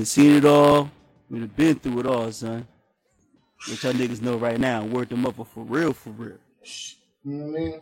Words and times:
done 0.00 0.06
seen 0.06 0.36
it 0.36 0.44
all. 0.46 0.90
We 1.28 1.40
done 1.40 1.50
been 1.54 1.78
through 1.78 2.00
it 2.00 2.06
all, 2.06 2.32
son. 2.32 2.66
Let 3.68 3.82
y'all 3.82 3.92
niggas 3.92 4.22
know 4.22 4.36
right 4.36 4.58
now. 4.58 4.82
Word 4.82 5.10
them 5.10 5.26
up 5.26 5.34
for 5.34 5.62
real, 5.64 5.92
for 5.92 6.08
real. 6.10 6.38
You 7.22 7.34
know 7.34 7.46
what 7.46 7.56
I 7.56 7.60
mean? 7.60 7.66
You 7.66 7.72
know 7.72 7.80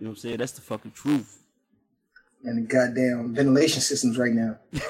what 0.00 0.08
I'm 0.10 0.16
saying? 0.16 0.36
That's 0.36 0.52
the 0.52 0.60
fucking 0.60 0.90
truth. 0.90 1.38
And 2.44 2.58
the 2.58 2.62
goddamn 2.68 3.34
ventilation 3.34 3.80
systems 3.80 4.18
right 4.18 4.34
now. 4.34 4.58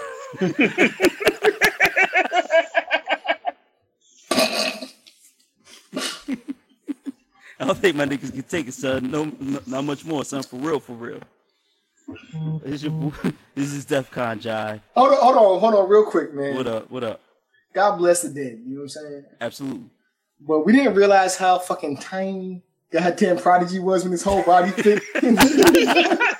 I 7.60 7.66
don't 7.66 7.78
think 7.78 7.94
my 7.94 8.06
niggas 8.06 8.32
can 8.32 8.42
take 8.42 8.66
it, 8.66 8.74
son. 8.74 9.08
No, 9.08 9.30
no 9.38 9.60
not 9.66 9.84
much 9.84 10.04
more, 10.04 10.24
son. 10.24 10.42
For 10.42 10.56
real, 10.56 10.80
for 10.80 10.94
real. 10.94 11.20
This 12.74 12.82
is, 12.82 12.84
your, 12.84 13.12
this 13.54 13.72
is 13.74 13.84
DEFCON 13.84 14.40
Jai. 14.40 14.80
Hold 14.94 15.12
on, 15.12 15.18
hold 15.18 15.36
on, 15.36 15.60
hold 15.60 15.74
on, 15.74 15.86
real 15.86 16.06
quick, 16.06 16.32
man. 16.32 16.56
What 16.56 16.66
up? 16.66 16.90
What 16.90 17.04
up? 17.04 17.20
God 17.74 17.98
bless 17.98 18.22
the 18.22 18.30
dead. 18.30 18.62
You 18.64 18.76
know 18.76 18.76
what 18.76 18.82
I'm 18.84 18.88
saying? 18.88 19.24
Absolutely. 19.38 19.90
But 20.40 20.60
we 20.60 20.72
didn't 20.72 20.94
realize 20.94 21.36
how 21.36 21.58
fucking 21.58 21.98
tiny 21.98 22.62
goddamn 22.90 23.36
Prodigy 23.36 23.80
was 23.80 24.04
when 24.04 24.12
his 24.12 24.22
whole 24.22 24.42
body 24.44 24.70
fit. 24.70 25.02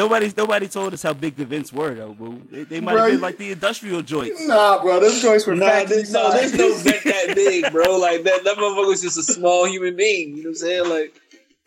Nobody, 0.00 0.32
nobody 0.34 0.66
told 0.66 0.94
us 0.94 1.02
how 1.02 1.12
big 1.12 1.36
the 1.36 1.44
vents 1.44 1.74
were, 1.74 1.92
though, 1.94 2.14
boo. 2.14 2.40
They, 2.50 2.62
they 2.64 2.80
might 2.80 2.96
have 2.96 3.10
been 3.10 3.20
like 3.20 3.36
the 3.36 3.52
industrial 3.52 4.00
joints. 4.00 4.40
nah, 4.46 4.80
bro, 4.82 4.98
those 4.98 5.20
joints 5.20 5.46
were 5.46 5.54
Nah, 5.54 5.66
factory 5.66 5.96
there's, 5.96 6.10
no, 6.10 6.30
there's 6.32 6.54
no 6.54 6.74
vent 6.76 7.04
that 7.04 7.32
big, 7.34 7.70
bro. 7.70 7.98
Like 7.98 8.22
that, 8.22 8.42
that 8.44 8.56
motherfucker 8.56 8.88
was 8.88 9.02
just 9.02 9.18
a 9.18 9.22
small 9.22 9.66
human 9.66 9.96
being. 9.96 10.38
You 10.38 10.44
know 10.44 10.50
what 10.50 10.52
I'm 10.52 10.54
saying? 10.54 10.88
Like, 10.88 11.12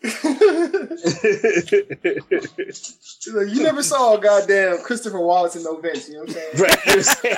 Like, 3.32 3.48
you 3.54 3.62
never 3.62 3.84
saw 3.84 4.16
a 4.16 4.20
goddamn 4.20 4.78
Christopher 4.82 5.20
Wallace 5.20 5.54
in 5.54 5.62
no 5.62 5.76
vents. 5.80 6.08
You 6.08 6.14
know 6.16 6.22
what 6.22 6.30
I'm 6.30 6.34
saying? 6.34 6.54
right, 6.58 6.86
you 6.86 6.92
know 6.92 6.96
I'm 6.96 7.02
saying? 7.04 7.36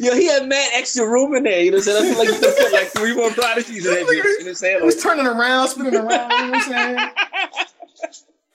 Yo, 0.00 0.14
he 0.14 0.26
had 0.26 0.46
mad 0.48 0.68
extra 0.74 1.06
room 1.08 1.34
in 1.34 1.44
there. 1.44 1.60
You 1.62 1.70
know 1.70 1.78
what 1.78 1.88
I'm 1.88 1.94
saying? 1.94 2.06
I 2.06 2.08
feel 2.10 2.18
like 2.18 2.28
you 2.28 2.38
could 2.40 2.56
put 2.56 2.72
like 2.72 2.88
three 2.88 3.14
more 3.14 3.30
prodigies 3.30 3.86
in 3.86 3.94
that 3.94 4.04
bitch. 4.04 4.10
You 4.10 4.16
know 4.16 4.22
what 4.40 4.48
I'm 4.48 4.54
saying? 4.54 4.78
It 4.80 4.84
was 4.84 4.94
Like, 4.96 5.02
turning 5.02 5.26
around, 5.26 5.68
spinning 5.68 5.94
around. 5.96 6.30
You 6.30 6.46
know 6.46 6.52
what 6.52 6.54
I'm 6.54 6.62
saying? 6.96 7.10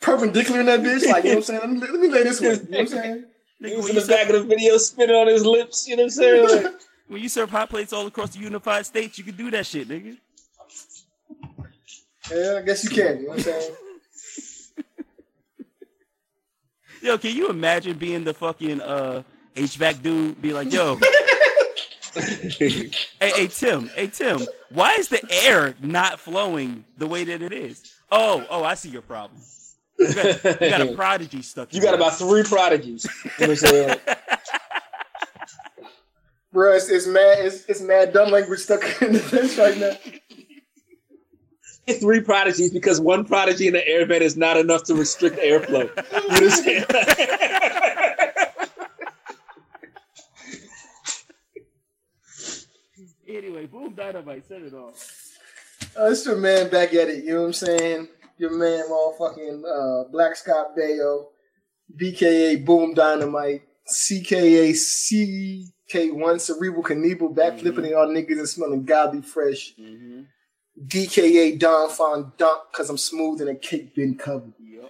Perpendicular 0.01 0.59
in 0.61 0.65
that 0.67 0.81
bitch. 0.81 1.07
Like, 1.07 1.23
you 1.23 1.31
know 1.31 1.35
what 1.37 1.37
I'm 1.37 1.43
saying? 1.43 1.59
Let 1.61 1.69
me, 1.69 1.79
let 1.79 1.99
me 1.99 2.09
lay 2.09 2.23
this 2.23 2.41
one. 2.41 2.51
You 2.51 2.57
know 2.57 2.63
what 2.69 2.79
I'm 2.79 2.87
saying? 3.03 3.25
he 3.59 3.65
Nigga, 3.67 3.77
was 3.77 3.89
in 3.89 3.95
the 3.95 4.05
back 4.05 4.27
of 4.29 4.33
the 4.33 4.43
video 4.43 4.77
spitting 4.77 5.15
on 5.15 5.27
his 5.27 5.45
lips. 5.45 5.87
You 5.87 5.95
know 5.95 6.03
what 6.03 6.05
I'm 6.05 6.09
saying? 6.11 6.63
Like, 6.63 6.73
when 7.07 7.21
you 7.21 7.29
serve 7.29 7.49
hot 7.51 7.69
plates 7.69 7.93
all 7.93 8.07
across 8.07 8.31
the 8.31 8.39
unified 8.39 8.85
states, 8.85 9.17
you 9.17 9.23
can 9.23 9.35
do 9.35 9.51
that 9.51 9.65
shit, 9.65 9.87
nigga. 9.87 10.17
Yeah, 12.31 12.57
I 12.59 12.61
guess 12.63 12.83
you 12.83 12.89
can. 12.89 13.17
You 13.19 13.23
know 13.23 13.29
what 13.29 13.37
I'm 13.37 13.43
saying? 13.43 13.75
Yo, 17.03 17.17
can 17.17 17.35
you 17.35 17.49
imagine 17.49 17.97
being 17.97 18.23
the 18.23 18.33
fucking 18.33 18.81
uh 18.81 19.23
HVAC 19.55 20.01
dude? 20.01 20.41
Be 20.41 20.53
like, 20.53 20.71
yo, 20.71 20.99
hey, 22.13 22.91
hey 23.19 23.47
Tim, 23.47 23.89
hey 23.95 24.07
Tim, 24.07 24.41
why 24.69 24.93
is 24.95 25.07
the 25.09 25.21
air 25.43 25.75
not 25.81 26.19
flowing 26.19 26.85
the 26.97 27.07
way 27.07 27.23
that 27.23 27.41
it 27.41 27.53
is? 27.53 27.93
Oh, 28.11 28.45
oh, 28.49 28.63
I 28.63 28.75
see 28.75 28.89
your 28.89 29.01
problem. 29.01 29.41
You 30.01 30.13
got, 30.13 30.61
you 30.61 30.69
got 30.69 30.81
a 30.81 30.93
prodigy 30.95 31.41
stuck. 31.41 31.73
you 31.73 31.81
got 31.81 31.93
about 31.93 32.15
three 32.15 32.43
prodigies. 32.43 33.05
You 33.05 33.29
know 33.29 33.31
what 33.39 33.49
I'm 33.49 33.55
saying? 33.55 33.87
Like, 33.89 34.19
Bro, 36.53 36.73
it's, 36.73 36.89
it's 36.89 37.07
mad. 37.07 37.45
It's, 37.45 37.65
it's 37.65 37.81
mad 37.81 38.11
dumb 38.11 38.31
language 38.31 38.59
stuck 38.59 38.81
in 39.01 39.13
the 39.13 39.19
vents 39.19 39.57
right 39.57 39.77
now. 39.77 39.93
three 41.95 42.21
prodigies 42.21 42.71
because 42.71 42.99
one 42.99 43.23
prodigy 43.25 43.67
in 43.67 43.73
the 43.73 43.87
air 43.87 44.05
vent 44.05 44.23
is 44.23 44.35
not 44.35 44.57
enough 44.57 44.83
to 44.85 44.95
restrict 44.95 45.37
airflow. 45.37 45.89
You 45.89 46.03
know 46.11 46.21
what 46.27 46.43
I'm 46.43 46.49
saying? 46.49 46.85
Anyway, 53.27 53.65
boom, 53.65 53.93
dynamite, 53.93 54.45
set 54.45 54.61
it 54.61 54.73
off. 54.73 55.21
Uh, 55.97 56.05
it's 56.11 56.25
your 56.25 56.37
man 56.37 56.69
back 56.69 56.93
at 56.93 57.07
it. 57.07 57.23
You 57.23 57.33
know 57.33 57.41
what 57.41 57.47
I'm 57.47 57.53
saying? 57.53 58.07
Your 58.41 58.57
man, 58.57 58.85
motherfucking 58.89 59.61
uh, 59.63 60.09
Black 60.09 60.35
Scott 60.35 60.75
Bayo, 60.75 61.27
BKA 61.95 62.65
Boom 62.65 62.95
Dynamite, 62.95 63.61
CKA 63.87 64.71
CK1 64.71 66.41
Cerebral 66.41 66.81
Knievel, 66.81 67.35
backflipping 67.35 67.91
y'all 67.91 68.07
niggas 68.07 68.39
and 68.39 68.49
smelling 68.49 68.83
godly 68.83 69.21
fresh. 69.21 69.75
Mm-hmm. 69.79 70.21
DKA 70.87 71.59
Don 71.59 71.91
Fondant, 71.91 72.61
cause 72.71 72.89
I'm 72.89 72.97
smooth 72.97 73.41
and 73.41 73.51
a 73.51 73.55
cake 73.55 73.93
been 73.93 74.15
covered. 74.15 74.53
Yep. 74.59 74.89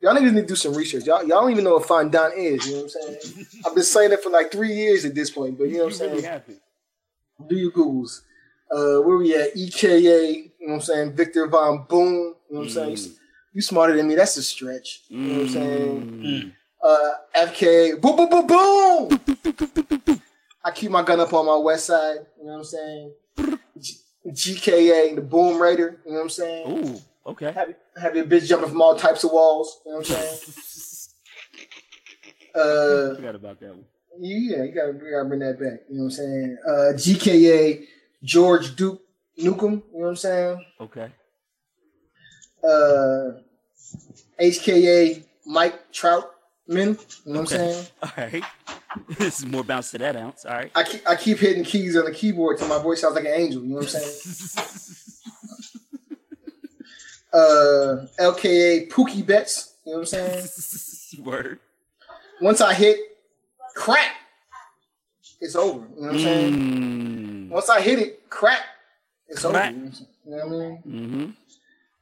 Y'all 0.00 0.14
niggas 0.14 0.32
need 0.32 0.40
to 0.40 0.46
do 0.46 0.56
some 0.56 0.72
research. 0.72 1.04
Y'all, 1.04 1.20
y'all 1.20 1.42
don't 1.42 1.50
even 1.50 1.64
know 1.64 1.74
what 1.74 1.86
fondant 1.86 2.32
is. 2.38 2.66
You 2.66 2.76
know 2.76 2.82
what 2.84 2.92
I'm 3.08 3.18
saying? 3.20 3.46
I've 3.66 3.74
been 3.74 3.84
saying 3.84 4.12
it 4.12 4.22
for 4.22 4.30
like 4.30 4.50
three 4.50 4.72
years 4.72 5.04
at 5.04 5.14
this 5.14 5.30
point, 5.30 5.58
but 5.58 5.64
you 5.64 5.76
know 5.76 5.84
what 5.84 6.00
I'm 6.00 6.20
saying? 6.22 6.42
Do 7.46 7.56
your 7.56 7.72
Googles. 7.72 8.22
Uh, 8.70 9.02
where 9.02 9.18
we 9.18 9.36
at? 9.36 9.54
EKA, 9.54 10.30
you 10.32 10.66
know 10.66 10.68
what 10.68 10.74
I'm 10.76 10.80
saying? 10.80 11.12
Victor 11.14 11.46
Von 11.46 11.84
Boom, 11.90 12.35
you 12.48 12.54
know 12.54 12.60
what 12.60 12.64
I'm 12.64 12.70
saying? 12.70 12.94
Mm. 12.94 13.16
You 13.54 13.62
smarter 13.62 13.96
than 13.96 14.08
me. 14.08 14.14
That's 14.14 14.36
a 14.36 14.42
stretch. 14.42 15.02
You 15.08 15.18
know 15.18 15.32
what 15.34 15.42
I'm 15.42 15.48
saying? 15.48 16.22
Mm. 16.24 16.52
Uh, 16.82 17.12
FKA, 17.46 18.00
boom, 18.00 18.16
boom, 18.16 18.28
boom, 18.28 18.46
boom. 18.46 19.20
I 20.64 20.70
keep 20.72 20.90
my 20.90 21.02
gun 21.02 21.20
up 21.20 21.32
on 21.32 21.46
my 21.46 21.56
west 21.56 21.86
side. 21.86 22.18
You 22.38 22.46
know 22.46 22.52
what 22.52 22.58
I'm 22.58 22.64
saying? 22.64 23.12
G- 23.80 23.96
GKA, 24.28 25.14
the 25.14 25.22
Boom 25.22 25.60
Raider. 25.60 26.00
You 26.04 26.12
know 26.12 26.18
what 26.18 26.22
I'm 26.24 26.28
saying? 26.30 26.66
Ooh, 26.86 27.30
okay. 27.30 27.52
Have, 27.52 27.74
have 28.00 28.16
your 28.16 28.24
bitch 28.26 28.46
jumping 28.46 28.68
from 28.70 28.82
all 28.82 28.94
types 28.96 29.22
of 29.24 29.30
walls. 29.32 29.80
You 29.86 29.92
know 29.92 29.98
what 29.98 30.10
I'm 30.10 30.16
saying? 30.16 30.38
Uh, 32.54 33.14
Forgot 33.16 33.34
about 33.34 33.60
that 33.60 33.68
one. 33.68 33.84
yeah, 34.18 34.62
you 34.62 34.72
gotta, 34.74 34.92
you 34.92 35.10
gotta 35.10 35.24
bring 35.28 35.40
that 35.40 35.60
back. 35.60 35.80
You 35.90 35.98
know 35.98 36.04
what 36.04 36.04
I'm 36.04 36.10
saying? 36.10 36.56
Uh, 36.66 36.92
GKA, 36.94 37.84
George 38.22 38.74
Duke 38.76 39.02
Nukem. 39.38 39.60
You 39.72 39.76
know 39.76 39.82
what 39.92 40.08
I'm 40.08 40.16
saying? 40.16 40.64
Okay. 40.80 41.12
Uh, 42.66 43.32
HKA, 44.40 45.22
Mike 45.46 45.92
Troutman. 45.92 46.24
You 46.68 46.86
know 46.86 46.96
what 47.24 47.38
I'm 47.40 47.46
saying? 47.46 47.86
All 48.02 48.10
right. 48.16 48.44
this 49.18 49.38
is 49.40 49.46
more 49.46 49.62
bounce 49.64 49.90
to 49.92 49.98
that 49.98 50.16
ounce. 50.16 50.44
All 50.44 50.54
right. 50.54 50.70
I 50.74 50.82
keep, 50.82 51.08
I 51.08 51.16
keep 51.16 51.38
hitting 51.38 51.64
keys 51.64 51.96
on 51.96 52.04
the 52.06 52.12
keyboard 52.12 52.58
till 52.58 52.68
my 52.68 52.82
voice 52.82 53.00
sounds 53.02 53.14
like 53.14 53.24
an 53.24 53.32
angel. 53.32 53.62
You 53.62 53.68
know 53.68 53.76
what 53.76 53.84
I'm 53.94 54.00
saying? 54.00 54.96
Uh, 57.32 58.06
LKA 58.18 58.88
Pookie 58.88 59.26
Bets. 59.26 59.74
You 59.84 59.92
know 59.92 59.98
what 59.98 60.14
I'm 60.14 60.48
saying? 60.48 61.24
Word. 61.24 61.58
Once 62.40 62.62
I 62.62 62.72
hit 62.72 62.98
crack, 63.74 64.12
it's 65.40 65.54
over. 65.54 65.86
You 65.96 66.00
know 66.00 66.06
what 66.06 66.10
I'm 66.14 66.18
saying? 66.18 66.54
Mm. 66.54 67.48
Once 67.50 67.68
I 67.68 67.80
hit 67.82 67.98
it, 67.98 68.30
crack, 68.30 68.60
it's 69.28 69.44
Crack. 69.44 69.74
over. 69.74 69.78
You 69.84 69.90
know 70.24 70.36
what 70.36 70.46
I 70.46 70.48
mean? 70.48 70.82
Mm-hmm. 70.86 71.30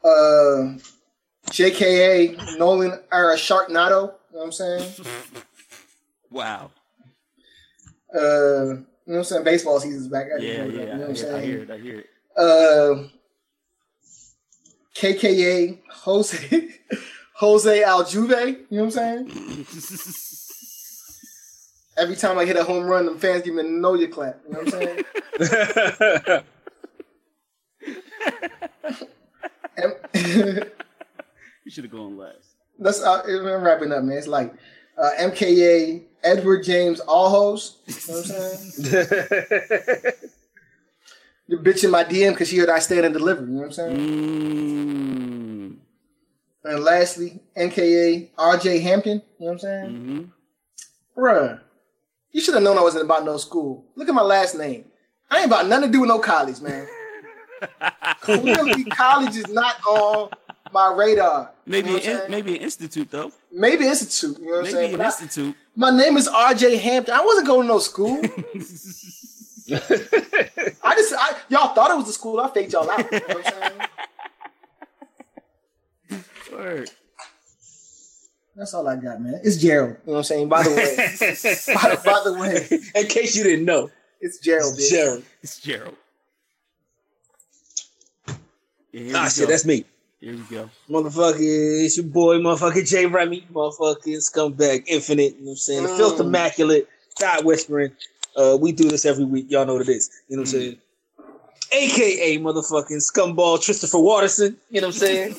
Uh, 0.04 0.76
JKA 1.50 2.58
Nolan 2.58 3.00
era 3.12 3.34
Sharknado. 3.36 3.68
You 4.30 4.38
know 4.38 4.40
what 4.40 4.44
I'm 4.46 4.52
saying? 4.52 4.92
Wow. 6.30 6.72
Uh, 8.12 8.18
you 8.18 8.22
know 8.24 8.84
what 9.04 9.16
I'm 9.18 9.24
saying? 9.24 9.44
Baseball 9.44 9.78
season's 9.78 10.08
back. 10.08 10.26
I 10.36 10.40
Yeah, 10.42 10.56
can 10.56 10.70
do 10.70 10.76
yeah. 10.76 10.82
You 10.82 10.86
know 10.94 11.06
what 11.06 11.24
I'm 11.24 11.34
I, 11.36 11.40
hear, 11.40 11.40
I 11.40 11.40
hear 11.40 11.62
it. 11.62 11.70
I 11.70 11.78
hear 11.78 11.98
it. 12.00 12.06
Uh, 12.36 13.08
KKA 14.96 15.78
Jose 15.88 16.68
Jose 17.36 17.82
Altuve. 17.82 18.46
You 18.68 18.78
know 18.78 18.84
what 18.86 18.96
I'm 18.98 19.26
saying? 19.28 19.66
Every 21.98 22.16
time 22.16 22.36
I 22.38 22.44
hit 22.44 22.56
a 22.56 22.64
home 22.64 22.84
run, 22.86 23.06
the 23.06 23.14
fans 23.14 23.42
give 23.42 23.54
me 23.54 23.60
a 23.60 23.64
know 23.64 23.94
you 23.94 24.08
clap. 24.08 24.40
You 24.48 24.54
know 24.54 24.60
what 24.62 24.74
I'm 24.74 24.80
saying? 24.80 26.44
You 31.64 31.70
should 31.70 31.84
have 31.84 31.92
gone 31.92 32.18
last. 32.18 32.56
Let's 32.78 33.02
uh, 33.02 33.22
I'm 33.26 33.62
wrapping 33.62 33.92
up, 33.92 34.04
man. 34.04 34.18
It's 34.18 34.26
like 34.26 34.54
uh, 34.98 35.10
MKA 35.18 36.02
Edward 36.22 36.62
James 36.62 37.00
Olmos. 37.08 37.76
You 37.86 38.12
know 38.12 38.20
what 38.20 38.30
I'm 38.30 40.00
saying? 40.00 40.12
The 41.46 41.56
bitch 41.56 41.84
in 41.84 41.90
my 41.90 42.04
DM 42.04 42.30
because 42.30 42.48
she 42.48 42.56
heard 42.56 42.70
I 42.70 42.78
stand 42.78 43.04
and 43.04 43.12
deliver. 43.12 43.42
You 43.42 43.48
know 43.48 43.58
what 43.58 43.66
I'm 43.66 43.72
saying? 43.72 43.96
Mm. 43.98 45.76
And 46.64 46.84
lastly, 46.84 47.42
NKA 47.54 48.30
RJ 48.34 48.80
Hampton. 48.80 49.20
You 49.38 49.46
know 49.46 49.46
what 49.46 49.52
I'm 49.52 49.58
saying? 49.58 49.90
Mm-hmm. 49.90 51.20
Bruh, 51.20 51.60
you 52.32 52.40
should 52.40 52.54
have 52.54 52.62
known 52.62 52.78
I 52.78 52.82
wasn't 52.82 53.04
about 53.04 53.26
no 53.26 53.36
school. 53.36 53.84
Look 53.94 54.08
at 54.08 54.14
my 54.14 54.22
last 54.22 54.54
name. 54.54 54.86
I 55.30 55.38
ain't 55.38 55.46
about 55.46 55.66
nothing 55.66 55.88
to 55.88 55.92
do 55.92 56.00
with 56.00 56.08
no 56.08 56.18
college, 56.18 56.62
man. 56.62 56.88
Clearly, 58.20 58.84
college 58.84 59.36
is 59.36 59.48
not 59.48 59.76
on 59.86 60.30
my 60.72 60.92
radar. 60.94 61.50
Maybe 61.66 61.90
You 61.90 62.00
know 62.00 62.24
an, 62.24 62.30
maybe 62.30 62.56
an 62.56 62.62
institute 62.62 63.10
though. 63.10 63.32
maybe 63.52 63.86
institute. 63.86 64.38
You 64.38 64.44
know 64.46 64.50
what 64.52 64.58
I'm 64.58 64.62
Maybe 64.64 64.72
saying? 64.74 64.92
an 64.92 64.98
But 64.98 65.04
I- 65.06 65.08
institute. 65.22 65.56
my 65.76 65.90
name 65.96 66.16
is 66.16 66.28
RJ 66.28 66.78
Hampton. 66.78 67.14
I 67.14 67.24
wasn't 67.24 67.46
going 67.46 67.62
to 67.62 67.68
no 67.68 67.78
school. 67.78 68.20
I 69.72 70.94
just, 70.96 71.14
I, 71.18 71.36
y'all 71.48 71.74
thought 71.74 71.90
it 71.90 71.96
was 71.96 72.08
a 72.08 72.12
school. 72.12 72.38
I 72.40 72.50
faked 72.50 72.72
y'all 72.72 72.90
out. 72.90 72.98
You 73.10 73.18
know 73.20 73.26
what 73.28 73.46
I'm 73.46 73.52
saying? 76.10 76.22
Word. 76.52 76.90
That's 78.56 78.72
all 78.74 78.86
I 78.86 78.96
got, 78.96 79.20
man. 79.20 79.40
It's 79.42 79.56
Gerald. 79.56 79.96
You 80.04 80.12
know 80.12 80.12
what 80.12 80.18
I'm 80.18 80.24
saying? 80.24 80.48
By 80.48 80.62
the 80.62 80.70
way, 80.70 80.96
by, 81.74 81.96
by 82.04 82.20
the 82.24 82.34
way, 82.38 83.00
In 83.00 83.06
case 83.08 83.34
you 83.34 83.42
didn't 83.42 83.64
know, 83.64 83.90
it's 84.20 84.38
Gerald. 84.38 84.74
it's. 84.74 84.90
Gerald. 84.90 85.24
It's 85.42 85.60
Gerald. 85.60 85.96
Yeah, 88.94 89.12
Ah, 89.24 89.28
shit, 89.28 89.46
go. 89.46 89.50
that's 89.50 89.64
me. 89.64 89.84
Here 90.20 90.32
we 90.36 90.42
go. 90.44 90.70
Motherfucker, 90.88 91.84
it's 91.84 91.96
your 91.96 92.06
boy, 92.06 92.36
motherfucker 92.38 92.86
J 92.88 93.06
Remy, 93.06 93.48
motherfucking 93.52 94.18
scumbag 94.22 94.84
infinite, 94.86 95.34
you 95.34 95.40
know 95.40 95.44
what 95.46 95.50
I'm 95.52 95.56
saying? 95.56 95.82
The 95.82 95.88
Mm. 95.88 95.96
filth 95.96 96.20
immaculate, 96.20 96.88
God 97.18 97.44
whispering. 97.44 97.90
Uh, 98.36 98.56
we 98.60 98.70
do 98.72 98.84
this 98.88 99.04
every 99.04 99.24
week. 99.24 99.46
Y'all 99.50 99.66
know 99.66 99.72
what 99.74 99.82
it 99.82 99.88
is. 99.88 100.10
You 100.28 100.36
know 100.36 100.42
what 100.42 100.48
I'm 100.48 100.60
saying? 100.60 100.76
AKA 101.72 102.38
motherfucking 102.38 103.02
scumball 103.02 103.62
Christopher 103.64 103.98
Waterson. 103.98 104.56
You 104.70 104.80
know 104.80 104.88
what 104.88 104.94
I'm 104.96 105.00
saying? 105.00 105.34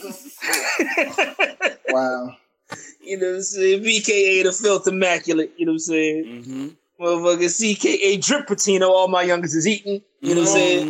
Wow. 1.89 2.35
you 3.01 3.17
know 3.17 3.27
what 3.27 3.35
I'm 3.35 3.41
saying? 3.41 3.83
BKA 3.83 4.43
the 4.43 4.51
filth 4.51 4.87
immaculate. 4.87 5.53
You 5.57 5.65
know 5.65 5.71
what 5.71 5.75
I'm 5.75 5.79
saying? 5.79 6.25
Mm-hmm. 6.25 7.03
Motherfucking 7.03 7.77
CKA 7.77 8.17
drip 8.25 8.47
patino. 8.47 8.89
All 8.91 9.07
my 9.07 9.23
youngest 9.23 9.55
is 9.55 9.65
eating. 9.67 10.01
You 10.21 10.35
know 10.35 10.41
what 10.41 10.49
I'm 10.49 10.53
saying? 10.55 10.87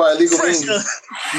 By 0.00 0.12
illegal 0.12 0.38
Fresh, 0.38 0.60
means. 0.60 0.70
uh, 0.70 0.82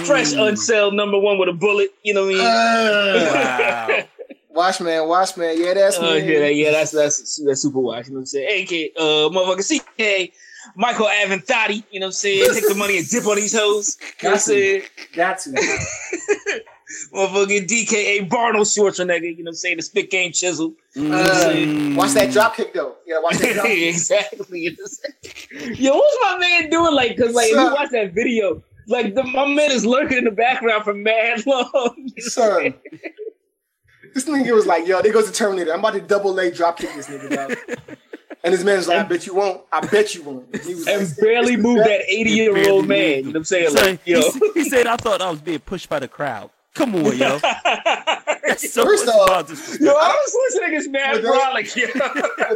fresh 0.06 0.34
Mm. 0.34 0.52
unsell 0.52 0.94
number 0.94 1.18
one 1.20 1.38
with 1.40 1.50
a 1.50 1.54
bullet. 1.54 1.90
You 2.04 2.14
know 2.14 2.26
what 2.26 2.36
I 2.36 2.38
mean? 2.38 4.02
Uh, 4.02 4.04
Wow. 4.54 4.64
Watchman, 4.66 5.08
Watchman. 5.08 5.62
Yeah, 5.62 5.74
that's 5.76 5.98
Oh 5.98 6.14
me. 6.14 6.20
yeah, 6.34 6.48
yeah, 6.48 6.72
that's 6.72 6.92
that's 6.92 7.42
that's 7.46 7.62
super 7.62 7.80
watch. 7.80 8.08
You 8.08 8.12
know 8.14 8.16
what 8.18 8.22
I'm 8.22 8.26
saying? 8.26 8.64
AK, 8.64 8.92
uh, 9.00 9.30
motherfucker, 9.30 9.64
CK, 9.64 10.34
Michael 10.76 11.06
Avenatti. 11.08 11.84
You 11.90 12.02
know 12.02 12.08
what 12.08 12.08
I'm 12.08 12.12
saying? 12.12 12.54
Take 12.54 12.68
the 12.68 12.76
money 12.76 12.98
and 12.98 13.08
dip 13.10 13.26
on 13.26 13.38
these 13.38 13.58
hoes. 13.58 13.98
You 14.02 14.06
know 14.06 14.12
what 14.12 14.24
I'm 14.26 14.34
Got 14.34 14.42
saying? 14.42 14.82
Got 15.14 15.40
to. 15.40 15.52
Motherfucking 17.14 17.68
DKA 17.68 18.28
Barnold 18.30 18.68
Schwarzenegger. 18.68 19.22
You 19.38 19.44
know 19.44 19.50
what 19.50 19.52
I'm 19.52 19.56
saying? 19.56 19.78
The 19.78 19.84
spit 19.84 20.10
game 20.12 20.34
chisel. 20.34 20.74
Mm. 20.96 21.96
Watch 21.96 22.12
that 22.12 22.32
drop 22.32 22.56
kick 22.56 22.74
though. 22.74 22.96
Yeah, 23.06 23.20
watch 23.22 23.38
that 23.38 23.54
drop 23.54 23.66
kick. 23.68 23.80
exactly. 23.96 24.60
You 24.62 24.72
know 24.72 24.78
what 24.80 24.92
I'm 25.24 25.60
saying? 25.62 25.76
Yo, 25.76 25.96
what's 25.96 26.18
my 26.22 26.38
man 26.40 26.70
doing? 26.70 26.94
Like, 26.94 27.18
cause 27.18 27.34
like 27.34 27.48
if 27.48 27.56
you 27.56 27.74
watch 27.74 27.90
that 27.92 28.14
video, 28.14 28.62
like 28.88 29.16
the, 29.16 29.24
my 29.24 29.46
man 29.48 29.72
is 29.72 29.86
lurking 29.86 30.18
in 30.18 30.24
the 30.26 30.32
background 30.32 30.84
for 30.84 30.94
mad 30.94 31.46
long. 31.46 31.64
You 31.64 31.72
know 31.74 31.84
what 31.84 32.06
I'm 32.08 32.20
Son. 32.22 32.74
This 34.14 34.26
nigga 34.26 34.54
was 34.54 34.66
like, 34.66 34.86
yo, 34.86 35.02
there 35.02 35.14
goes 35.14 35.28
the 35.28 35.34
Terminator. 35.34 35.72
I'm 35.74 35.80
about 35.80 35.94
to 35.94 36.02
double 36.02 36.34
leg 36.34 36.54
drop 36.56 36.78
kick 36.78 36.94
this 36.96 37.08
nigga, 37.08 37.30
dog. 37.30 37.78
And 38.44 38.52
this 38.56 38.64
man's 38.64 38.88
like, 38.88 38.98
I 38.98 39.04
bet 39.04 39.28
you 39.28 39.36
won't. 39.36 39.62
I 39.72 39.86
bet 39.86 40.16
you 40.16 40.24
won't. 40.24 40.48
And, 40.52 40.62
he 40.64 40.74
was 40.74 40.88
And 40.88 41.08
like, 41.08 41.18
barely 41.18 41.54
"It's 41.54 41.62
move 41.62 41.78
that 41.78 42.02
80 42.08 42.32
year 42.32 42.72
old 42.72 42.88
man. 42.88 42.98
moved 42.98 43.18
You 43.18 43.24
know 43.24 43.30
what 43.30 43.36
I'm 43.36 43.44
saying? 43.44 43.76
Like, 43.76 44.02
yo. 44.04 44.20
he, 44.32 44.52
he 44.56 44.64
said, 44.70 44.88
I 44.88 44.96
thought 44.98 45.22
I 45.22 45.30
was 45.30 45.42
being 45.42 45.60
pushed 45.60 45.90
by 45.90 46.00
the 46.00 46.08
crowd. 46.08 46.50
Come 46.76 46.96
on, 46.96 47.18
yo. 47.18 47.38
That's 47.40 48.72
so 48.74 48.84
First 48.86 49.08
off- 49.08 49.50
Yo, 49.80 49.92
I 49.92 50.10
was 50.10 50.36
listening 50.46 50.72
to 50.72 50.78
this 50.78 50.88
man, 50.88 51.14
But 51.16 51.22
they- 51.24 51.30
Like, 51.30 51.76
yeah. 51.76 51.88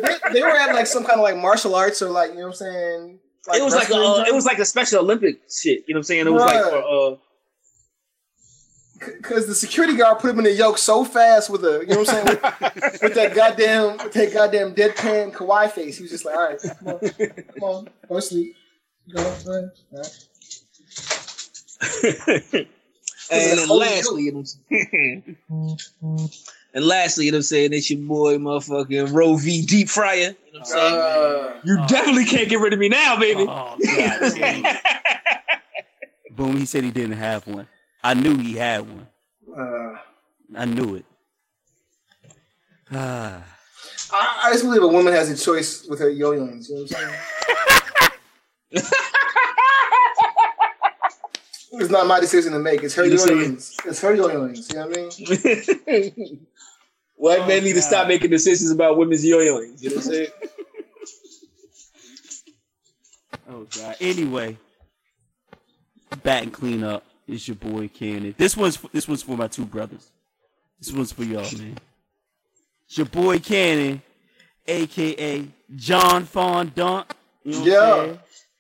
They, 0.02 0.16
they 0.34 0.42
were 0.42 0.50
at 0.50 0.74
like 0.74 0.88
some 0.88 1.04
kind 1.04 1.20
of 1.20 1.24
like 1.24 1.36
martial 1.38 1.76
arts 1.76 2.02
or 2.02 2.10
like, 2.10 2.32
you 2.32 2.38
know 2.38 2.44
what 2.48 2.52
I'm 2.52 2.56
saying? 2.56 3.20
it 3.54 3.64
was 3.64 3.76
like 3.76 3.90
a, 3.90 3.96
uh, 3.96 4.24
it 4.28 4.34
was 4.34 4.46
like 4.46 4.58
a 4.60 4.66
Special 4.66 5.00
Olympic 5.02 5.42
shit. 5.52 5.84
You 5.88 5.94
know 5.94 5.98
what 5.98 6.00
I'm 6.00 6.04
saying? 6.04 6.28
It 6.28 6.32
was 6.32 6.42
like 6.42 6.64
for 6.64 7.12
uh, 7.12 7.16
Because 9.18 9.46
the 9.48 9.54
security 9.54 9.96
guard 9.96 10.18
put 10.20 10.32
him 10.32 10.40
in 10.40 10.46
the 10.46 10.54
yoke 10.54 10.78
so 10.80 11.04
fast 11.06 11.50
with 11.52 11.64
a, 11.66 11.82
you 11.82 11.88
know 11.94 12.00
what 12.00 12.10
I'm 12.10 12.26
saying, 12.26 12.26
with, 12.26 12.42
with 13.04 13.14
that 13.16 13.34
goddamn, 13.36 13.98
with 13.98 14.14
that 14.14 14.34
goddamn 14.34 14.74
deadpan 14.74 15.32
kawaii 15.34 15.70
face. 15.70 15.98
He 15.98 16.04
was 16.04 16.12
just 16.12 16.26
like, 16.26 16.36
all 16.36 16.48
right, 16.48 16.60
come 16.60 16.88
on, 16.88 17.00
come 17.00 17.64
on, 17.64 17.90
go 18.10 18.16
to 18.16 18.22
sleep. 18.22 18.56
Go, 19.14 19.22
go 19.46 19.52
ahead. 19.52 19.72
All 19.94 20.02
right. 20.02 20.10
and 23.32 23.60
then 23.60 23.68
lastly, 23.70 24.24
you 24.24 24.32
know 24.32 24.40
what 24.40 24.56
I'm 24.72 24.88
saying? 24.92 25.38
and 26.74 26.86
lastly, 26.86 27.26
you 27.26 27.32
know 27.32 27.36
what 27.38 27.40
I'm 27.40 27.44
saying? 27.44 27.74
It's 27.74 27.90
your 27.90 28.00
boy, 28.00 28.38
motherfucking 28.38 29.14
Roe 29.14 29.36
v. 29.38 29.66
Deep 29.66 29.90
Fryer. 29.90 30.16
You 30.18 30.28
know 30.28 30.36
what 30.52 30.60
I'm 30.60 30.66
saying? 30.66 30.94
Uh, 30.96 31.62
you 31.64 31.78
Oh. 31.80 31.88
definitely 31.88 32.26
can't 32.26 32.50
get 32.50 32.60
rid 32.60 32.74
of 32.74 32.80
me 32.80 32.90
now, 32.90 33.18
baby. 33.20 33.46
Oh, 33.48 33.78
God. 33.84 34.78
Boom, 36.32 36.58
he 36.58 36.66
said 36.66 36.84
he 36.84 36.92
didn't 36.92 37.14
have 37.18 37.48
one. 37.48 37.68
I 38.04 38.14
knew 38.14 38.38
he 38.38 38.54
had 38.56 38.82
one. 38.82 39.08
uh, 39.58 39.98
I 40.56 40.66
knew 40.66 40.96
it. 40.96 41.06
Ah. 42.92 43.42
I, 44.12 44.42
I 44.44 44.52
just 44.52 44.64
believe 44.64 44.84
a 44.84 44.88
woman 44.88 45.14
has 45.14 45.30
a 45.30 45.38
choice 45.44 45.86
with 45.88 46.00
her 46.00 46.10
yo-yos. 46.10 46.70
You 46.70 46.76
know 46.76 46.82
what 46.84 46.98
I'm 46.98 47.14
saying? 48.72 48.92
It's 51.82 51.90
not 51.92 52.08
my 52.08 52.20
decision 52.20 52.54
to 52.54 52.60
make. 52.60 52.84
It's 52.84 52.96
her 52.96 53.06
You. 53.06 53.14
It's 53.16 54.02
her 54.02 54.14
yo-yos. 54.14 54.70
You 54.70 54.76
know 54.76 54.88
what 54.88 54.98
I 54.98 56.14
mean? 56.16 56.48
White 57.18 57.40
Oh, 57.42 57.48
men 57.48 57.64
need 57.64 57.74
to 57.74 57.80
oh, 57.80 57.82
stop 57.82 58.08
making 58.08 58.30
decisions 58.30 58.72
about 58.72 58.98
women's 58.98 59.26
yo-yoing. 59.26 59.82
You 59.82 59.90
know 59.90 59.96
what 59.96 60.06
I'm 60.06 60.12
saying? 60.12 60.28
Oh 63.48 63.68
god. 63.78 63.96
Anyway, 64.02 64.58
bat 66.24 66.44
and 66.44 66.52
clean 66.52 66.84
up. 66.84 67.04
It's 67.28 67.48
your 67.48 67.56
boy 67.56 67.88
Cannon. 67.90 68.34
This 68.38 68.58
one's 68.58 68.78
this 68.92 69.08
one's 69.08 69.22
for 69.22 69.38
my 69.38 69.48
two 69.48 69.66
brothers. 69.66 70.10
This 70.80 70.92
one's 70.92 71.12
for 71.12 71.24
y'all, 71.24 71.44
man. 71.58 71.78
It's 72.88 72.98
your 72.98 73.06
boy 73.06 73.40
Cannon, 73.40 74.02
aka 74.68 75.48
John 75.76 76.26
Fondant. 76.26 77.06
You 77.44 77.52
know 77.52 77.60
what 77.60 77.68
Yeah. 77.68 78.14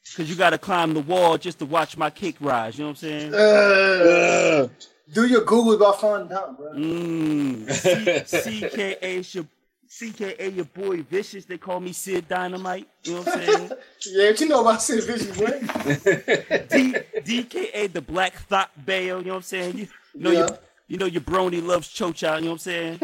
I'm 0.05 0.11
saying? 0.11 0.25
Cause 0.25 0.29
you 0.29 0.35
gotta 0.35 0.57
climb 0.57 0.93
the 0.93 1.01
wall 1.01 1.37
just 1.37 1.59
to 1.59 1.65
watch 1.65 1.97
my 1.97 2.09
kick 2.09 2.35
rise. 2.39 2.77
You 2.77 2.83
know 2.85 2.89
what 2.91 3.03
I'm 3.03 3.31
saying? 3.31 3.33
Uh, 3.33 4.67
do 5.13 5.25
your 5.27 5.41
Google 5.41 5.73
about 5.73 5.99
fondant, 6.01 6.57
bro. 6.57 6.71
Mm. 6.73 7.71
C- 8.27 8.61
CKA 8.61 9.33
your 9.33 9.45
CKA 9.89 10.55
your 10.55 10.65
boy 10.65 11.01
Vicious. 11.03 11.45
They 11.45 11.57
call 11.57 11.79
me 11.79 11.91
Sid 11.93 12.27
Dynamite. 12.27 12.87
You 13.03 13.13
know 13.15 13.21
what 13.21 13.27
I'm 13.37 13.43
saying? 13.45 13.71
Yeah, 14.07 14.29
but 14.31 14.39
you 14.41 14.47
know 14.47 14.61
about 14.61 14.81
Sid 14.83 15.03
Vicious, 15.05 15.35
boy. 15.37 15.47
D- 16.69 16.95
DKA 17.43 17.91
the 17.91 18.01
Black 18.01 18.33
Thought 18.35 18.69
Bayo, 18.85 19.17
you 19.19 19.25
know 19.25 19.29
what 19.31 19.35
I'm 19.37 19.41
saying? 19.43 19.77
You, 19.77 19.87
you 20.13 20.21
know 20.21 20.31
Yeah. 20.31 20.39
your 20.39 20.59
you 20.87 20.97
know 20.97 21.05
your 21.07 21.21
brony 21.21 21.65
loves 21.65 21.87
chocha, 21.87 22.35
you 22.39 22.45
know 22.45 22.51
what 22.51 22.53
I'm 22.53 22.57
saying? 22.59 22.99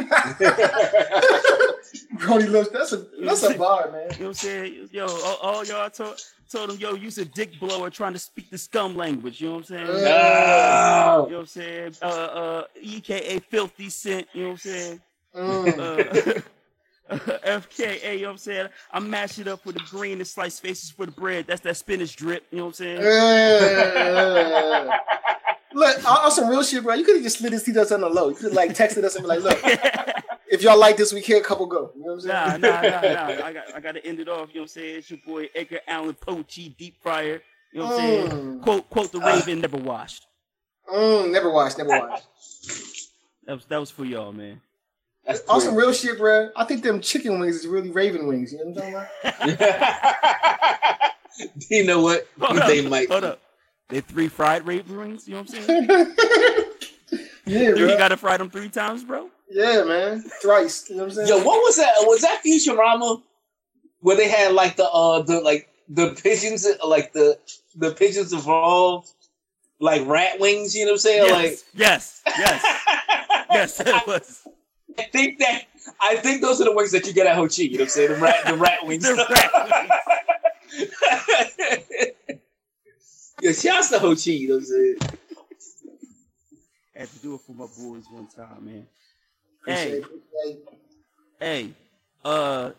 You 2.12 2.18
Brody 2.18 2.48
loves 2.48 2.70
that's 2.70 2.94
a 2.94 3.06
that's 3.22 3.44
a 3.44 3.58
bar, 3.58 3.92
man. 3.92 4.02
You 4.02 4.08
know 4.08 4.08
what 4.08 4.28
I'm 4.28 4.34
saying? 4.34 4.90
Yo, 4.92 5.06
all, 5.08 5.38
all 5.42 5.66
y'all 5.66 5.90
told 5.90 6.20
told 6.50 6.70
him, 6.72 6.78
yo, 6.78 6.94
use 6.94 7.18
a 7.18 7.26
dick 7.26 7.60
blower 7.60 7.90
trying 7.90 8.14
to 8.14 8.20
speak 8.20 8.50
the 8.50 8.58
scum 8.58 8.96
language, 8.96 9.42
you 9.42 9.48
know 9.48 9.56
what 9.56 9.70
I'm 9.72 9.88
saying? 9.88 9.88
Oh. 9.90 9.94
You 9.94 11.32
know 11.32 11.38
what 11.38 11.40
I'm 11.40 11.46
saying? 11.48 11.96
Uh 12.02 12.06
uh 12.06 12.64
EKA 12.82 13.40
filthy 13.40 13.90
scent, 13.90 14.28
you 14.34 14.44
know 14.44 14.50
what 14.50 14.54
I'm 14.54 14.58
saying? 14.58 15.02
Mm. 15.36 15.80
Uh, 15.80 16.42
FKA, 17.12 18.14
you 18.14 18.22
know 18.22 18.28
what 18.28 18.32
I'm 18.32 18.38
saying? 18.38 18.68
I 18.92 19.00
mash 19.00 19.40
it 19.40 19.48
up 19.48 19.66
with 19.66 19.76
the 19.76 19.84
green 19.90 20.20
and 20.20 20.28
slice 20.28 20.60
faces 20.60 20.92
for 20.92 21.06
the 21.06 21.12
bread. 21.12 21.46
That's 21.48 21.62
that 21.62 21.78
spinach 21.78 22.16
drip, 22.16 22.46
you 22.52 22.60
know 22.60 22.66
what 22.66 22.80
I'm 22.80 22.98
saying? 23.00 24.88
Look, 25.74 25.98
on, 26.10 26.18
on 26.26 26.32
some 26.32 26.50
real 26.50 26.64
shit, 26.64 26.84
bro. 26.84 26.96
You 26.96 27.04
could 27.04 27.16
have 27.16 27.24
just 27.24 27.40
slid 27.40 27.54
his 27.54 27.64
teeth 27.64 27.78
us 27.78 27.92
on 27.92 28.02
the 28.02 28.10
low. 28.10 28.30
You 28.30 28.36
could 28.36 28.46
have 28.46 28.54
like 28.54 28.72
texted 28.72 29.04
us 29.04 29.16
and 29.16 29.24
be 29.24 29.30
like, 29.30 29.42
"Look, 29.42 29.58
if 30.52 30.62
y'all 30.62 30.78
like 30.78 30.98
this, 30.98 31.14
we 31.14 31.22
can't 31.22 31.44
couple 31.44 31.66
go." 31.66 31.92
You 31.96 32.04
know 32.06 32.14
what 32.16 32.26
Nah, 32.26 32.44
I'm 32.46 32.62
nah, 32.62 32.82
saying? 32.82 32.92
nah, 33.14 33.28
nah. 33.28 33.28
I 33.46 33.54
got, 33.54 33.64
I 33.76 33.80
got 33.80 33.92
to 33.94 34.06
end 34.06 34.20
it 34.20 34.28
off. 34.30 34.50
You 34.50 34.56
know 34.56 34.62
what 34.62 34.64
I'm 34.64 34.68
saying? 34.68 34.96
It's 34.98 35.10
your 35.10 35.20
boy 35.26 35.50
Edgar 35.56 35.80
Allan 35.88 36.14
Poe, 36.16 36.44
Deep 36.48 37.02
Fryer. 37.02 37.42
You 37.74 37.80
know 37.80 37.86
what 37.86 37.94
I'm 37.94 38.00
saying? 38.00 38.30
Mm. 38.30 38.62
Quote, 38.62 38.90
quote 38.90 39.12
the 39.12 39.20
Raven, 39.20 39.62
never 39.62 39.78
washed. 39.78 40.28
Mm, 40.94 41.32
never 41.32 41.50
watched, 41.50 41.78
never 41.78 41.90
watched. 41.90 42.28
That 43.46 43.54
was, 43.56 43.66
that 43.66 43.78
was 43.80 43.90
for 43.92 44.04
y'all, 44.06 44.34
man. 44.34 44.60
That's 45.26 45.42
On 45.48 45.62
some 45.62 45.76
real 45.76 45.94
shit, 45.94 46.18
bro. 46.18 46.50
I 46.56 46.66
think 46.66 46.84
them 46.84 47.00
chicken 47.00 47.40
wings 47.40 47.56
is 47.58 47.68
really 47.68 47.92
Raven 47.92 48.28
wings. 48.28 48.52
You 48.52 48.60
know 48.60 48.72
what 48.72 48.84
I'm 48.84 48.94
talking 49.54 49.64
about? 49.64 51.12
you 51.70 51.86
know 51.86 52.02
what? 52.02 52.28
Hold 52.42 52.58
up, 52.60 52.68
They 52.68 52.88
might. 52.88 53.10
hold 53.10 53.24
up. 53.24 53.40
They 53.90 54.02
three 54.02 54.28
fried 54.28 54.66
Raven 54.66 54.98
wings. 54.98 55.28
You 55.28 55.36
know 55.36 55.42
what 55.42 55.54
I'm 55.56 55.64
saying? 55.64 55.88
yeah, 57.46 57.70
you 57.70 57.86
bro. 57.88 57.98
got 57.98 58.10
to 58.10 58.18
fry 58.18 58.38
them 58.38 58.50
three 58.50 58.70
times, 58.70 59.04
bro. 59.04 59.30
Yeah, 59.54 59.84
man. 59.84 60.24
Thrice. 60.42 60.90
You 60.90 60.96
know 60.96 61.04
what 61.04 61.10
I'm 61.10 61.16
saying? 61.16 61.28
Yo, 61.28 61.38
what 61.44 61.62
was 61.62 61.76
that? 61.76 61.94
Was 62.02 62.22
that 62.22 62.42
Futurama 62.46 63.22
where 64.00 64.16
they 64.16 64.30
had 64.30 64.54
like 64.54 64.78
the 64.78 64.90
uh 64.90 65.22
the 65.22 65.42
like 65.42 65.70
the 65.90 66.18
pigeons 66.24 66.66
like 66.88 67.12
the 67.12 67.38
the 67.76 67.92
pigeons 67.92 68.32
evolved 68.32 69.12
like 69.80 70.08
rat 70.08 70.40
wings? 70.40 70.74
You 70.74 70.86
know 70.86 70.92
what 70.92 70.96
I'm 70.96 71.00
saying? 71.00 71.26
Yes, 71.28 71.64
yes, 71.74 72.22
yes, 72.38 72.64
yes. 73.52 73.80
It 73.82 74.08
was 74.08 74.48
I 74.98 75.04
think 75.04 75.40
that 75.40 75.64
I 76.02 76.16
think 76.16 76.42
those 76.42 76.62
are 76.62 76.66
the 76.66 76.74
wings 76.74 76.92
that 76.92 77.06
you 77.06 77.14
get 77.14 77.28
at 77.28 77.36
Ho 77.36 77.48
Chi. 77.48 77.64
You 77.64 77.72
know 77.72 77.78
what 77.80 77.84
I'm 77.84 77.90
saying? 77.90 78.10
The 78.12 78.16
rat 78.20 78.46
the 78.46 78.56
rat 78.56 78.80
wings. 78.86 79.04
the 79.04 79.16
rat 79.16 79.90
wings. 82.00 83.34
Yo, 83.42 83.52
shouts 83.52 83.90
to 83.90 84.00
Ho 84.00 84.16
Chi. 84.16 84.32
You 84.32 84.48
know 84.48 84.56
what 84.56 84.60
I'm 84.62 84.66
saying? 84.66 84.98
Had 86.96 87.10
to 87.10 87.20
do 87.20 87.36
it 87.36 87.42
for 87.42 87.54
my 87.54 87.66
boys 87.66 88.06
one 88.12 88.28
time, 88.28 88.66
man. 88.66 88.88
Appreciate 89.62 90.06
Hey, 90.44 90.50
it. 90.50 90.58
Hey, 91.40 91.74
uh, 92.26 92.72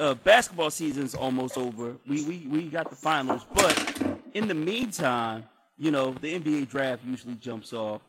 uh, 0.00 0.14
basketball 0.14 0.70
season's 0.70 1.14
almost 1.14 1.56
over. 1.58 1.96
We, 2.06 2.24
we 2.24 2.46
we 2.48 2.62
got 2.68 2.90
the 2.90 2.96
finals, 2.96 3.44
but 3.54 4.02
in 4.34 4.48
the 4.48 4.54
meantime, 4.54 5.44
you 5.78 5.90
know, 5.90 6.12
the 6.12 6.38
NBA 6.38 6.68
draft 6.68 7.04
usually 7.04 7.34
jumps 7.34 7.72
off. 7.72 8.02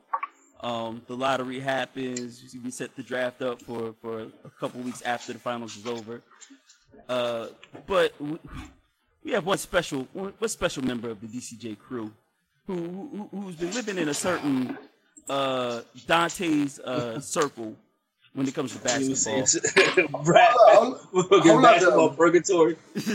Um, 0.61 1.01
the 1.07 1.15
lottery 1.15 1.59
happens. 1.59 2.55
We 2.63 2.71
set 2.71 2.95
the 2.95 3.03
draft 3.03 3.41
up 3.41 3.61
for, 3.61 3.93
for 4.01 4.21
a 4.21 4.49
couple 4.59 4.81
weeks 4.81 5.01
after 5.03 5.33
the 5.33 5.39
finals 5.39 5.75
is 5.77 5.85
over. 5.85 6.21
Uh, 7.07 7.47
but 7.85 8.13
we, 8.19 8.39
we 9.23 9.31
have 9.31 9.45
one 9.45 9.57
special 9.57 10.07
one, 10.13 10.33
one 10.37 10.49
special 10.49 10.83
member 10.83 11.09
of 11.09 11.21
the 11.21 11.27
DCJ 11.27 11.77
crew 11.77 12.11
who, 12.67 13.27
who 13.31 13.41
who's 13.41 13.55
been 13.55 13.71
living 13.73 13.97
in 13.97 14.09
a 14.09 14.13
certain 14.13 14.77
uh, 15.29 15.81
Dante's 16.07 16.79
uh, 16.79 17.19
circle 17.19 17.75
when 18.33 18.47
it 18.47 18.53
comes 18.53 18.73
to 18.73 18.79
basketball. 18.79 20.23
Brad, 20.23 20.49
Hold 20.53 20.93
on, 20.95 20.99
we'll 21.13 21.23
get 21.23 21.43
hold 21.43 21.55
on, 21.57 21.61
basketball 21.63 22.09
though. 22.09 22.15
purgatory. 22.15 22.75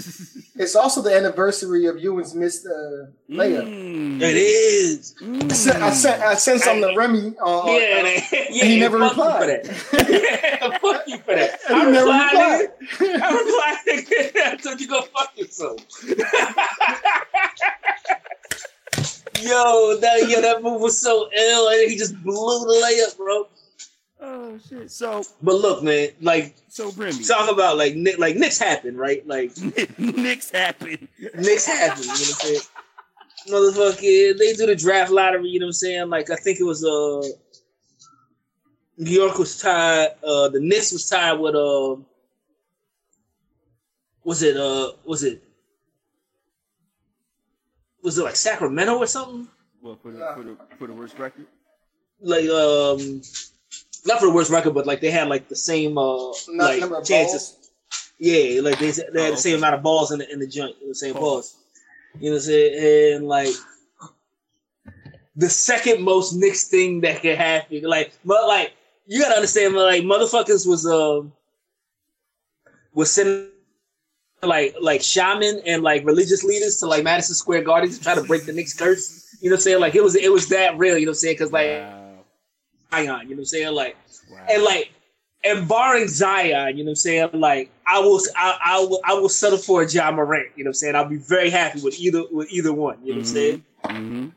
It's 0.61 0.77
also 0.77 1.01
the 1.01 1.17
anniversary 1.17 1.87
of 1.87 1.97
Ewing's 1.99 2.35
missed 2.35 2.67
uh, 2.67 3.07
layup. 3.31 3.65
Mm. 3.67 4.21
It 4.21 4.37
is. 4.37 5.15
I 5.23 5.49
sent, 5.55 5.83
I 5.83 5.91
sent, 5.91 6.23
I 6.23 6.35
sent 6.35 6.61
something 6.61 6.87
to 6.91 6.95
Remy. 6.95 7.35
Uh, 7.43 7.63
Yeah, 7.65 7.71
uh, 7.73 8.03
they- 8.03 8.49
yeah. 8.51 8.65
he 8.67 8.79
never 8.79 8.99
fuck 8.99 9.13
replied. 9.17 9.65
You 9.65 9.73
for 9.73 9.97
that. 9.97 10.79
fuck 10.83 11.03
you 11.07 11.17
for 11.19 11.35
that. 11.35 11.61
He 11.67 11.73
I 11.75 11.91
never 11.91 12.05
replied. 12.11 12.33
replied. 12.43 12.69
nigga. 12.99 13.23
I 13.23 13.25
replied. 13.41 14.53
I 14.53 14.57
told 14.63 14.81
you 14.83 14.89
go 14.89 15.01
fuck 15.01 15.33
yourself. 15.39 15.79
Yo, 19.43 19.97
that 20.01 20.29
yo, 20.29 20.41
that 20.41 20.63
move 20.63 20.81
was 20.81 21.01
so 21.01 21.29
ill, 21.37 21.69
and 21.69 21.91
he 21.91 21.97
just 21.97 22.21
blew 22.23 22.35
the 22.35 22.75
layup, 22.85 23.17
bro. 23.17 23.49
Oh 24.23 24.59
shit! 24.69 24.91
So 24.91 25.23
But 25.43 25.55
look, 25.55 25.83
man, 25.83 26.09
like 26.21 26.55
so 26.69 26.91
Brimmy. 26.91 27.27
talk 27.27 27.51
about 27.51 27.79
like 27.79 27.95
Nick, 27.95 28.19
like 28.19 28.37
Knicks 28.37 28.59
happen, 28.59 28.97
right? 28.97 29.27
Like 29.27 29.53
Knicks 29.99 30.51
happened. 30.51 31.09
Knicks 31.35 31.67
happen. 31.67 32.03
You 32.03 32.09
know 32.09 32.13
what 32.13 32.21
I'm 32.21 32.35
saying? 32.37 32.61
Motherfucker, 33.49 34.39
they 34.39 34.53
do 34.53 34.67
the 34.67 34.77
draft 34.77 35.11
lottery. 35.11 35.49
You 35.49 35.61
know 35.61 35.67
what 35.67 35.69
I'm 35.69 35.73
saying? 35.73 36.11
Like 36.11 36.31
I 36.31 36.37
think 36.37 36.61
it 36.61 36.65
was 36.65 36.85
uh, 36.85 37.23
New 38.99 39.11
York 39.11 39.39
was 39.39 39.59
tied. 39.59 40.09
Uh, 40.23 40.49
the 40.51 40.61
Knicks 40.61 40.93
was 40.93 41.09
tied 41.09 41.35
with 41.35 41.55
uh, 41.55 41.97
was 44.23 44.43
it 44.43 44.57
uh, 44.59 44.93
was 45.05 45.25
it 45.25 45.43
was 48.03 48.19
it 48.19 48.25
like 48.25 48.37
Sacramento 48.37 48.97
or 48.99 49.07
something? 49.07 49.49
Well, 49.83 49.97
for 50.03 50.13
the 50.13 50.19
for 50.35 50.43
the 50.43 50.57
for 50.79 50.87
the 50.87 50.93
worst 50.93 51.19
record. 51.19 51.47
Like 52.21 52.49
um, 52.49 53.23
not 54.07 54.19
for 54.21 54.27
the 54.27 54.33
worst 54.33 54.51
record, 54.51 54.75
but 54.75 54.87
like 54.87 55.01
they 55.01 55.11
had 55.11 55.29
like 55.29 55.49
the 55.49 55.57
same 55.57 55.97
uh, 55.99 56.33
Not 56.49 56.71
like 56.71 56.81
number 56.81 56.97
of 56.97 57.05
chances. 57.05 57.53
balls. 57.53 57.71
Yeah, 58.19 58.61
like 58.63 58.79
they, 58.79 58.91
they 58.91 59.23
had 59.23 59.31
Oh, 59.31 59.31
the 59.33 59.37
same 59.37 59.55
okay. 59.55 59.59
amount 59.59 59.75
of 59.75 59.83
balls 59.83 60.11
in 60.13 60.19
the 60.19 60.31
in 60.33 60.39
the 60.41 60.47
joint, 60.47 60.77
the 60.87 60.95
same 60.95 61.17
Oh. 61.17 61.21
balls. 61.21 61.57
You 62.19 62.31
know 62.31 62.35
what 62.37 62.43
I'm 62.43 62.43
saying? 62.43 63.15
And 63.17 63.29
like 63.29 63.55
the 65.37 65.49
second 65.49 66.03
most 66.03 66.35
Knicks 66.35 66.69
thing 66.69 67.01
that 67.03 67.23
could 67.23 67.37
happen, 67.37 67.83
like, 67.83 68.13
but 68.25 68.47
like 68.47 68.73
you 69.07 69.21
gotta 69.21 69.37
understand, 69.37 69.75
like 69.75 70.03
motherfuckers 70.03 70.67
was 70.67 70.87
um 70.87 71.33
was 72.95 73.11
sending 73.11 73.49
like 74.43 74.75
like 74.81 75.03
shaman 75.03 75.61
and 75.67 75.83
like 75.83 76.05
religious 76.05 76.45
leaders 76.45 76.79
to 76.81 76.87
like 76.87 77.05
Madison 77.05 77.35
Square 77.35 77.63
Garden 77.63 77.91
to 77.91 78.01
try 78.01 78.15
to 78.15 78.23
break 78.23 78.47
the 78.47 78.53
Knicks 78.53 78.75
curse. 78.75 79.27
You 79.41 79.51
know 79.51 79.55
what 79.55 79.59
I'm 79.59 79.63
saying? 79.63 79.81
Like 79.81 79.95
it 79.95 80.03
was 80.03 80.15
it 80.17 80.33
was 80.33 80.49
that 80.49 80.79
real. 80.79 80.97
You 80.97 81.07
know 81.07 81.11
what 81.11 81.17
I'm 81.17 81.21
saying? 81.21 81.35
Because 81.35 81.53
like 81.53 81.67
Wow. 81.67 82.25
Zion, 82.91 83.05
you 83.05 83.31
know 83.31 83.37
what 83.37 83.39
I'm 83.39 83.45
saying? 83.45 83.75
Like 83.75 83.97
wow. 84.31 84.39
and 84.49 84.63
like 84.63 84.93
and 85.45 85.69
barring 85.69 86.09
Zion, 86.09 86.77
you 86.77 86.85
know 86.85 86.89
what 86.89 86.93
I'm 86.93 86.97
saying? 86.97 87.31
Like 87.35 87.71
I 87.87 87.99
will 88.01 88.21
I, 88.37 88.59
I 88.65 88.79
will 88.81 89.01
I 89.05 89.15
will 89.15 89.29
settle 89.29 89.59
for 89.59 89.83
a 89.83 89.89
Ja 89.89 90.11
Morant, 90.11 90.49
you 90.57 90.65
know 90.65 90.69
what 90.69 90.71
I'm 90.71 90.75
saying? 90.75 90.95
I'll 90.97 91.09
be 91.09 91.17
very 91.17 91.51
happy 91.51 91.81
with 91.83 91.99
either 92.01 92.25
with 92.31 92.51
either 92.51 92.73
one, 92.73 92.99
you 93.03 93.13
know 93.13 93.21
what 93.21 93.21
I'm 93.21 93.25
saying? 93.25 93.65
hmm 93.85 94.29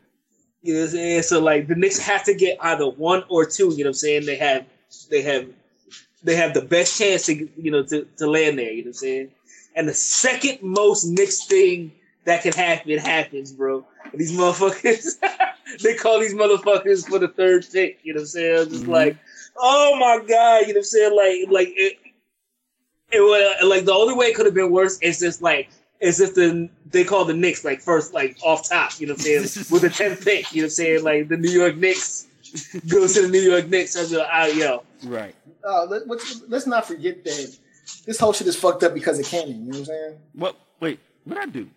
You 0.62 0.74
know 0.74 0.80
what 0.80 0.84
I'm 0.86 0.90
saying? 0.92 1.22
So 1.22 1.40
like 1.40 1.66
the 1.66 1.74
Knicks 1.74 1.98
have 1.98 2.24
to 2.24 2.34
get 2.34 2.58
either 2.60 2.88
one 2.88 3.24
or 3.28 3.44
two, 3.44 3.70
you 3.70 3.84
know 3.84 3.88
what 3.88 3.88
I'm 3.88 3.94
saying? 3.94 4.26
They 4.26 4.36
have 4.36 4.66
they 5.10 5.22
have 5.22 5.46
they 6.22 6.36
have 6.36 6.54
the 6.54 6.62
best 6.62 6.98
chance 6.98 7.26
to 7.26 7.34
you 7.34 7.70
know 7.70 7.82
to, 7.82 8.06
to 8.16 8.26
land 8.30 8.58
there, 8.58 8.72
you 8.72 8.82
know 8.82 8.88
what 8.88 8.90
I'm 8.90 8.92
saying? 8.94 9.30
And 9.74 9.88
the 9.88 9.94
second 9.94 10.58
most 10.62 11.04
Knicks 11.04 11.44
thing 11.46 11.92
that 12.24 12.42
can 12.42 12.52
happen 12.52 12.96
happens, 12.98 13.52
bro. 13.52 13.84
And 14.10 14.20
these 14.20 14.32
motherfuckers 14.32 15.14
they 15.82 15.94
call 15.94 16.20
these 16.20 16.34
motherfuckers 16.34 17.08
for 17.08 17.18
the 17.18 17.28
third 17.28 17.66
pick, 17.72 17.98
you 18.02 18.14
know 18.14 18.18
what 18.18 18.22
I'm 18.22 18.26
saying? 18.26 18.58
I'm 18.60 18.68
just 18.70 18.84
Mhm. 18.84 18.88
like, 18.88 19.16
oh 19.56 19.96
my 19.98 20.24
god, 20.26 20.60
you 20.62 20.68
know 20.68 20.72
what 20.74 20.76
I'm 20.78 20.82
saying? 20.84 21.16
Like 21.16 21.50
like 21.50 21.68
it 21.76 21.98
it 23.12 23.20
was 23.20 23.64
like 23.68 23.84
the 23.84 23.92
only 23.92 24.14
way 24.14 24.26
it 24.26 24.34
could 24.36 24.46
have 24.46 24.54
been 24.54 24.70
worse 24.70 24.98
is 25.00 25.18
just 25.20 25.42
like 25.42 25.68
it's 26.00 26.18
just 26.18 26.34
the 26.34 26.68
they 26.90 27.04
call 27.04 27.24
the 27.24 27.34
Knicks 27.34 27.64
like 27.64 27.80
first 27.80 28.14
like 28.14 28.36
off 28.42 28.68
top, 28.68 28.98
you 29.00 29.06
know 29.06 29.12
what 29.14 29.20
I'm 29.20 29.42
saying? 29.44 29.66
With 29.70 29.82
the 29.82 29.90
tenth 29.90 30.24
pick, 30.24 30.52
you 30.52 30.62
know 30.62 30.66
what 30.66 30.66
I'm 30.66 30.70
saying? 30.70 31.02
Like 31.04 31.28
the 31.28 31.36
New 31.36 31.50
York 31.50 31.76
Knicks 31.76 32.26
goes 32.88 33.14
to 33.14 33.22
the 33.22 33.28
New 33.28 33.40
York 33.40 33.68
Knicks. 33.68 33.96
I'm 33.96 34.16
like, 34.16 34.28
ah, 34.30 34.46
yo, 34.46 34.82
Right. 35.04 35.34
Uh, 35.66 35.86
let, 35.86 36.06
let's, 36.06 36.42
let's 36.48 36.66
not 36.66 36.86
forget 36.86 37.24
that 37.24 37.56
this 38.06 38.18
whole 38.18 38.32
shit 38.32 38.46
is 38.46 38.56
fucked 38.56 38.82
up 38.82 38.94
because 38.94 39.18
of 39.18 39.26
Cannon. 39.26 39.66
You 39.66 39.72
know 39.72 39.78
what 39.78 39.78
I'm 39.78 39.84
saying? 39.84 40.18
What? 40.34 40.56
Wait. 40.80 41.00
What 41.24 41.38
I 41.38 41.46
do? 41.46 41.68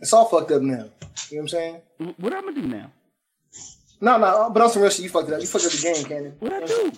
It's 0.00 0.12
all 0.12 0.26
fucked 0.26 0.50
up 0.50 0.62
now. 0.62 0.72
You 0.74 0.78
know 0.78 0.88
what 1.30 1.38
I'm 1.40 1.48
saying? 1.48 1.80
What 2.18 2.32
I'm 2.34 2.44
gonna 2.44 2.60
do 2.60 2.66
now? 2.68 2.90
No, 4.00 4.18
no, 4.18 4.50
but 4.52 4.62
on 4.62 4.70
some 4.70 4.82
real 4.82 4.90
shit, 4.90 5.04
you 5.04 5.08
fucked 5.08 5.28
it 5.28 5.34
up. 5.34 5.40
You 5.40 5.46
fucked 5.46 5.64
up 5.66 5.70
the 5.70 5.82
game, 5.82 6.04
Cannon. 6.04 6.36
What 6.40 6.52
I 6.52 6.66
do? 6.66 6.92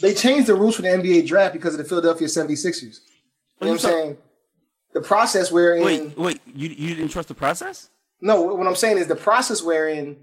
They 0.00 0.14
changed 0.14 0.46
the 0.46 0.54
rules 0.54 0.76
for 0.76 0.82
the 0.82 0.88
NBA 0.88 1.26
draft 1.26 1.52
because 1.52 1.74
of 1.74 1.78
the 1.78 1.84
Philadelphia 1.84 2.26
76ers. 2.26 2.82
You 2.82 2.88
know 2.88 2.96
what 3.58 3.70
I'm 3.70 3.78
saying? 3.78 4.16
The 4.94 5.00
process 5.02 5.52
wherein 5.52 5.84
Wait, 5.84 6.16
wait. 6.18 6.40
You 6.46 6.68
you 6.70 6.94
didn't 6.94 7.10
trust 7.10 7.28
the 7.28 7.34
process? 7.34 7.90
no, 8.22 8.40
what 8.40 8.66
I'm 8.66 8.76
saying 8.76 8.96
is 8.98 9.08
the 9.08 9.16
process 9.16 9.62
wherein 9.62 10.16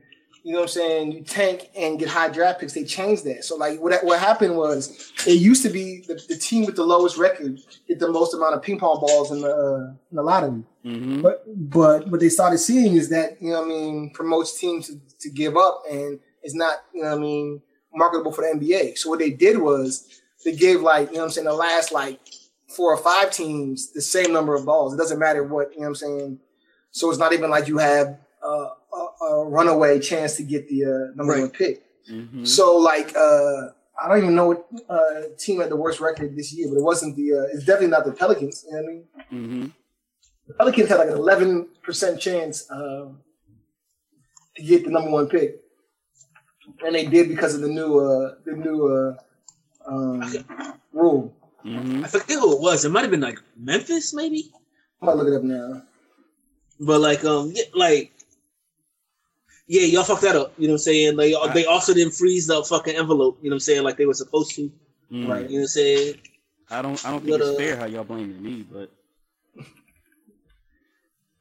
you 0.43 0.51
know 0.51 0.59
what 0.59 0.63
I'm 0.63 0.69
saying 0.69 1.11
you 1.13 1.23
tank 1.23 1.69
and 1.75 1.97
get 1.97 2.09
high 2.09 2.27
draft 2.27 2.59
picks. 2.59 2.73
They 2.73 2.83
changed 2.83 3.23
that. 3.23 3.45
So 3.45 3.55
like 3.55 3.79
what 3.79 4.03
what 4.03 4.19
happened 4.19 4.57
was 4.57 5.13
it 5.25 5.39
used 5.39 5.63
to 5.63 5.69
be 5.69 6.03
the, 6.05 6.21
the 6.27 6.35
team 6.35 6.65
with 6.65 6.75
the 6.75 6.83
lowest 6.83 7.17
record 7.17 7.59
get 7.87 7.99
the 7.99 8.11
most 8.11 8.33
amount 8.33 8.55
of 8.55 8.61
ping 8.61 8.77
pong 8.77 8.99
balls 8.99 9.31
in 9.31 9.41
the 9.41 9.55
uh, 9.55 9.93
in 10.11 10.15
the 10.17 10.21
lottery. 10.21 10.63
Mm-hmm. 10.85 11.21
But 11.21 11.43
but 11.47 12.09
what 12.09 12.19
they 12.19 12.27
started 12.27 12.57
seeing 12.57 12.95
is 12.95 13.09
that 13.09 13.41
you 13.41 13.51
know 13.51 13.61
what 13.61 13.65
I 13.65 13.69
mean 13.69 14.11
promotes 14.13 14.59
teams 14.59 14.87
to, 14.87 14.99
to 15.21 15.29
give 15.29 15.55
up 15.55 15.83
and 15.89 16.19
it's 16.41 16.53
not 16.53 16.83
you 16.93 17.03
know 17.03 17.11
what 17.11 17.17
I 17.17 17.21
mean 17.21 17.61
marketable 17.93 18.33
for 18.33 18.41
the 18.41 18.59
NBA. 18.59 18.97
So 18.97 19.09
what 19.09 19.19
they 19.19 19.29
did 19.29 19.59
was 19.59 20.21
they 20.43 20.55
gave 20.55 20.81
like 20.81 21.07
you 21.07 21.13
know 21.13 21.19
what 21.19 21.25
I'm 21.25 21.31
saying 21.31 21.45
the 21.45 21.53
last 21.53 21.93
like 21.93 22.19
four 22.67 22.93
or 22.93 22.97
five 22.97 23.31
teams 23.31 23.93
the 23.93 24.01
same 24.01 24.33
number 24.33 24.55
of 24.55 24.65
balls. 24.65 24.93
It 24.93 24.97
doesn't 24.97 25.19
matter 25.19 25.43
what 25.43 25.71
you 25.73 25.79
know 25.79 25.83
what 25.83 25.87
I'm 25.89 25.95
saying. 25.95 26.39
So 26.91 27.09
it's 27.09 27.19
not 27.19 27.31
even 27.31 27.49
like 27.49 27.69
you 27.69 27.77
have 27.77 28.19
uh, 28.43 28.69
a, 28.95 29.25
a 29.25 29.49
runaway 29.49 29.99
chance 29.99 30.35
to 30.37 30.43
get 30.43 30.67
the 30.69 30.85
uh, 30.85 31.15
number 31.15 31.33
Right. 31.33 31.41
one 31.41 31.49
pick. 31.51 31.83
Mm-hmm. 32.11 32.45
So 32.45 32.77
like 32.77 33.15
uh, 33.15 33.69
I 34.01 34.07
don't 34.09 34.17
even 34.17 34.35
know 34.35 34.47
what 34.47 34.67
uh, 34.89 35.21
team 35.37 35.61
had 35.61 35.69
the 35.69 35.75
worst 35.75 35.99
record 35.99 36.35
this 36.35 36.53
year, 36.53 36.67
but 36.69 36.77
it 36.77 36.83
wasn't 36.83 37.15
the. 37.15 37.33
Uh, 37.33 37.53
it's 37.55 37.65
definitely 37.65 37.87
not 37.87 38.05
the 38.05 38.11
Pelicans. 38.11 38.65
You 38.67 38.71
know 38.75 38.81
what 38.81 38.89
I 38.89 38.93
mean? 38.93 39.03
Mm-hmm. 39.31 39.65
The 40.47 40.53
Pelicans 40.55 40.89
had 40.89 40.97
like 40.97 41.09
an 41.09 41.17
eleven 41.17 41.67
percent 41.83 42.19
chance 42.19 42.69
uh, 42.69 43.07
to 44.55 44.63
get 44.63 44.83
the 44.83 44.91
number 44.91 45.09
one 45.11 45.27
pick, 45.27 45.61
and 46.85 46.95
they 46.95 47.05
did 47.05 47.29
because 47.29 47.55
of 47.55 47.61
the 47.61 47.69
new 47.69 47.99
uh, 47.99 48.35
the 48.45 48.51
new 48.53 48.87
uh, 48.87 49.13
um, 49.87 50.21
rule. 50.91 51.33
Mm-hmm. 51.65 52.03
I 52.03 52.07
forget 52.07 52.39
who 52.39 52.57
it 52.57 52.61
was. 52.61 52.83
It 52.83 52.89
might 52.89 53.01
have 53.03 53.11
been 53.11 53.21
like 53.21 53.39
Memphis, 53.55 54.13
maybe. 54.13 54.51
I'm 55.01 55.07
gonna 55.07 55.23
look 55.23 55.31
it 55.33 55.37
up 55.37 55.43
now. 55.43 55.83
But 56.79 56.99
like, 56.99 57.23
um, 57.23 57.51
yeah, 57.55 57.63
like, 57.73 58.12
yeah, 59.67 59.81
y'all 59.83 60.03
fucked 60.03 60.21
that 60.23 60.35
up. 60.35 60.53
You 60.57 60.67
know 60.67 60.73
what 60.73 60.75
I'm 60.75 60.79
saying? 60.79 61.15
Like, 61.17 61.53
they 61.53 61.65
also 61.65 61.93
didn't 61.93 62.13
freeze 62.13 62.47
the 62.47 62.63
fucking 62.63 62.95
envelope. 62.95 63.37
You 63.41 63.49
know 63.49 63.53
what 63.53 63.57
I'm 63.57 63.59
saying? 63.61 63.83
Like 63.83 63.97
they 63.97 64.05
were 64.05 64.13
supposed 64.13 64.55
to. 64.55 64.71
Mm-hmm. 65.11 65.29
Right. 65.29 65.49
You 65.49 65.49
know 65.49 65.55
what 65.55 65.61
I'm 65.61 65.67
saying? 65.67 66.15
I 66.71 66.81
don't 66.81 67.05
I 67.05 67.11
don't 67.11 67.19
think 67.23 67.31
But, 67.31 67.41
it's 67.41 67.49
uh, 67.49 67.55
fair 67.55 67.75
how 67.77 67.85
y'all 67.85 68.03
blaming 68.03 68.41
me, 68.41 68.65
but 68.71 68.89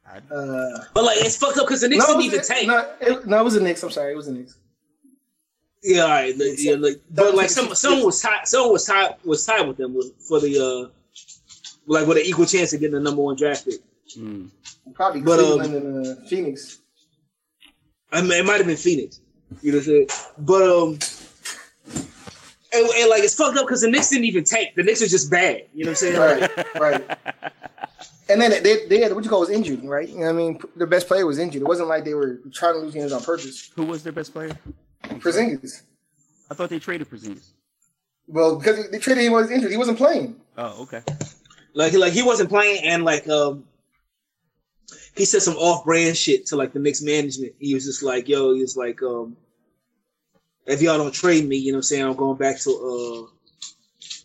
I, 0.06 0.18
Uh, 0.34 0.84
But 0.92 1.04
like, 1.04 1.18
it's 1.18 1.36
fucked 1.36 1.58
up 1.58 1.66
because 1.66 1.80
the 1.80 1.88
Knicks 1.88 2.06
no, 2.06 2.08
didn't 2.08 2.22
it 2.22 2.26
even 2.26 2.38
was, 2.40 2.48
tank. 2.48 2.66
no, 2.66 2.90
it, 3.00 3.26
no, 3.26 3.40
it 3.40 3.44
was 3.44 3.54
the 3.54 3.60
Knicks. 3.60 3.82
I'm 3.82 3.90
sorry, 3.90 4.12
it 4.12 4.16
was 4.16 4.26
the 4.26 4.32
Knicks. 4.32 4.56
Yeah, 5.82 6.02
all 6.02 6.08
right. 6.10 6.36
Like, 6.36 6.58
yeah, 6.58 6.74
like, 6.74 7.00
but 7.10 7.34
like 7.34 7.50
some 7.50 7.74
someone 7.74 8.04
was 8.06 8.20
tied. 8.20 8.46
Someone 8.46 8.72
was 8.72 8.84
tied. 8.84 9.14
Was 9.24 9.44
tied 9.46 9.66
with 9.66 9.78
them 9.78 9.94
with, 9.94 10.12
for 10.28 10.38
the 10.38 10.58
uh, 10.58 10.90
like 11.86 12.06
with 12.06 12.18
an 12.18 12.24
equal 12.24 12.46
chance 12.46 12.72
of 12.72 12.80
getting 12.80 12.94
the 12.94 13.00
number 13.00 13.22
one 13.22 13.36
draft 13.36 13.64
pick. 13.64 13.80
mm. 14.16 14.48
Probably 14.94 15.22
But, 15.22 15.38
um, 15.40 15.58
Cleveland 15.58 15.74
and 15.74 16.06
uh, 16.06 16.28
Phoenix. 16.28 16.78
I 18.12 18.20
mean, 18.20 18.32
it 18.32 18.44
might 18.44 18.58
have 18.58 18.66
been 18.66 18.76
Phoenix. 18.76 19.20
You 19.62 19.72
know 19.72 19.78
what 19.78 19.86
I'm 19.86 20.08
saying? 20.08 20.08
But 20.38 20.62
um, 20.62 20.98
and, 22.72 22.88
and 22.88 23.10
like 23.10 23.22
it's 23.22 23.34
fucked 23.34 23.56
up 23.58 23.66
because 23.66 23.82
the 23.82 23.90
Knicks 23.90 24.10
didn't 24.10 24.24
even 24.24 24.44
tank. 24.44 24.74
The 24.76 24.82
Knicks 24.82 25.02
are 25.02 25.08
just 25.08 25.30
bad. 25.30 25.62
You 25.74 25.84
know 25.84 25.90
what 25.90 26.02
I'm 26.02 26.14
saying? 26.14 26.18
Right, 26.18 26.80
right. 26.80 27.18
And 28.28 28.40
then 28.40 28.62
they, 28.62 28.86
they 28.86 29.00
had 29.00 29.12
what 29.12 29.24
you 29.24 29.30
call 29.30 29.40
was 29.40 29.50
injured, 29.50 29.84
right? 29.84 30.08
You 30.08 30.20
know 30.20 30.26
what 30.26 30.30
I 30.30 30.32
mean? 30.32 30.60
The 30.76 30.86
best 30.86 31.06
player 31.06 31.26
was 31.26 31.38
injured. 31.38 31.62
It 31.62 31.68
wasn't 31.68 31.88
like 31.88 32.04
they 32.04 32.14
were 32.14 32.40
trying 32.52 32.74
to 32.74 32.80
lose 32.80 32.94
games 32.94 33.12
on 33.12 33.22
purpose. 33.22 33.70
Who 33.74 33.84
was 33.84 34.02
their 34.02 34.12
best 34.12 34.32
player? 34.32 34.56
Porzingis. 35.04 35.82
I 36.50 36.54
thought 36.54 36.70
they 36.70 36.78
traded 36.78 37.10
Porzingis. 37.10 37.50
Well, 38.28 38.56
because 38.56 38.90
they 38.90 38.98
traded 38.98 39.24
him 39.24 39.32
when 39.32 39.42
was 39.42 39.50
injured, 39.50 39.70
he 39.70 39.76
wasn't 39.76 39.98
playing. 39.98 40.36
Oh, 40.56 40.82
okay. 40.82 41.02
Like 41.74 41.92
he 41.92 41.98
like 41.98 42.12
he 42.12 42.22
wasn't 42.22 42.48
playing, 42.48 42.84
and 42.84 43.04
like 43.04 43.28
um, 43.28 43.64
he 45.16 45.24
said 45.24 45.42
some 45.42 45.56
off-brand 45.56 46.16
shit 46.16 46.46
to 46.46 46.56
like 46.56 46.72
the 46.72 46.78
Knicks 46.78 47.02
management. 47.02 47.54
He 47.58 47.74
was 47.74 47.84
just 47.84 48.02
like, 48.02 48.28
"Yo," 48.28 48.54
he 48.54 48.60
was 48.60 48.76
like, 48.76 49.02
um, 49.02 49.36
"If 50.66 50.80
y'all 50.82 50.98
don't 50.98 51.12
trade 51.14 51.46
me, 51.48 51.56
you 51.56 51.72
know, 51.72 51.76
what 51.76 51.80
I'm 51.80 51.82
saying 51.84 52.04
I'm 52.04 52.16
going 52.16 52.36
back 52.38 52.58
to 52.60 52.70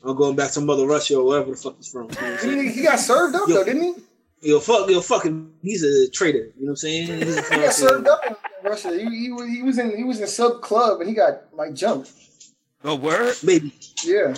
uh, 0.05 0.09
I'm 0.09 0.15
going 0.15 0.35
back 0.35 0.51
to 0.51 0.61
Mother 0.61 0.85
Russia 0.85 1.17
or 1.19 1.25
wherever 1.25 1.51
the 1.51 1.57
fuck 1.57 1.77
he's 1.77 1.87
from." 1.89 2.03
You 2.03 2.09
know 2.09 2.21
what 2.21 2.31
I'm 2.33 2.37
saying? 2.39 2.59
He, 2.67 2.71
he 2.73 2.81
got 2.83 2.99
served 2.99 3.35
up 3.35 3.47
Yo. 3.47 3.55
though, 3.55 3.63
didn't 3.63 3.83
he? 3.83 4.49
Yo, 4.51 4.59
fuck, 4.59 4.87
yo, 4.87 5.01
fucking, 5.01 5.51
he's 5.63 5.83
a 5.83 6.09
traitor. 6.11 6.37
You 6.59 6.65
know 6.65 6.65
what 6.65 6.69
I'm 6.71 6.75
saying? 6.75 7.07
He's 7.23 7.37
a 7.37 7.41
He 7.55 7.61
got 7.61 7.73
served 7.73 8.07
up 8.07 8.21
in 8.27 8.35
Russia. 8.63 8.91
He, 8.97 9.23
he, 9.23 9.31
was- 9.31 9.49
he 9.49 9.61
was 9.63 9.77
in 9.79 9.97
he 9.97 10.03
was 10.03 10.19
in 10.21 10.27
sub 10.27 10.61
club 10.61 10.99
and 11.01 11.09
he 11.09 11.15
got 11.15 11.43
like 11.53 11.73
jumped. 11.73 12.11
A 12.83 12.93
word? 12.95 13.35
Maybe, 13.43 13.73
Yeah. 14.05 14.35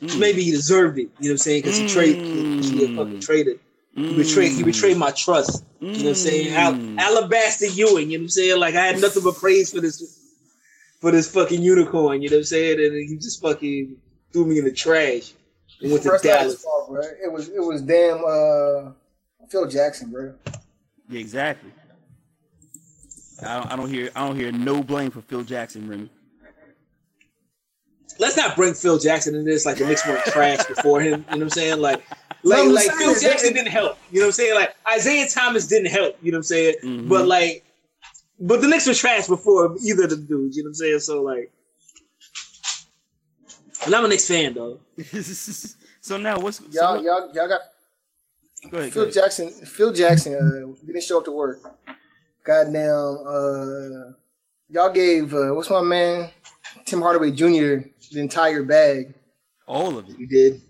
Mm. 0.00 0.18
maybe 0.20 0.42
he 0.44 0.52
deserved 0.52 0.98
it. 0.98 1.02
You 1.02 1.06
know 1.06 1.12
what 1.18 1.30
I'm 1.32 1.38
saying? 1.38 1.62
Because 1.62 1.76
he 1.76 1.88
traded, 1.88 2.64
he 2.64 2.84
a 2.84 2.96
fucking 2.96 3.20
traitor. 3.20 3.54
He 3.94 4.16
betrayed, 4.16 4.52
he 4.52 4.62
betrayed 4.62 4.96
my 4.96 5.10
trust. 5.10 5.64
You 5.80 5.88
know 5.88 5.94
what 5.98 6.06
I'm 6.06 6.14
saying? 6.14 6.52
Mm. 6.52 6.98
Al- 6.98 7.16
Alabaster 7.18 7.66
Ewing, 7.66 8.10
you 8.10 8.18
know 8.18 8.22
what 8.22 8.26
I'm 8.26 8.28
saying? 8.30 8.58
Like 8.60 8.74
I 8.74 8.86
had 8.86 9.00
nothing 9.00 9.22
but 9.22 9.34
praise 9.36 9.72
for 9.72 9.80
this 9.80 10.18
for 11.00 11.10
this 11.10 11.30
fucking 11.30 11.60
unicorn, 11.60 12.22
you 12.22 12.30
know 12.30 12.36
what 12.36 12.40
I'm 12.40 12.44
saying? 12.44 12.78
And 12.80 13.08
he 13.08 13.16
just 13.16 13.42
fucking 13.42 13.96
threw 14.32 14.46
me 14.46 14.58
in 14.58 14.64
the 14.64 14.72
trash 14.72 15.32
and 15.80 15.90
went 15.90 16.02
to 16.04 16.10
First 16.10 16.24
not 16.24 16.40
his 16.40 16.54
Dallas. 16.54 16.62
fault, 16.62 16.88
bro. 16.88 17.00
It 17.22 17.30
was 17.32 17.48
it 17.48 17.60
was 17.60 17.82
damn 17.82 18.22
uh 18.24 18.92
Phil 19.50 19.66
Jackson, 19.68 20.10
bro. 20.10 20.34
Yeah, 21.10 21.20
exactly. 21.20 21.70
I 23.44 23.58
don't, 23.58 23.72
I 23.72 23.76
don't 23.76 23.90
hear 23.90 24.10
I 24.16 24.26
don't 24.26 24.36
hear 24.36 24.52
no 24.52 24.82
blame 24.82 25.10
for 25.10 25.20
Phil 25.20 25.42
Jackson, 25.42 25.88
Remy. 25.88 26.08
Let's 28.18 28.36
not 28.36 28.54
bring 28.56 28.74
Phil 28.74 28.98
Jackson 28.98 29.34
in 29.34 29.44
this 29.44 29.66
like 29.66 29.78
the 29.78 29.86
Knicks 29.86 30.06
weren't 30.06 30.24
trash 30.26 30.64
before 30.66 31.00
him. 31.00 31.10
You 31.10 31.16
know 31.18 31.24
what 31.38 31.42
I'm 31.42 31.50
saying? 31.50 31.80
Like 31.80 31.98
No, 31.98 32.06
like, 32.44 32.68
like 32.68 32.84
saying 32.86 32.98
Phil 32.98 33.14
that- 33.14 33.22
Jackson 33.22 33.52
didn't 33.54 33.70
help. 33.72 33.98
You 34.10 34.20
know 34.20 34.26
what 34.26 34.28
I'm 34.28 34.32
saying? 34.32 34.54
Like 34.54 34.74
Isaiah 34.92 35.28
Thomas 35.28 35.66
didn't 35.66 35.90
help. 35.90 36.16
You 36.22 36.32
know 36.32 36.36
what 36.36 36.40
I'm 36.40 36.42
saying? 36.44 36.74
Mhm. 36.82 37.08
But 37.08 37.26
like, 37.26 37.64
but 38.40 38.60
the 38.60 38.68
Knicks 38.68 38.86
were 38.86 38.94
trash 38.94 39.26
before 39.28 39.76
either 39.84 40.04
of 40.04 40.10
the 40.10 40.16
dudes. 40.16 40.56
You 40.56 40.64
know 40.64 40.68
what 40.68 40.70
I'm 40.70 40.74
saying? 40.74 40.98
So 41.00 41.22
like, 41.22 41.50
and 43.84 43.94
I'm 43.94 44.04
a 44.04 44.08
Knicks 44.08 44.26
fan 44.28 44.54
though. 44.54 44.78
so 46.00 46.16
now 46.16 46.38
what's 46.38 46.60
Y'all 46.70 46.94
what- 46.96 47.04
y'all 47.04 47.30
y'all 47.34 47.48
got 47.48 47.60
go 48.70 48.78
ahead, 48.78 48.90
go 48.90 48.94
Phil 48.94 49.02
ahead. 49.04 49.14
Jackson. 49.14 49.50
Phil 49.50 49.92
Jackson 49.92 50.34
uh, 50.34 50.86
didn't 50.86 51.02
show 51.02 51.18
up 51.18 51.24
to 51.26 51.32
work. 51.32 51.60
Goddamn. 52.44 53.18
Uh, 53.26 54.12
y'all 54.68 54.92
gave 54.92 55.32
uh, 55.34 55.50
what's 55.54 55.70
my 55.70 55.82
man 55.82 56.30
Tim 56.86 57.00
Hardaway 57.02 57.30
Jr. 57.30 57.86
the 58.12 58.18
entire 58.20 58.62
bag. 58.62 59.14
all 59.66 59.98
of 59.98 60.08
it. 60.08 60.18
You 60.18 60.26
did. 60.26 60.60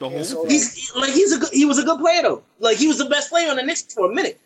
The 0.00 0.08
whole 0.08 0.18
Yeah, 0.18 0.24
so- 0.24 0.46
He's 0.46 0.92
like 0.96 1.12
he's 1.12 1.32
a 1.32 1.38
good, 1.38 1.50
he 1.52 1.64
was 1.64 1.78
a 1.78 1.84
good 1.84 2.00
player 2.00 2.22
though. 2.22 2.42
Like 2.58 2.78
he 2.78 2.88
was 2.88 2.98
the 2.98 3.04
best 3.04 3.30
player 3.30 3.48
on 3.50 3.56
the 3.56 3.62
Knicks 3.62 3.82
for 3.94 4.10
a 4.10 4.14
minute. 4.14 4.40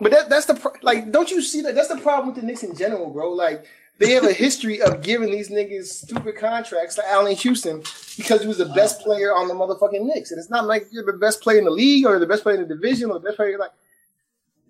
But 0.00 0.10
that 0.10 0.28
that's 0.28 0.46
the 0.46 0.72
like. 0.82 1.12
Don't 1.12 1.30
you 1.30 1.40
see 1.40 1.60
that? 1.60 1.76
That's 1.76 1.88
the 1.88 1.98
problem 1.98 2.26
with 2.28 2.36
the 2.40 2.42
Knicks 2.42 2.64
in 2.64 2.74
general, 2.74 3.10
bro. 3.10 3.30
Like 3.30 3.64
they 3.98 4.10
have 4.12 4.24
a 4.24 4.32
history 4.32 4.82
of 4.82 5.02
giving 5.02 5.30
these 5.30 5.50
niggas 5.50 5.84
stupid 5.86 6.36
contracts 6.36 6.96
to 6.96 7.08
Allan 7.08 7.36
Houston 7.36 7.80
because 8.16 8.40
he 8.40 8.48
was 8.48 8.58
the 8.58 8.66
best 8.66 9.02
player 9.02 9.32
on 9.32 9.46
the 9.46 9.54
motherfucking 9.54 10.02
Knicks, 10.04 10.32
and 10.32 10.40
it's 10.40 10.50
not 10.50 10.64
like 10.66 10.86
you're 10.90 11.04
the 11.06 11.12
best 11.18 11.42
player 11.42 11.58
in 11.58 11.64
the 11.64 11.70
league 11.70 12.06
or 12.06 12.18
the 12.18 12.26
best 12.26 12.42
player 12.42 12.56
in 12.60 12.66
the 12.66 12.74
division 12.74 13.10
or 13.10 13.14
the 13.20 13.24
best 13.26 13.36
player. 13.36 13.56
Like 13.56 13.70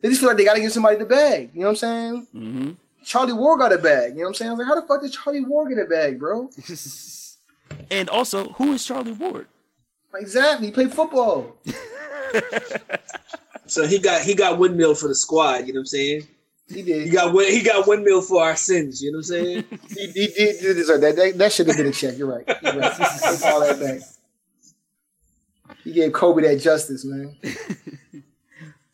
they 0.02 0.08
just 0.10 0.20
feel 0.20 0.28
like 0.28 0.36
they 0.36 0.44
got 0.44 0.54
to 0.54 0.60
give 0.60 0.72
somebody 0.72 0.96
the 0.98 1.06
bag. 1.06 1.50
You 1.54 1.60
know 1.60 1.66
what 1.68 1.70
I'm 1.70 1.76
saying? 1.76 2.26
hmm 2.32 2.70
Charlie 3.04 3.32
Ward 3.34 3.60
got 3.60 3.72
a 3.72 3.78
bag. 3.78 4.12
You 4.12 4.16
know 4.18 4.22
what 4.24 4.28
I'm 4.28 4.34
saying? 4.34 4.50
I 4.50 4.54
was 4.54 4.58
like, 4.58 4.68
how 4.68 4.80
the 4.80 4.86
fuck 4.86 5.00
did 5.02 5.12
Charlie 5.12 5.44
Ward 5.44 5.68
get 5.70 5.78
a 5.78 5.86
bag, 5.88 6.18
bro? 6.18 6.50
and 7.90 8.08
also, 8.10 8.48
who 8.54 8.72
is 8.72 8.84
Charlie 8.84 9.12
Ward? 9.12 9.46
Exactly. 10.16 10.68
He 10.68 10.72
played 10.72 10.92
football. 10.92 11.56
So 13.66 13.86
he 13.86 13.98
got 13.98 14.22
he 14.22 14.34
got 14.34 14.58
windmill 14.58 14.94
for 14.94 15.08
the 15.08 15.14
squad. 15.14 15.66
You 15.66 15.72
know 15.72 15.78
what 15.78 15.82
I'm 15.82 15.86
saying? 15.86 16.26
He 16.68 16.82
did. 16.82 17.04
He 17.04 17.10
did. 17.10 17.12
got 17.12 17.34
he 17.34 17.62
got 17.62 17.86
windmill 17.86 18.22
for 18.22 18.42
our 18.42 18.56
sins. 18.56 19.02
You 19.02 19.12
know 19.12 19.18
what 19.18 19.26
I'm 19.26 19.44
saying? 19.44 19.64
He, 19.88 20.06
he 20.08 20.26
did 20.28 20.60
did 20.60 20.74
deserve 20.74 21.00
that. 21.00 21.16
That, 21.16 21.38
that 21.38 21.52
should 21.52 21.66
have 21.68 21.76
been 21.76 21.86
a 21.86 21.92
check. 21.92 22.18
You're 22.18 22.28
right. 22.28 22.46
You're 22.62 22.78
right. 22.78 22.92
Take 22.92 23.44
all 23.44 23.60
that 23.60 23.80
back. 23.80 24.00
He 25.82 25.92
gave 25.92 26.12
Kobe 26.12 26.42
that 26.42 26.60
justice, 26.60 27.04
man. 27.04 27.36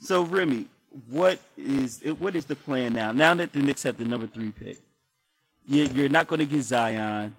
So 0.02 0.22
Remy, 0.22 0.66
what 1.10 1.38
is 1.58 2.00
what 2.18 2.34
is 2.34 2.46
the 2.46 2.56
plan 2.56 2.94
now? 2.94 3.12
Now 3.12 3.34
that 3.34 3.52
the 3.52 3.60
Knicks 3.60 3.82
have 3.82 3.98
the 3.98 4.04
number 4.04 4.26
three 4.26 4.50
pick, 4.50 4.78
you're 5.66 6.08
not 6.08 6.26
going 6.26 6.38
to 6.40 6.46
get 6.46 6.62
Zion. 6.62 7.36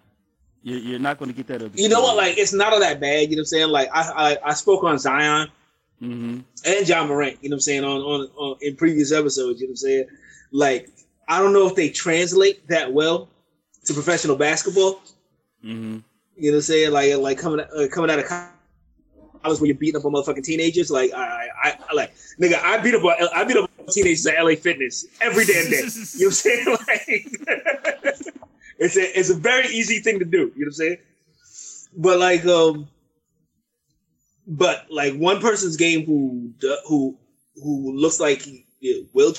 You're, 0.64 0.80
you're 0.80 1.00
not 1.00 1.18
going 1.18 1.32
to 1.32 1.36
get 1.36 1.48
that. 1.48 1.78
You 1.78 1.90
know 1.90 2.02
what? 2.02 2.18
Like 2.18 2.38
it's 2.38 2.54
not 2.54 2.74
all 2.74 2.80
that 2.80 3.00
bad. 3.00 3.30
You 3.30 3.36
know 3.36 3.42
what 3.42 3.42
I'm 3.42 3.46
saying? 3.46 3.70
Like 3.70 3.90
I 3.94 4.02
I, 4.02 4.38
I 4.50 4.54
spoke 4.54 4.84
on 4.84 4.98
Zion 5.00 5.50
hmm 6.00 6.40
and 6.66 6.88
Ja 6.88 7.06
Morant. 7.06 7.38
You 7.42 7.50
know 7.50 7.56
what 7.56 7.58
I'm 7.58 7.62
saying 7.62 7.84
on, 7.84 8.02
on 8.02 8.28
on 8.38 8.58
in 8.62 8.76
previous 8.76 9.12
episodes. 9.12 9.60
You 9.60 9.68
know 9.68 9.72
what 9.72 9.74
I'm 9.74 9.78
saying? 9.78 10.08
Like 10.52 10.90
I 11.28 11.40
don't 11.40 11.54
know 11.54 11.68
if 11.68 11.76
they 11.76 11.90
translate 11.90 12.68
that 12.68 12.92
well 12.94 13.30
to 13.86 13.94
professional 13.94 14.36
basketball. 14.36 15.02
hmm 15.62 15.98
You 16.38 16.52
know 16.52 16.56
what 16.56 16.56
I'm 16.58 16.62
saying? 16.62 16.92
Like 16.92 17.16
like 17.18 17.38
coming 17.40 17.62
uh, 17.62 17.88
coming 17.92 18.12
out 18.12 18.20
of 18.20 18.28
college 18.28 19.60
where 19.60 19.68
you're 19.68 19.76
beating 19.78 20.00
up 20.00 20.06
on 20.06 20.14
motherfucking 20.14 20.44
teenagers. 20.44 20.92
Like 20.92 21.12
I 21.14 21.48
I, 21.64 21.78
I 21.90 21.94
like 21.94 22.14
nigga, 22.40 22.62
I 22.64 22.78
beat 22.78 22.94
up 22.96 23.04
I 23.34 23.44
beat 23.46 23.58
up 23.58 23.70
teenagers 23.90 24.26
at 24.28 24.44
LA 24.44 24.56
Fitness 24.56 25.06
every 25.22 25.46
damn 25.46 25.70
day. 25.72 25.82
You 26.14 26.30
know 26.30 26.30
what 26.30 26.30
I'm 26.30 26.32
saying? 26.32 26.78
Like 26.88 28.01
it's 28.82 28.98
a 28.98 29.20
it's 29.20 29.32
a 29.32 29.36
very 29.36 29.68
easy 29.70 30.00
thing 30.00 30.20
to 30.20 30.26
do. 30.26 30.52
You 30.56 30.66
know 30.66 30.68
what 30.68 30.68
I'm 30.68 30.74
saying? 30.74 30.98
But 31.98 32.20
like 32.20 32.46
um, 32.46 32.88
but 34.48 34.88
like 34.92 35.16
one 35.16 35.40
person's 35.42 35.78
game 35.78 36.06
who 36.06 36.52
who 36.88 37.18
who 37.64 37.94
looks 37.96 38.20
like 38.20 38.42
he 38.42 38.66
will 39.14 39.34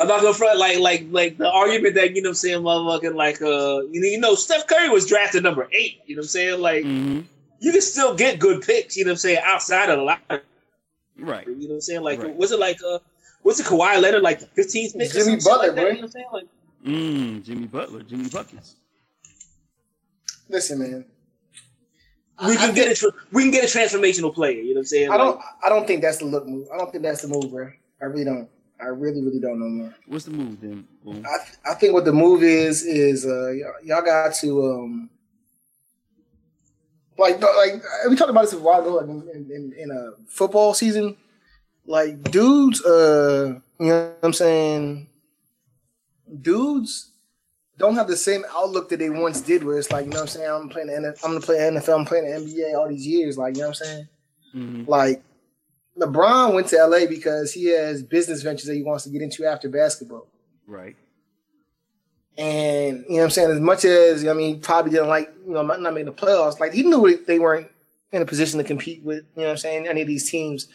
I'm 0.00 0.08
not 0.08 0.22
gonna 0.22 0.32
front 0.32 0.58
like 0.58 0.78
like 0.78 1.06
like 1.10 1.36
the 1.36 1.50
argument 1.50 1.94
that 1.96 2.16
you 2.16 2.22
know 2.22 2.28
what 2.28 2.30
I'm 2.30 2.34
saying, 2.36 2.62
motherfucking 2.62 3.14
like 3.14 3.42
uh 3.42 3.82
you 3.90 4.00
know 4.00 4.08
you 4.08 4.18
know 4.18 4.34
Steph 4.34 4.66
Curry 4.66 4.88
was 4.88 5.06
drafted 5.06 5.42
number 5.42 5.68
eight. 5.72 6.00
You 6.06 6.16
know 6.16 6.20
what 6.20 6.24
I'm 6.24 6.28
saying? 6.28 6.60
Like 6.60 6.84
hmm 6.84 7.20
you 7.62 7.72
can 7.72 7.82
still 7.82 8.14
get 8.14 8.38
good 8.38 8.62
picks. 8.62 8.96
You 8.96 9.04
know 9.04 9.10
what 9.10 9.12
I'm 9.16 9.18
saying? 9.18 9.40
Outside 9.44 9.90
of 9.90 9.98
the 9.98 10.02
lottery. 10.04 10.40
Right. 11.18 11.46
You 11.46 11.54
know 11.54 11.68
what 11.68 11.74
I'm 11.74 11.80
saying? 11.82 12.00
Like 12.00 12.22
Right. 12.22 12.34
was 12.34 12.52
it 12.52 12.58
like 12.58 12.78
uh 12.82 13.00
what's 13.42 13.60
it 13.60 13.66
Kawhi 13.66 14.00
Leonard 14.00 14.22
like 14.22 14.40
the 14.40 14.46
15th 14.46 14.96
pick? 14.96 15.12
Jimmy 15.12 15.38
some 15.38 15.40
shit 15.40 15.44
like 15.44 15.44
Butler, 15.44 15.66
that, 15.66 15.74
bro. 15.74 15.84
You 15.84 15.92
know 15.92 15.98
what 15.98 16.04
I'm 16.04 16.10
saying? 16.10 16.26
Like 16.32 16.46
Mm, 16.86 17.44
Jimmy 17.44 17.66
Butler, 17.66 18.02
Jimmy 18.02 18.28
buckets. 18.28 18.76
Listen, 20.48 20.78
man. 20.78 21.04
we 22.46 22.56
can 22.56 22.70
I 22.70 22.72
get 22.72 22.90
a 22.90 22.94
tra- 22.94 23.12
we 23.32 23.42
can 23.42 23.50
get 23.50 23.64
a 23.64 23.78
transformational 23.78 24.34
player. 24.34 24.60
You 24.60 24.74
know 24.74 24.78
what 24.78 24.80
I'm 24.80 24.86
saying? 24.86 25.10
I 25.10 25.16
don't. 25.16 25.36
Like, 25.36 25.44
I 25.64 25.68
don't 25.68 25.86
think 25.86 26.02
that's 26.02 26.18
the 26.18 26.24
look 26.24 26.46
move. 26.46 26.68
I 26.72 26.78
don't 26.78 26.90
think 26.90 27.04
that's 27.04 27.22
the 27.22 27.28
move, 27.28 27.50
bro. 27.50 27.70
I 28.00 28.04
really 28.06 28.24
don't. 28.24 28.48
I 28.80 28.86
really, 28.86 29.22
really 29.22 29.40
don't 29.40 29.60
know 29.60 29.68
more. 29.68 29.94
What's 30.06 30.24
the 30.24 30.30
move 30.30 30.60
then? 30.60 30.86
Boom. 31.04 31.24
I, 31.26 31.70
I 31.70 31.74
think 31.74 31.92
what 31.92 32.06
the 32.06 32.12
move 32.12 32.42
is 32.42 32.82
is 32.82 33.26
uh, 33.26 33.50
y'all, 33.50 33.74
y'all 33.84 34.02
got 34.02 34.34
to 34.36 34.72
um, 34.72 35.10
like 37.18 37.40
like 37.40 37.82
we 38.08 38.16
talked 38.16 38.30
about 38.30 38.42
this 38.42 38.54
a 38.54 38.58
while 38.58 38.80
ago, 38.80 38.94
like 38.96 39.08
in, 39.08 39.50
in, 39.50 39.74
in 39.78 39.90
a 39.90 40.12
football 40.26 40.72
season. 40.72 41.16
Like 41.86 42.22
dudes, 42.30 42.82
uh, 42.84 43.58
you 43.78 43.86
know 43.86 44.06
what 44.06 44.18
I'm 44.22 44.32
saying? 44.32 45.09
Dudes 46.40 47.12
don't 47.78 47.94
have 47.94 48.08
the 48.08 48.16
same 48.16 48.44
outlook 48.54 48.90
that 48.90 48.98
they 48.98 49.10
once 49.10 49.40
did, 49.40 49.64
where 49.64 49.78
it's 49.78 49.90
like, 49.90 50.04
you 50.04 50.10
know 50.10 50.18
what 50.18 50.22
I'm 50.22 50.28
saying? 50.28 50.50
I'm 50.50 50.68
playing 50.68 50.88
the 50.88 50.92
NFL, 50.94 51.24
I'm 51.24 51.30
gonna 51.32 51.40
play 51.40 51.56
NFL, 51.56 51.98
I'm 51.98 52.04
playing 52.04 52.24
the 52.26 52.36
NBA 52.38 52.78
all 52.78 52.88
these 52.88 53.06
years, 53.06 53.38
like 53.38 53.56
you 53.56 53.62
know 53.62 53.68
what 53.68 53.80
I'm 53.80 53.86
saying? 53.86 54.08
hmm 54.52 54.84
Like 54.86 55.22
LeBron 55.98 56.54
went 56.54 56.68
to 56.68 56.76
LA 56.76 57.06
because 57.06 57.52
he 57.52 57.66
has 57.66 58.02
business 58.02 58.42
ventures 58.42 58.66
that 58.66 58.74
he 58.74 58.82
wants 58.82 59.04
to 59.04 59.10
get 59.10 59.22
into 59.22 59.44
after 59.44 59.68
basketball. 59.68 60.26
Right. 60.66 60.96
And 62.38 63.04
you 63.08 63.16
know 63.16 63.16
what 63.16 63.24
I'm 63.24 63.30
saying? 63.30 63.50
As 63.50 63.60
much 63.60 63.84
as 63.84 64.26
I 64.26 64.32
mean, 64.32 64.54
he 64.56 64.60
probably 64.60 64.92
didn't 64.92 65.08
like 65.08 65.32
you 65.46 65.52
know 65.52 65.62
not 65.62 65.80
making 65.94 66.06
the 66.06 66.12
playoffs. 66.12 66.60
Like 66.60 66.72
he 66.72 66.82
knew 66.82 67.24
they 67.26 67.38
weren't 67.38 67.68
in 68.12 68.22
a 68.22 68.26
position 68.26 68.58
to 68.58 68.64
compete 68.64 69.02
with 69.02 69.24
you 69.36 69.42
know 69.42 69.44
what 69.44 69.50
I'm 69.52 69.56
saying 69.56 69.88
any 69.88 70.02
of 70.02 70.06
these 70.06 70.30
teams 70.30 70.68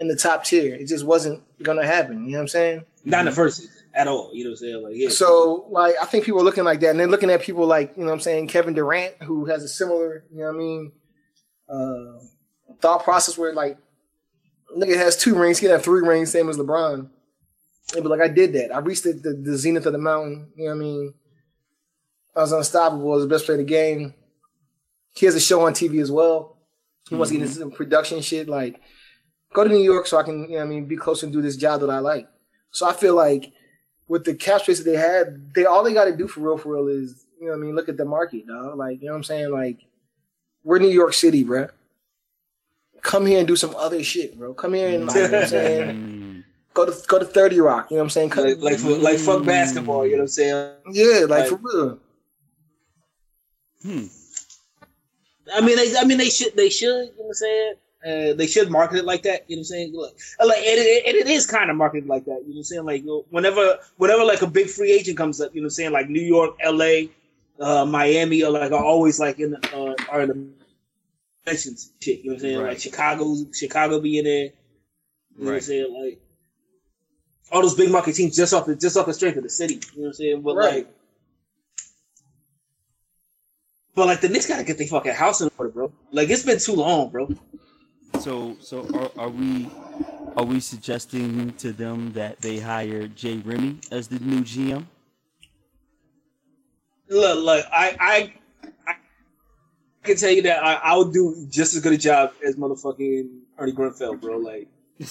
in 0.00 0.08
the 0.08 0.16
top 0.16 0.44
tier. 0.44 0.74
It 0.74 0.86
just 0.86 1.04
wasn't 1.04 1.42
gonna 1.62 1.86
happen. 1.86 2.24
You 2.24 2.32
know 2.32 2.38
what 2.38 2.42
I'm 2.42 2.48
saying? 2.48 2.84
not 3.04 3.20
in 3.20 3.26
the 3.26 3.32
first 3.32 3.58
season 3.58 3.81
at 3.94 4.08
all. 4.08 4.30
You 4.32 4.44
know 4.44 4.50
what 4.50 4.54
I'm 4.54 4.56
saying? 4.56 4.82
Like 4.82 4.92
yeah. 4.96 5.08
So 5.08 5.66
like 5.70 5.94
I 6.00 6.06
think 6.06 6.24
people 6.24 6.40
are 6.40 6.44
looking 6.44 6.64
like 6.64 6.80
that, 6.80 6.90
and 6.90 7.00
they're 7.00 7.06
looking 7.06 7.30
at 7.30 7.42
people 7.42 7.66
like 7.66 7.92
you 7.96 8.02
know 8.02 8.08
what 8.08 8.14
I'm 8.14 8.20
saying 8.20 8.48
Kevin 8.48 8.74
Durant, 8.74 9.22
who 9.22 9.46
has 9.46 9.62
a 9.62 9.68
similar 9.68 10.24
you 10.30 10.38
know 10.38 10.46
what 10.46 10.54
I 10.54 10.58
mean 10.58 10.92
uh, 11.72 12.18
thought 12.80 13.04
process 13.04 13.38
where 13.38 13.52
like 13.52 13.78
nigga 14.76 14.96
has 14.96 15.16
two 15.16 15.34
rings. 15.34 15.58
He 15.58 15.66
can 15.66 15.72
have 15.72 15.82
three 15.82 16.06
rings, 16.06 16.30
same 16.30 16.48
as 16.48 16.58
LeBron. 16.58 17.08
And 17.94 18.02
be 18.02 18.08
like, 18.08 18.20
I 18.20 18.28
did 18.28 18.52
that. 18.54 18.74
I 18.74 18.78
reached 18.78 19.04
the, 19.04 19.12
the, 19.12 19.34
the 19.34 19.56
zenith 19.56 19.86
of 19.86 19.92
the 19.92 19.98
mountain. 19.98 20.50
You 20.56 20.64
know 20.64 20.70
what 20.70 20.76
I 20.76 20.80
mean? 20.80 21.14
I 22.34 22.40
was 22.40 22.52
unstoppable. 22.52 23.12
I 23.12 23.16
was 23.16 23.24
the 23.24 23.28
best 23.28 23.44
player 23.44 23.58
in 23.58 23.66
the 23.66 23.70
game. 23.70 24.14
He 25.14 25.26
has 25.26 25.34
a 25.34 25.40
show 25.40 25.66
on 25.66 25.74
TV 25.74 26.00
as 26.00 26.10
well. 26.10 26.56
He 27.08 27.16
wants 27.16 27.30
to 27.30 27.36
get 27.36 27.46
into 27.46 27.58
some 27.58 27.70
production 27.70 28.22
shit. 28.22 28.48
Like, 28.48 28.80
go 29.52 29.64
to 29.64 29.68
New 29.68 29.82
York 29.82 30.06
so 30.06 30.16
I 30.16 30.22
can, 30.22 30.44
you 30.44 30.52
know 30.52 30.56
what 30.56 30.64
I 30.64 30.68
mean, 30.68 30.86
be 30.86 30.96
close 30.96 31.22
and 31.22 31.32
do 31.32 31.42
this 31.42 31.56
job 31.56 31.80
that 31.80 31.90
I 31.90 31.98
like. 31.98 32.28
So 32.70 32.88
I 32.88 32.94
feel 32.94 33.14
like 33.14 33.52
with 34.08 34.24
the 34.24 34.34
cap 34.34 34.62
space 34.62 34.78
that 34.78 34.84
they 34.84 34.96
had, 34.96 35.54
they 35.54 35.64
all 35.64 35.82
they 35.82 35.94
got 35.94 36.04
to 36.06 36.16
do 36.16 36.28
for 36.28 36.40
real, 36.40 36.58
for 36.58 36.74
real 36.74 36.88
is, 36.88 37.24
you 37.40 37.46
know 37.46 37.52
what 37.52 37.58
I 37.58 37.60
mean, 37.62 37.74
look 37.74 37.88
at 37.88 37.96
the 37.96 38.04
market, 38.04 38.46
dog. 38.46 38.76
Like, 38.76 39.00
you 39.00 39.06
know 39.06 39.12
what 39.12 39.18
I'm 39.18 39.24
saying? 39.24 39.50
Like, 39.50 39.78
we're 40.64 40.78
New 40.78 40.88
York 40.88 41.14
City, 41.14 41.44
bro. 41.44 41.68
Come 43.00 43.26
here 43.26 43.38
and 43.38 43.48
do 43.48 43.56
some 43.56 43.74
other 43.76 44.02
shit, 44.04 44.38
bro. 44.38 44.54
Come 44.54 44.74
here 44.74 44.88
and, 44.88 45.06
like, 45.06 45.16
you 45.16 45.22
know 45.22 45.28
what 45.32 45.42
I'm 45.42 45.48
saying? 45.48 45.96
Mm. 45.96 46.44
Go 46.74 46.86
to 46.86 47.06
go 47.06 47.18
to 47.18 47.24
30 47.24 47.60
Rock, 47.60 47.90
you 47.90 47.96
know 47.96 48.02
what 48.02 48.04
I'm 48.06 48.10
saying? 48.10 48.30
Come- 48.30 48.44
Like, 48.44 48.58
like, 48.60 48.78
for, 48.78 48.90
like 48.90 49.18
fuck 49.18 49.44
basketball, 49.44 50.06
you 50.06 50.12
know 50.12 50.18
what 50.18 50.22
I'm 50.22 50.28
saying? 50.28 50.72
yeah, 50.92 51.20
like, 51.20 51.28
like- 51.28 51.48
for 51.48 51.56
real. 51.56 51.98
Hmm. 53.82 54.04
I 55.52 55.60
mean, 55.60 55.76
they, 55.76 55.96
I 55.98 56.04
mean, 56.04 56.18
they 56.18 56.30
should, 56.30 56.54
they 56.54 56.70
should, 56.70 56.86
you 56.86 56.94
know 57.06 57.12
what 57.16 57.26
I'm 57.28 57.34
saying? 57.34 57.74
Uh, 58.04 58.34
they 58.34 58.48
should 58.48 58.68
market 58.68 58.98
it 58.98 59.04
like 59.04 59.22
that, 59.22 59.44
you 59.48 59.54
know 59.54 59.60
what 59.60 59.62
I'm 59.62 59.64
saying? 59.64 59.92
Like, 59.94 60.12
like 60.44 60.58
and 60.58 60.78
it, 60.80 61.14
it 61.14 61.28
is 61.28 61.46
kind 61.46 61.70
of 61.70 61.76
marketed 61.76 62.08
like 62.08 62.24
that, 62.24 62.40
you 62.42 62.48
know 62.48 62.54
what 62.54 62.56
I'm 62.58 62.64
saying? 62.64 62.84
Like, 62.84 63.02
you 63.02 63.06
know, 63.06 63.24
whenever, 63.30 63.78
whenever 63.96 64.24
like 64.24 64.42
a 64.42 64.46
big 64.48 64.68
free 64.68 64.90
agent 64.90 65.16
comes 65.16 65.40
up, 65.40 65.54
you 65.54 65.60
know 65.60 65.66
what 65.66 65.68
I'm 65.68 65.70
saying? 65.70 65.92
Like 65.92 66.08
New 66.08 66.20
York, 66.20 66.56
LA, 66.64 67.02
uh, 67.60 67.84
Miami, 67.86 68.42
are 68.42 68.50
like 68.50 68.72
are 68.72 68.84
always 68.84 69.20
like 69.20 69.38
in 69.38 69.52
the, 69.52 69.76
uh, 69.76 69.94
are 70.10 70.22
in 70.22 70.28
the 70.28 70.48
mentions 71.46 71.92
shit, 72.00 72.18
you 72.18 72.24
know 72.24 72.30
what 72.30 72.34
I'm 72.34 72.40
saying? 72.40 72.58
Right. 72.58 72.68
Like 72.70 72.80
Chicago, 72.80 73.36
Chicago 73.52 74.00
be 74.00 74.18
in 74.18 74.24
there, 74.24 74.44
you 74.44 74.50
know 75.38 75.44
what 75.46 75.54
I'm 75.54 75.60
saying? 75.60 75.94
Like 75.94 76.20
all 77.52 77.62
those 77.62 77.76
big 77.76 77.90
market 77.90 78.14
teams 78.14 78.34
just 78.34 78.52
off 78.52 78.66
the 78.66 78.74
just 78.74 78.96
off 78.96 79.06
the 79.06 79.14
strength 79.14 79.36
of 79.36 79.44
the 79.44 79.50
city, 79.50 79.74
you 79.74 79.80
know 79.80 80.02
what 80.02 80.06
I'm 80.08 80.12
saying? 80.14 80.42
But 80.42 80.56
Right. 80.56 80.74
like. 80.74 80.88
But 83.94 84.06
like 84.06 84.22
the 84.22 84.28
Knicks 84.30 84.48
gotta 84.48 84.64
get 84.64 84.78
their 84.78 84.86
fucking 84.86 85.12
house 85.12 85.42
in 85.42 85.50
order, 85.58 85.70
bro. 85.70 85.92
Like 86.10 86.30
it's 86.30 86.44
been 86.44 86.58
too 86.58 86.72
long, 86.72 87.10
bro. 87.10 87.28
So, 88.20 88.56
so 88.60 88.86
are, 88.94 89.10
are 89.24 89.28
we 89.28 89.68
are 90.36 90.44
we 90.44 90.60
suggesting 90.60 91.52
to 91.54 91.72
them 91.72 92.12
that 92.12 92.40
they 92.40 92.58
hire 92.58 93.08
Jay 93.08 93.38
Remy 93.38 93.78
as 93.90 94.08
the 94.08 94.18
new 94.20 94.40
GM? 94.42 94.84
Look, 97.08 97.44
look, 97.44 97.66
I, 97.70 97.96
I, 98.00 98.32
I 98.86 98.94
can 100.02 100.16
tell 100.16 100.30
you 100.30 100.42
that 100.42 100.64
I, 100.64 100.74
I 100.74 100.96
would 100.96 101.12
do 101.12 101.46
just 101.50 101.74
as 101.74 101.82
good 101.82 101.92
a 101.92 101.98
job 101.98 102.32
as 102.46 102.56
motherfucking 102.56 103.28
Ernie 103.58 103.72
Grunfeld, 103.72 104.20
bro. 104.20 104.38
Like, 104.38 104.68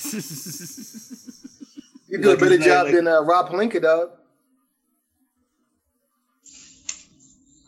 You 2.08 2.22
do 2.22 2.32
a 2.32 2.38
better 2.38 2.58
job 2.58 2.86
like- 2.88 2.96
than 2.96 3.08
uh, 3.08 3.22
Rob 3.22 3.50
Pelinka, 3.50 3.82
dog. 3.82 4.12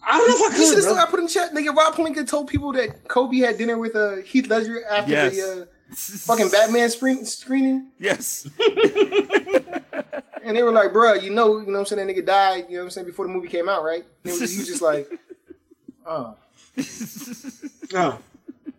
I 0.05 0.17
don't 0.17 0.27
know 0.27 0.47
if 0.47 0.53
I 0.53 0.57
You 0.57 0.65
should 0.65 0.75
could, 0.75 0.83
have 0.85 0.93
bro. 0.95 1.03
I 1.03 1.05
put 1.09 1.19
in 1.21 1.27
chat, 1.27 1.53
nigga. 1.53 1.75
Rob 1.75 1.93
Pelinka 1.95 2.27
told 2.27 2.47
people 2.47 2.73
that 2.73 3.07
Kobe 3.07 3.37
had 3.37 3.57
dinner 3.57 3.77
with 3.77 3.95
uh, 3.95 4.17
Heath 4.17 4.47
Ledger 4.47 4.83
after 4.85 5.11
Yes. 5.11 5.35
the 5.35 5.61
uh, 5.61 5.65
fucking 5.95 6.49
Batman 6.49 6.89
screen- 6.89 7.25
screening, 7.25 7.87
Yes. 7.99 8.47
and 10.43 10.57
they 10.57 10.63
were 10.63 10.71
like, 10.71 10.91
"Bruh, 10.91 11.21
you 11.21 11.29
know, 11.29 11.59
you 11.59 11.67
know, 11.67 11.73
what 11.73 11.79
I'm 11.79 11.85
saying 11.85 12.05
that 12.07 12.13
nigga 12.15 12.25
died. 12.25 12.65
You 12.67 12.73
know, 12.77 12.79
what 12.79 12.85
I'm 12.85 12.89
saying 12.91 13.07
before 13.07 13.25
the 13.27 13.33
movie 13.33 13.47
came 13.47 13.69
out, 13.69 13.83
right?" 13.83 14.03
And 14.25 14.33
it 14.33 14.39
was, 14.41 14.51
he 14.51 14.59
was 14.59 14.67
just 14.67 14.81
like, 14.81 15.09
"Oh, 16.05 16.35
oh. 17.95 18.19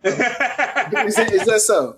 is, 0.03 1.15
that, 1.17 1.31
is 1.33 1.45
that 1.47 1.61
so?" 1.61 1.97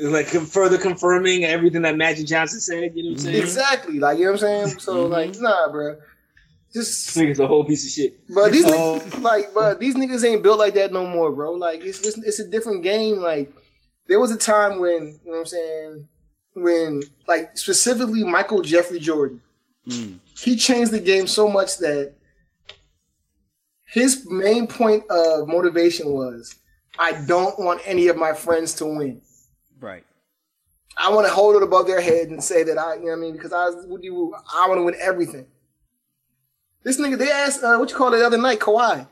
like 0.00 0.26
further 0.28 0.78
confirming 0.78 1.44
everything 1.44 1.82
that 1.82 1.96
Magic 1.96 2.26
Johnson 2.26 2.60
said. 2.60 2.92
You 2.94 3.02
know 3.02 3.08
what 3.10 3.18
I'm 3.18 3.24
saying? 3.24 3.36
Exactly, 3.42 3.98
like 3.98 4.18
you 4.18 4.26
know 4.26 4.32
what 4.32 4.42
I'm 4.44 4.68
saying. 4.68 4.78
So 4.78 5.08
Mhm. 5.08 5.10
like, 5.10 5.40
nah, 5.40 5.68
bruh. 5.68 5.98
This 6.74 7.04
Just, 7.06 7.16
nigga's 7.16 7.40
a 7.40 7.46
whole 7.46 7.64
piece 7.64 7.84
of 7.86 7.90
shit. 7.90 8.20
but 8.34 8.52
these 8.52 8.64
niggas, 8.64 9.22
like, 9.22 9.54
but 9.54 9.80
these 9.80 9.94
niggas 9.94 10.24
ain't 10.24 10.42
built 10.42 10.58
like 10.58 10.74
that 10.74 10.92
no 10.92 11.06
more, 11.06 11.32
bro. 11.32 11.52
Like, 11.52 11.80
it's 11.82 12.00
just, 12.02 12.18
it's 12.26 12.40
a 12.40 12.46
different 12.48 12.82
game. 12.82 13.16
Like, 13.16 13.52
there 14.06 14.20
was 14.20 14.30
a 14.30 14.36
time 14.36 14.78
when, 14.78 15.18
you 15.24 15.30
know 15.30 15.32
what 15.32 15.38
I'm 15.40 15.46
saying, 15.46 16.08
when, 16.54 17.02
like, 17.26 17.56
specifically 17.56 18.22
Michael 18.24 18.62
Jeffrey 18.62 18.98
Jordan, 19.00 19.40
Mm. 19.86 20.18
he 20.38 20.54
changed 20.56 20.90
the 20.92 21.00
game 21.00 21.26
so 21.26 21.48
much 21.48 21.78
that 21.78 22.12
his 23.86 24.26
main 24.30 24.66
point 24.66 25.02
of 25.10 25.48
motivation 25.48 26.12
was, 26.12 26.54
I 26.98 27.12
don't 27.26 27.58
want 27.58 27.80
any 27.86 28.08
of 28.08 28.16
my 28.18 28.34
friends 28.34 28.74
to 28.74 28.84
win. 28.86 29.22
Right. 29.80 30.04
I 30.98 31.10
want 31.10 31.26
to 31.26 31.32
hold 31.32 31.56
it 31.56 31.62
above 31.62 31.86
their 31.86 32.00
head 32.02 32.28
and 32.28 32.42
say 32.42 32.64
that 32.64 32.76
I, 32.76 32.94
you 32.96 33.00
know 33.00 33.06
what 33.12 33.12
I 33.12 33.20
mean, 33.20 33.32
because 33.32 33.52
I, 33.52 33.70
what 33.86 34.02
do 34.02 34.34
I 34.54 34.68
want 34.68 34.78
to 34.78 34.82
win 34.82 34.96
everything. 35.00 35.46
This 36.82 37.00
nigga, 37.00 37.18
they 37.18 37.30
asked, 37.30 37.62
uh, 37.62 37.76
what 37.76 37.90
you 37.90 37.96
call 37.96 38.12
it 38.14 38.18
the 38.18 38.26
other 38.26 38.38
night, 38.38 38.60
Kawhi. 38.60 39.06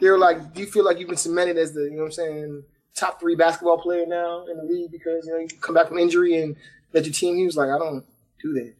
They 0.00 0.08
were 0.08 0.18
like, 0.18 0.54
do 0.54 0.60
you 0.60 0.66
feel 0.66 0.84
like 0.84 0.98
you've 0.98 1.08
been 1.08 1.18
cemented 1.18 1.58
as 1.58 1.72
the, 1.72 1.82
you 1.82 1.90
know 1.92 1.98
what 1.98 2.04
I'm 2.06 2.12
saying, 2.12 2.64
top 2.94 3.20
three 3.20 3.34
basketball 3.34 3.78
player 3.78 4.06
now 4.06 4.46
in 4.46 4.56
the 4.56 4.64
league 4.64 4.90
because, 4.90 5.26
you 5.26 5.32
know, 5.32 5.38
you 5.38 5.48
come 5.60 5.74
back 5.74 5.88
from 5.88 5.98
injury 5.98 6.42
and 6.42 6.56
let 6.92 7.04
your 7.04 7.12
team, 7.12 7.36
he 7.36 7.44
was 7.44 7.56
like, 7.56 7.68
I 7.68 7.78
don't 7.78 8.04
do 8.42 8.52
that. 8.54 8.72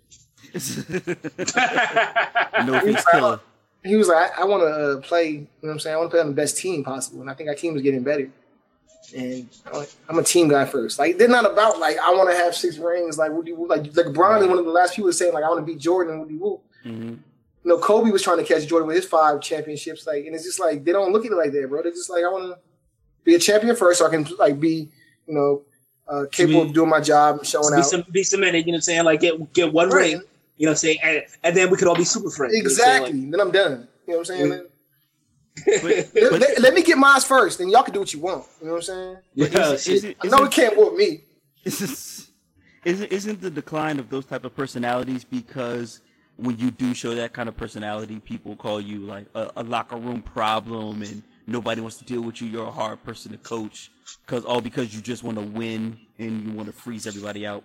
no 2.67 2.81
face 2.81 3.05
killer. 3.11 3.41
He 3.85 3.97
was 3.97 4.09
like, 4.09 4.39
I, 4.39 4.43
I 4.43 4.45
want 4.45 4.63
to 4.63 4.67
uh, 4.67 5.01
play, 5.01 5.29
you 5.29 5.39
know 5.41 5.47
what 5.61 5.71
I'm 5.73 5.79
saying, 5.79 5.95
I 5.95 5.99
want 5.99 6.11
to 6.11 6.15
play 6.15 6.21
on 6.21 6.29
the 6.29 6.35
best 6.35 6.57
team 6.59 6.85
possible. 6.85 7.21
And 7.21 7.31
I 7.31 7.35
think 7.35 7.49
our 7.49 7.55
team 7.55 7.77
is 7.77 7.83
getting 7.83 8.03
better. 8.03 8.31
And 9.17 9.49
I'm 10.09 10.19
a 10.19 10.23
team 10.23 10.49
guy 10.49 10.65
first. 10.67 10.99
Like 10.99 11.19
they're 11.19 11.27
not 11.29 11.51
about 11.51 11.81
like 11.81 11.97
I 11.99 12.15
want 12.15 12.31
to 12.31 12.37
have 12.37 12.55
six 12.55 12.79
rings. 12.79 13.19
Like 13.19 13.33
Woody, 13.33 13.53
Woo- 13.53 13.67
like 13.67 13.97
like 13.97 14.13
Bron 14.13 14.43
is 14.43 14.49
one 14.49 14.59
of 14.59 14.65
the 14.65 14.71
last 14.71 14.95
people 14.95 15.13
saying 15.13 15.33
like 15.33 15.43
I 15.43 15.49
want 15.49 15.61
to 15.61 15.67
beat 15.67 15.81
Jordan 15.81 16.15
and 16.15 16.23
Woody 16.23 16.37
Woo. 16.37 16.61
hmm 16.85 17.09
You 17.09 17.19
know, 17.71 17.79
Kobe 17.79 18.11
was 18.11 18.23
trying 18.23 18.39
to 18.39 18.45
catch 18.45 18.67
Jordan 18.67 18.87
with 18.89 18.97
his 18.97 19.05
five 19.07 19.41
championships. 19.41 20.07
Like, 20.07 20.27
and 20.27 20.35
it's 20.35 20.45
just 20.45 20.61
like 20.61 20.85
they 20.85 20.93
don't 20.93 21.13
look 21.13 21.25
at 21.27 21.33
it 21.33 21.37
like 21.37 21.53
that, 21.53 21.69
bro. 21.69 21.83
They're 21.83 21.93
just 21.93 22.11
like 22.11 22.25
I 22.25 22.29
want 22.29 22.45
to 22.55 22.59
be 23.25 23.35
a 23.35 23.39
champion 23.39 23.75
first, 23.77 23.99
so 23.99 24.07
I 24.07 24.11
can 24.11 24.27
like 24.39 24.59
be, 24.61 24.91
you 25.27 25.35
know, 25.35 25.63
uh, 26.09 26.25
capable 26.33 26.63
of 26.63 26.73
doing 26.75 26.89
my 26.91 27.01
job 27.01 27.39
and 27.39 27.47
showing 27.47 27.71
be, 27.75 27.79
out. 27.79 27.85
some, 27.87 28.05
be 28.11 28.23
cemented, 28.23 28.67
you 28.67 28.73
know 28.73 28.77
what 28.77 28.79
I'm 28.79 28.83
saying? 28.83 29.05
Like 29.05 29.21
get 29.21 29.53
get 29.53 29.73
one 29.73 29.89
Right. 29.91 30.13
ring, 30.15 30.23
you 30.57 30.67
know 30.67 30.71
what 30.71 30.73
I'm 30.73 30.77
saying? 30.77 30.99
And, 31.03 31.23
and 31.45 31.57
then 31.57 31.71
we 31.71 31.77
could 31.77 31.87
all 31.89 31.95
be 31.97 32.05
super 32.05 32.31
friends. 32.31 32.55
you 32.55 32.63
know 32.63 32.65
what 32.67 32.73
Exactly. 32.73 33.31
then 33.31 33.41
I'm 33.41 33.51
done. 33.53 33.89
You 34.07 34.15
know 34.15 34.19
what 34.19 34.31
I'm 34.31 34.37
saying? 34.37 34.51
Mm. 34.51 34.67
But, 35.67 35.85
Let, 35.85 36.15
but 36.31 36.41
let- 36.41 36.61
let 36.63 36.75
me 36.75 36.83
get 36.83 36.97
mine 36.97 37.21
first, 37.21 37.61
and 37.61 37.71
y'all 37.71 37.83
can 37.83 37.93
do 37.93 38.01
what 38.01 38.13
you 38.15 38.21
want. 38.21 38.45
You 38.61 38.67
know 38.69 38.73
what 38.75 38.79
I'm 38.79 38.83
saying? 38.83 39.17
Yeah, 39.35 39.73
is, 39.73 39.83
shit. 39.85 39.95
is 39.95 40.05
it, 40.05 40.17
I 40.23 40.27
know 40.29 40.45
it 40.45 40.53
can't 40.53 40.77
whoop 40.77 40.97
me. 40.97 41.23
isn't, 41.65 42.31
isn't 42.85 43.13
isn't 43.13 43.41
the 43.43 43.51
decline 43.51 43.99
of 43.99 44.09
those 44.09 44.25
type 44.25 44.45
of 44.45 44.57
personalities 44.57 45.23
because 45.25 46.01
when 46.41 46.59
you 46.59 46.71
do 46.71 46.95
show 46.95 47.15
that 47.15 47.33
kind 47.33 47.49
of 47.49 47.57
personality, 47.57 48.19
people 48.21 48.57
call 48.57 48.81
you 48.81 49.01
like 49.01 49.27
a, 49.35 49.51
a 49.57 49.63
locker 49.63 49.97
room 49.97 50.23
problem, 50.23 51.03
and 51.03 51.23
nobody 51.47 51.81
wants 51.81 51.99
to 51.99 52.05
deal 52.05 52.23
with 52.23 52.41
you. 52.41 52.49
You're 52.49 52.67
a 52.69 52.71
hard 52.71 53.03
person 53.05 53.33
to 53.33 53.39
coach, 53.39 53.91
because 54.27 54.45
all 54.45 54.61
because 54.61 54.95
you 54.95 55.01
just 55.01 55.23
want 55.23 55.39
to 55.39 55.45
win 55.45 55.99
and 56.19 56.43
you 56.45 56.53
want 56.53 56.69
to 56.69 56.73
freeze 56.73 57.07
everybody 57.07 57.47
out. 57.47 57.63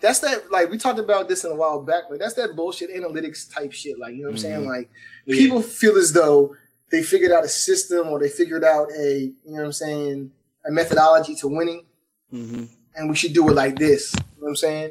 That's 0.00 0.20
that 0.20 0.50
like 0.52 0.70
we 0.70 0.78
talked 0.78 1.00
about 1.00 1.28
this 1.28 1.44
in 1.44 1.50
a 1.50 1.54
while 1.56 1.82
back, 1.82 2.04
but 2.08 2.20
that's 2.20 2.34
that 2.34 2.54
bullshit 2.54 2.94
analytics 2.94 3.52
type 3.52 3.72
shit. 3.72 3.98
Like, 3.98 4.14
you 4.14 4.22
know 4.22 4.28
what 4.28 4.34
I'm 4.34 4.38
saying? 4.38 4.60
Mhm. 4.60 4.66
Like 4.66 4.90
Yeah. 5.26 5.36
people 5.36 5.60
feel 5.60 5.96
as 5.96 6.12
though 6.12 6.54
they 6.92 7.02
figured 7.02 7.32
out 7.32 7.44
a 7.44 7.48
system 7.48 8.06
or 8.08 8.20
they 8.20 8.28
figured 8.28 8.62
out 8.64 8.88
a, 8.96 9.18
you 9.18 9.34
know 9.46 9.54
what 9.54 9.64
I'm 9.64 9.72
saying, 9.72 10.30
a 10.64 10.70
methodology 10.70 11.34
to 11.36 11.48
winning, 11.48 11.84
hmm 12.30 12.64
and 12.94 13.08
we 13.10 13.14
should 13.16 13.32
do 13.32 13.48
it 13.48 13.52
like 13.54 13.76
this. 13.78 14.12
You 14.14 14.20
know 14.20 14.26
what 14.44 14.48
I'm 14.50 14.56
saying? 14.56 14.90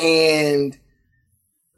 And 0.00 0.78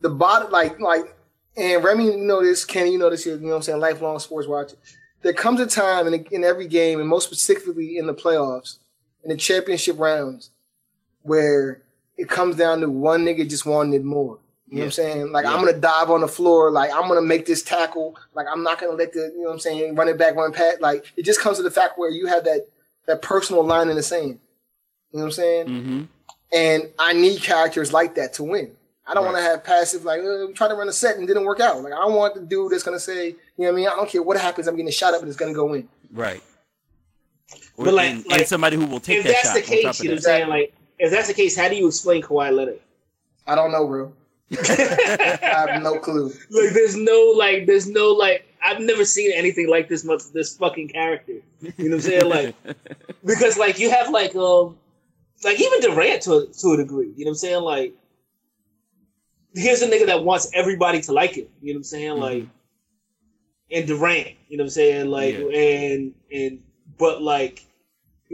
the 0.04 0.10
bottom 0.10 0.52
like 0.52 0.78
like 0.78 1.16
and 1.56 1.82
Remy, 1.82 2.04
you 2.04 2.16
know 2.18 2.42
this, 2.42 2.64
Kenny, 2.64 2.92
you 2.92 2.98
know 2.98 3.08
this, 3.08 3.24
you 3.24 3.36
know 3.38 3.48
what 3.48 3.56
I'm 3.56 3.62
saying, 3.62 3.80
lifelong 3.80 4.18
sports 4.18 4.46
watcher. 4.46 4.76
There 5.22 5.32
comes 5.32 5.60
a 5.60 5.66
time 5.66 6.06
in, 6.06 6.26
in 6.30 6.44
every 6.44 6.66
game, 6.66 7.00
and 7.00 7.08
most 7.08 7.24
specifically 7.24 7.96
in 7.96 8.06
the 8.06 8.12
playoffs, 8.14 8.78
in 9.22 9.30
the 9.30 9.36
championship 9.36 9.98
rounds, 9.98 10.50
where 11.22 11.80
it 12.18 12.28
comes 12.28 12.56
down 12.56 12.80
to 12.80 12.90
one 12.90 13.24
nigga 13.24 13.48
just 13.48 13.64
wanting 13.64 13.94
it 13.94 14.04
more. 14.04 14.38
You 14.68 14.76
know 14.76 14.80
what 14.80 14.84
I'm 14.86 14.90
saying? 14.92 15.32
Like 15.32 15.46
I'm 15.46 15.64
gonna 15.64 15.78
dive 15.78 16.10
on 16.10 16.20
the 16.20 16.28
floor, 16.28 16.70
like 16.70 16.92
I'm 16.92 17.08
gonna 17.08 17.22
make 17.22 17.46
this 17.46 17.62
tackle, 17.62 18.16
like 18.34 18.46
I'm 18.50 18.62
not 18.62 18.78
gonna 18.78 18.92
let 18.92 19.12
the 19.14 19.30
you 19.34 19.38
know 19.38 19.44
what 19.48 19.52
I'm 19.54 19.60
saying, 19.60 19.94
run 19.94 20.08
it 20.08 20.18
back, 20.18 20.34
run 20.36 20.52
pat. 20.52 20.82
Like 20.82 21.06
it 21.16 21.24
just 21.24 21.40
comes 21.40 21.56
to 21.56 21.62
the 21.62 21.70
fact 21.70 21.98
where 21.98 22.10
you 22.10 22.26
have 22.26 22.44
that 22.44 22.66
that 23.06 23.22
personal 23.22 23.64
line 23.64 23.88
in 23.88 23.96
the 23.96 24.02
sand. 24.02 24.38
You 25.12 25.18
know 25.18 25.20
what 25.20 25.24
I'm 25.24 25.32
saying? 25.32 25.66
hmm 25.66 26.02
And 26.52 26.90
I 26.98 27.14
need 27.14 27.40
characters 27.40 27.92
like 27.92 28.16
that 28.16 28.34
to 28.34 28.44
win. 28.44 28.72
I 29.06 29.12
don't 29.14 29.24
Right. 29.24 29.32
want 29.32 29.44
to 29.44 29.50
have 29.50 29.64
passive 29.64 30.04
like 30.04 30.20
uh, 30.20 30.46
try 30.54 30.68
to 30.68 30.74
run 30.74 30.88
a 30.88 30.92
set 30.92 31.16
and 31.18 31.26
didn't 31.26 31.44
work 31.44 31.60
out. 31.60 31.82
Like 31.82 31.92
I 31.92 32.06
want 32.06 32.34
the 32.34 32.40
dude 32.40 32.72
that's 32.72 32.82
gonna 32.82 32.98
say, 33.00 33.28
you 33.28 33.34
know 33.58 33.64
what 33.66 33.72
I 33.72 33.76
mean? 33.76 33.86
I 33.88 33.94
don't 33.96 34.08
care 34.08 34.22
what 34.22 34.38
happens, 34.38 34.66
I'm 34.66 34.76
getting 34.76 34.88
a 34.88 34.92
shot 34.92 35.12
up 35.14 35.20
and 35.20 35.28
it's 35.28 35.36
gonna 35.36 35.52
go 35.52 35.74
in. 35.74 35.88
Right. 36.12 36.42
Or, 37.76 37.84
But, 37.86 37.94
like- 37.94 38.10
and, 38.10 38.26
like, 38.26 38.38
and 38.40 38.48
somebody 38.48 38.76
who 38.76 38.86
will 38.86 39.00
take 39.00 39.18
if 39.18 39.24
that 39.24 39.30
that's 39.32 39.48
shot 39.48 39.54
the 39.54 39.60
on 39.60 39.82
top 39.82 39.92
case, 39.94 40.00
you 40.02 40.08
know 40.08 40.12
what 40.12 40.16
I'm 40.18 40.22
saying? 40.22 40.48
Like, 40.48 40.74
if 40.98 41.10
that's 41.10 41.28
the 41.28 41.34
case, 41.34 41.56
how 41.56 41.68
do 41.68 41.76
you 41.76 41.86
explain 41.88 42.22
Kawhi 42.22 42.52
Leonard? 42.54 42.80
I 43.46 43.54
don't 43.54 43.72
know, 43.72 43.86
bro. 43.86 44.12
I 44.52 45.64
have 45.68 45.82
no 45.82 45.98
clue. 45.98 46.32
Like, 46.50 46.70
there's 46.72 46.96
no 46.96 47.34
like, 47.36 47.66
there's 47.66 47.86
no 47.88 48.08
like. 48.12 48.46
I've 48.62 48.80
never 48.80 49.04
seen 49.04 49.30
anything 49.34 49.68
like 49.68 49.88
this 49.88 50.04
much 50.04 50.22
this 50.32 50.56
fucking 50.56 50.88
character. 50.88 51.34
You 51.60 51.72
know 51.78 51.84
what 51.86 51.92
I'm 51.96 52.00
saying? 52.00 52.28
Like 52.28 52.54
because 53.24 53.58
like 53.58 53.78
you 53.78 53.90
have 53.90 54.08
like 54.10 54.34
um 54.36 54.78
like 55.42 55.60
even 55.60 55.80
Durant 55.80 56.22
to 56.22 56.46
to 56.60 56.68
a 56.72 56.76
degree. 56.78 57.12
You 57.16 57.24
know 57.24 57.30
what 57.30 57.32
I'm 57.32 57.34
saying? 57.36 57.62
Like 57.62 57.94
here's 59.54 59.82
a 59.82 59.88
nigga 59.88 60.06
that 60.06 60.24
wants 60.24 60.50
everybody 60.54 61.00
to 61.02 61.12
like 61.12 61.32
him. 61.36 61.46
You 61.62 61.74
know 61.74 61.78
what 61.78 61.80
I'm 61.80 61.84
saying? 61.84 62.16
Like 62.18 62.42
Mhm. 62.44 62.50
and 63.70 63.86
Durant. 63.86 64.28
You 64.48 64.56
know 64.58 64.62
what 64.64 64.66
I'm 64.66 64.70
saying? 64.70 65.06
Like 65.08 65.34
Yeah. 65.34 65.58
and 65.58 66.14
and 66.32 66.62
but 66.98 67.22
like 67.22 67.62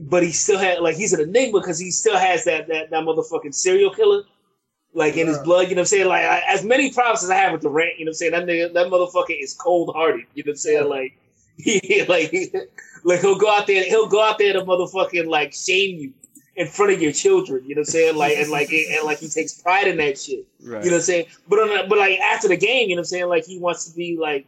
but 0.02 0.22
he 0.22 0.33
still 0.33 0.59
had 0.59 0.80
like 0.80 0.96
he's 0.96 1.12
an 1.12 1.20
enigma 1.20 1.61
because 1.61 1.78
he 1.78 1.90
still 1.90 2.16
has 2.16 2.44
that 2.44 2.68
that 2.68 2.90
that 2.90 3.04
motherfucking 3.04 3.54
serial 3.54 3.90
killer 3.92 4.24
like 4.94 5.16
in 5.16 5.26
his 5.26 5.38
blood. 5.38 5.68
You 5.68 5.74
know 5.76 5.80
what 5.80 5.83
I'm 5.83 5.87
saying? 5.87 6.09
Like 6.09 6.24
I, 6.24 6.42
as 6.48 6.64
many 6.64 6.92
problems 6.92 7.22
as 7.24 7.30
I 7.30 7.37
have 7.37 7.52
with 7.52 7.62
Durant. 7.62 7.98
You 7.98 8.04
know 8.04 8.11
what 8.11 8.12
I'm 8.12 8.14
saying? 8.14 8.33
That 8.33 8.46
nigga 8.46 8.72
that 8.74 8.87
motherfucker 8.88 9.40
is 9.42 9.54
cold 9.54 9.92
hearted. 9.94 10.26
You 10.35 10.44
know 10.44 10.50
what 10.50 10.52
I'm 10.54 10.56
saying? 10.56 10.88
Like 10.88 11.12
he 11.56 12.04
like 12.09 12.33
like 13.04 13.20
he'll 13.20 13.38
go 13.38 13.50
out 13.50 13.66
there 13.66 13.85
he'll 13.85 14.09
go 14.09 14.22
out 14.22 14.38
there 14.38 14.52
to 14.54 14.62
motherfucking 14.62 15.26
like 15.28 15.52
shame 15.52 15.98
you 15.98 16.12
in 16.61 16.66
front 16.66 16.92
of 16.92 17.01
your 17.01 17.11
children. 17.11 17.62
You 17.64 17.75
know 17.75 17.81
what 17.81 17.88
I'm 17.88 17.92
saying? 17.92 18.16
Like 18.16 18.37
and 18.37 18.51
like 18.51 18.70
and 18.70 19.05
like 19.05 19.18
he 19.18 19.29
takes 19.29 19.55
pride 19.55 19.88
in 19.88 19.96
that 19.96 20.18
shit. 20.18 20.46
Right. 20.62 20.85
You 20.85 20.90
know 20.90 20.96
what 20.96 21.01
I'm 21.01 21.03
saying? 21.03 21.27
But 21.49 21.59
on 21.59 21.79
a, 21.79 21.88
but 21.88 21.99
like 21.99 22.18
after 22.20 22.49
the 22.49 22.57
game, 22.57 22.90
you 22.90 22.96
know 22.96 23.01
what 23.01 23.07
I'm 23.07 23.07
saying? 23.07 23.29
Like 23.29 23.46
he 23.46 23.59
wants 23.59 23.90
to 23.90 23.96
be 23.96 24.18
like 24.20 24.46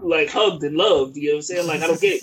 like 0.00 0.30
hugged 0.30 0.62
and 0.62 0.76
loved. 0.76 1.16
You 1.16 1.30
know 1.30 1.34
what 1.34 1.38
I'm 1.38 1.42
saying? 1.42 1.66
Like 1.66 1.80
I 1.82 1.88
don't 1.88 2.00
get 2.00 2.22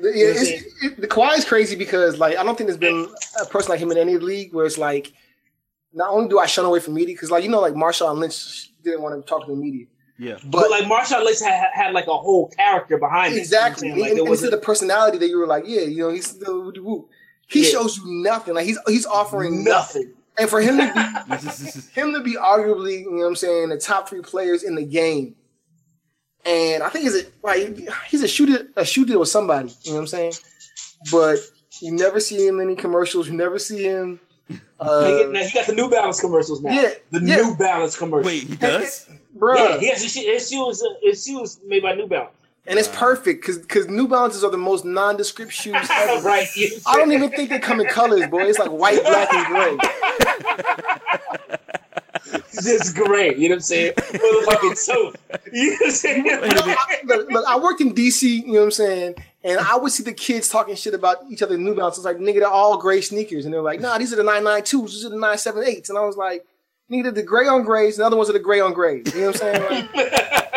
The, 0.00 0.08
yeah, 0.14 0.26
it's, 0.28 0.84
it, 0.84 1.00
the 1.00 1.08
Kawhi 1.08 1.36
is 1.36 1.44
crazy 1.44 1.74
because 1.74 2.18
like 2.18 2.36
I 2.36 2.44
don't 2.44 2.56
think 2.56 2.68
there's 2.68 2.78
been 2.78 3.12
a 3.42 3.46
person 3.46 3.70
like 3.70 3.80
him 3.80 3.90
in 3.90 3.98
any 3.98 4.18
league 4.18 4.54
where 4.54 4.66
it's 4.66 4.78
like 4.78 5.12
not 5.92 6.10
only 6.10 6.28
do 6.28 6.38
I 6.38 6.46
shun 6.46 6.64
away 6.64 6.78
from 6.78 6.94
media 6.94 7.14
because 7.14 7.32
like 7.32 7.42
you 7.42 7.50
know 7.50 7.60
like 7.60 7.74
Marshawn 7.74 8.18
Lynch 8.18 8.70
didn't 8.84 9.02
want 9.02 9.20
to 9.20 9.28
talk 9.28 9.46
to 9.46 9.50
the 9.50 9.56
media, 9.56 9.86
yeah. 10.16 10.36
But, 10.44 10.68
but, 10.68 10.70
like 10.70 10.84
Marshawn 10.84 11.24
Lynch 11.24 11.40
had, 11.40 11.70
had 11.72 11.92
like 11.92 12.06
a 12.06 12.16
whole 12.16 12.50
character 12.50 12.98
behind 12.98 13.34
it. 13.34 13.38
exactly 13.38 13.88
You 13.88 13.94
know 13.94 14.00
what 14.00 14.04
I'm 14.04 14.10
and, 14.10 14.20
and 14.20 14.28
Like, 14.30 14.38
to 14.38 14.42
there 14.42 14.50
the 14.52 14.64
personality 14.64 15.18
that 15.18 15.28
you 15.28 15.38
were 15.38 15.46
like 15.46 15.64
yeah 15.66 15.80
you 15.80 16.06
know 16.06 16.10
he's 16.10 16.38
the 16.38 16.52
woo 16.52 16.72
woo. 16.76 17.08
He 17.50 17.64
Yeah. 17.64 17.70
shows 17.70 17.98
you 17.98 18.04
nothing 18.06 18.54
like 18.54 18.66
he's 18.66 18.78
he's 18.86 19.06
offering 19.06 19.64
nothing, 19.64 20.02
nothing. 20.02 20.14
and 20.38 20.48
for 20.50 20.60
him 20.60 20.76
to 20.78 20.84
be 20.84 21.40
him 22.00 22.12
to 22.14 22.20
be 22.20 22.34
arguably, 22.36 23.00
you 23.00 23.10
know 23.10 23.18
what 23.22 23.26
I'm 23.28 23.36
saying, 23.36 23.68
the 23.70 23.78
top 23.78 24.08
three 24.08 24.22
players 24.22 24.62
in 24.62 24.74
the 24.74 24.84
game. 24.84 25.34
And 26.44 26.82
I 26.82 26.88
think 26.88 27.04
he's 27.04 27.16
a 27.16 27.26
like 27.42 27.76
he's 28.08 28.22
a 28.22 28.28
shooter 28.28 28.68
a 28.76 28.84
shooter 28.84 29.18
with 29.18 29.28
somebody, 29.28 29.68
you 29.82 29.90
know 29.90 29.96
what 29.96 30.00
I'm 30.02 30.06
saying? 30.06 30.32
But 31.10 31.38
you 31.82 31.92
never 31.92 32.20
see 32.20 32.46
him 32.46 32.60
in 32.60 32.66
any 32.68 32.76
commercials, 32.76 33.28
you 33.28 33.34
never 33.34 33.58
see 33.58 33.82
him 33.84 34.20
uh, 34.80 34.84
Nigga, 34.88 35.32
now 35.32 35.42
he 35.44 35.50
got 35.52 35.66
the 35.66 35.74
New 35.74 35.90
Balance 35.90 36.20
commercials 36.20 36.60
now. 36.62 36.72
Yeah, 36.72 36.90
the 37.10 37.20
yeah. 37.20 37.36
New 37.36 37.56
Balance 37.56 37.96
commercials. 37.96 38.26
Wait, 38.32 38.42
he 38.44 38.56
does? 38.56 39.08
bro. 39.34 39.54
Yeah, 39.54 39.78
he 39.78 39.88
has 39.90 40.02
his, 40.02 40.12
shit- 40.12 40.26
his 40.26 40.48
shoes. 40.50 40.82
uh, 40.82 40.86
His 41.02 41.24
shoes 41.24 41.60
made 41.66 41.82
by 41.82 41.94
New 41.94 42.06
Balance. 42.08 42.34
And 42.66 42.78
it's 42.78 42.88
perfect 42.88 43.40
because 43.40 43.58
because 43.58 43.88
New 43.88 44.06
Balances 44.06 44.44
are 44.44 44.50
the 44.50 44.58
most 44.58 44.84
nondescript 44.84 45.52
shoes 45.52 45.74
ever. 45.90 46.22
right. 46.26 46.46
I 46.86 46.96
don't 46.96 47.12
even 47.12 47.30
think 47.30 47.50
they 47.50 47.58
come 47.58 47.80
in 47.80 47.86
colors, 47.86 48.28
boy. 48.28 48.44
It's 48.44 48.58
like 48.58 48.70
white, 48.70 49.02
black, 49.02 49.32
and 49.32 49.46
gray. 49.46 49.78
It's 52.32 52.64
just 52.64 52.94
great. 52.94 53.38
You 53.38 53.48
know 53.48 53.54
what 53.54 53.58
I'm 53.58 53.62
saying? 53.62 53.92
Motherfucking 53.94 54.76
soap. 54.76 55.16
You 55.52 55.70
know 55.70 55.76
what 55.80 55.86
I'm 55.86 55.90
saying? 55.90 56.24
Wait 56.24 56.34
a 56.34 56.40
minute. 56.40 57.06
look, 57.06 57.30
look, 57.30 57.44
I 57.48 57.58
worked 57.58 57.80
in 57.80 57.92
DC, 57.92 58.22
you 58.22 58.46
know 58.46 58.60
what 58.60 58.64
I'm 58.66 58.70
saying? 58.70 59.14
And 59.42 59.58
I 59.58 59.76
would 59.76 59.90
see 59.90 60.04
the 60.04 60.12
kids 60.12 60.48
talking 60.48 60.76
shit 60.76 60.94
about 60.94 61.18
each 61.28 61.42
other 61.42 61.58
New 61.58 61.74
Balances. 61.74 62.04
Like, 62.04 62.18
nigga, 62.18 62.40
they're 62.40 62.46
all 62.46 62.78
gray 62.78 63.00
sneakers. 63.00 63.46
And 63.46 63.52
they're 63.52 63.62
like, 63.62 63.80
nah, 63.80 63.98
these 63.98 64.12
are 64.12 64.16
the 64.16 64.22
992s, 64.22 64.86
these 64.90 65.04
are 65.04 65.08
the 65.08 65.16
978s. 65.16 65.88
And 65.88 65.98
I 65.98 66.02
was 66.02 66.16
like, 66.16 66.46
nigga, 66.90 67.12
the 67.12 67.22
gray 67.24 67.48
on 67.48 67.64
grays, 67.64 67.96
and 67.96 68.02
the 68.02 68.06
other 68.06 68.16
ones 68.16 68.28
are 68.30 68.34
the 68.34 68.38
gray 68.38 68.60
on 68.60 68.72
grays. 68.72 69.12
You 69.12 69.22
know 69.22 69.26
what 69.28 69.42
I'm 69.42 69.54
saying? 69.54 69.88
Like, 69.94 70.49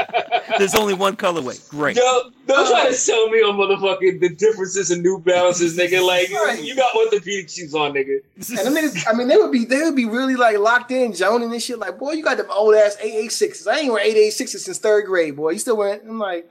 There's 0.58 0.76
only 0.76 0.94
one 0.94 1.16
colorway. 1.16 1.68
Great. 1.70 1.96
Yo, 1.98 2.32
don't 2.48 2.68
try 2.70 2.88
to 2.88 2.94
sell 2.94 3.28
me 3.30 3.40
on 3.40 3.56
motherfucking 3.58 4.20
the 4.20 4.30
differences 4.30 4.92
in 4.92 5.02
New 5.02 5.20
Balances, 5.20 5.78
nigga. 5.78 6.06
Like 6.06 6.30
Right. 6.32 6.64
you 6.64 6.76
got 6.76 6.96
orthopedic 6.96 7.50
shoes 7.50 7.74
on, 7.74 7.94
nigga. 7.94 8.20
and 8.36 8.46
them 8.60 8.74
niggas, 8.76 9.04
I 9.08 9.14
mean, 9.14 9.28
they 9.28 9.38
would 9.38 9.52
be 9.52 9.66
they 9.66 9.82
would 9.82 9.96
be 9.96 10.06
really 10.06 10.36
like 10.36 10.58
locked 10.60 10.92
in, 10.92 11.14
joning 11.14 11.52
and 11.52 11.62
shit. 11.62 11.80
Like, 11.80 11.98
boy, 11.98 12.12
you 12.14 12.24
got 12.24 12.38
them 12.38 12.48
old 12.52 12.76
ass 12.76 12.98
886s. 13.04 13.68
I 13.68 13.80
ain't 13.80 13.92
wear 13.94 14.06
886s 14.06 14.60
since 14.60 14.78
third 14.80 15.06
grade, 15.06 15.36
boy. 15.36 15.52
You 15.52 15.60
still 15.60 15.78
wearing? 15.78 16.02
I'm 16.08 16.20
like, 16.20 16.50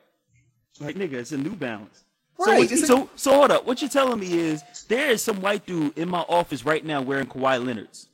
Like 0.81 0.97
nigga, 0.97 1.15
it's 1.15 1.33
a 1.33 1.39
New 1.39 1.55
Balance. 1.55 2.03
right. 2.39 2.47
So, 2.47 2.53
what, 2.59 2.73
it's 2.73 2.87
so, 2.87 3.11
so 3.15 3.33
hold 3.35 3.51
up. 3.53 3.67
What 3.67 3.81
you're 3.83 3.91
telling 3.91 4.19
me 4.19 4.39
is 4.39 4.63
there 4.89 5.11
is 5.11 5.23
some 5.23 5.41
white 5.41 5.65
dude 5.67 5.97
in 5.97 6.09
my 6.09 6.21
office 6.29 6.65
right 6.65 6.85
now 6.85 7.01
wearing 7.03 7.27
Kawhi 7.27 7.65
Leonard's. 7.65 8.09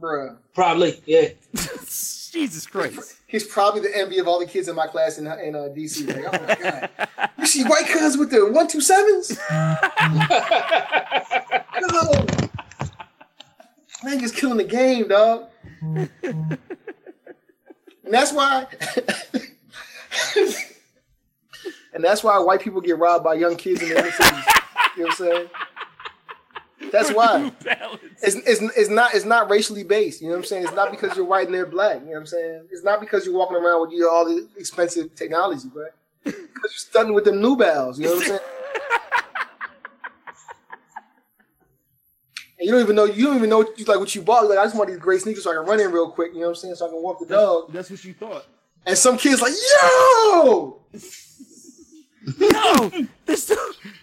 bruh. 0.00 0.36
Probably, 0.54 1.00
yeah. 1.06 1.28
Jesus 1.54 2.66
Christ. 2.66 3.16
He's 3.28 3.44
probably 3.44 3.82
the 3.82 3.94
envy 3.94 4.18
of 4.18 4.26
all 4.26 4.40
the 4.40 4.46
kids 4.46 4.68
in 4.68 4.74
my 4.74 4.86
class 4.86 5.18
in, 5.18 5.26
in 5.26 5.54
uh, 5.54 5.68
DC. 5.68 6.08
Like, 6.08 6.24
oh 6.26 6.46
my 6.46 6.54
god, 6.54 7.30
you 7.38 7.46
see 7.46 7.62
white 7.62 7.86
cuz 7.86 8.16
with 8.16 8.30
the 8.30 8.50
one 8.50 8.66
two 8.66 8.80
sevens? 8.80 9.38
No, 11.80 12.10
man, 14.02 14.18
just 14.18 14.34
killing 14.34 14.56
the 14.56 14.64
game, 14.64 15.06
dog. 15.06 15.46
And 18.08 18.14
that's 18.14 18.32
why. 18.32 18.66
and 21.92 22.02
that's 22.02 22.24
why 22.24 22.38
white 22.38 22.60
people 22.60 22.80
get 22.80 22.98
robbed 22.98 23.22
by 23.22 23.34
young 23.34 23.54
kids 23.54 23.82
in 23.82 23.90
the 23.90 23.98
inner 23.98 24.10
cities. 24.10 24.44
You 24.96 25.02
know 25.02 25.08
what 25.08 25.10
I'm 25.10 25.16
saying? 25.16 25.50
That's 26.92 27.12
why. 27.12 27.52
It's, 28.22 28.34
it's, 28.34 28.60
it's 28.76 28.88
not 28.90 29.14
it's 29.14 29.24
not 29.24 29.50
racially 29.50 29.84
based. 29.84 30.20
You 30.20 30.28
know 30.28 30.32
what 30.32 30.38
I'm 30.38 30.44
saying? 30.44 30.64
It's 30.64 30.74
not 30.74 30.90
because 30.90 31.16
you're 31.16 31.24
white 31.24 31.46
and 31.46 31.54
they're 31.54 31.66
black. 31.66 32.00
You 32.00 32.06
know 32.06 32.12
what 32.12 32.20
I'm 32.20 32.26
saying? 32.26 32.68
It's 32.70 32.82
not 32.84 33.00
because 33.00 33.24
you're 33.24 33.36
walking 33.36 33.56
around 33.56 33.82
with 33.82 33.92
your 33.92 34.10
all 34.10 34.24
the 34.24 34.48
expensive 34.56 35.14
technology, 35.14 35.68
bro. 35.68 35.86
Because 36.24 36.36
you're 36.62 36.70
stunting 36.70 37.14
with 37.14 37.24
them 37.24 37.40
new 37.40 37.56
bells. 37.56 37.98
You 37.98 38.06
know 38.06 38.14
what 38.14 38.22
I'm 38.22 38.28
saying? 38.28 38.40
And 42.60 42.66
you 42.66 42.72
don't 42.72 42.82
even 42.82 42.96
know 42.96 43.04
you 43.04 43.26
don't 43.26 43.36
even 43.36 43.50
know 43.50 43.58
what 43.58 43.78
you, 43.78 43.84
like 43.84 44.00
what 44.00 44.12
you 44.14 44.22
bought. 44.22 44.48
Like 44.48 44.58
I 44.58 44.64
just 44.64 44.76
want 44.76 44.88
these 44.88 44.98
great 44.98 45.20
sneakers 45.20 45.44
so 45.44 45.52
I 45.52 45.54
can 45.54 45.64
run 45.64 45.80
in 45.80 45.92
real 45.92 46.10
quick. 46.10 46.32
You 46.32 46.40
know 46.40 46.46
what 46.46 46.56
I'm 46.56 46.56
saying? 46.56 46.74
So 46.74 46.86
I 46.86 46.88
can 46.88 47.02
walk 47.02 47.20
the 47.20 47.26
dog. 47.26 47.72
That's 47.72 47.90
what 47.90 48.04
you 48.04 48.14
thought. 48.14 48.46
And 48.84 48.98
some 48.98 49.16
kids 49.16 49.40
like, 49.40 49.52
yo, 49.52 50.80
Yo, 52.38 52.90
this 53.24 53.46
dude, 53.46 53.58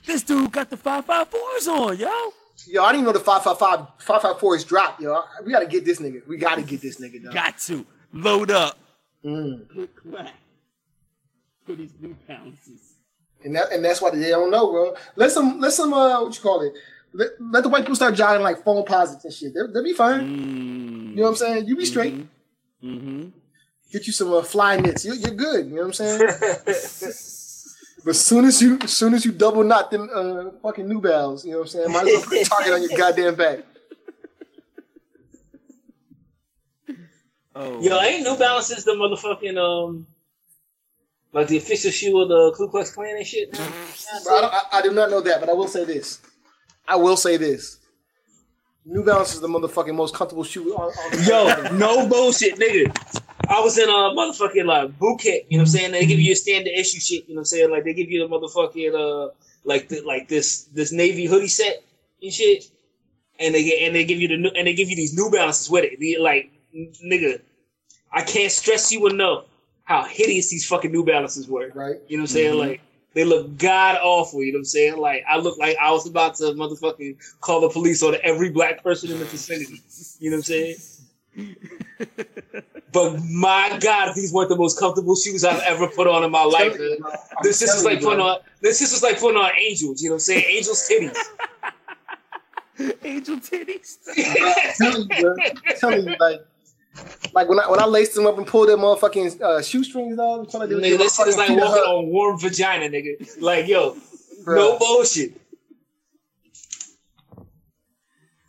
this 0.06 0.24
dude 0.24 0.52
got 0.52 0.69
the 0.69 0.78
five 0.78 1.06
five 1.06 1.28
fours 1.28 1.67
on, 1.67 1.98
yo. 1.98 2.34
Yo, 2.68 2.84
I 2.84 2.91
didn't 2.91 3.06
know 3.06 3.12
the 3.12 3.20
555 3.20 4.00
554 4.00 4.56
is 4.56 4.63
dropped. 4.63 5.02
Yo, 5.02 5.22
we 5.46 5.52
gotta 5.52 5.68
get 5.68 5.86
this 5.86 6.00
nigga. 6.00 6.26
We 6.28 6.38
gotta 6.38 6.62
get 6.62 6.82
this 6.82 7.00
nigga, 7.00 7.24
dog. 7.24 7.34
Got 7.34 7.58
to 7.60 7.86
load 8.13 8.52
up. 8.52 8.78
Mm. 9.24 9.68
Good 9.68 9.89
clap 9.96 10.34
for 11.65 11.76
these 11.76 11.91
New 12.00 12.15
Balances. 12.28 12.94
And 13.44 13.56
that 13.56 13.72
and 13.72 13.84
that's 13.84 14.02
why 14.02 14.12
they 14.12 14.30
don't 14.30 14.52
know, 14.52 14.72
bro. 14.72 14.96
Let 15.15 15.32
some 15.32 15.60
let 15.60 15.74
some 15.74 15.94
uh 15.94 16.24
what 16.24 16.36
you 16.36 16.41
call 16.41 16.62
it. 16.62 16.74
Let, 17.13 17.30
let 17.39 17.63
the 17.63 17.70
white 17.70 17.82
people 17.82 17.96
start 17.96 18.15
jogging 18.15 18.44
like 18.44 18.63
Foamposites 18.63 19.24
and 19.24 19.34
shit. 19.34 19.54
They'll, 19.54 19.72
they'll 19.72 19.84
be 19.84 19.94
fine. 19.94 20.22
Mm. 20.22 21.10
You 21.12 21.15
know 21.15 21.24
what 21.24 21.30
I'm 21.30 21.36
saying? 21.36 21.65
You 21.65 21.78
be 21.78 21.86
straight. 21.86 22.28
Mm-hmm. 22.84 23.30
Get 23.91 24.06
you 24.06 24.12
some 24.12 24.34
uh, 24.34 24.41
fly 24.41 24.78
knits. 24.78 25.06
You're, 25.06 25.15
you're 25.15 25.34
good. 25.34 25.68
You 25.68 25.76
know 25.76 25.88
what 25.88 25.88
I'm 25.88 25.94
saying? 25.94 26.30
but 28.06 28.15
soon 28.15 28.46
as 28.46 28.62
you 28.62 28.78
as 28.82 28.94
soon 28.94 29.15
as 29.15 29.26
you 29.26 29.32
double 29.32 29.63
knot 29.63 29.89
them 29.89 30.08
uh, 30.13 30.52
fucking 30.62 30.88
new 30.88 31.02
bells, 31.02 31.44
you 31.44 31.52
know 31.52 31.58
what 31.58 31.63
I'm 31.63 31.70
saying? 31.70 31.91
Might 31.91 32.08
as 32.08 32.13
well 32.13 32.22
put 32.22 32.38
a 32.38 32.46
target 32.50 32.74
on 32.74 32.82
your 32.84 32.98
goddamn 32.98 33.36
back. 33.36 33.60
Oh, 37.58 37.82
Yo, 37.82 38.00
ain't 38.02 38.24
New 38.24 38.38
Balances 38.38 38.84
the 38.84 38.91
motherfucking 38.91 39.58
um, 39.58 40.06
like 41.32 41.48
the 41.48 41.58
official 41.58 41.89
shoe 41.89 42.20
of 42.22 42.28
the 42.28 42.54
Ku 42.56 42.68
Klux 42.70 42.91
Klan 42.91 43.15
and 43.15 43.26
shit? 43.26 43.52
Bro, 43.54 43.63
I, 43.63 44.41
don't, 44.41 44.54
I, 44.54 44.62
I 44.74 44.82
do 44.82 44.91
not 44.91 45.10
know 45.10 45.22
that, 45.22 45.39
but 45.39 45.50
I 45.50 45.54
will 45.54 45.70
say 45.70 45.86
this. 45.86 46.20
I 46.88 46.98
will 46.98 47.18
say 47.18 47.38
this. 47.38 47.80
New 48.86 49.04
Balance 49.04 49.34
is 49.34 49.41
the 49.41 49.48
motherfucking 49.48 49.95
most 49.95 50.13
comfortable 50.13 50.43
shoe 50.43 50.76
on, 50.76 50.91
on 50.91 51.24
Yo, 51.28 51.78
no 51.78 52.08
bullshit, 52.08 52.56
nigga. 52.60 52.95
I 53.50 53.60
was 53.62 53.78
in 53.78 53.89
a 53.89 53.91
motherfucking 53.91 54.65
like 54.65 54.98
boot 55.00 55.19
camp, 55.21 55.43
you 55.50 55.58
know 55.58 55.62
what 55.63 55.67
I'm 55.69 55.71
saying? 55.71 55.91
They 55.91 56.06
give 56.06 56.19
you 56.19 56.34
a 56.34 56.36
standard 56.36 56.71
issue 56.71 57.00
shit, 57.00 57.28
you 57.28 57.34
know 57.36 57.39
what 57.39 57.41
I'm 57.41 57.45
saying? 57.45 57.71
Like 57.71 57.84
they 57.84 57.93
give 57.93 58.10
you 58.10 58.28
the 58.28 58.34
motherfucking 58.34 58.93
uh 58.93 59.32
like 59.63 59.89
the, 59.89 60.02
like 60.02 60.28
this 60.28 60.65
this 60.74 60.91
navy 60.91 61.26
hoodie 61.26 61.48
set 61.48 61.84
and 62.21 62.32
shit. 62.32 62.65
And 63.39 63.54
they 63.54 63.63
get 63.63 63.82
and 63.88 63.95
they 63.95 64.06
give 64.06 64.19
you 64.21 64.28
the 64.30 64.38
new, 64.38 64.50
and 64.50 64.65
they 64.67 64.74
give 64.74 64.89
you 64.89 64.95
these 64.95 65.13
new 65.15 65.30
balances 65.32 65.69
with 65.69 65.84
it. 65.84 66.00
The, 66.00 66.17
like 66.19 66.52
nigga, 66.76 67.41
I 68.13 68.21
can't 68.21 68.52
stress 68.52 68.91
you 68.91 69.08
enough 69.08 69.45
how 69.84 70.04
hideous 70.06 70.50
these 70.50 70.65
fucking 70.67 70.91
new 70.91 71.04
balances 71.06 71.48
were. 71.48 71.69
right? 71.76 71.98
You 72.08 72.17
know 72.17 72.21
what 72.24 72.30
I'm 72.30 72.34
saying? 72.34 72.54
Mhm. 72.54 72.60
Like 72.60 72.82
they 73.15 73.23
look 73.25 73.58
god 73.58 73.97
awful. 74.04 74.43
You 74.43 74.51
know 74.51 74.58
what 74.58 74.62
I'm 74.62 74.65
saying? 74.65 74.97
Like 74.97 75.23
I 75.28 75.38
look 75.38 75.58
like 75.58 75.75
I 75.82 75.91
was 75.91 76.08
about 76.08 76.36
to 76.36 76.43
motherfucking 76.43 77.17
call 77.41 77.62
the 77.62 77.69
police 77.69 78.04
on 78.04 78.15
every 78.21 78.51
black 78.51 78.84
person 78.84 79.12
in 79.12 79.17
the 79.17 79.25
vicinity. 79.25 79.82
You 80.19 80.30
know 80.30 80.38
what 80.38 80.49
I'm 80.49 80.75
saying? 80.75 80.75
But 82.95 83.19
my 83.25 83.78
God, 83.82 84.13
these 84.15 84.32
weren't 84.32 84.47
the 84.47 84.56
most 84.56 84.80
comfortable 84.80 85.17
shoes 85.17 85.43
I've 85.43 85.62
ever 85.63 85.89
put 85.89 86.08
on 86.08 86.23
in 86.23 86.32
my 86.32 86.45
life. 86.45 86.80
man. 86.80 86.97
This 87.43 87.62
is 87.62 87.84
like 87.84 87.99
putting 87.99 88.21
on. 88.21 88.39
This 88.62 88.82
is 88.82 89.04
like 89.04 89.19
putting 89.19 89.36
on 89.36 89.51
angels. 89.60 90.01
You 90.01 90.12
know 90.12 90.13
what 90.13 90.15
I'm 90.15 90.19
saying? 90.21 90.45
Angels 90.47 90.89
titties. 90.89 91.17
Angel 93.04 93.36
titties. 93.36 93.97
I'm 94.17 94.73
telling 94.78 95.10
you, 95.10 95.21
bro. 95.21 95.36
I'm 95.43 95.75
telling 95.78 96.08
you, 96.08 96.15
like 96.21 96.45
Like 97.34 97.49
when 97.49 97.60
I 97.60 97.69
when 97.69 97.79
I 97.79 97.86
laced 97.86 98.15
them 98.15 98.25
up 98.25 98.38
and 98.38 98.47
pulled 98.47 98.69
them 98.69 98.79
motherfucking 98.79 99.41
uh, 99.41 99.62
shoestrings 99.62 100.17
off, 100.17 100.49
trying 100.49 100.69
to 100.69 100.75
do 100.75 100.81
Nigga, 100.81 100.97
this 100.97 101.15
shit 101.17 101.27
is 101.27 101.38
like 101.38 101.49
walking 101.49 101.73
feet 101.73 101.79
on 101.81 102.08
warm 102.08 102.39
vagina, 102.39 102.86
nigga. 102.86 103.41
Like, 103.41 103.67
yo, 103.67 103.97
Bruh. 104.43 104.55
no 104.55 104.77
bullshit. 104.77 105.34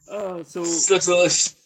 Oh, 0.08 0.42
so 0.44 0.60
This 0.60 1.08
looks, 1.08 1.56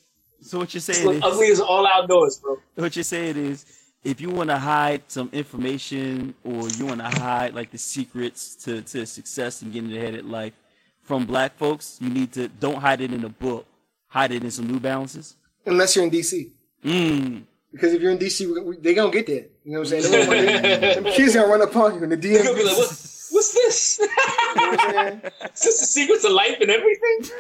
a 0.42 0.44
so 0.44 0.58
what 0.58 0.72
you're 0.72 0.80
saying 0.80 1.16
is 1.16 1.22
ugly 1.22 1.48
is 1.48 1.60
all 1.60 1.86
outdoors, 1.86 2.38
bro. 2.38 2.58
what 2.76 2.96
you're 2.96 3.02
saying 3.02 3.36
is 3.36 3.66
if 4.02 4.20
you 4.20 4.30
want 4.30 4.48
to 4.48 4.56
hide 4.56 5.02
some 5.08 5.28
information 5.32 6.34
or 6.42 6.68
you 6.68 6.86
want 6.86 7.00
to 7.00 7.20
hide 7.20 7.54
like 7.54 7.70
the 7.70 7.78
secrets 7.78 8.56
to, 8.56 8.80
to 8.82 9.04
success 9.04 9.60
and 9.60 9.72
getting 9.72 9.94
ahead 9.94 10.14
in 10.14 10.30
life 10.30 10.54
from 11.02 11.26
black 11.26 11.56
folks, 11.58 11.98
you 12.00 12.08
need 12.08 12.32
to 12.32 12.48
don't 12.48 12.80
hide 12.80 13.02
it 13.02 13.12
in 13.12 13.24
a 13.24 13.28
book. 13.28 13.66
Hide 14.08 14.32
it 14.32 14.42
in 14.42 14.50
some 14.50 14.66
New 14.66 14.80
Balances. 14.80 15.36
Unless 15.66 15.94
you're 15.94 16.04
in 16.04 16.10
DC. 16.10 16.50
Mm. 16.84 17.42
Because 17.72 17.94
if 17.94 18.02
you're 18.02 18.10
in 18.10 18.18
DC, 18.18 18.82
they 18.82 18.94
gonna 18.94 19.12
get 19.12 19.26
that. 19.26 19.50
You 19.64 19.72
know 19.72 19.80
what 19.80 19.92
I'm 19.92 20.02
saying? 20.02 20.80
Them 21.04 21.04
kids 21.12 21.34
gonna 21.34 21.46
run 21.46 21.62
up 21.62 21.74
on 21.76 21.94
you 21.94 22.02
in 22.02 22.10
the 22.10 22.16
DM. 22.16 22.20
They're 22.34 22.44
gonna 22.44 22.56
be 22.56 22.64
like, 22.64 22.76
what, 22.76 22.88
what's 22.88 23.52
this? 23.52 23.98
You 24.00 24.06
know 24.06 24.70
what? 24.70 25.32
Is 25.54 25.62
this 25.62 25.80
the 25.80 25.86
secrets 25.86 26.24
of 26.24 26.32
life 26.32 26.56
and 26.60 26.70
everything? 26.70 27.30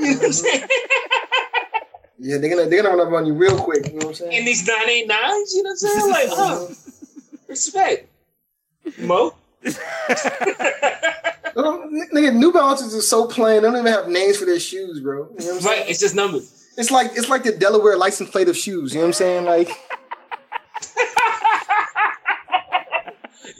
You 0.00 0.10
know 0.12 0.16
what 0.16 0.26
I'm 0.26 0.32
saying? 0.32 0.68
Yeah, 2.18 2.38
they're 2.38 2.50
gonna 2.50 2.68
they're 2.68 2.82
gonna 2.82 2.96
run 2.96 3.06
up 3.06 3.12
on 3.12 3.26
you 3.26 3.34
real 3.34 3.58
quick. 3.58 3.86
You 3.86 3.98
know 3.98 4.06
what 4.06 4.08
I'm 4.08 4.14
saying? 4.14 4.32
In 4.32 4.44
these 4.44 4.66
989s, 4.66 5.54
you 5.54 5.62
know 5.62 5.70
what 5.70 5.70
I'm 5.70 5.76
saying? 5.76 6.10
Like, 6.10 6.28
oh, 6.32 6.74
respect. 7.48 8.08
Mo? 8.98 9.34
Nigga, 11.56 12.34
New 12.34 12.52
Balances 12.52 12.94
are 12.94 13.00
so 13.00 13.26
plain. 13.26 13.62
They 13.62 13.68
don't 13.68 13.78
even 13.78 13.92
have 13.92 14.08
names 14.08 14.38
for 14.38 14.44
their 14.44 14.60
shoes, 14.60 15.00
bro. 15.00 15.16
You 15.16 15.22
know 15.22 15.28
what 15.28 15.38
I'm 15.38 15.60
saying? 15.60 15.80
right, 15.80 15.90
it's 15.90 16.00
just 16.00 16.14
numbers. 16.14 16.65
It's 16.76 16.90
like 16.90 17.12
it's 17.14 17.28
like 17.28 17.42
the 17.44 17.52
Delaware 17.52 17.96
license 17.96 18.30
plate 18.30 18.48
of 18.48 18.56
shoes. 18.56 18.92
You 18.92 19.00
know 19.00 19.06
what 19.06 19.08
I'm 19.08 19.12
saying? 19.14 19.44
Like 19.44 19.70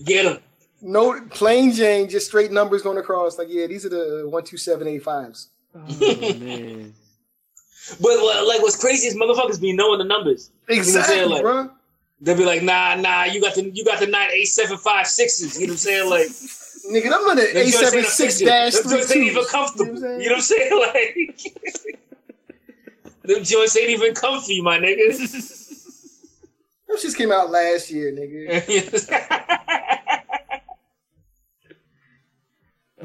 Get 0.04 0.24
them. 0.24 0.38
no 0.82 1.20
plain 1.30 1.72
Jane, 1.72 2.08
just 2.08 2.26
straight 2.26 2.52
numbers 2.52 2.82
going 2.82 2.98
across. 2.98 3.38
Like 3.38 3.48
yeah, 3.50 3.66
these 3.66 3.86
are 3.86 3.88
the 3.88 4.28
one 4.28 4.44
two 4.44 4.56
seven 4.56 4.86
eight 4.86 5.02
fives. 5.02 5.48
Oh, 5.74 5.78
man. 6.38 6.94
But 8.00 8.18
like, 8.48 8.60
what's 8.62 8.74
crazy 8.80 9.06
is 9.06 9.14
motherfuckers 9.14 9.60
be 9.60 9.72
knowing 9.72 9.98
the 9.98 10.04
numbers. 10.04 10.50
Exactly, 10.68 11.24
like- 11.24 11.42
bro. 11.42 11.70
They'll 12.20 12.36
be 12.36 12.44
like, 12.44 12.62
nah, 12.62 12.96
nah, 12.96 13.24
you 13.24 13.40
got 13.40 13.54
the 13.54 13.70
you 13.70 13.84
got 13.84 14.00
the 14.00 14.06
nine 14.08 14.30
eight 14.32 14.46
seven 14.48 14.76
five 14.78 15.06
sixes. 15.06 15.60
You 15.60 15.68
know 15.68 15.72
what 15.72 15.74
I'm 15.74 15.78
saying? 15.78 16.10
Like, 16.10 16.26
Nigga, 16.90 17.06
I'm 17.14 17.28
on 17.28 17.36
the 17.36 17.42
them 17.42 17.56
A 17.58 17.62
joints 17.62 17.78
seven 17.78 17.98
ain't 18.00 18.08
six 18.08 18.36
official. 18.40 18.46
dash 18.48 18.72
Them 18.74 18.82
three 18.82 18.92
joints 18.98 19.10
ain't 19.12 19.24
even 19.26 19.42
twos. 19.42 19.50
comfortable. 19.52 19.94
You 19.94 20.00
know 20.00 20.08
what 20.08 20.14
I'm 20.14 20.20
You 20.20 20.28
know 20.28 20.32
what 20.32 20.36
I'm 20.36 20.42
saying? 20.42 20.70
Like, 21.94 22.00
them 23.26 23.44
joints 23.44 23.76
ain't 23.76 23.90
even 23.90 24.14
comfy, 24.14 24.60
my 24.60 24.78
nigga. 24.78 25.18
Those 26.88 27.02
just 27.02 27.16
came 27.16 27.32
out 27.32 27.50
last 27.50 27.90
year, 27.90 28.12
nigga. 28.12 28.62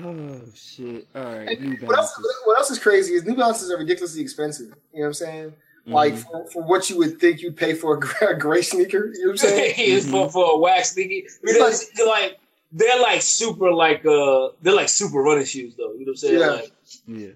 Oh 0.04 0.42
shit. 0.56 1.06
All 1.14 1.24
right. 1.24 1.60
New 1.60 1.76
What 1.86 1.98
else, 1.98 2.18
what 2.46 2.58
else 2.58 2.72
is 2.72 2.80
crazy 2.80 3.14
is 3.14 3.26
New 3.26 3.36
Balances 3.36 3.70
are 3.72 3.78
ridiculously 3.78 4.22
expensive. 4.22 4.68
You 4.68 5.00
know 5.00 5.02
what 5.02 5.08
I'm 5.08 5.14
saying? 5.14 5.54
Like 5.86 6.14
Mhm. 6.14 6.24
for, 6.24 6.46
for 6.52 6.64
what 6.64 6.90
you 6.90 6.98
would 7.00 7.20
think 7.20 7.42
you'd 7.42 7.58
pay 7.58 7.74
for 7.74 7.96
a 8.22 8.38
gray, 8.40 8.62
sneaker. 8.62 9.12
You 9.14 9.26
know 9.26 9.32
what 9.32 9.44
I'm 9.44 9.50
saying? 9.50 9.74
it's 9.78 10.10
for, 10.10 10.30
for 10.30 10.54
a 10.54 10.58
wax 10.58 10.92
sneaker 10.92 11.30
Because 11.44 11.90
like 12.08 12.40
they're 12.72 13.02
like 13.02 13.22
super 13.22 13.72
like 13.72 14.06
uh 14.06 14.50
they're 14.62 14.76
like 14.76 14.90
super 14.90 15.22
running 15.22 15.46
shoes 15.46 15.76
though. 15.76 15.94
You 15.94 16.06
know 16.06 16.06
what 16.06 16.10
I'm 16.12 16.16
saying? 16.18 16.40
Yeah. 16.40 16.48
Like 16.48 16.72
yeah. 17.08 17.28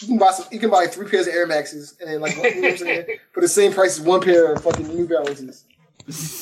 You 0.00 0.06
can 0.06 0.18
buy 0.18 0.30
some, 0.30 0.46
you 0.52 0.60
can 0.60 0.70
buy 0.70 0.86
three 0.86 1.08
pairs 1.08 1.26
of 1.26 1.34
Air 1.34 1.46
Maxes 1.46 1.96
and 2.04 2.20
like 2.20 2.36
you 2.36 2.62
know 2.62 2.76
saying 2.76 3.06
for 3.32 3.40
the 3.40 3.48
same 3.48 3.72
price 3.72 3.98
as 3.98 4.04
one 4.04 4.20
pair 4.20 4.52
of 4.52 4.62
fucking 4.62 4.86
New 4.86 5.08
Balances. 5.08 5.64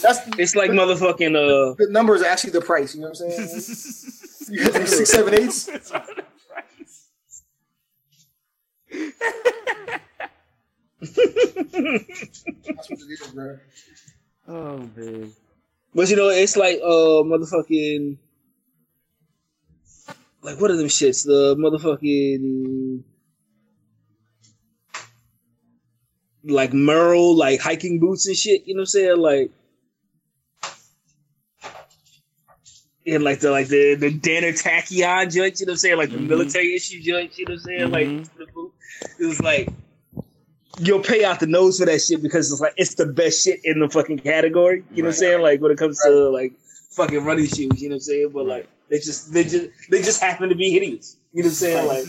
That's 0.03 0.19
it's 0.39 0.55
like 0.55 0.71
motherfucking 0.71 1.35
uh 1.35 1.75
the 1.79 1.87
number 1.91 2.15
is 2.15 2.23
actually 2.23 2.51
the 2.51 2.61
price. 2.61 2.95
You 2.95 3.01
know 3.03 3.09
what 3.09 3.21
I'm 3.21 3.31
saying? 3.31 4.13
You 4.49 4.63
got 4.63 4.75
them 4.75 4.87
six, 4.87 5.11
seven, 5.11 5.35
eights. 5.35 5.65
That's 5.71 5.91
what 5.91 6.09
it 13.01 13.11
is, 13.11 13.27
bro. 13.35 13.59
oh 14.47 14.79
man. 14.95 15.33
But 15.95 16.11
you 16.11 16.17
know, 16.17 16.29
it's 16.29 16.57
like 16.57 16.77
uh 16.77 17.25
motherfucking 17.27 18.19
like 20.43 20.61
what 20.61 20.71
are 20.71 20.77
them 20.77 20.87
shits? 20.87 21.25
The 21.25 21.57
motherfucking 21.57 23.03
like 26.47 26.71
Merrell, 26.73 27.37
like 27.37 27.61
hiking 27.61 27.99
boots 28.01 28.27
and 28.27 28.37
shit, 28.37 28.67
you 28.67 28.75
know 28.75 28.81
what 28.81 28.83
I'm 28.83 28.87
saying? 28.87 29.19
Like 29.19 29.51
and 33.07 33.23
like 33.23 33.41
the 33.41 33.51
like 33.51 33.69
the 33.69 33.95
the 33.95 34.11
Danner 34.11 34.53
Tachyon 34.53 35.33
joints, 35.33 35.61
you 35.61 35.67
know 35.67 35.71
what 35.71 35.75
I'm 35.75 35.77
saying? 35.79 35.97
Like 35.99 36.11
the 36.11 36.19
Mhm. 36.19 36.29
military 36.29 36.75
issue 36.75 37.01
joint. 37.01 37.39
you 37.39 37.47
know 37.47 37.55
what 37.55 37.61
I'm 37.61 37.65
saying? 37.65 37.91
Mhm. 37.91 37.93
Like. 37.93 38.27
It 39.21 39.27
was 39.27 39.41
like 39.43 39.69
you'll 40.79 41.01
pay 41.01 41.25
out 41.25 41.41
the 41.41 41.47
nose 41.47 41.79
for 41.79 41.87
that 41.87 42.01
shit 42.01 42.23
because 42.23 42.51
it's 42.51 42.61
like 42.61 42.73
it's 42.77 42.95
the 42.95 43.07
best 43.07 43.45
shit 43.45 43.61
in 43.65 43.81
the 43.81 43.89
fucking 43.89 44.19
category. 44.21 44.85
You 44.93 45.03
know 45.03 45.09
what 45.09 45.15
I'm 45.15 45.19
saying? 45.19 45.41
Like 45.43 45.61
when 45.61 45.71
it 45.71 45.79
comes 45.79 46.01
to 46.03 46.11
like 46.31 46.53
fucking 46.91 47.25
running 47.25 47.47
shoes, 47.47 47.81
you 47.81 47.89
know 47.89 47.95
what 47.95 47.97
I'm 47.97 48.01
saying? 48.01 48.31
But 48.33 48.47
like 48.47 48.69
they 48.89 48.99
just 48.99 49.33
they 49.33 49.45
just 49.45 49.69
they 49.91 50.03
just 50.03 50.21
happen 50.21 50.49
to 50.49 50.55
be 50.55 50.71
hideous. 50.71 51.17
You 51.33 51.43
know 51.43 51.49
what 51.49 51.53
I'm 51.53 51.55
saying? 51.55 51.87
Like 51.87 52.07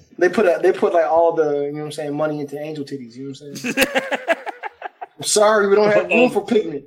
They 0.18 0.28
put 0.28 0.46
a, 0.46 0.58
they 0.62 0.72
put 0.72 0.92
like 0.94 1.06
all 1.06 1.32
the 1.34 1.64
you 1.66 1.72
know 1.72 1.78
what 1.80 1.84
I'm 1.86 1.92
saying 1.92 2.16
money 2.16 2.40
into 2.40 2.58
angel 2.58 2.84
titties. 2.84 3.14
You 3.16 3.24
know 3.24 3.30
what 3.30 3.42
I'm 3.42 3.56
saying? 3.56 3.86
I'm 5.18 5.22
sorry, 5.24 5.68
we 5.68 5.76
don't 5.76 5.90
have 5.92 6.08
room 6.08 6.30
for 6.30 6.44
pigment. 6.44 6.84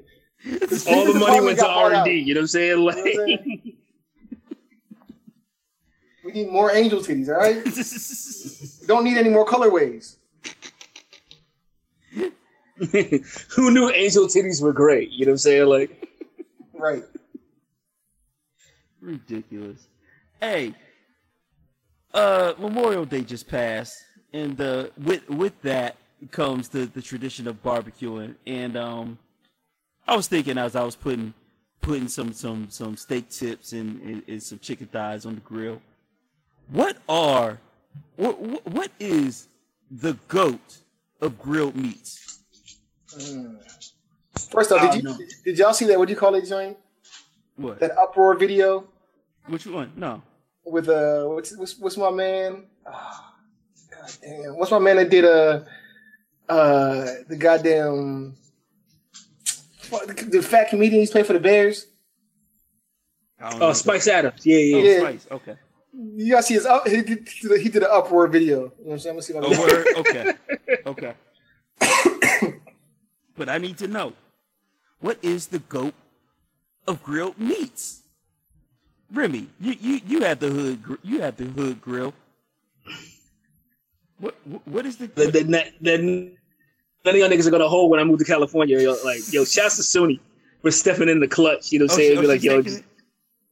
all 0.87 1.05
the 1.05 1.19
money 1.19 1.39
went 1.41 1.59
to 1.59 1.67
R 1.67 1.93
and 1.93 2.05
D. 2.05 2.13
You 2.13 2.33
know 2.33 2.39
what 2.39 2.43
I'm 2.43 2.47
saying? 2.47 2.79
You 2.79 2.85
know 2.85 2.89
I'm 2.91 2.95
Like 2.97 3.15
saying? 3.15 3.75
We 6.25 6.31
need 6.31 6.49
more 6.49 6.71
angel 6.71 6.99
titties, 7.01 7.27
all 7.27 7.35
right? 7.35 7.63
We 8.81 8.87
don't 8.87 9.03
need 9.03 9.17
any 9.17 9.29
more 9.29 9.45
colorways. 9.45 10.15
who 13.55 13.71
knew 13.71 13.89
angel 13.91 14.25
titties 14.27 14.61
were 14.61 14.73
great? 14.73 15.09
You 15.11 15.25
know 15.25 15.31
what 15.31 15.33
I'm 15.33 15.37
saying? 15.39 15.67
Like 15.67 16.09
Right. 16.73 17.03
Ridiculous. 19.03 19.85
Hey, 20.39 20.73
uh, 22.13 22.53
Memorial 22.57 23.03
Day 23.03 23.21
just 23.21 23.49
passed, 23.49 23.97
and 24.31 24.59
uh, 24.61 24.87
with 24.97 25.27
with 25.29 25.61
that 25.63 25.97
comes 26.31 26.69
the 26.69 26.85
the 26.85 27.01
tradition 27.01 27.47
of 27.49 27.61
barbecuing. 27.61 28.35
And 28.47 28.77
um, 28.77 29.17
I 30.07 30.15
was 30.15 30.27
thinking 30.29 30.57
as 30.57 30.77
I 30.77 30.83
was 30.85 30.95
putting 30.95 31.33
putting 31.81 32.07
some 32.07 32.31
some 32.31 32.69
some 32.69 32.95
steak 32.95 33.29
tips 33.29 33.73
and, 33.73 34.01
and, 34.03 34.23
and 34.25 34.41
some 34.41 34.59
chicken 34.59 34.87
thighs 34.87 35.25
on 35.25 35.35
the 35.35 35.41
grill. 35.41 35.81
What 36.71 36.97
are 37.09 37.59
what 38.15 38.39
what- 38.39 38.65
what 38.67 38.91
is 39.01 39.49
the 39.91 40.13
goat 40.29 40.77
of 41.19 41.37
grilled 41.37 41.75
meats? 41.75 42.39
Mm. 43.17 43.57
First 44.49 44.71
off, 44.71 44.93
did 44.93 45.03
don't 45.03 45.19
you 45.19 45.27
did 45.43 45.57
y'all 45.57 45.73
see 45.73 45.87
that? 45.87 45.99
What 45.99 46.07
do 46.07 46.13
you 46.13 46.19
call 46.19 46.35
it, 46.35 46.47
joint? 46.47 46.77
What? 47.57 47.79
That 47.81 47.91
uproar 47.97 48.35
video 48.35 48.87
Which 49.47 49.65
one? 49.67 49.91
No. 49.95 50.21
with 50.65 50.87
uh, 50.89 51.23
what's 51.25 51.55
what's, 51.57 51.77
what's 51.79 51.97
my 51.97 52.09
man? 52.11 52.65
Ah, 52.87 53.33
God 53.91 54.11
damn, 54.21 54.57
what's 54.57 54.71
my 54.71 54.79
man 54.79 54.95
that 54.97 55.09
did 55.09 55.25
uh, 55.25 55.61
uh, 56.49 57.05
the 57.27 57.35
goddamn 57.37 58.35
what, 59.89 60.07
the, 60.07 60.13
the 60.25 60.41
fat 60.41 60.69
comedian 60.69 61.01
he's 61.01 61.11
playing 61.11 61.25
for 61.27 61.33
the 61.33 61.39
Bears. 61.39 61.87
I 63.39 63.49
don't 63.49 63.59
know 63.59 63.65
oh 63.65 63.67
what 63.69 63.77
Spice 63.77 64.07
Adams. 64.07 64.45
Yeah, 64.45 64.57
yeah. 64.57 64.75
Oh, 64.77 64.79
Yeah. 64.83 64.99
Spice. 64.99 65.27
Okay. 65.31 65.55
You 66.15 66.31
gotta 66.31 66.43
see 66.43 66.53
his 66.55 66.65
up. 66.65 66.87
He 66.87 67.01
did, 67.01 67.27
he 67.29 67.69
did 67.69 67.83
an 67.83 67.89
uproar 67.91 68.27
video. 68.27 68.55
You 68.55 68.63
know 68.63 68.71
what 68.77 69.05
I'm 69.05 69.21
saying? 69.21 69.37
I'm 69.37 69.43
gonna 69.43 69.55
see 69.55 69.63
if 69.63 69.77
I 69.77 70.01
Oh, 70.01 70.03
can. 70.03 70.25
word? 70.25 70.35
Okay. 70.87 71.13
Okay. 72.45 72.55
but 73.37 73.49
I 73.49 73.57
need 73.57 73.77
to 73.79 73.87
know 73.87 74.13
what 75.01 75.17
is 75.21 75.47
the 75.47 75.59
goat 75.59 75.93
of 76.87 77.03
grilled 77.03 77.37
meats? 77.37 78.02
Remy, 79.13 79.47
you 79.61 79.75
you, 79.79 80.01
you 80.07 80.21
have 80.21 80.39
the 80.39 80.49
hood 80.49 80.83
gr- 80.83 80.95
you 81.03 81.21
have 81.21 81.37
the 81.37 81.45
hood 81.45 81.81
grill. 81.81 82.13
What 84.19 84.35
what- 84.45 84.85
is 84.85 84.97
the 84.97 85.07
Then 85.07 85.31
then 85.51 85.73
then 85.81 86.37
none 87.05 87.15
of 87.15 87.19
y'all 87.19 87.29
niggas 87.29 87.47
are 87.47 87.51
gonna 87.51 87.69
hold 87.69 87.91
when 87.91 87.99
I 87.99 88.03
move 88.03 88.19
to 88.19 88.25
California. 88.25 88.79
Yo, 88.79 88.95
like 89.05 89.21
yo, 89.31 89.45
shouts 89.45 89.77
to 89.77 89.83
Suni 89.83 90.19
for 90.61 90.71
stepping 90.71 91.09
in 91.09 91.19
the 91.19 91.27
clutch. 91.27 91.71
You 91.71 91.79
know 91.79 91.85
what 91.85 91.93
I'm 91.93 91.95
Oh, 91.95 91.97
saying? 91.97 92.17
she- 92.19 92.25
oh, 92.25 92.29
like 92.29 92.43
yo, 92.43 92.61
just. 92.61 92.83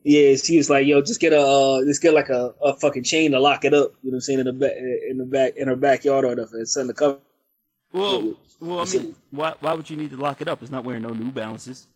Yeah, 0.04 0.36
she 0.36 0.58
was 0.58 0.70
like, 0.70 0.88
"Yo, 0.88 1.02
just 1.02 1.20
get 1.20 1.32
a, 1.32 1.40
uh, 1.40 1.84
just 1.86 2.02
get 2.02 2.14
like 2.16 2.30
a, 2.30 2.56
a 2.64 2.76
fucking 2.78 3.04
chain 3.04 3.32
to 3.34 3.40
lock 3.40 3.66
it 3.66 3.74
up." 3.74 3.92
You 4.02 4.12
know 4.12 4.16
what 4.16 4.18
I'm 4.18 4.22
saying 4.22 4.40
in 4.40 4.46
the 4.48 4.54
back, 4.54 4.74
in 4.78 5.18
the 5.20 5.26
back, 5.26 5.58
in 5.58 5.68
her 5.68 5.76
backyard 5.76 6.26
or 6.26 6.30
whatever, 6.30 6.58
and 6.58 6.68
send 6.68 6.90
the 6.90 6.94
cover. 6.96 7.20
Well, 7.94 8.34
well, 8.60 8.80
I 8.80 8.86
mean, 8.86 9.16
why 9.32 9.54
why 9.60 9.74
would 9.74 9.90
you 9.90 9.98
need 9.98 10.10
to 10.12 10.18
lock 10.18 10.42
it 10.42 10.48
up? 10.48 10.64
It's 10.64 10.72
not 10.72 10.86
wearing 10.86 11.04
no 11.04 11.10
New 11.10 11.32
Balances. 11.32 11.88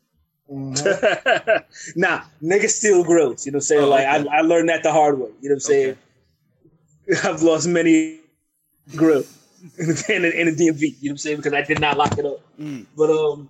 Mhm. 0.52 1.64
nah, 1.96 2.22
niggas 2.42 2.70
steal 2.70 3.04
grills. 3.04 3.46
You 3.46 3.52
know 3.52 3.58
what 3.58 3.60
I'm 3.60 3.62
saying? 3.62 3.84
Oh, 3.84 3.90
like 3.90 4.08
okay. 4.08 4.30
I, 4.30 4.38
I 4.38 4.42
learned 4.42 4.70
that 4.70 4.84
the 4.84 4.92
hard 4.92 5.18
way. 5.20 5.30
You 5.42 5.50
know 5.50 5.56
what 5.56 5.56
I'm 5.56 5.60
saying? 5.62 5.98
I've 7.24 7.42
lost 7.42 7.68
many 7.68 8.20
grills. 8.96 9.32
in 9.80 9.88
the, 10.22 10.40
in 10.40 10.46
the, 10.46 10.52
DMV. 10.52 10.82
You 10.82 10.90
know 10.92 10.96
what 11.02 11.10
I'm 11.12 11.18
saying? 11.18 11.38
Because 11.38 11.54
I 11.54 11.62
did 11.64 11.80
not 11.80 11.98
lock 11.98 12.18
it 12.18 12.26
up. 12.26 12.40
Mm. 12.60 12.86
But 12.96 13.10
um, 13.10 13.50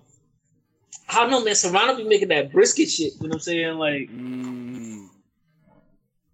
I 1.10 1.20
don't 1.20 1.30
know, 1.30 1.44
man. 1.44 1.54
Serrano 1.54 1.96
be 1.96 2.04
making 2.04 2.28
that 2.28 2.50
brisket 2.50 2.88
shit. 2.88 3.12
You 3.20 3.24
know 3.24 3.28
what 3.28 3.34
I'm 3.34 3.40
saying? 3.40 3.78
Like 3.78 4.10
Mm. 4.10 5.08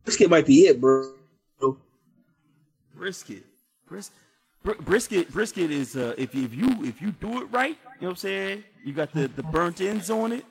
brisket 0.05 0.31
might 0.31 0.47
be 0.47 0.67
it, 0.67 0.81
bro. 0.81 1.13
Brisket. 2.95 3.43
Bris- 3.89 4.13
br- 4.63 4.81
brisket. 4.81 5.33
Brisket 5.33 5.73
is 5.73 5.97
uh, 5.97 6.15
if 6.17 6.37
you, 6.37 6.45
if 6.45 6.55
you 6.55 6.85
if 6.85 7.03
you 7.03 7.11
do 7.11 7.43
it 7.43 7.47
right, 7.51 7.71
you 7.71 8.03
know 8.03 8.09
what 8.09 8.11
I'm 8.11 8.17
saying. 8.17 8.65
You 8.85 8.93
got 8.93 9.13
the 9.13 9.27
the 9.27 9.43
burnt 9.43 9.81
ends 9.81 10.09
on 10.09 10.31
it. 10.31 10.45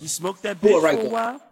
You 0.00 0.08
smoke 0.08 0.40
that 0.42 0.60
bitch 0.60 0.82
right, 0.82 0.98
for 0.98 1.06
a 1.06 1.10
while. 1.10 1.42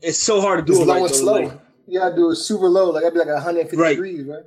It's 0.00 0.18
so 0.18 0.40
hard 0.40 0.66
to 0.66 0.72
do 0.72 0.72
It's 0.72 0.82
it 0.82 0.86
low 0.86 0.94
right, 0.94 1.02
and 1.02 1.10
though, 1.10 1.16
slow. 1.16 1.32
like, 1.42 1.60
you 1.86 1.98
gotta 2.00 2.16
do 2.16 2.30
it 2.30 2.36
super 2.36 2.68
low, 2.68 2.90
like 2.90 3.02
that'd 3.02 3.14
be 3.14 3.18
like 3.20 3.28
150 3.28 3.76
Right. 3.76 3.90
degrees, 3.90 4.26
right? 4.26 4.44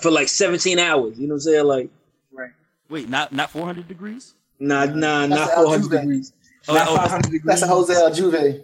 for 0.00 0.10
like 0.10 0.28
17 0.28 0.78
hours. 0.78 1.18
You 1.18 1.26
know 1.28 1.34
what 1.34 1.36
I'm 1.36 1.40
saying? 1.40 1.64
Like, 1.66 1.90
Right. 2.32 2.50
Wait, 2.88 3.08
not 3.08 3.32
not 3.32 3.50
400 3.50 3.86
degrees. 3.88 4.34
nah, 4.58 4.84
nah, 4.86 5.26
That's 5.26 5.30
not 5.30 5.54
400 5.54 5.82
Altuve. 5.86 6.00
degrees. 6.00 6.32
Oh, 6.68 6.72
oh. 6.72 6.74
not 6.74 6.88
oh, 6.88 6.96
500 6.96 7.22
degrees. 7.30 7.42
That's 7.44 7.62
a 7.62 7.66
Jose 7.66 7.92
Altuve. 7.94 8.62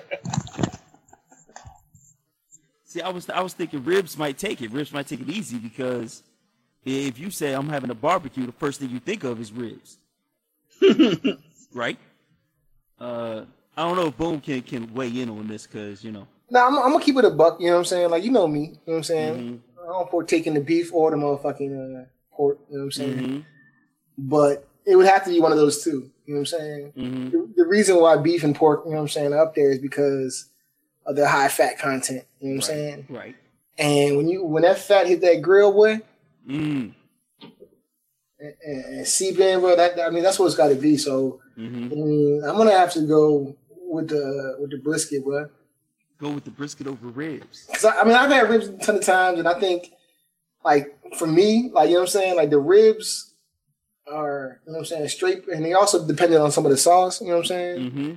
See, 2.84 3.00
I 3.02 3.08
was 3.10 3.28
I 3.30 3.40
was 3.40 3.54
thinking 3.54 3.84
ribs 3.84 4.16
might 4.18 4.36
take 4.38 4.60
it. 4.62 4.72
Ribs 4.72 4.92
might 4.92 5.06
take 5.06 5.20
it 5.20 5.28
easy 5.28 5.58
because 5.58 6.22
if 6.84 7.18
you 7.18 7.30
say 7.30 7.52
I'm 7.52 7.68
having 7.68 7.90
a 7.90 7.94
barbecue, 7.94 8.46
the 8.46 8.52
first 8.52 8.80
thing 8.80 8.90
you 8.90 8.98
think 8.98 9.22
of 9.22 9.40
is 9.40 9.52
ribs, 9.52 9.98
right? 11.72 11.98
Uh, 12.98 13.44
I 13.76 13.82
don't 13.86 13.96
know 13.96 14.06
if 14.08 14.16
Boom 14.16 14.40
can 14.40 14.62
can 14.62 14.92
weigh 14.92 15.08
in 15.20 15.30
on 15.30 15.46
this 15.46 15.66
because 15.66 16.02
you 16.04 16.12
know. 16.12 16.26
Nah, 16.50 16.66
I'm, 16.66 16.76
I'm 16.78 16.92
gonna 16.92 17.04
keep 17.04 17.16
it 17.16 17.24
a 17.24 17.30
buck. 17.30 17.60
You 17.60 17.66
know 17.66 17.72
what 17.74 17.78
I'm 17.80 17.84
saying? 17.84 18.10
Like 18.10 18.24
you 18.24 18.30
know 18.30 18.46
me. 18.46 18.60
You 18.60 18.66
know 18.66 18.78
what 18.84 18.96
I'm 18.96 19.02
saying? 19.04 19.34
Mhm. 19.36 19.60
I 19.82 19.86
don't 19.86 20.10
partake 20.10 20.46
in 20.46 20.54
the 20.54 20.60
beef 20.60 20.92
or 20.92 21.10
the 21.10 21.16
motherfucking 21.16 22.02
uh, 22.02 22.04
pork. 22.32 22.58
You 22.68 22.76
know 22.76 22.80
what 22.80 22.84
I'm 22.84 22.92
saying? 22.92 23.18
Mhm. 23.18 23.44
But 24.18 24.66
it 24.84 24.96
would 24.96 25.06
have 25.06 25.24
to 25.24 25.30
be 25.30 25.40
one 25.40 25.52
of 25.52 25.58
those 25.58 25.82
two. 25.84 26.10
You 26.26 26.34
know 26.34 26.40
what 26.40 26.52
I'm 26.52 26.58
saying? 26.60 26.92
Mhm. 26.96 27.30
The, 27.32 27.48
the 27.56 27.66
reason 27.66 27.96
why 28.00 28.16
beef 28.16 28.44
and 28.44 28.54
pork, 28.54 28.82
you 28.84 28.90
know 28.90 28.96
what 28.96 29.02
I'm 29.02 29.08
saying, 29.08 29.32
are 29.32 29.38
up 29.42 29.54
there 29.54 29.70
is 29.70 29.78
because 29.78 30.46
of 31.06 31.16
their 31.16 31.26
high 31.28 31.48
fat 31.48 31.78
content. 31.78 32.24
You 32.40 32.48
know 32.50 32.56
what 32.56 32.64
I'm 32.64 32.68
saying? 32.76 33.06
Right. 33.08 33.36
And 33.78 34.16
when 34.16 34.28
you 34.28 34.44
when 34.44 34.62
that 34.64 34.78
fat 34.78 35.06
hit 35.06 35.20
that 35.22 35.40
grill, 35.42 35.72
boy, 35.72 36.00
Mm. 36.48 36.92
And, 38.40 38.54
and, 38.64 38.84
and 38.96 39.06
seep 39.06 39.38
in, 39.38 39.60
bro, 39.60 39.76
that 39.76 40.00
I 40.00 40.10
mean 40.10 40.22
that's 40.22 40.38
what 40.38 40.46
it's 40.46 40.54
got 40.56 40.68
to 40.68 40.74
be. 40.74 40.96
So 40.96 41.40
hmm 41.56 41.86
I 41.86 41.94
mean, 41.94 42.42
I'm 42.44 42.56
gonna 42.56 42.72
have 42.72 42.92
to 42.94 43.02
go 43.06 43.56
with 43.86 44.08
the 44.08 44.56
with 44.60 44.70
the 44.70 44.78
brisket, 44.78 45.24
bro. 45.24 45.48
Go 46.18 46.32
with 46.32 46.44
the 46.44 46.50
brisket 46.50 46.86
over 46.86 47.08
ribs. 47.08 47.66
Cause 47.72 47.84
I, 47.86 48.00
I 48.00 48.04
mean, 48.04 48.14
I've 48.14 48.30
had 48.30 48.50
ribs 48.50 48.66
a 48.68 48.76
ton 48.78 48.96
of 48.96 49.04
times, 49.04 49.38
and 49.38 49.48
I 49.48 49.58
think, 49.58 49.90
like, 50.62 50.94
for 51.16 51.26
me, 51.26 51.70
like, 51.72 51.88
you 51.88 51.94
know 51.94 52.00
what 52.00 52.08
I'm 52.08 52.12
saying? 52.12 52.36
Like, 52.36 52.50
the 52.50 52.58
ribs 52.58 53.32
are, 54.06 54.60
you 54.66 54.72
know 54.72 54.78
what 54.78 54.78
I'm 54.80 54.84
saying, 54.84 55.08
straight, 55.08 55.48
and 55.48 55.64
they 55.64 55.72
also 55.72 56.06
dependent 56.06 56.42
on 56.42 56.50
some 56.52 56.66
of 56.66 56.72
the 56.72 56.76
sauce, 56.76 57.22
you 57.22 57.28
know 57.28 57.34
what 57.36 57.40
I'm 57.40 57.46
saying? 57.46 57.90
hmm 57.90 58.12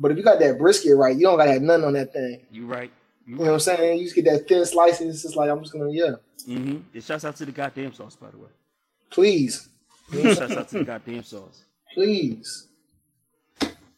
But 0.00 0.10
if 0.10 0.16
you 0.18 0.24
got 0.24 0.40
that 0.40 0.58
brisket 0.58 0.96
right, 0.96 1.14
you 1.14 1.22
don't 1.22 1.38
gotta 1.38 1.52
have 1.52 1.62
nothing 1.62 1.84
on 1.84 1.92
that 1.92 2.12
thing. 2.12 2.46
You 2.50 2.66
right. 2.66 2.90
You 3.24 3.34
You 3.34 3.38
know 3.38 3.44
what 3.46 3.52
I'm 3.54 3.60
saying? 3.60 3.98
You 3.98 4.04
just 4.04 4.16
get 4.16 4.24
that 4.24 4.48
thin 4.48 4.64
slice, 4.66 5.00
and 5.00 5.08
it's 5.10 5.22
just 5.22 5.36
like, 5.36 5.48
I'm 5.48 5.60
just 5.60 5.72
gonna, 5.72 5.90
yeah, 5.90 6.14
Mm-hmm. 6.48 6.78
And 6.94 7.04
shouts 7.04 7.24
out 7.24 7.36
to 7.36 7.44
the 7.44 7.52
goddamn 7.52 7.92
sauce, 7.92 8.16
by 8.16 8.30
the 8.30 8.38
way. 8.38 8.48
Please, 9.16 9.68
shouts 10.12 10.56
out 10.56 10.68
to 10.68 10.78
the 10.78 10.84
goddamn 10.84 11.22
sauce. 11.24 11.64
please. 11.94 12.68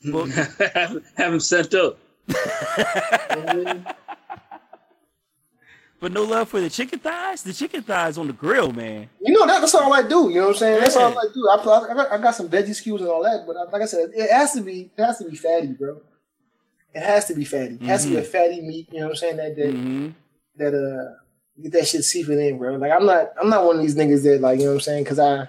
Well, 0.07 0.27
have, 0.27 1.03
have 1.17 1.33
him 1.35 1.41
sent 1.41 1.75
up. 1.75 1.99
but 6.01 6.13
no 6.13 6.23
love 6.23 6.49
for 6.49 6.61
the 6.61 6.71
chicken 6.71 7.01
thighs. 7.01 7.43
The 7.43 7.53
chicken 7.53 7.83
thighs 7.83 8.17
on 8.17 8.29
the 8.29 8.33
grill, 8.33 8.71
man. 8.71 9.09
You 9.21 9.33
know, 9.35 9.45
that, 9.45 9.59
that's 9.61 9.75
all 9.75 9.93
I 9.93 10.03
do, 10.03 10.29
you 10.29 10.37
know 10.37 10.47
what 10.47 10.51
I'm 10.51 10.55
saying? 10.55 10.81
That's 10.81 10.95
all 10.95 11.19
I 11.19 11.25
do. 11.35 11.49
I, 11.49 11.57
I, 11.57 11.95
got, 11.95 12.13
I 12.13 12.19
got 12.19 12.35
some 12.37 12.49
veggie 12.49 12.69
skews 12.69 13.01
and 13.01 13.09
all 13.09 13.25
that, 13.25 13.45
but 13.45 13.57
like 13.73 13.83
I 13.83 13.87
said, 13.87 14.11
it 14.15 14.31
has 14.31 14.53
to 14.53 14.61
be, 14.61 14.91
it 14.97 15.03
has 15.03 15.19
to 15.19 15.29
be 15.29 15.37
fatty, 15.37 15.73
bro. 15.73 16.01
It 16.95 17.03
has 17.03 17.25
to 17.27 17.35
be 17.35 17.45
fatty. 17.45 17.75
It 17.75 17.83
has 17.83 18.05
to 18.05 18.11
be 18.11 18.17
a 18.17 18.23
fatty 18.23 18.61
meat, 18.61 18.89
you 18.93 19.01
know 19.01 19.07
what 19.07 19.11
I'm 19.11 19.17
saying? 19.17 19.37
That, 19.39 19.57
that, 19.57 19.75
hmm 19.75 20.09
that 20.59 20.75
uh 20.75 21.15
get 21.63 21.73
that 21.73 21.89
shit 21.89 22.05
seeping 22.05 22.41
in, 22.41 22.59
bro. 22.59 22.77
Like 22.77 22.93
I'm 22.93 23.07
not 23.07 23.33
I'm 23.41 23.51
not 23.51 23.65
one 23.65 23.77
of 23.77 23.83
these 23.83 23.97
niggas 23.97 24.23
that 24.25 24.41
like 24.41 24.59
you 24.59 24.65
know 24.65 24.71
what 24.73 24.77
I'm 24.77 24.81
saying 24.81 25.05
because 25.05 25.19
I 25.19 25.49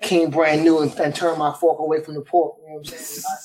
came 0.00 0.30
brand 0.30 0.62
new 0.62 0.80
and, 0.80 0.92
and 0.98 1.14
turned 1.14 1.38
my 1.38 1.52
fork 1.52 1.78
away 1.78 2.02
from 2.02 2.14
the 2.14 2.20
pork. 2.20 2.56
You 2.62 2.68
know 2.68 2.74
what 2.78 2.92
I'm 2.92 2.96
saying? 2.98 3.24
I, 3.28 3.36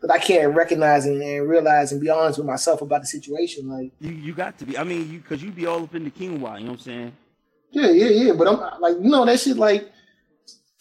but 0.00 0.10
I 0.10 0.18
can't 0.18 0.54
recognize 0.54 1.04
and, 1.04 1.20
and 1.22 1.46
realize 1.48 1.92
and 1.92 2.00
be 2.00 2.08
honest 2.08 2.38
with 2.38 2.46
myself 2.46 2.80
about 2.80 3.02
the 3.02 3.06
situation. 3.06 3.68
Like 3.68 3.92
You 4.00 4.10
you 4.10 4.32
got 4.34 4.58
to 4.58 4.64
be. 4.64 4.78
I 4.78 4.84
mean, 4.84 5.10
you 5.10 5.20
because 5.20 5.42
you 5.42 5.50
be 5.50 5.66
all 5.66 5.82
up 5.82 5.94
in 5.94 6.04
the 6.04 6.10
quinoa. 6.10 6.30
You 6.30 6.38
know 6.38 6.48
what 6.48 6.60
I'm 6.70 6.78
saying? 6.78 7.12
yeah, 7.72 7.90
yeah, 7.90 8.08
yeah. 8.08 8.32
But 8.32 8.48
I'm 8.48 8.80
like 8.80 8.96
you 8.96 9.08
know 9.10 9.24
that 9.24 9.40
shit 9.40 9.56
like. 9.56 9.90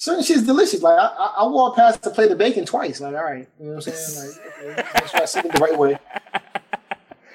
Certain 0.02 0.24
shit's 0.24 0.44
delicious. 0.44 0.82
Like 0.82 0.98
I, 0.98 1.08
I, 1.08 1.36
I 1.40 1.48
walked 1.48 1.76
past 1.76 2.02
to 2.04 2.10
play 2.10 2.26
the 2.26 2.36
bacon 2.36 2.64
twice. 2.64 3.02
Like, 3.02 3.16
all 3.16 3.22
right, 3.26 3.50
you 3.60 3.66
know 3.66 3.76
what 3.76 3.86
I'm 3.86 3.94
saying? 3.94 4.30
Like, 4.30 4.78
okay, 4.80 4.90
let's 4.94 5.12
try 5.34 5.42
to 5.42 5.48
it 5.50 5.54
the 5.54 5.60
right 5.60 5.78
way. 5.78 6.00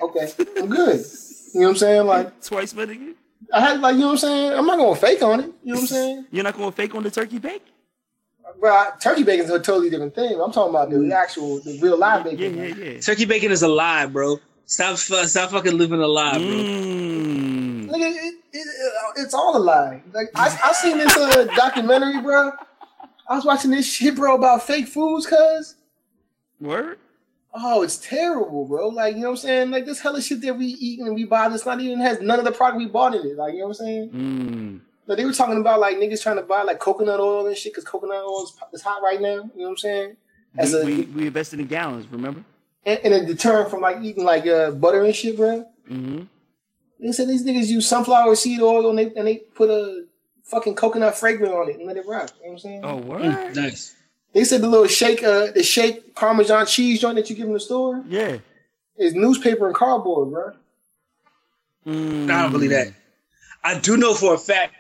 Okay, 0.01 0.33
I'm 0.57 0.70
good. 0.70 1.05
You 1.55 1.61
know 1.61 1.67
what 1.69 1.71
I'm 1.73 1.77
saying? 1.79 2.07
Like, 2.07 2.41
Twice 2.43 2.73
better. 2.73 2.93
than- 2.95 3.15
I 3.53 3.61
had 3.61 3.81
like, 3.81 3.95
you 3.95 4.01
know 4.01 4.07
what 4.09 4.13
I'm 4.13 4.19
saying? 4.19 4.53
I'm 4.53 4.67
not 4.67 4.79
gonna 4.79 4.97
fake 4.97 5.23
on 5.23 5.41
it. 5.41 5.47
You 5.63 5.75
know 5.75 5.75
what 5.75 5.81
I'm 5.83 5.87
saying? 5.99 6.27
You're 6.31 6.45
not 6.45 6.57
going 6.57 6.71
to 6.71 6.75
fake 6.77 6.95
on 6.95 7.03
the 7.03 7.11
turkey 7.11 7.39
bake? 7.39 7.63
Bro, 8.61 8.85
turkey 9.01 9.23
bacon 9.23 9.45
is 9.47 9.51
a 9.51 9.59
totally 9.59 9.91
different 9.91 10.15
thing. 10.15 10.41
I'm 10.41 10.51
talking 10.53 10.71
about 10.71 10.91
the 10.91 11.15
actual, 11.15 11.61
the 11.61 11.79
real 11.83 11.99
live 11.99 12.25
bacon. 12.25 12.57
yeah, 12.57 12.65
yeah. 12.67 12.75
yeah. 12.95 13.01
Turkey 13.01 13.25
bacon 13.27 13.51
is 13.53 13.63
a 13.63 13.69
lie, 13.69 14.07
bro. 14.07 14.39
Stop, 14.67 14.97
stop 14.97 15.51
fucking 15.51 15.77
living 15.77 16.01
a 16.01 16.07
lie, 16.07 16.39
bro. 16.39 16.41
Mm. 16.47 17.89
Nigga, 17.91 18.11
it, 18.11 18.17
it, 18.25 18.35
it, 18.53 18.93
it's 19.17 19.35
all 19.35 19.57
a 19.57 19.59
lie. 19.59 20.03
Like 20.13 20.29
I, 20.35 20.59
I 20.65 20.73
seen 20.73 20.99
this 20.99 21.15
uh, 21.17 21.45
documentary, 21.57 22.21
bro. 22.23 22.53
I 23.29 23.35
was 23.37 23.45
watching 23.45 23.71
this 23.71 23.91
shit, 23.91 24.15
bro, 24.17 24.37
about 24.37 24.63
fake 24.63 24.89
foods, 24.89 25.27
cuz. 25.27 25.75
Word? 26.61 26.99
Oh, 27.57 27.83
it's 27.83 27.99
terrible, 27.99 28.67
bro. 28.67 28.89
Like, 28.89 29.15
you 29.15 29.21
know 29.23 29.29
what 29.31 29.39
I'm 29.39 29.47
saying? 29.49 29.71
Like 29.71 29.87
this 29.87 30.01
hella 30.01 30.21
shit 30.21 30.41
that 30.43 30.57
we 30.59 30.67
eat 30.67 30.99
and 31.01 31.15
we 31.15 31.25
buy 31.25 31.49
that's 31.49 31.65
not 31.65 31.81
even 31.81 32.01
has 32.01 32.21
none 32.21 32.39
of 32.41 32.45
the 32.45 32.51
product 32.53 32.79
we 32.79 32.87
bought 32.87 33.15
in 33.15 33.25
it. 33.25 33.37
Like, 33.37 33.53
you 33.55 33.61
know 33.61 33.67
what 33.67 33.81
I'm 33.81 33.87
saying? 33.87 34.11
Mm. 34.11 34.81
Like 35.07 35.19
they 35.19 35.25
were 35.25 35.33
talking 35.33 35.61
about 35.61 35.79
like 35.79 35.97
niggas 35.99 36.23
trying 36.23 36.37
to 36.37 36.43
buy 36.43 36.63
like 36.63 36.81
coconut 36.81 37.21
oil 37.21 37.47
and 37.47 37.57
shit 37.57 37.73
because 37.73 37.85
coconut 37.85 38.25
oil 38.25 38.45
is, 38.45 38.53
is 38.73 38.83
hot 38.83 39.03
right 39.03 39.21
now. 39.21 39.29
You 39.29 39.37
know 39.39 39.51
what 39.65 39.69
I'm 39.71 39.77
saying? 39.77 40.17
As 40.59 40.73
We, 40.73 40.81
a 40.81 40.85
we, 40.85 41.03
we 41.03 41.27
invested 41.29 41.61
in 41.61 41.67
gallons, 41.67 42.07
remember? 42.11 42.45
and, 42.87 43.01
and 43.05 43.15
a 43.15 43.25
deterrent 43.27 43.71
from 43.71 43.81
like 43.81 44.03
eating 44.03 44.25
like 44.25 44.47
uh, 44.47 44.71
butter 44.73 45.05
and 45.05 45.15
shit, 45.15 45.37
bro. 45.37 45.65
Mm-hmm. 45.91 46.23
They 47.01 47.13
said 47.13 47.29
these 47.29 47.45
niggas 47.45 47.67
use 47.69 47.87
sunflower 47.87 48.35
seed 48.37 48.61
oil 48.61 48.89
and 48.91 48.99
they 48.99 49.13
and 49.15 49.27
they 49.27 49.37
put 49.55 49.71
a 49.71 50.07
fucking 50.45 50.75
coconut 50.75 51.17
fragrance 51.17 51.53
on 51.53 51.69
it 51.71 51.77
and 51.77 51.87
let 51.87 51.97
it 51.97 52.07
rock. 52.07 52.31
You 52.41 52.47
know 52.47 52.49
what 52.49 52.53
I'm 52.53 52.59
saying? 52.59 52.81
Oh, 52.85 52.97
word? 52.97 53.23
Mm, 53.23 53.57
nice. 53.57 53.95
They 54.35 54.45
said 54.45 54.61
the 54.62 54.68
little 54.68 54.89
shake, 54.89 55.22
uh, 55.22 55.53
the 55.53 55.62
shake 55.62 56.14
Parmesan 56.14 56.66
cheese 56.66 57.01
joint 57.01 57.16
that 57.16 57.30
you 57.30 57.37
get 57.37 57.47
in 57.47 57.53
the 57.53 57.61
store 57.61 58.03
Yeah. 58.09 58.39
is 58.97 59.14
newspaper 59.14 59.66
and 59.66 59.74
cardboard, 59.74 60.30
bro. 60.32 60.53
Mm. 61.87 62.30
I 62.30 62.43
don't 62.43 62.53
believe 62.53 62.70
that. 62.70 62.89
I 63.62 63.78
do 63.78 63.97
know 63.97 64.12
for 64.14 64.35
a 64.35 64.39
fact 64.39 64.74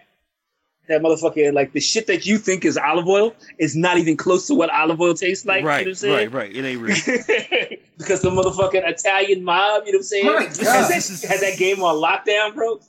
that 0.88 1.00
motherfucker, 1.00 1.52
like 1.54 1.72
the 1.72 1.80
shit 1.80 2.06
that 2.08 2.26
you 2.26 2.36
think 2.38 2.64
is 2.64 2.76
olive 2.76 3.06
oil, 3.08 3.34
is 3.58 3.76
not 3.76 3.96
even 3.98 4.16
close 4.16 4.46
to 4.48 4.54
what 4.54 4.70
olive 4.70 5.00
oil 5.00 5.14
tastes 5.14 5.46
like. 5.46 5.64
right, 5.64 5.80
you 5.80 5.84
know 5.86 5.90
what 5.90 5.90
I'm 5.90 5.94
saying? 5.94 6.14
right, 6.14 6.32
right. 6.32 6.54
It 6.56 6.64
ain't 6.64 6.80
real. 6.80 6.96
because 7.98 8.22
the 8.22 8.30
motherfucking 8.30 8.86
Italian 8.88 9.44
mob, 9.44 9.84
you 9.86 9.92
know 9.92 9.98
what 9.98 10.00
I'm 10.00 10.02
saying, 10.02 10.26
has 10.26 10.58
that, 10.88 11.28
has 11.28 11.40
that 11.40 11.56
game 11.58 11.82
on 11.82 11.94
lockdown, 11.96 12.54
bro. 12.54 12.80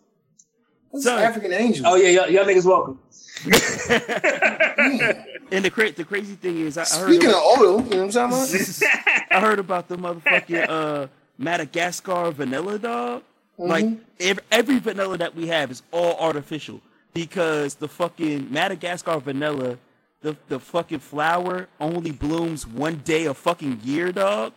What's 0.89 1.05
Son. 1.05 1.21
African 1.21 1.53
angel? 1.53 1.85
Oh 1.87 1.95
yeah, 1.95 2.09
y'all, 2.09 2.29
y'all 2.29 2.45
niggas 2.45 2.65
welcome. 2.65 2.99
and 5.51 5.63
the 5.65 5.69
cra- 5.69 5.91
the 5.91 6.03
crazy 6.03 6.35
thing 6.35 6.57
is, 6.59 6.77
I, 6.77 6.81
I 6.83 6.99
heard 6.99 7.09
Speaking 7.13 7.29
about, 7.29 7.53
of 7.55 7.59
oil, 7.61 7.83
you 7.83 7.89
know 7.89 8.05
what 8.05 8.15
I'm 8.17 8.29
talking 8.31 8.85
about? 8.87 9.27
I 9.31 9.39
heard 9.39 9.59
about 9.59 9.87
the 9.87 9.97
motherfucking 9.97 10.69
uh, 10.69 11.07
Madagascar 11.37 12.31
vanilla 12.31 12.79
dog. 12.79 13.23
Like 13.57 13.85
Mhm. 13.85 13.99
every, 14.19 14.43
every 14.51 14.79
vanilla 14.79 15.17
that 15.17 15.33
we 15.33 15.47
have 15.47 15.71
is 15.71 15.81
all 15.93 16.17
artificial 16.19 16.81
because 17.13 17.75
the 17.75 17.87
fucking 17.87 18.51
Madagascar 18.51 19.17
vanilla, 19.19 19.77
the 20.21 20.35
the 20.49 20.59
fucking 20.59 20.99
flower 20.99 21.67
only 21.79 22.11
blooms 22.11 22.67
one 22.67 22.97
day 23.05 23.25
a 23.25 23.33
fucking 23.33 23.79
year, 23.83 24.11
dog. 24.11 24.51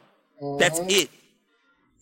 That's 0.59 0.81
Mhm. 0.81 0.91
it. 0.91 1.11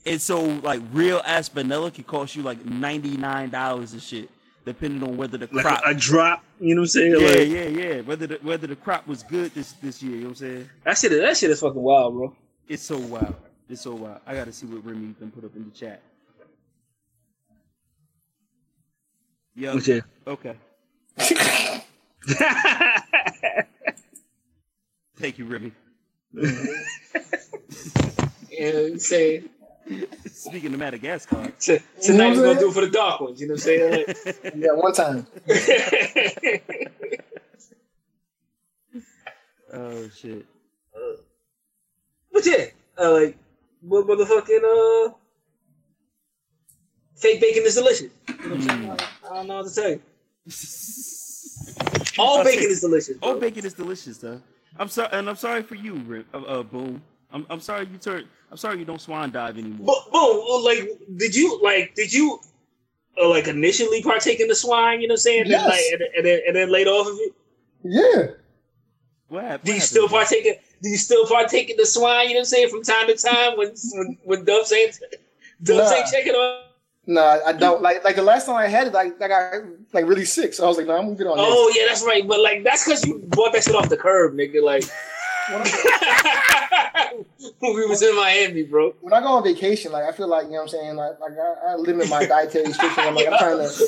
And 0.06 0.20
so 0.22 0.42
like 0.62 0.80
real 0.92 1.20
ass 1.26 1.48
vanilla 1.50 1.90
can 1.90 2.04
cost 2.04 2.34
you 2.36 2.42
like 2.42 2.64
ninety 2.64 3.16
nine 3.18 3.50
dollars 3.50 3.92
and 3.92 4.00
shit, 4.02 4.30
depending 4.66 5.02
on 5.08 5.16
whether 5.16 5.38
the 5.38 5.48
Like 5.52 5.64
crop. 5.64 5.82
a, 5.86 5.90
a 5.90 5.94
drop, 5.94 6.44
you 6.60 6.74
know 6.74 6.82
what 6.82 6.84
I'm 6.84 6.88
saying? 6.88 7.12
yeah, 7.18 7.26
Like, 7.28 7.48
yeah, 7.48 7.68
yeah. 7.94 8.00
Whether 8.02 8.26
the 8.26 8.38
whether 8.42 8.66
the 8.66 8.76
crop 8.76 9.06
was 9.06 9.22
good 9.22 9.54
this 9.54 9.72
this 9.74 10.02
year, 10.02 10.16
you 10.16 10.22
know 10.22 10.28
what 10.28 10.40
I'm 10.42 10.48
saying? 10.56 10.68
That 10.84 10.98
shit, 10.98 11.12
is- 11.12 11.20
that 11.22 11.36
shit 11.38 11.50
is 11.50 11.60
fucking 11.60 11.80
wild, 11.80 12.12
bro. 12.14 12.36
It's 12.68 12.82
so 12.82 12.98
wild. 12.98 13.34
It's 13.68 13.80
so 13.82 13.94
wild. 13.94 14.20
I 14.26 14.34
gotta 14.34 14.52
see 14.52 14.66
what 14.66 14.84
Remy 14.84 15.14
can 15.18 15.30
put 15.30 15.44
up 15.44 15.56
in 15.56 15.64
the 15.64 15.70
chat. 15.70 16.02
Yeah. 19.54 19.70
Okay. 19.72 20.02
Okay. 20.26 20.56
Thank 25.16 25.38
you, 25.38 25.46
Remy. 25.46 25.72
Yeah, 28.50 28.96
say 28.96 29.42
Speaking 30.30 30.72
of 30.74 30.78
Madagascar, 30.80 31.52
So, 31.58 31.78
tonight 32.02 32.36
we're 32.36 32.44
gonna 32.44 32.60
do 32.60 32.70
it 32.70 32.74
for 32.74 32.80
the 32.82 32.90
dark 32.90 33.20
ones. 33.20 33.40
You 33.40 33.48
know 33.48 33.54
what 33.54 33.60
I'm 33.60 33.64
saying? 33.64 34.06
Like, 34.06 34.54
Yeah, 34.56 34.72
one 34.72 34.92
time. 34.92 35.26
oh 39.72 40.08
shit. 40.08 40.44
but 42.32 42.46
yeah, 42.46 42.66
uh, 42.98 43.12
like 43.12 43.38
what 43.80 44.06
motherfucking 44.06 45.06
uh, 45.08 45.12
fake 47.14 47.40
bacon 47.40 47.62
is 47.64 47.74
delicious. 47.76 48.12
You 48.28 48.34
know 48.48 48.56
what 48.56 48.70
I'm? 48.70 48.86
Mm. 48.86 49.08
I 49.24 49.34
don't 49.34 49.46
know 49.46 49.56
what 49.56 49.68
to 49.68 49.74
tell 49.74 49.90
you. 49.90 50.02
All 52.18 52.42
bacon 52.44 52.70
is 52.70 52.80
delicious. 52.80 53.16
All 53.22 53.36
bacon 53.38 53.64
is 53.64 53.74
delicious, 53.74 54.18
though. 54.18 54.40
I'm 54.78 54.88
sorry, 54.88 55.08
and 55.12 55.28
I'm 55.28 55.36
sorry 55.36 55.62
for 55.62 55.74
you, 55.74 55.94
Rip, 55.94 56.26
uh, 56.34 56.38
uh, 56.38 56.62
Boom. 56.62 57.02
I'm, 57.32 57.46
I'm 57.50 57.60
sorry 57.60 57.86
you 57.90 57.98
turn. 57.98 58.26
I'm 58.56 58.58
sorry 58.58 58.78
you 58.78 58.86
don't 58.86 59.02
swan 59.02 59.30
dive 59.32 59.58
anymore. 59.58 59.84
But, 59.86 60.10
but 60.10 60.60
like, 60.62 60.88
did 61.18 61.34
you 61.34 61.60
like? 61.62 61.94
Did 61.94 62.10
you 62.10 62.40
uh, 63.22 63.28
like 63.28 63.48
initially 63.48 64.02
partake 64.02 64.40
in 64.40 64.48
the 64.48 64.54
swine? 64.54 65.02
You 65.02 65.08
know 65.08 65.12
what 65.12 65.16
I'm 65.16 65.18
saying? 65.18 65.42
And, 65.42 65.50
then, 65.52 65.60
Yes. 65.60 65.68
like, 65.68 65.80
and, 65.92 66.00
then- 66.00 66.08
and 66.16 66.26
then 66.26 66.40
and 66.46 66.56
then 66.56 66.72
laid 66.72 66.86
off 66.86 67.06
of 67.06 67.18
it. 67.20 67.34
Yeah. 67.84 68.26
What 69.28 69.44
happened? 69.44 69.64
Do 69.64 69.74
you 69.74 69.80
still 69.80 70.08
partake? 70.08 70.46
In, 70.46 70.54
do 70.82 70.88
you 70.88 70.96
still 70.96 71.26
partake 71.26 71.68
in 71.68 71.76
the 71.76 71.84
swine? 71.84 72.28
You 72.28 72.34
know 72.36 72.38
what 72.38 72.40
I'm 72.40 72.44
saying? 72.46 72.68
From 72.70 72.82
time 72.82 73.06
to 73.08 73.14
time, 73.14 73.58
when 73.58 73.74
when, 73.92 74.18
when 74.24 74.44
Dubs 74.46 74.72
ain't 74.72 74.98
Dubs 75.62 75.90
Nah. 75.90 75.96
ain't 75.98 76.06
checking 76.10 76.32
on. 76.32 76.62
No, 77.08 77.22
I 77.44 77.52
don't 77.52 77.82
like 77.82 78.04
like 78.04 78.16
the 78.16 78.22
last 78.22 78.46
time 78.46 78.56
I 78.56 78.68
had 78.68 78.86
it, 78.86 78.94
like 78.94 79.20
I 79.20 79.28
got 79.28 79.52
like 79.92 80.06
really 80.06 80.24
sick. 80.24 80.54
So 80.54 80.64
I 80.64 80.68
was 80.68 80.78
like, 80.78 80.86
no, 80.86 80.96
I'm 80.96 81.04
gonna 81.04 81.16
get 81.16 81.26
on 81.26 81.34
Oh 81.38 81.70
yeah, 81.76 81.84
that's 81.86 82.02
right. 82.06 82.26
But 82.26 82.40
like, 82.40 82.64
that's 82.64 82.86
because 82.86 83.04
you 83.06 83.18
bought 83.28 83.52
that 83.52 83.64
shit 83.64 83.74
off 83.74 83.90
the 83.90 83.98
curb, 83.98 84.32
nigga. 84.32 84.62
Like, 84.64 84.84
when 85.50 85.62
we 87.76 87.86
was 87.86 88.02
in 88.02 88.16
Miami, 88.16 88.62
bro. 88.64 88.94
When 89.00 89.12
I 89.12 89.20
go 89.20 89.28
on 89.28 89.44
vacation, 89.44 89.92
like 89.92 90.04
I 90.04 90.12
feel 90.12 90.28
like 90.28 90.44
you 90.46 90.52
know 90.52 90.56
what 90.58 90.62
I'm 90.62 90.68
saying. 90.68 90.96
Like, 90.96 91.20
like 91.20 91.32
I, 91.32 91.72
I 91.72 91.74
limit 91.76 92.08
my 92.08 92.24
dietary 92.26 92.66
restrictions. 92.66 93.06
I'm 93.06 93.14
like 93.14 93.26
I'm 93.26 93.38
trying 93.38 93.58
to, 93.58 93.86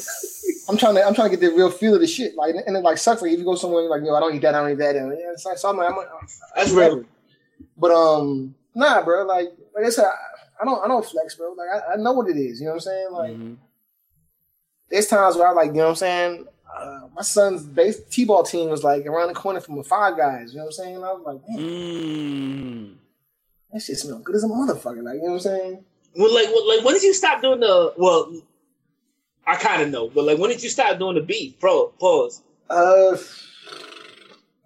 I'm 0.68 0.76
trying 0.76 0.94
to, 0.96 1.04
I'm 1.04 1.14
trying 1.14 1.30
to 1.30 1.36
get 1.36 1.48
the 1.48 1.54
real 1.56 1.70
feel 1.70 1.94
of 1.94 2.00
the 2.00 2.06
shit. 2.06 2.34
Like 2.36 2.54
and 2.66 2.76
it 2.76 2.80
like 2.80 2.98
sucks. 2.98 3.22
Like 3.22 3.32
if 3.32 3.38
you 3.38 3.44
go 3.44 3.54
somewhere, 3.54 3.82
you're 3.82 3.90
like 3.90 4.02
yo, 4.04 4.14
I 4.14 4.20
don't 4.20 4.34
eat 4.34 4.42
that, 4.42 4.54
I 4.54 4.60
don't 4.60 4.72
eat 4.72 4.78
that, 4.78 4.96
and 4.96 5.10
yeah, 5.18 5.32
it's 5.32 5.44
like, 5.44 5.58
so 5.58 5.70
I'm 5.70 5.76
like, 5.76 5.92
I'm, 5.92 5.98
That's 6.56 6.72
real. 6.72 7.04
But 7.76 7.90
um, 7.92 8.54
nah, 8.74 9.02
bro. 9.02 9.24
Like 9.24 9.48
like 9.74 9.86
I 9.86 9.90
said, 9.90 10.04
I, 10.04 10.62
I 10.62 10.64
don't 10.64 10.84
I 10.84 10.88
don't 10.88 11.04
flex, 11.04 11.34
bro. 11.34 11.52
Like 11.52 11.68
I, 11.70 11.94
I 11.94 11.96
know 11.96 12.12
what 12.12 12.28
it 12.28 12.36
is. 12.36 12.60
You 12.60 12.66
know 12.66 12.72
what 12.72 12.76
I'm 12.76 12.80
saying? 12.80 13.08
Like 13.12 13.32
Mhm. 13.32 13.56
there's 14.90 15.06
times 15.06 15.36
where 15.36 15.48
I 15.48 15.52
like, 15.52 15.68
you 15.68 15.74
know 15.74 15.84
what 15.84 15.88
I'm 15.90 15.96
saying. 15.96 16.46
Uh, 16.74 17.08
my 17.14 17.22
son's 17.22 17.62
base 17.64 18.00
t-ball 18.10 18.42
team 18.42 18.68
was 18.68 18.84
like 18.84 19.06
around 19.06 19.28
the 19.28 19.34
corner 19.34 19.60
from 19.60 19.76
the 19.76 19.82
Five 19.84 20.16
Guys. 20.16 20.52
You 20.52 20.58
know 20.58 20.64
what 20.64 20.68
I'm 20.68 20.72
saying? 20.84 20.96
I 20.96 21.12
was 21.12 21.22
like, 21.24 21.46
damn, 21.46 21.56
Mm. 21.58 22.94
that 23.72 23.82
shit 23.82 23.96
smell 23.98 24.18
good 24.18 24.36
as 24.36 24.44
a 24.44 24.48
motherfucker. 24.48 25.02
Like 25.02 25.14
you 25.16 25.22
know 25.22 25.28
what 25.28 25.32
I'm 25.34 25.40
saying? 25.40 25.84
Well, 26.16 26.34
like, 26.34 26.46
well, 26.48 26.68
like, 26.76 26.84
when 26.84 26.94
did 26.94 27.02
you 27.02 27.14
stop 27.14 27.42
doing 27.42 27.60
the? 27.60 27.92
Well, 27.96 28.40
I 29.46 29.56
kind 29.56 29.82
of 29.82 29.90
know, 29.90 30.08
but 30.08 30.24
like, 30.24 30.38
when 30.38 30.50
did 30.50 30.62
you 30.62 30.68
stop 30.68 30.98
doing 30.98 31.14
the 31.14 31.22
beef? 31.22 31.58
Pro 31.60 31.88
pause. 31.98 32.42
Uh, 32.68 33.16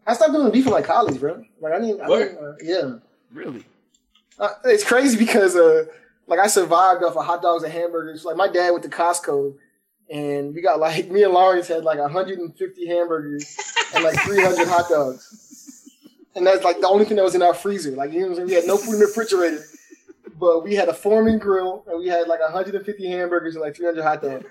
I 0.07 0.15
stopped 0.15 0.33
doing 0.33 0.45
the 0.47 0.51
beef 0.51 0.65
for 0.65 0.71
like 0.71 0.85
college, 0.85 1.21
bro. 1.21 1.45
Like 1.61 1.73
I 1.75 1.79
didn't, 1.81 2.01
I 2.01 2.09
didn't 2.09 2.39
uh, 2.39 2.53
yeah. 2.63 2.95
Really? 3.33 3.65
Uh, 4.39 4.49
it's 4.65 4.83
crazy 4.85 5.17
because 5.17 5.55
uh, 5.57 5.85
like 6.27 6.41
I 6.41 6.47
survived 6.49 7.05
off 7.05 7.17
of 7.17 7.25
hot 7.25 7.43
dogs 7.43 7.63
and 7.63 7.73
hamburgers. 7.73 8.25
Like 8.25 8.37
my 8.37 8.49
dad 8.49 8.71
went 8.71 8.83
to 8.85 8.89
Costco, 8.91 9.55
and 10.11 10.55
we 10.55 10.61
got 10.63 10.81
like 10.81 11.11
me 11.11 11.23
and 11.23 11.33
Lawrence 11.33 11.69
had 11.69 11.85
like 11.85 11.99
150 11.99 12.87
hamburgers 12.87 13.57
and 13.95 14.05
like 14.05 14.19
300 14.21 14.69
hot 14.69 14.89
dogs, 14.89 15.91
and 16.35 16.47
that's 16.47 16.65
like 16.65 16.81
the 16.81 16.89
only 16.89 17.05
thing 17.05 17.17
that 17.17 17.25
was 17.25 17.35
in 17.35 17.43
our 17.43 17.55
freezer. 17.55 17.93
Like 17.93 18.13
you 18.13 18.21
know, 18.21 18.29
what 18.29 18.31
I'm 18.31 18.37
saying? 18.37 18.49
we 18.49 18.55
had 18.55 18.67
no 18.67 18.77
food 18.77 18.95
in 18.95 19.01
the 19.01 19.07
refrigerator, 19.07 19.65
but 20.39 20.65
we 20.65 20.75
had 20.75 20.89
a 20.89 20.95
Foreman 20.95 21.39
grill, 21.39 21.85
and 21.87 21.99
we 21.99 22.09
had 22.09 22.29
like 22.29 22.41
150 22.41 23.07
hamburgers 23.07 23.55
and 23.55 23.63
like 23.63 23.77
300 23.77 24.03
hot 24.03 24.23
dogs. 24.23 24.45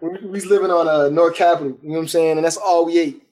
We, 0.00 0.08
we 0.08 0.30
was 0.30 0.46
living 0.46 0.70
on 0.72 0.88
uh, 0.88 1.08
North 1.10 1.36
Capitol, 1.36 1.78
you 1.80 1.90
know 1.90 1.94
what 1.94 2.00
I'm 2.00 2.08
saying, 2.08 2.36
and 2.36 2.44
that's 2.44 2.56
all 2.56 2.86
we 2.86 2.98
ate. 2.98 3.22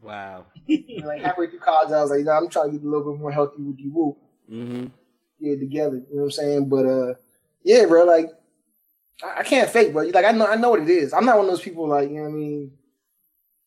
Wow. 0.00 0.46
And, 0.68 1.04
like 1.04 1.20
halfway 1.22 1.48
through 1.48 1.58
college, 1.58 1.90
I 1.90 2.00
was 2.00 2.10
like, 2.10 2.24
nah, 2.24 2.38
I'm 2.38 2.48
trying 2.48 2.70
to 2.70 2.78
get 2.78 2.86
a 2.86 2.88
little 2.88 3.12
bit 3.12 3.20
more 3.20 3.32
healthy 3.32 3.62
with 3.62 3.78
you. 3.80 3.90
Woo 3.92 4.16
Mm-hmm. 4.50 4.86
get 5.42 5.60
together. 5.60 5.96
You 5.96 6.06
know 6.16 6.22
what 6.22 6.24
I'm 6.24 6.30
saying? 6.32 6.68
But 6.68 6.86
uh, 6.86 7.14
yeah, 7.62 7.86
bro. 7.86 8.04
Like, 8.04 8.30
I, 9.22 9.40
I 9.40 9.42
can't 9.42 9.68
fake, 9.70 9.92
bro. 9.92 10.04
Like, 10.04 10.24
I 10.24 10.32
know, 10.32 10.46
I 10.46 10.56
know 10.56 10.70
what 10.70 10.80
it 10.80 10.88
is. 10.90 11.12
I'm 11.12 11.24
not 11.24 11.36
one 11.36 11.46
of 11.46 11.50
those 11.52 11.62
people. 11.62 11.88
Like, 11.88 12.08
you 12.08 12.16
know 12.16 12.22
what 12.22 12.28
I 12.28 12.32
mean? 12.32 12.72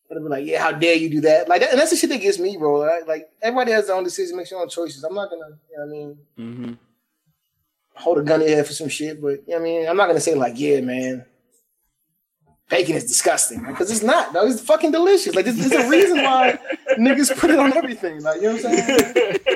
That'll 0.08 0.22
be 0.24 0.28
like, 0.28 0.46
yeah, 0.46 0.62
how 0.62 0.72
dare 0.72 0.94
you 0.96 1.08
do 1.08 1.20
that? 1.22 1.48
Like, 1.48 1.60
that, 1.62 1.70
and 1.70 1.78
that's 1.80 1.90
the 1.90 1.96
shit 1.96 2.10
that 2.10 2.20
gets 2.20 2.38
me, 2.38 2.56
bro. 2.56 2.80
Like, 2.80 3.06
like, 3.06 3.28
everybody 3.40 3.72
has 3.72 3.86
their 3.86 3.96
own 3.96 4.04
decision, 4.04 4.36
makes 4.36 4.50
your 4.50 4.60
own 4.60 4.68
choices. 4.68 5.02
I'm 5.02 5.14
not 5.14 5.30
gonna, 5.30 5.56
you 5.70 5.78
know 5.78 5.84
what 5.86 5.86
I 5.86 5.90
mean, 5.90 6.18
Mm-hmm. 6.38 6.72
hold 7.94 8.18
a 8.18 8.22
gun 8.22 8.40
to 8.40 8.46
your 8.46 8.56
head 8.56 8.66
for 8.66 8.72
some 8.74 8.88
shit. 8.88 9.20
But 9.22 9.28
you 9.28 9.36
know 9.48 9.54
what 9.54 9.60
I 9.60 9.64
mean, 9.64 9.88
I'm 9.88 9.96
not 9.96 10.06
gonna 10.08 10.20
say 10.20 10.34
like, 10.34 10.54
yeah, 10.56 10.80
man. 10.80 11.24
Bacon 12.70 12.96
is 12.96 13.04
disgusting 13.04 13.62
because 13.64 13.90
it's 13.90 14.02
not. 14.02 14.32
No, 14.32 14.46
it's 14.46 14.60
fucking 14.60 14.90
delicious. 14.90 15.34
Like, 15.34 15.44
there's, 15.44 15.56
there's 15.68 15.84
a 15.84 15.88
reason 15.88 16.22
why 16.22 16.58
niggas 16.98 17.36
put 17.38 17.50
it 17.50 17.58
on 17.58 17.76
everything. 17.76 18.22
Like, 18.22 18.40
you 18.40 18.48
know 18.48 18.54
what 18.54 18.64
I'm 18.66 18.76
saying? 18.76 19.36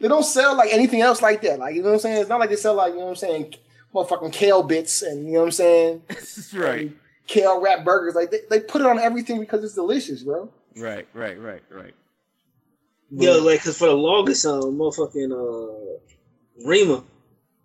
They 0.00 0.08
don't 0.08 0.24
sell 0.24 0.56
like 0.56 0.72
anything 0.72 1.00
else 1.00 1.22
like 1.22 1.42
that. 1.42 1.60
Like, 1.60 1.76
you 1.76 1.82
know 1.82 1.90
what 1.90 1.94
I'm 1.94 2.00
saying? 2.00 2.20
It's 2.22 2.28
not 2.28 2.40
like 2.40 2.50
they 2.50 2.56
sell 2.56 2.74
like, 2.74 2.92
you 2.92 2.98
know 2.98 3.04
what 3.04 3.10
I'm 3.10 3.16
saying, 3.16 3.54
motherfucking 3.94 4.32
kale 4.32 4.62
bits 4.62 5.02
and 5.02 5.26
you 5.26 5.32
know 5.34 5.40
what 5.40 5.44
I'm 5.46 5.52
saying? 5.52 6.02
right. 6.54 6.92
Kale 7.26 7.60
wrap 7.60 7.84
burgers. 7.84 8.14
Like 8.14 8.30
they, 8.30 8.40
they 8.50 8.60
put 8.60 8.80
it 8.80 8.86
on 8.86 8.98
everything 8.98 9.40
because 9.40 9.62
it's 9.64 9.74
delicious, 9.74 10.22
bro. 10.22 10.48
Right. 10.76 11.06
Right. 11.14 11.38
Right. 11.40 11.62
Right. 11.70 11.94
Yo, 13.14 13.42
like, 13.44 13.62
cause 13.62 13.76
for 13.76 13.88
the 13.88 13.92
longest, 13.94 14.46
um, 14.46 14.78
motherfucking 14.78 15.32
uh, 15.32 15.98
Rima 16.66 17.04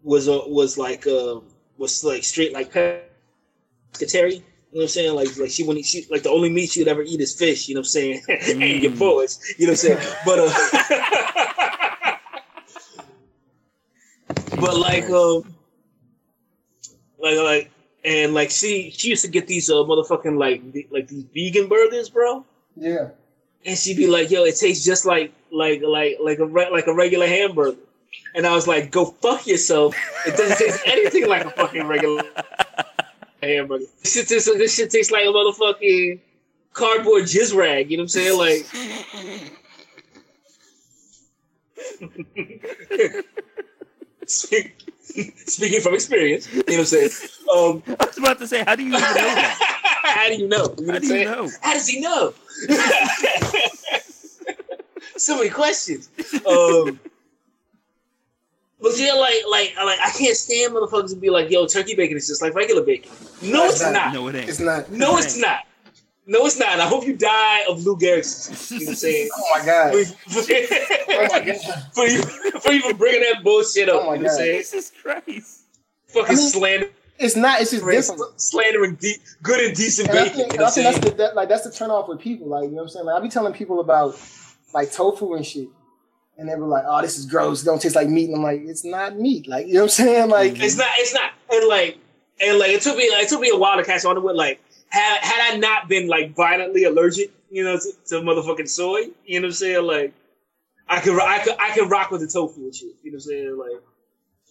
was 0.04 0.28
uh, 0.28 0.42
was 0.48 0.78
like 0.78 1.08
uh, 1.08 1.40
was 1.78 2.04
like 2.04 2.26
straight 2.26 2.52
like 2.52 2.74
pescatarian. 2.74 4.42
You 4.74 4.80
know 4.80 4.80
what 4.80 4.82
I'm 4.84 4.88
saying? 4.90 5.16
Like, 5.16 5.38
like 5.38 5.50
she 5.50 5.64
wouldn't. 5.64 5.86
She 5.86 6.06
like 6.12 6.24
the 6.24 6.30
only 6.32 6.50
meat 6.50 6.72
she 6.72 6.82
would 6.82 6.90
ever 6.90 7.02
eat 7.02 7.22
is 7.22 7.34
fish. 7.34 7.70
You 7.70 7.76
know 7.76 7.80
what 7.80 7.88
I'm 7.88 7.92
saying? 7.92 8.22
and 8.30 8.62
your 8.84 8.92
Mm. 8.92 9.00
bullets. 9.00 9.40
You 9.58 9.68
know 9.68 9.72
what 9.72 9.86
I'm 9.86 9.98
saying? 9.98 10.00
But 10.26 10.40
uh, 10.40 10.52
but 14.60 14.78
like 14.78 15.10
um, 15.10 15.56
like 17.20 17.38
like 17.38 17.72
and 18.06 18.34
like 18.34 18.50
she 18.52 18.92
she 18.92 19.10
used 19.10 19.26
to 19.26 19.32
get 19.32 19.48
these 19.48 19.70
uh 19.70 19.74
motherfucking 19.76 20.38
like 20.38 20.72
the- 20.72 20.88
like 20.92 21.08
these 21.08 21.24
vegan 21.34 21.68
burgers, 21.68 22.10
bro 22.10 22.46
Yeah. 22.76 23.10
and 23.66 23.78
she'd 23.78 23.98
be 23.98 24.08
like, 24.08 24.30
"Yo, 24.32 24.44
it 24.44 24.56
tastes 24.56 24.86
just 24.86 25.06
like 25.06 25.34
like 25.52 25.82
like 25.82 26.18
like 26.22 26.40
a 26.40 26.46
re- 26.46 26.70
like 26.72 26.88
a 26.88 26.94
regular 26.94 27.28
hamburger." 27.28 27.78
And 28.36 28.46
I 28.48 28.54
was 28.54 28.68
like, 28.68 28.92
"Go 28.92 29.06
fuck 29.06 29.46
yourself! 29.48 29.96
It 30.26 30.38
doesn't 30.38 30.58
taste 30.58 30.82
anything 30.86 31.28
like 31.28 31.46
a 31.46 31.50
fucking 31.52 31.86
regular 31.88 32.24
hamburger. 33.44 33.86
This 34.04 34.14
shit 34.14 34.28
tastes, 34.28 34.46
this 34.48 34.76
shit 34.76 34.90
tastes 34.92 35.12
like 35.12 35.24
a 35.26 35.28
motherfucking 35.30 36.20
cardboard 36.74 37.24
jizz 37.24 37.56
rag." 37.56 37.90
You 37.92 37.98
know 37.98 38.02
what 38.04 38.16
I'm 38.16 38.38
saying? 38.38 38.38
Like, 38.38 38.66
Speak- 44.26 44.74
speaking 45.46 45.82
from 45.82 45.94
experience, 45.94 46.52
you 46.52 46.58
know 46.60 46.64
what 46.68 46.80
I'm 46.80 46.86
saying? 46.86 47.10
Um, 47.52 47.84
I 48.00 48.06
was 48.06 48.18
about 48.18 48.40
to 48.40 48.48
say, 48.48 48.64
how 48.64 48.76
do 48.76 48.84
you 48.84 48.90
even 48.90 49.02
know 49.02 49.14
that? 49.14 50.04
how 50.04 50.28
do 50.28 50.36
you 50.36 50.48
know? 50.48 50.76
You 50.78 50.86
know 50.86 50.94
How 50.94 51.00
do 51.00 51.08
you 51.16 51.26
know? 51.26 51.50
How 51.62 51.74
does 51.74 51.88
he 51.88 52.02
know? 52.02 52.34
so 55.18 55.38
many 55.38 55.50
questions. 55.50 56.10
Um, 56.46 57.00
but 58.80 58.92
yeah, 58.98 59.14
like, 59.14 59.36
like, 59.50 59.76
like, 59.76 60.00
I 60.00 60.12
can't 60.18 60.36
stand 60.36 60.74
motherfuckers 60.74 61.10
to 61.10 61.16
be 61.16 61.30
like, 61.30 61.50
"Yo, 61.50 61.66
turkey 61.66 61.96
bacon 61.96 62.16
is 62.16 62.28
just 62.28 62.42
like 62.42 62.54
regular 62.54 62.84
bacon." 62.84 63.12
No, 63.42 63.66
it's 63.66 63.82
It's 63.82 63.92
not. 63.92 64.14
No, 64.14 64.28
it 64.28 64.36
ain't. 64.36 64.50
It's 64.50 64.60
not. 64.60 64.92
No, 64.92 65.18
it's 65.18 65.38
not. 65.38 65.67
No, 66.30 66.46
it's 66.46 66.60
not. 66.60 66.80
I 66.80 66.86
hope 66.88 67.08
you 67.08 67.16
die 67.16 67.64
of 67.70 67.86
Lou 67.86 67.98
Gehrig's. 67.98 68.70
You 68.72 68.80
know 68.80 68.86
what 68.86 68.90
I'm 68.90 68.96
saying? 68.96 69.30
Oh 69.38 69.60
my 69.60 69.66
god. 69.66 69.94
For, 69.94 70.42
Oh 71.10 71.28
my 71.32 71.40
god. 71.40 71.58
for, 71.94 72.06
you, 72.06 72.22
for 72.60 72.72
even 72.74 72.98
bringing 72.98 73.22
that 73.22 73.44
bullshit 73.44 73.88
up. 73.90 74.02
Oh 74.04 74.08
my 74.08 74.16
you 74.16 74.24
know 74.24 74.30
God. 74.30 74.38
Jesus 74.44 74.92
Christ. 75.02 75.62
Fucking 76.08 76.26
I 76.26 76.36
mean, 76.36 76.50
slander, 76.50 76.90
It's 77.18 77.36
not. 77.38 77.62
It's 77.62 77.72
just 77.72 77.84
different. 77.86 78.40
slandering 78.42 78.96
de- 78.96 79.18
good 79.42 79.60
and 79.62 79.76
decent 79.76 80.10
And 80.10 80.20
I 80.20 80.24
bacon. 80.24 80.38
think, 80.38 80.52
you 80.54 80.58
know 80.60 80.66
I 80.66 80.68
I'm 80.68 80.74
think 80.74 80.86
that's 80.96 81.10
the 81.10 81.16
that, 81.16 81.36
like 81.36 81.50
that's 81.50 81.64
the 81.64 81.72
turn 81.72 81.92
off 81.92 82.08
with 82.10 82.20
people. 82.20 82.48
Like 82.48 82.64
you 82.66 82.70
know 82.72 82.76
what 82.78 82.82
I'm 82.84 82.90
saying. 82.90 83.06
Like 83.06 83.16
I 83.16 83.22
be 83.24 83.30
telling 83.30 83.54
people 83.54 83.80
about 83.80 84.20
like 84.74 84.92
tofu 84.92 85.34
and 85.34 85.46
shit, 85.46 85.70
and 86.38 86.48
they 86.50 86.56
were 86.56 86.68
like, 86.68 86.84
"Oh, 86.88 87.02
this 87.02 87.18
is 87.18 87.26
gross. 87.26 87.62
It 87.62 87.66
don't 87.66 87.82
taste 87.82 87.96
like 87.96 88.10
meat." 88.10 88.26
And 88.28 88.36
I'm 88.36 88.44
like, 88.44 88.62
"It's 88.66 88.84
not 88.86 89.18
meat." 89.18 89.48
Like 89.48 89.68
you 89.68 89.74
know 89.76 89.80
what 89.82 89.84
I'm 89.86 89.90
saying? 89.90 90.30
Like 90.30 90.60
It's 90.60 90.76
not. 90.78 90.88
It's 90.98 91.14
not. 91.14 91.32
And 91.52 91.68
like, 91.70 91.98
and 92.42 92.60
like, 92.60 92.72
it 92.72 92.82
took 92.82 92.98
me. 92.98 93.04
It 93.04 93.30
took 93.30 93.40
me 93.42 93.50
a 93.50 93.58
while 93.58 93.78
to 93.78 93.84
catch 93.86 94.04
on 94.06 94.16
to 94.16 94.28
it. 94.30 94.36
Like, 94.36 94.62
had 94.90 95.20
had 95.22 95.54
I 95.54 95.58
not 95.58 95.88
been 95.88 96.08
like 96.08 96.36
violently 96.36 96.84
allergic, 96.86 97.32
you 97.50 97.64
know, 97.64 97.78
to, 97.78 97.92
to 98.08 98.16
motherfucking 98.16 98.70
soy, 98.70 99.08
you 99.26 99.40
know 99.40 99.46
what 99.46 99.50
I'm 99.50 99.52
saying? 99.54 99.86
Like, 99.86 100.14
I 100.88 101.02
could, 101.02 101.20
I 101.22 101.40
could, 101.40 101.56
I 101.60 101.72
could 101.72 101.90
rock 101.90 102.12
with 102.12 102.22
the 102.22 102.28
tofu 102.28 102.62
and 102.62 102.76
shit. 102.76 102.96
You 103.04 103.12
know 103.12 103.16
what 103.16 103.18
I'm 103.18 103.20
saying? 103.20 103.58
Like, 103.58 103.84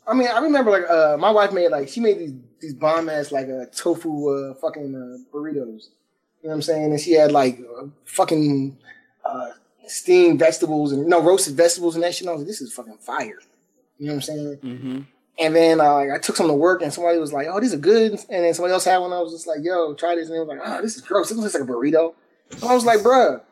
I 0.07 0.15
mean, 0.15 0.29
I 0.29 0.39
remember 0.39 0.71
like 0.71 0.89
uh, 0.89 1.17
my 1.19 1.31
wife 1.31 1.53
made 1.53 1.71
like 1.71 1.89
she 1.89 2.01
made 2.01 2.19
these 2.19 2.35
these 2.61 2.75
bomb 2.75 3.09
ass 3.09 3.33
like 3.33 3.49
uh, 3.49 3.67
tofu 3.75 4.29
uh, 4.29 4.55
fucking 4.55 4.95
uh, 4.95 5.37
burritos. 5.37 5.89
You 6.43 6.49
know 6.49 6.51
what 6.51 6.55
I'm 6.55 6.63
saying? 6.63 6.91
And 6.93 7.01
she 7.01 7.13
had 7.13 7.33
like 7.33 7.59
uh, 7.61 7.87
fucking 8.05 8.79
uh, 9.25 9.51
steamed 9.87 10.39
vegetables 10.39 10.93
and 10.93 11.07
no 11.07 11.23
roasted 11.23 11.57
vegetables 11.57 11.97
and 11.97 12.05
that 12.05 12.15
shit. 12.15 12.23
And 12.23 12.31
I 12.31 12.33
was 12.35 12.43
like, 12.43 12.49
this 12.49 12.61
is 12.61 12.73
fucking 12.73 12.99
fire. 12.99 13.39
You 13.99 14.07
know 14.07 14.13
what 14.13 14.15
I'm 14.15 14.23
saying? 14.23 14.59
Mm-hmm. 14.63 15.01
And 15.39 15.55
then 15.55 15.81
uh, 15.81 15.93
like, 15.95 16.11
I 16.11 16.19
took 16.19 16.37
some 16.37 16.49
to 16.49 16.55
work, 16.55 16.81
and 16.83 16.93
somebody 16.93 17.19
was 17.19 17.33
like, 17.33 17.47
"Oh, 17.51 17.61
these 17.61 17.75
are 17.75 17.79
good." 17.79 18.13
And 18.13 18.45
then 18.45 18.55
somebody 18.55 18.73
else 18.73 18.85
had 18.85 18.99
one. 18.99 19.13
I 19.13 19.21
was 19.21 19.33
just 19.33 19.47
like, 19.47 19.59
"Yo, 19.63 19.93
try 19.95 20.15
this." 20.15 20.29
And 20.29 20.35
they 20.35 20.39
was 20.41 20.49
like, 20.49 20.61
"Oh, 20.65 20.81
this 20.81 20.97
is 20.97 21.03
gross. 21.03 21.29
This 21.29 21.37
looks 21.39 21.53
like 21.55 21.63
a 21.63 21.67
burrito." 21.67 22.15
So 22.57 22.69
I 22.69 22.75
was 22.75 22.85
like, 22.87 23.01
"Bruh, 23.01 23.43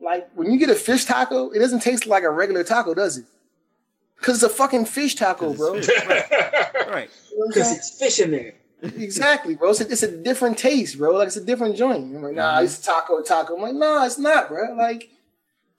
like 0.00 0.30
when 0.34 0.50
you 0.50 0.58
get 0.58 0.70
a 0.70 0.74
fish 0.74 1.04
taco, 1.04 1.50
it 1.50 1.58
doesn't 1.58 1.80
taste 1.80 2.06
like 2.06 2.22
a 2.22 2.30
regular 2.30 2.64
taco, 2.64 2.94
does 2.94 3.18
it? 3.18 3.26
Because 4.18 4.42
it's 4.42 4.52
a 4.52 4.56
fucking 4.56 4.86
fish 4.86 5.14
taco, 5.16 5.52
bro. 5.54 5.74
You 5.82 5.82
Right. 6.92 7.10
what 7.34 7.44
I'm 7.44 7.48
Because 7.48 7.64
saying? 7.68 7.76
it's 7.76 7.98
fish 7.98 8.20
in 8.20 8.30
there. 8.30 8.54
exactly, 8.82 9.54
bro. 9.54 9.70
It's 9.70 9.80
a, 9.80 9.90
it's 9.90 10.02
a 10.02 10.16
different 10.22 10.56
taste, 10.58 10.98
bro. 10.98 11.12
Like 11.16 11.26
it's 11.28 11.36
a 11.36 11.44
different 11.44 11.76
joint. 11.76 12.14
I'm 12.16 12.22
like, 12.22 12.34
nah, 12.34 12.60
it's 12.60 12.78
taco, 12.78 13.22
taco. 13.22 13.56
I'm 13.56 13.62
like, 13.62 13.74
nah, 13.74 14.04
it's 14.04 14.18
not, 14.18 14.48
bro. 14.48 14.74
Like 14.74 15.10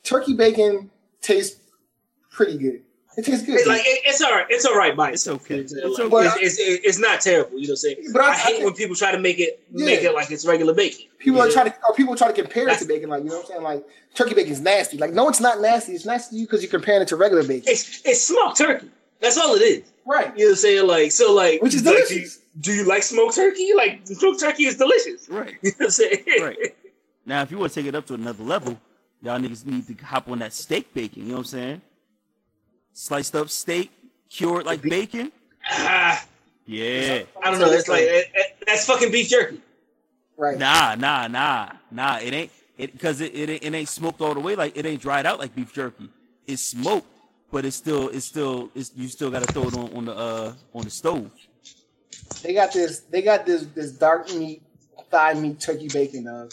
turkey 0.04 0.36
bacon 0.36 0.90
tastes 1.22 1.60
pretty 2.32 2.58
good. 2.58 2.82
It 3.18 3.26
tastes 3.26 3.46
good. 3.46 3.56
It's 3.56 3.68
like 3.68 3.82
it, 3.82 4.02
it's 4.06 4.22
all 4.22 4.32
right. 4.32 4.46
It's 4.50 4.66
all 4.66 4.76
right 4.76 4.96
Mike. 4.96 5.14
It's 5.14 5.28
okay. 5.28 5.56
You 5.56 5.62
know 5.62 5.64
It's 5.66 5.74
okay. 5.76 5.96
saying? 5.98 6.10
Like, 6.10 6.42
It's, 6.42 6.60
it's, 6.60 6.86
it's 6.86 7.00
not 7.00 7.22
terrible. 7.22 7.58
You 7.60 7.68
know 7.68 7.72
what 7.72 7.72
I'm 7.72 7.76
saying? 7.78 7.98
But 8.14 8.22
I- 8.22 8.26
I, 8.26 8.30
I 8.30 8.34
hate 8.36 8.52
think- 8.54 8.66
when 8.66 8.74
people 8.74 8.96
try 8.96 9.12
to 9.12 9.20
make 9.20 9.40
it 9.40 9.64
make 9.72 10.02
it 10.04 10.14
like 10.14 10.32
it's 10.32 10.46
regular 10.46 10.74
bacon. 10.74 11.06
People 11.20 11.42
are 11.42 11.50
trying 11.50 11.68
to, 11.72 11.76
or 11.88 11.94
people 11.96 12.16
try 12.16 12.32
to 12.32 12.34
compare 12.42 12.68
it 12.70 12.80
to 12.80 12.86
bacon, 12.86 13.10
like 13.10 13.24
you 13.24 13.30
know 13.30 13.36
what 13.38 13.46
I'm 13.46 13.48
saying. 13.52 13.64
Like 13.64 13.86
turkey 14.16 14.34
bacon's 14.36 14.62
nasty. 14.62 14.98
Like 14.98 15.14
no, 15.14 15.30
it's 15.30 15.40
not 15.40 15.62
nasty. 15.62 15.94
It's 15.94 16.06
nasty 16.06 16.36
to 16.36 16.40
you 16.40 16.46
because 16.48 16.62
you're 16.64 16.72
comparing 16.72 17.02
it 17.02 17.08
to 17.10 17.16
regular 17.16 17.44
bacon, 17.44 17.64
It's 17.68 18.02
it's 18.06 18.22
smoked 18.22 18.58
turkey. 18.58 18.90
That's 19.22 19.38
all 19.38 19.56
it 19.56 19.62
is. 19.62 19.84
right? 20.06 20.36
You 20.38 20.46
know 20.46 20.50
what 20.50 20.50
I'm 20.52 20.56
saying? 20.58 20.88
Like 20.88 21.12
so, 21.12 21.34
like 21.34 21.62
Which 21.62 21.74
is 21.76 21.86
like, 21.86 21.96
delicious. 21.96 22.40
Do 22.60 22.72
you, 22.72 22.78
do 22.78 22.84
you 22.84 22.90
like 22.90 23.04
smoked 23.04 23.36
turkey? 23.36 23.70
Like 23.76 24.02
smoked 24.06 24.40
turkey 24.42 24.66
is 24.66 24.78
delicious. 24.78 25.30
Right. 25.30 25.56
You 25.62 25.70
know 25.72 25.76
what 25.78 25.86
I'm 25.86 25.92
saying? 25.92 26.24
Right. 26.42 26.76
Now, 27.26 27.42
if 27.42 27.52
you 27.52 27.58
want 27.58 27.72
to 27.72 27.80
take 27.80 27.88
it 27.88 27.96
up 27.96 28.06
to 28.08 28.16
another 28.16 28.44
level, 28.44 28.78
y'all 29.22 29.40
niggas 29.40 29.66
need 29.66 29.88
to 29.88 30.06
hop 30.06 30.28
on 30.30 30.40
that 30.40 30.52
steak 30.52 30.94
bacon. 30.94 31.22
You 31.24 31.30
know 31.30 31.34
what 31.36 31.40
I'm 31.40 31.46
saying? 31.46 31.82
Sliced 32.94 33.36
up 33.36 33.50
steak, 33.50 33.92
cured 34.30 34.66
like 34.66 34.82
bacon. 34.82 35.32
Ah, 35.70 36.24
Yeah. 36.66 37.24
I 37.44 37.52
don't 37.52 37.60
know. 37.60 37.70
It's 37.72 37.90
like 37.90 38.04
it, 38.04 38.28
it- 38.34 38.56
that's 38.66 38.86
fucking 38.86 39.12
beef 39.12 39.28
jerky. 39.28 39.60
Right. 40.38 40.58
Nah, 40.58 40.96
nah, 40.96 41.28
nah, 41.28 41.70
nah. 41.92 42.18
It 42.20 42.34
ain't 42.34 42.52
it 42.78 42.94
because 42.94 43.20
it, 43.22 43.36
it 43.36 43.50
ain't- 43.50 43.64
it 43.64 43.74
ain't 43.74 43.90
smoked 43.90 44.22
all 44.22 44.34
the 44.34 44.40
way. 44.40 44.56
Like 44.56 44.78
it 44.78 44.86
ain't 44.86 45.02
dried 45.02 45.26
out 45.26 45.40
like 45.40 45.54
beef 45.56 45.74
jerky. 45.74 46.10
It's 46.48 46.62
smoked, 46.64 47.08
but 47.52 47.66
it's 47.66 47.76
still 47.76 48.08
it's 48.10 48.26
still 48.26 48.70
it's 48.76 48.92
you 48.96 49.08
still 49.10 49.30
got 49.30 49.44
to 49.44 49.52
throw 49.54 49.64
it 49.64 49.74
on 49.78 49.94
on 49.96 50.06
the 50.06 50.16
uh 50.16 50.54
on 50.74 50.84
the 50.84 50.90
stove. 50.90 51.32
They 52.42 52.54
got 52.54 52.72
this. 52.74 53.00
They 53.02 53.22
got 53.22 53.46
this 53.46 53.66
this 53.76 53.92
dark 53.92 54.34
meat, 54.34 54.62
thigh 55.12 55.34
meat 55.34 55.60
turkey 55.60 55.90
bacon. 55.90 56.28
Uh, 56.28 56.50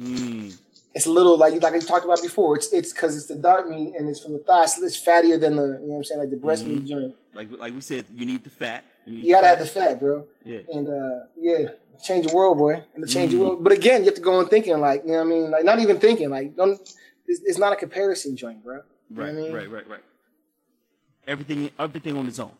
Mm. 0.00 0.56
It's 0.98 1.06
a 1.06 1.10
little 1.18 1.36
like 1.38 1.52
you 1.54 1.60
like 1.60 1.74
I 1.74 1.78
talked 1.78 2.04
about 2.04 2.20
before. 2.30 2.50
It's 2.58 2.68
it's 2.78 2.92
because 2.92 3.12
it's 3.18 3.26
the 3.26 3.36
dark 3.50 3.64
meat 3.74 3.90
and 3.96 4.08
it's 4.10 4.20
from 4.22 4.32
the 4.36 4.40
thigh. 4.48 4.66
So 4.66 4.84
it's 4.84 4.98
fattier 5.06 5.38
than 5.44 5.54
the 5.60 5.62
you 5.62 5.86
know 5.88 5.94
what 5.94 5.96
I'm 5.98 6.04
saying 6.08 6.20
like 6.24 6.30
the 6.36 6.36
breast 6.46 6.62
Mhm. 6.64 6.68
meat 6.70 6.84
joint. 6.90 7.14
Like 7.38 7.48
like 7.64 7.72
we 7.78 7.80
said, 7.92 8.04
you 8.18 8.24
need 8.26 8.42
the 8.48 8.50
fat. 8.50 8.80
need 9.06 9.24
You 9.24 9.30
gotta 9.34 9.46
have 9.52 9.60
the 9.60 9.66
fat, 9.78 10.00
bro. 10.02 10.26
Yeah. 10.52 10.74
And 10.74 10.86
uh, 11.00 11.18
yeah, 11.48 11.62
change 12.08 12.26
the 12.28 12.34
world, 12.38 12.58
boy, 12.58 12.74
and 12.94 13.00
to 13.06 13.08
change 13.16 13.30
the 13.32 13.38
Mhm. 13.38 13.42
world. 13.42 13.64
But 13.66 13.72
again, 13.80 13.98
you 14.02 14.06
have 14.10 14.14
to 14.22 14.26
go 14.30 14.34
on 14.40 14.48
thinking 14.54 14.76
like 14.88 15.00
you 15.06 15.12
know 15.12 15.18
what 15.24 15.26
I 15.30 15.34
mean, 15.34 15.46
like 15.54 15.64
not 15.70 15.78
even 15.84 15.96
thinking 16.06 16.28
like 16.36 16.48
don't. 16.60 16.74
It's, 17.30 17.40
it's 17.50 17.58
not 17.64 17.72
a 17.72 17.76
comparison 17.84 18.30
joint, 18.42 18.60
bro. 18.64 18.76
You 18.76 18.80
know 18.80 19.22
Right, 19.22 19.34
what 19.34 19.38
I 19.40 19.42
mean? 19.44 19.52
right, 19.58 19.70
right, 19.76 19.88
right. 19.94 20.04
Everything 21.26 21.70
everything 21.78 22.16
on 22.16 22.26
its 22.26 22.38
own. 22.38 22.52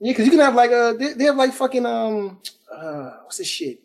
Yeah, 0.00 0.12
because 0.12 0.24
you 0.26 0.30
can 0.30 0.40
have 0.40 0.54
like 0.54 0.70
uh, 0.70 0.92
they, 1.00 1.12
they 1.18 1.24
have 1.24 1.36
like 1.36 1.52
fucking 1.52 1.84
um, 1.84 2.38
uh, 2.74 3.10
what's 3.24 3.38
this 3.38 3.48
shit? 3.48 3.80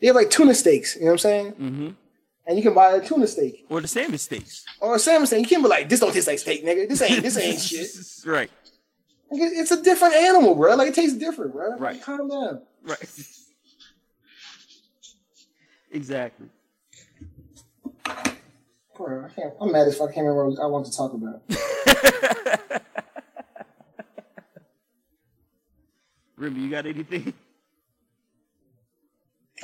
They 0.00 0.06
have 0.06 0.16
like 0.16 0.30
tuna 0.30 0.54
steaks. 0.54 0.94
You 0.94 1.02
know 1.02 1.06
what 1.08 1.12
I'm 1.12 1.18
saying? 1.18 1.52
Mm-hmm. 1.52 1.88
And 2.48 2.56
you 2.56 2.62
can 2.62 2.72
buy 2.74 2.92
a 2.92 3.00
tuna 3.06 3.26
steak 3.26 3.66
Or 3.68 3.80
the 3.82 3.86
salmon 3.88 4.16
steaks. 4.18 4.64
or 4.80 4.96
a 4.96 4.98
salmon 4.98 5.26
steak. 5.26 5.42
You 5.42 5.46
can't 5.46 5.62
be 5.62 5.68
like, 5.68 5.88
this 5.88 6.00
don't 6.00 6.12
taste 6.12 6.26
like 6.26 6.38
steak, 6.38 6.64
nigga. 6.64 6.88
This 6.88 7.02
ain't 7.02 7.22
this 7.22 7.36
ain't 7.36 7.60
shit. 7.70 7.88
Right, 8.26 8.50
Like, 9.30 9.42
it's 9.52 9.70
a 9.70 9.82
different 9.82 10.14
animal, 10.14 10.54
bro. 10.54 10.74
Like 10.74 10.88
it 10.88 10.94
tastes 10.94 11.16
different, 11.18 11.52
bro. 11.52 11.68
Like, 11.72 11.80
Right. 11.80 12.02
calm 12.02 12.26
down. 12.28 12.62
right. 12.82 12.98
exactly. 15.92 16.46
Bro, 18.96 19.26
I 19.26 19.28
can't, 19.40 19.54
I'm 19.60 19.70
mad 19.70 19.86
as 19.86 19.96
fuck. 19.98 20.08
I 20.10 20.12
can't 20.14 20.26
remember 20.26 20.48
what 20.48 20.58
I 20.60 20.66
want 20.66 20.86
to 20.86 20.96
talk 20.96 21.12
about. 21.12 21.42
Remy, 26.36 26.60
you 26.60 26.70
got 26.70 26.86
anything? 26.86 27.32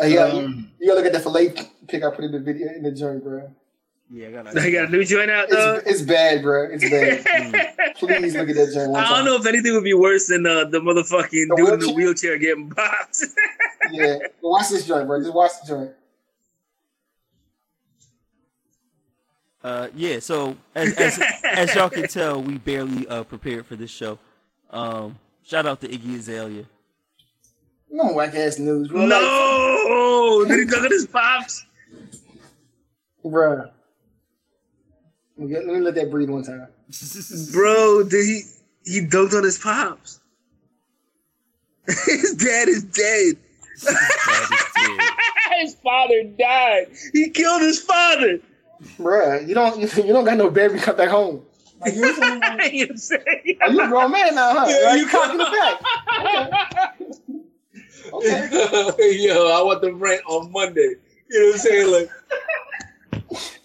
Uh, 0.00 0.04
you, 0.06 0.16
gotta, 0.16 0.36
Um, 0.38 0.70
you 0.80 0.88
gotta 0.88 0.98
look 1.00 1.06
at 1.06 1.12
the 1.12 1.20
fillet 1.20 1.54
pick 1.88 2.02
I 2.02 2.10
put 2.10 2.24
in 2.24 2.32
the 2.32 2.40
video 2.40 2.68
in 2.68 2.82
the 2.82 2.90
joint, 2.92 3.22
bro. 3.22 3.50
Yeah, 4.10 4.28
I 4.28 4.30
got. 4.32 4.46
I 4.58 4.70
got 4.70 4.88
a 4.88 4.90
new 4.90 5.04
joint 5.04 5.30
out 5.30 5.48
though. 5.50 5.76
It's, 5.76 6.00
it's 6.00 6.02
bad, 6.02 6.42
bro. 6.42 6.68
It's 6.70 6.88
bad. 6.88 7.94
Please 7.98 8.34
look 8.34 8.48
at 8.48 8.56
that 8.56 8.72
joint 8.74 8.90
one 8.90 9.02
I 9.02 9.08
don't 9.08 9.24
know 9.24 9.36
if 9.36 9.46
anything 9.46 9.72
would 9.72 9.84
be 9.84 9.94
worse 9.94 10.26
than 10.26 10.46
uh, 10.46 10.64
the 10.64 10.78
motherfucking 10.80 11.48
The 11.48 11.54
dude 11.56 11.72
in 11.74 11.80
the 11.80 11.92
wheelchair? 11.92 12.32
wheelchair 12.34 12.38
getting 12.38 12.70
bopped. 12.70 13.22
Yeah, 13.92 14.16
Well, 14.40 14.52
watch 14.52 14.70
this 14.70 14.86
joint, 14.86 15.06
bro. 15.06 15.20
Just 15.20 15.34
watch 15.34 15.52
the 15.62 15.68
joint. 15.68 15.90
Uh, 19.62 19.88
yeah. 19.94 20.18
So 20.20 20.56
as 20.74 20.92
as, 20.94 21.20
as 21.44 21.74
y'all 21.74 21.90
can 21.90 22.08
tell, 22.08 22.42
we 22.42 22.58
barely 22.58 23.06
uh, 23.08 23.24
prepared 23.24 23.66
for 23.66 23.76
this 23.76 23.90
show. 23.90 24.18
Um, 24.70 25.18
shout 25.42 25.66
out 25.66 25.80
to 25.82 25.88
Iggy 25.88 26.16
Azalea. 26.18 26.64
No 27.94 28.12
whack 28.12 28.34
ass 28.34 28.58
news, 28.58 28.88
bro. 28.88 29.02
Like, 29.02 29.08
no, 29.20 30.44
did 30.48 30.58
he 30.58 30.66
talk 30.66 30.84
at 30.84 30.90
his 30.90 31.06
pops? 31.06 31.64
bro. 33.24 33.70
Let 35.38 35.64
me, 35.64 35.78
let 35.80 35.94
that 35.94 36.10
breathe 36.10 36.28
one 36.28 36.42
time. 36.42 36.66
Bro, 37.52 38.08
did 38.08 38.26
he 38.26 38.42
he 38.84 39.00
dunked 39.00 39.32
on 39.32 39.44
his 39.44 39.58
pops? 39.58 40.18
his 42.06 42.34
dad 42.34 42.68
is 42.68 42.82
dead. 42.82 43.36
his 45.60 45.76
father 45.76 46.24
died. 46.36 46.86
He 47.12 47.30
killed 47.30 47.62
his 47.62 47.78
father. 47.78 48.40
Bruh, 48.98 49.46
you 49.46 49.54
don't 49.54 49.78
you 49.96 50.12
don't 50.12 50.24
got 50.24 50.36
no 50.36 50.50
baby 50.50 50.80
come 50.80 50.96
back 50.96 51.10
home. 51.10 51.44
Like, 51.80 51.94
you 51.94 52.00
know 52.00 52.08
what 52.08 52.44
I'm 52.44 52.60
saying? 52.60 52.74
You 52.74 52.86
know 52.86 52.86
what 52.86 52.90
I'm 52.90 52.96
saying? 52.96 53.58
Are 53.60 53.72
you 53.72 53.82
a 53.84 53.88
grown 53.88 54.10
man 54.10 54.34
now, 54.34 54.52
huh? 54.52 54.66
Yeah, 54.68 54.86
Like, 54.86 54.98
you 54.98 55.04
you 55.04 55.10
cocking 55.10 55.38
the 55.38 55.44
back. 55.44 56.93
Okay. 58.14 58.48
okay. 58.88 59.12
Yo, 59.18 59.48
I 59.48 59.62
want 59.62 59.80
the 59.82 59.92
rent 59.94 60.22
on 60.26 60.50
Monday. 60.52 60.96
You 61.30 61.40
know 61.40 61.46
what 61.46 61.54
I'm 61.54 61.58
saying? 61.58 61.92
Like, 61.92 62.10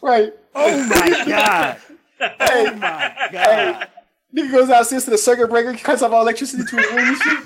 Right. 0.01 0.33
oh 0.55 0.87
my 0.87 1.23
god! 1.27 1.77
Oh 2.21 2.73
my 2.75 3.13
Hey, 3.29 3.29
god! 3.31 3.87
nigga 4.35 4.51
goes 4.51 4.67
downstairs 4.69 5.03
to 5.05 5.11
the 5.11 5.17
circuit 5.17 5.49
breaker, 5.49 5.73
cuts 5.75 6.01
off 6.01 6.11
all 6.11 6.21
electricity 6.21 6.63
to 6.63 6.75
his 6.77 6.85
room 6.91 6.97
and 6.99 7.17
shit. 7.17 7.37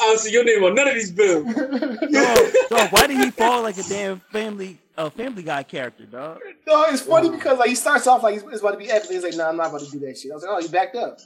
I 0.00 0.04
don't 0.06 0.18
see 0.18 0.32
your 0.32 0.44
name 0.44 0.62
on 0.64 0.74
none 0.74 0.88
of 0.88 0.94
these 0.94 1.10
bills. 1.12 1.44
Dog, 1.54 2.52
dog, 2.70 2.88
why 2.92 3.06
did 3.06 3.18
he 3.24 3.30
fall 3.30 3.62
like 3.62 3.78
a 3.78 3.82
damn 3.84 4.20
family 4.32 4.78
uh, 4.98 5.08
Family 5.10 5.42
Guy 5.42 5.62
character, 5.62 6.04
dog? 6.04 6.38
no, 6.66 6.84
it's 6.84 7.00
funny 7.02 7.30
because 7.30 7.58
like 7.58 7.68
he 7.68 7.74
starts 7.74 8.06
off 8.06 8.22
like 8.22 8.34
he's, 8.34 8.42
it's 8.44 8.60
about 8.60 8.72
to 8.72 8.76
be 8.78 8.90
epic. 8.90 9.10
He's 9.10 9.22
like, 9.22 9.34
nah, 9.36 9.48
I'm 9.48 9.56
not 9.56 9.68
about 9.68 9.80
to 9.80 9.90
do 9.90 9.98
that 10.00 10.18
shit. 10.18 10.30
I 10.32 10.34
was 10.34 10.44
like, 10.44 10.52
oh, 10.52 10.58
you 10.58 10.68
backed 10.68 10.96
up. 10.96 11.18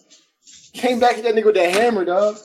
Came 0.74 1.00
back 1.00 1.16
at 1.18 1.24
that 1.24 1.34
nigga 1.34 1.46
with 1.46 1.54
that 1.56 1.72
hammer, 1.72 2.04
dog. 2.04 2.36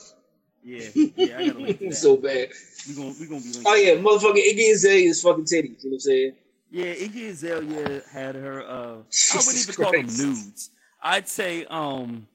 Yeah, 0.64 0.88
yeah, 1.16 1.38
I 1.38 1.46
gotta 1.48 1.58
link 1.58 1.78
to 1.80 1.88
that. 1.88 1.94
so 1.94 2.16
bad. 2.16 2.48
we 2.88 2.94
gonna 2.94 3.14
we 3.20 3.26
gonna 3.26 3.40
be 3.40 3.46
linking. 3.52 3.62
Oh 3.66 3.74
yeah, 3.74 3.94
motherfucker, 3.94 4.36
Iggy 4.38 4.72
Azalea's 4.72 5.20
fucking 5.22 5.44
titties. 5.44 5.82
You 5.82 5.90
know 5.90 5.90
what 5.90 5.92
I'm 5.94 6.00
saying? 6.00 6.32
Yeah, 6.70 6.94
Iggy 6.94 7.28
Azalea 7.30 8.02
had 8.10 8.34
her. 8.36 8.62
Uh, 8.62 8.66
I 9.34 9.36
wouldn't 9.36 9.58
even 9.58 9.74
call 9.74 9.92
them 9.92 10.06
nudes. 10.06 10.70
I'd 11.02 11.28
say 11.28 11.64
um, 11.66 12.26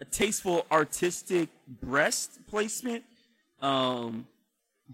a 0.00 0.04
tasteful 0.04 0.64
artistic 0.70 1.48
breast 1.82 2.38
placement. 2.46 3.04
Um, 3.60 4.26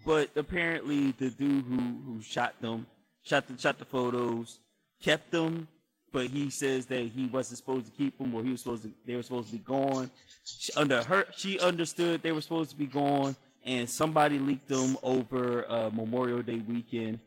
but 0.06 0.30
apparently 0.36 1.12
the 1.18 1.28
dude 1.30 1.64
who 1.64 1.76
who 2.06 2.22
shot 2.22 2.54
them, 2.62 2.86
shot 3.22 3.46
the 3.48 3.58
shot 3.60 3.78
the 3.78 3.84
photos, 3.84 4.58
kept 5.02 5.30
them. 5.30 5.68
But 6.10 6.26
he 6.26 6.50
says 6.50 6.86
that 6.86 7.00
he 7.00 7.26
wasn't 7.26 7.58
supposed 7.58 7.86
to 7.86 7.92
keep 7.92 8.18
them, 8.18 8.34
or 8.34 8.42
he 8.42 8.50
was 8.50 8.60
supposed 8.60 8.82
to. 8.84 8.90
They 9.06 9.16
were 9.16 9.22
supposed 9.22 9.48
to 9.48 9.52
be 9.54 9.58
gone. 9.58 10.10
She, 10.44 10.72
under 10.74 11.02
her, 11.04 11.26
she 11.36 11.58
understood 11.60 12.22
they 12.22 12.32
were 12.32 12.40
supposed 12.40 12.70
to 12.70 12.76
be 12.76 12.86
gone, 12.86 13.36
and 13.64 13.88
somebody 13.88 14.38
leaked 14.38 14.68
them 14.68 14.96
over 15.02 15.70
uh, 15.70 15.90
Memorial 15.92 16.42
Day 16.42 16.62
weekend. 16.66 17.20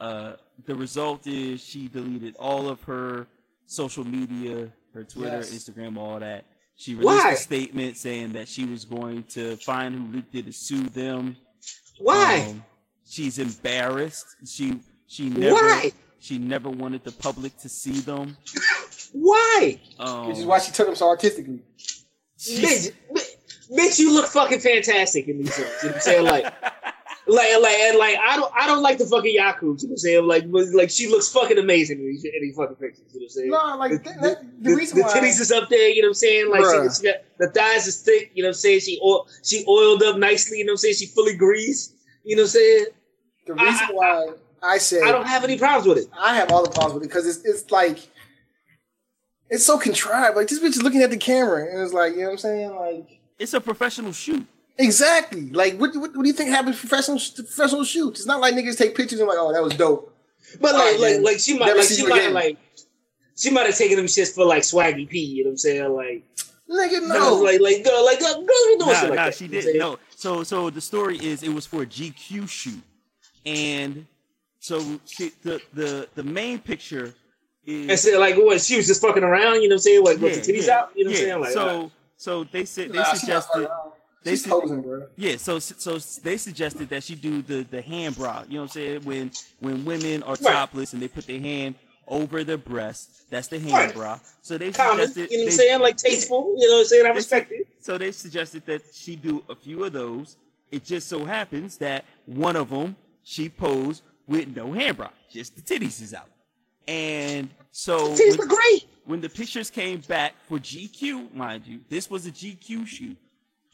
Uh, 0.00 0.34
the 0.66 0.74
result 0.74 1.26
is 1.26 1.60
she 1.62 1.88
deleted 1.88 2.36
all 2.38 2.68
of 2.68 2.82
her 2.82 3.26
social 3.66 4.04
media, 4.04 4.70
her 4.94 5.04
Twitter, 5.04 5.38
Yes. 5.38 5.50
Instagram, 5.50 5.96
all 5.96 6.20
that. 6.20 6.44
She 6.76 6.94
released 6.94 7.24
Why? 7.24 7.32
a 7.32 7.36
statement 7.36 7.96
saying 7.96 8.32
that 8.34 8.46
she 8.48 8.64
was 8.64 8.84
going 8.84 9.24
to 9.30 9.56
find 9.56 9.94
who 9.94 10.12
leaked 10.16 10.34
it 10.36 10.44
and 10.44 10.54
sue 10.54 10.84
them. 10.90 11.36
Why? 11.98 12.46
Um, 12.50 12.64
she's 13.04 13.38
embarrassed. 13.40 14.26
She 14.46 14.78
she 15.08 15.28
never 15.30 15.54
Why? 15.54 15.90
she 16.20 16.38
never 16.38 16.70
wanted 16.70 17.02
the 17.02 17.10
public 17.10 17.56
to 17.58 17.68
see 17.68 17.98
them. 17.98 18.36
Why? 19.12 19.80
Um, 19.98 20.28
Which 20.28 20.38
is 20.38 20.44
why 20.44 20.60
she 20.60 20.70
took 20.70 20.86
them 20.86 20.94
so 20.94 21.08
artistically. 21.08 21.62
Bitch, 22.38 22.92
bitch, 23.70 23.98
you 23.98 24.14
look 24.14 24.26
fucking 24.26 24.60
fantastic 24.60 25.28
in 25.28 25.38
these 25.38 25.54
songs. 25.54 25.68
You 25.82 25.88
know 25.88 25.92
what 25.92 25.94
I'm 25.96 26.00
saying? 26.00 26.24
Like, 26.24 26.44
like, 27.26 27.60
like, 27.60 27.76
and 27.78 27.98
like, 27.98 28.16
I 28.18 28.36
don't, 28.36 28.52
I 28.54 28.66
don't 28.66 28.82
like 28.82 28.98
the 28.98 29.06
fucking 29.06 29.36
Yaku. 29.36 29.62
You 29.62 29.66
know 29.66 29.72
what 29.72 29.90
I'm 29.90 29.96
saying? 29.96 30.26
Like, 30.26 30.44
like 30.74 30.90
she 30.90 31.08
looks 31.08 31.28
fucking 31.30 31.58
amazing 31.58 31.98
in 31.98 32.06
these, 32.06 32.24
in 32.24 32.32
these 32.40 32.56
fucking 32.56 32.76
pictures. 32.76 33.04
You 33.12 33.20
know 33.20 33.24
what 33.24 33.24
I'm 33.24 33.30
saying? 33.30 33.50
No, 33.50 33.76
like 33.78 33.90
the, 33.90 33.98
the, 33.98 34.20
that, 34.20 34.62
the, 34.62 34.70
the, 34.70 34.76
reason 34.76 34.98
the 34.98 35.04
why 35.04 35.12
titties 35.12 35.40
is 35.40 35.50
up 35.50 35.68
there. 35.68 35.88
You 35.88 36.02
know 36.02 36.06
what 36.06 36.10
I'm 36.10 36.14
saying? 36.14 36.50
Like, 36.50 36.90
she, 36.92 36.96
she 36.96 37.02
got 37.04 37.16
the 37.38 37.50
thighs 37.50 37.86
is 37.86 38.00
thick. 38.02 38.30
You 38.34 38.42
know 38.42 38.48
what 38.48 38.50
I'm 38.50 38.54
saying? 38.54 38.80
She 38.80 39.00
oil, 39.04 39.26
she 39.42 39.64
oiled 39.68 40.02
up 40.02 40.16
nicely. 40.16 40.58
You 40.58 40.64
know 40.64 40.70
what 40.70 40.74
I'm 40.74 40.78
saying? 40.78 40.94
She 40.94 41.06
fully 41.06 41.36
greased. 41.36 41.94
You 42.24 42.36
know 42.36 42.42
what 42.42 42.46
I'm 42.46 42.50
saying? 42.50 42.86
the 43.48 43.54
reason 43.54 43.86
I- 43.88 43.92
why 43.92 44.26
I 44.62 44.78
say 44.78 45.00
I 45.02 45.12
don't 45.12 45.26
have 45.26 45.44
any 45.44 45.56
problems 45.56 45.86
with 45.86 45.98
it. 45.98 46.10
I 46.18 46.34
have 46.36 46.50
all 46.50 46.64
the 46.64 46.70
problems 46.70 46.94
with 46.94 47.04
it 47.04 47.08
because 47.08 47.26
it's 47.26 47.44
it's 47.44 47.70
like 47.70 48.08
it's 49.50 49.64
so 49.64 49.78
contrived. 49.78 50.36
Like 50.36 50.48
this 50.48 50.60
bitch 50.60 50.68
is 50.76 50.82
looking 50.82 51.02
at 51.02 51.10
the 51.10 51.16
camera 51.16 51.66
and 51.70 51.80
it's 51.82 51.92
like, 51.92 52.12
you 52.14 52.20
know 52.20 52.24
what 52.26 52.32
I'm 52.32 52.38
saying? 52.38 52.74
Like 52.74 53.20
It's 53.38 53.54
a 53.54 53.60
professional 53.60 54.12
shoot. 54.12 54.46
exactly. 54.78 55.50
Like 55.50 55.76
what 55.78 55.94
what, 55.96 56.14
what 56.16 56.22
do 56.22 56.28
you 56.28 56.32
think 56.34 56.50
happens 56.50 56.78
professional 56.78 57.18
to 57.18 57.42
professional 57.42 57.84
shoots? 57.84 58.20
It's 58.20 58.26
not 58.26 58.40
like 58.40 58.54
niggas 58.54 58.76
take 58.78 58.94
pictures 58.96 59.20
and 59.20 59.28
like, 59.28 59.38
oh, 59.38 59.52
that 59.52 59.62
was 59.62 59.74
dope. 59.74 60.14
But 60.60 60.74
like, 60.74 60.82
right, 60.82 61.00
like, 61.00 61.12
then. 61.14 61.24
like 61.24 61.38
she 61.40 61.58
might, 61.58 61.66
Never 61.66 61.78
like 61.80 61.88
she 61.88 62.06
might, 62.06 62.18
again. 62.18 62.32
like, 62.34 62.58
she 63.36 63.50
might 63.50 63.66
have 63.66 63.76
taken 63.76 63.96
them 63.96 64.06
shits 64.06 64.34
for 64.34 64.44
like 64.46 64.62
swaggy 64.62 65.08
P. 65.08 65.18
You 65.20 65.44
know 65.44 65.48
what 65.48 65.52
I'm 65.52 65.56
saying? 65.58 65.92
Like, 65.92 66.24
Nigga, 66.70 67.00
no, 67.08 67.14
no. 67.14 67.34
like, 67.36 67.60
like, 67.60 67.82
girl, 67.84 68.04
like, 68.04 68.20
girl, 68.20 68.34
girl, 68.34 68.70
you 68.70 68.76
doing 68.78 68.90
Nah, 68.92 69.00
shit 69.00 69.08
like 69.10 69.16
nah, 69.16 69.24
that. 69.26 69.34
she 69.34 69.46
you 69.46 69.50
know 69.50 69.56
what 69.56 69.64
I'm 69.64 69.64
did 69.64 69.64
saying? 69.64 69.78
no. 69.78 69.98
So, 70.14 70.42
so 70.42 70.70
the 70.70 70.80
story 70.80 71.18
is 71.18 71.42
it 71.42 71.48
was 71.52 71.64
for 71.66 71.82
a 71.82 71.86
GQ 71.86 72.48
shoot, 72.48 72.82
and 73.46 74.06
so 74.60 75.00
she, 75.06 75.30
the 75.42 75.60
the 75.72 76.08
the 76.14 76.22
main 76.22 76.58
picture 76.58 77.14
is 77.68 77.90
And 77.90 77.98
said 77.98 78.18
like, 78.18 78.36
what? 78.36 78.60
She 78.60 78.76
was 78.76 78.86
just 78.86 79.02
fucking 79.02 79.22
around. 79.22 79.62
You 79.62 79.68
know 79.68 79.74
what 79.74 79.76
I'm 79.76 79.78
saying? 79.80 80.04
Like, 80.04 80.18
with 80.18 80.44
the 80.44 80.52
titties 80.52 80.66
yeah, 80.66 80.78
out. 80.78 80.92
You 80.96 81.04
know 81.04 81.10
what 81.10 81.18
I'm 81.18 81.24
saying? 81.24 81.40
Like, 81.40 81.52
so, 81.52 81.90
so 82.16 82.44
they 82.44 82.64
said 82.64 82.90
they 82.92 82.98
Nah, 82.98 83.12
suggested 83.12 83.68
they 84.24 84.32
She's 84.32 84.44
su- 84.44 84.50
posing, 84.50 84.82
bro. 84.82 85.06
Yeah, 85.16 85.36
so 85.36 85.58
so 85.58 85.98
they 86.22 86.36
suggested 86.36 86.88
that 86.88 87.04
she 87.04 87.14
do 87.14 87.42
the 87.42 87.62
the 87.62 87.82
hand 87.82 88.16
bra. 88.16 88.42
You 88.48 88.54
know 88.54 88.60
what 88.62 88.64
I'm 88.64 88.68
saying? 88.70 89.04
When 89.04 89.30
when 89.60 89.84
women 89.84 90.22
are 90.24 90.30
Right. 90.40 90.52
topless 90.52 90.92
and 90.92 91.02
they 91.02 91.08
put 91.08 91.26
their 91.26 91.40
hand 91.40 91.76
over 92.06 92.42
their 92.42 92.56
breast, 92.56 93.30
that's 93.30 93.48
the 93.48 93.58
hand 93.58 93.72
Right. 93.72 93.94
bra. 93.94 94.18
So 94.42 94.56
they 94.58 94.72
common. 94.72 95.06
suggested 95.06 95.30
You 95.30 95.38
know 95.38 95.44
what 95.44 95.52
I'm 95.52 95.56
saying? 95.58 95.80
Like 95.80 95.96
tasteful. 95.98 96.54
You 96.58 96.68
know 96.68 96.74
what 96.76 96.80
I'm 96.80 96.86
saying? 96.86 97.06
I 97.06 97.10
respect 97.10 97.52
it. 97.52 97.68
So 97.80 97.96
they 97.98 98.12
suggested 98.12 98.64
that 98.66 98.82
she 98.92 99.14
do 99.14 99.44
a 99.48 99.54
few 99.54 99.84
of 99.84 99.92
those. 99.92 100.36
It 100.70 100.84
just 100.84 101.08
so 101.08 101.24
happens 101.24 101.76
that 101.78 102.04
one 102.26 102.56
of 102.56 102.70
them 102.70 102.96
she 103.22 103.48
posed 103.48 104.02
with 104.26 104.54
no 104.56 104.72
hand 104.72 104.96
bra, 104.96 105.08
just 105.30 105.54
the 105.56 105.62
titties 105.62 106.02
is 106.02 106.12
out. 106.14 106.28
And 106.88 107.50
so 107.70 108.10
when- 108.14 108.36
look 108.36 108.48
great. 108.48 108.86
when 109.04 109.20
the 109.20 109.28
pictures 109.28 109.70
came 109.70 110.00
back 110.00 110.34
for 110.48 110.58
GQ, 110.58 111.32
mind 111.34 111.66
you, 111.66 111.80
this 111.88 112.10
was 112.10 112.26
a 112.26 112.30
GQ 112.32 112.86
shoot. 112.86 113.16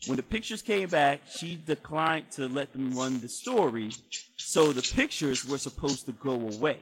When 0.06 0.16
the 0.16 0.22
pictures 0.22 0.60
came 0.60 0.88
back, 0.90 1.20
she 1.34 1.56
declined 1.64 2.30
to 2.32 2.46
let 2.48 2.72
them 2.72 2.92
run 2.94 3.20
the 3.20 3.28
story, 3.28 3.90
so 4.36 4.72
the 4.72 4.82
pictures 4.82 5.46
were 5.46 5.56
supposed 5.56 6.04
to 6.06 6.12
go 6.12 6.32
away. 6.32 6.78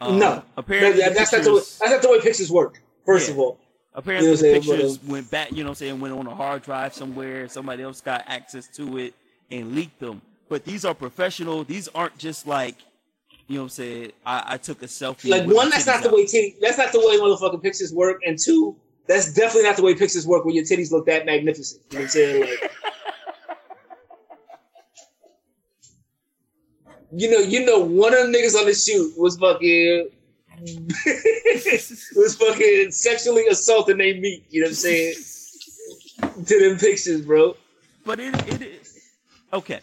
Um, 0.00 0.18
no, 0.18 0.42
apparently 0.56 1.02
That- 1.02 1.10
the 1.10 1.14
that's 1.16 1.32
not 1.32 1.42
the 1.42 1.50
way. 1.52 1.58
pictures- 1.58 1.78
That's 1.78 1.90
not 1.92 2.02
the 2.02 2.10
way 2.10 2.20
pictures 2.20 2.50
work. 2.50 2.80
First 3.04 3.26
Yeah. 3.28 3.34
of 3.34 3.38
all, 3.40 3.60
Apparently, 3.92 4.30
You 4.30 4.36
know 4.36 4.40
the 4.40 4.52
pictures 4.52 4.98
but, 4.98 5.10
went 5.10 5.30
back. 5.32 5.50
You 5.50 5.64
know, 5.64 5.64
what 5.64 5.68
I'm 5.70 5.74
saying 5.74 5.98
went 6.00 6.14
on 6.14 6.24
a 6.28 6.34
hard 6.34 6.62
drive 6.62 6.94
somewhere. 6.94 7.48
Somebody 7.48 7.82
else 7.82 8.00
got 8.00 8.22
access 8.28 8.68
to 8.76 8.98
it 8.98 9.14
and 9.50 9.74
leaked 9.74 9.98
them. 9.98 10.22
But 10.48 10.64
these 10.64 10.84
are 10.84 10.94
professional. 10.94 11.64
These 11.64 11.88
aren't 11.88 12.16
just 12.16 12.46
like, 12.46 12.76
you 13.50 13.56
know, 13.56 13.62
what 13.62 13.64
I'm 13.64 13.68
saying 13.70 14.12
I, 14.24 14.44
I 14.54 14.56
took 14.58 14.80
a 14.82 14.86
selfie. 14.86 15.28
like 15.28 15.44
one, 15.44 15.70
that's 15.70 15.84
not 15.86 16.04
the 16.04 16.08
out. 16.08 16.14
way 16.14 16.24
titty. 16.24 16.54
That's 16.60 16.78
not 16.78 16.92
the 16.92 17.00
way 17.00 17.18
motherfucking 17.18 17.60
pictures 17.62 17.92
work. 17.92 18.20
And 18.24 18.38
two, 18.38 18.76
that's 19.08 19.34
definitely 19.34 19.64
not 19.64 19.76
the 19.76 19.82
way 19.82 19.94
pictures 19.96 20.24
work 20.24 20.44
when 20.44 20.54
your 20.54 20.64
titties 20.64 20.92
look 20.92 21.04
that 21.06 21.26
magnificent. 21.26 21.82
You 21.90 21.98
know 21.98 22.02
what 22.02 22.04
I'm 22.04 22.10
saying? 22.10 22.40
Like, 22.42 22.70
you 27.12 27.28
know, 27.30 27.38
you 27.38 27.66
know, 27.66 27.80
one 27.80 28.14
of 28.14 28.20
the 28.20 28.32
niggas 28.32 28.56
on 28.56 28.66
the 28.66 28.74
shoot 28.74 29.12
was 29.18 29.36
fucking. 29.36 30.10
was 32.16 32.36
fucking 32.36 32.90
sexually 32.92 33.46
assaulting 33.48 33.96
they 33.98 34.20
meat, 34.20 34.44
you 34.50 34.60
know 34.60 34.66
what 34.66 34.70
I'm 34.70 34.74
saying? 34.76 35.14
to 36.46 36.60
them 36.68 36.78
pictures, 36.78 37.22
bro. 37.22 37.56
But 38.04 38.20
it 38.20 38.34
it 38.46 38.62
is 38.62 39.00
okay. 39.52 39.80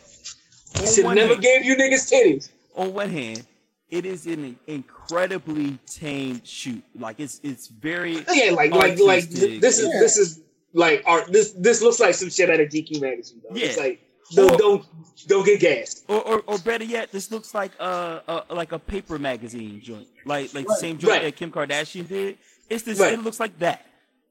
On 0.80 0.86
Should 0.88 1.05
never 1.15 1.34
hand- 1.34 1.41
gave 1.41 1.65
you 1.65 1.76
niggas 1.76 2.11
titties. 2.13 2.49
on 2.76 2.93
one 2.93 3.09
hand, 3.09 3.45
it 3.90 4.06
is 4.06 4.26
an 4.28 4.58
incredibly 4.68 5.78
tame 5.86 6.42
shoot. 6.44 6.84
Like 6.98 7.20
it's 7.20 7.40
it's 7.44 7.68
very 7.68 8.24
Yeah, 8.32 8.52
like 8.52 8.72
like 8.72 9.00
like 9.00 9.24
artistic. 9.24 9.62
this 9.62 9.80
is 9.80 9.88
Yeah. 9.94 10.00
this 10.00 10.18
is 10.18 10.42
like 10.74 11.04
art. 11.06 11.32
This 11.32 11.52
this 11.54 11.82
looks 11.82 12.00
like 12.00 12.16
some 12.16 12.30
shit 12.30 12.50
out 12.50 12.60
of 12.60 12.70
GQ 12.70 13.00
magazine. 13.02 13.42
Though. 13.50 13.56
It's 13.56 13.78
Yeah. 13.78 13.84
like 13.84 14.02
don't 14.36 14.52
Or- 14.54 14.58
don't 14.58 14.86
don't 15.28 15.46
get 15.46 15.60
gassed. 15.62 16.04
Or, 16.08 16.22
or, 16.22 16.44
or 16.48 16.58
better 16.60 16.84
yet, 16.84 17.12
this 17.12 17.32
looks 17.32 17.54
like 17.54 17.72
uh, 17.80 18.20
uh 18.28 18.42
like 18.50 18.72
a 18.74 18.80
paper 18.80 19.18
magazine 19.18 19.80
joint, 19.82 20.08
like 20.26 20.54
like 20.54 20.68
the 20.68 20.76
same 20.76 20.98
joint 20.98 21.12
right. 21.12 21.22
that 21.24 21.36
Kim 21.36 21.52
Kardashian 21.52 22.08
did. 22.08 22.38
It's 22.70 22.84
this. 22.84 23.00
Right. 23.00 23.14
It 23.14 23.24
looks 23.24 23.40
like 23.40 23.58
that. 23.60 23.86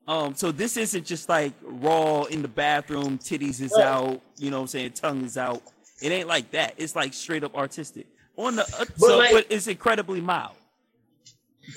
Um, 0.08 0.36
so 0.36 0.52
this 0.52 0.76
isn't 0.76 1.04
just 1.04 1.28
like 1.28 1.52
raw 1.62 2.22
in 2.24 2.42
the 2.42 2.46
bathroom, 2.48 3.18
titties 3.18 3.60
is 3.60 3.72
Right. 3.76 3.84
out, 3.84 4.20
you 4.36 4.50
know 4.52 4.58
what 4.58 4.62
I'm 4.62 4.68
saying, 4.68 4.92
tongue 4.92 5.24
is 5.24 5.36
out. 5.36 5.62
It 6.00 6.12
ain't 6.12 6.28
like 6.28 6.52
that. 6.52 6.74
It's 6.76 6.94
like 6.94 7.12
straight 7.12 7.42
up 7.42 7.56
artistic. 7.56 8.06
On 8.36 8.56
the 8.56 8.62
uh, 8.62 8.84
so, 8.96 9.18
like- 9.18 9.32
but 9.32 9.46
it's 9.50 9.66
incredibly 9.66 10.20
mild. 10.20 10.52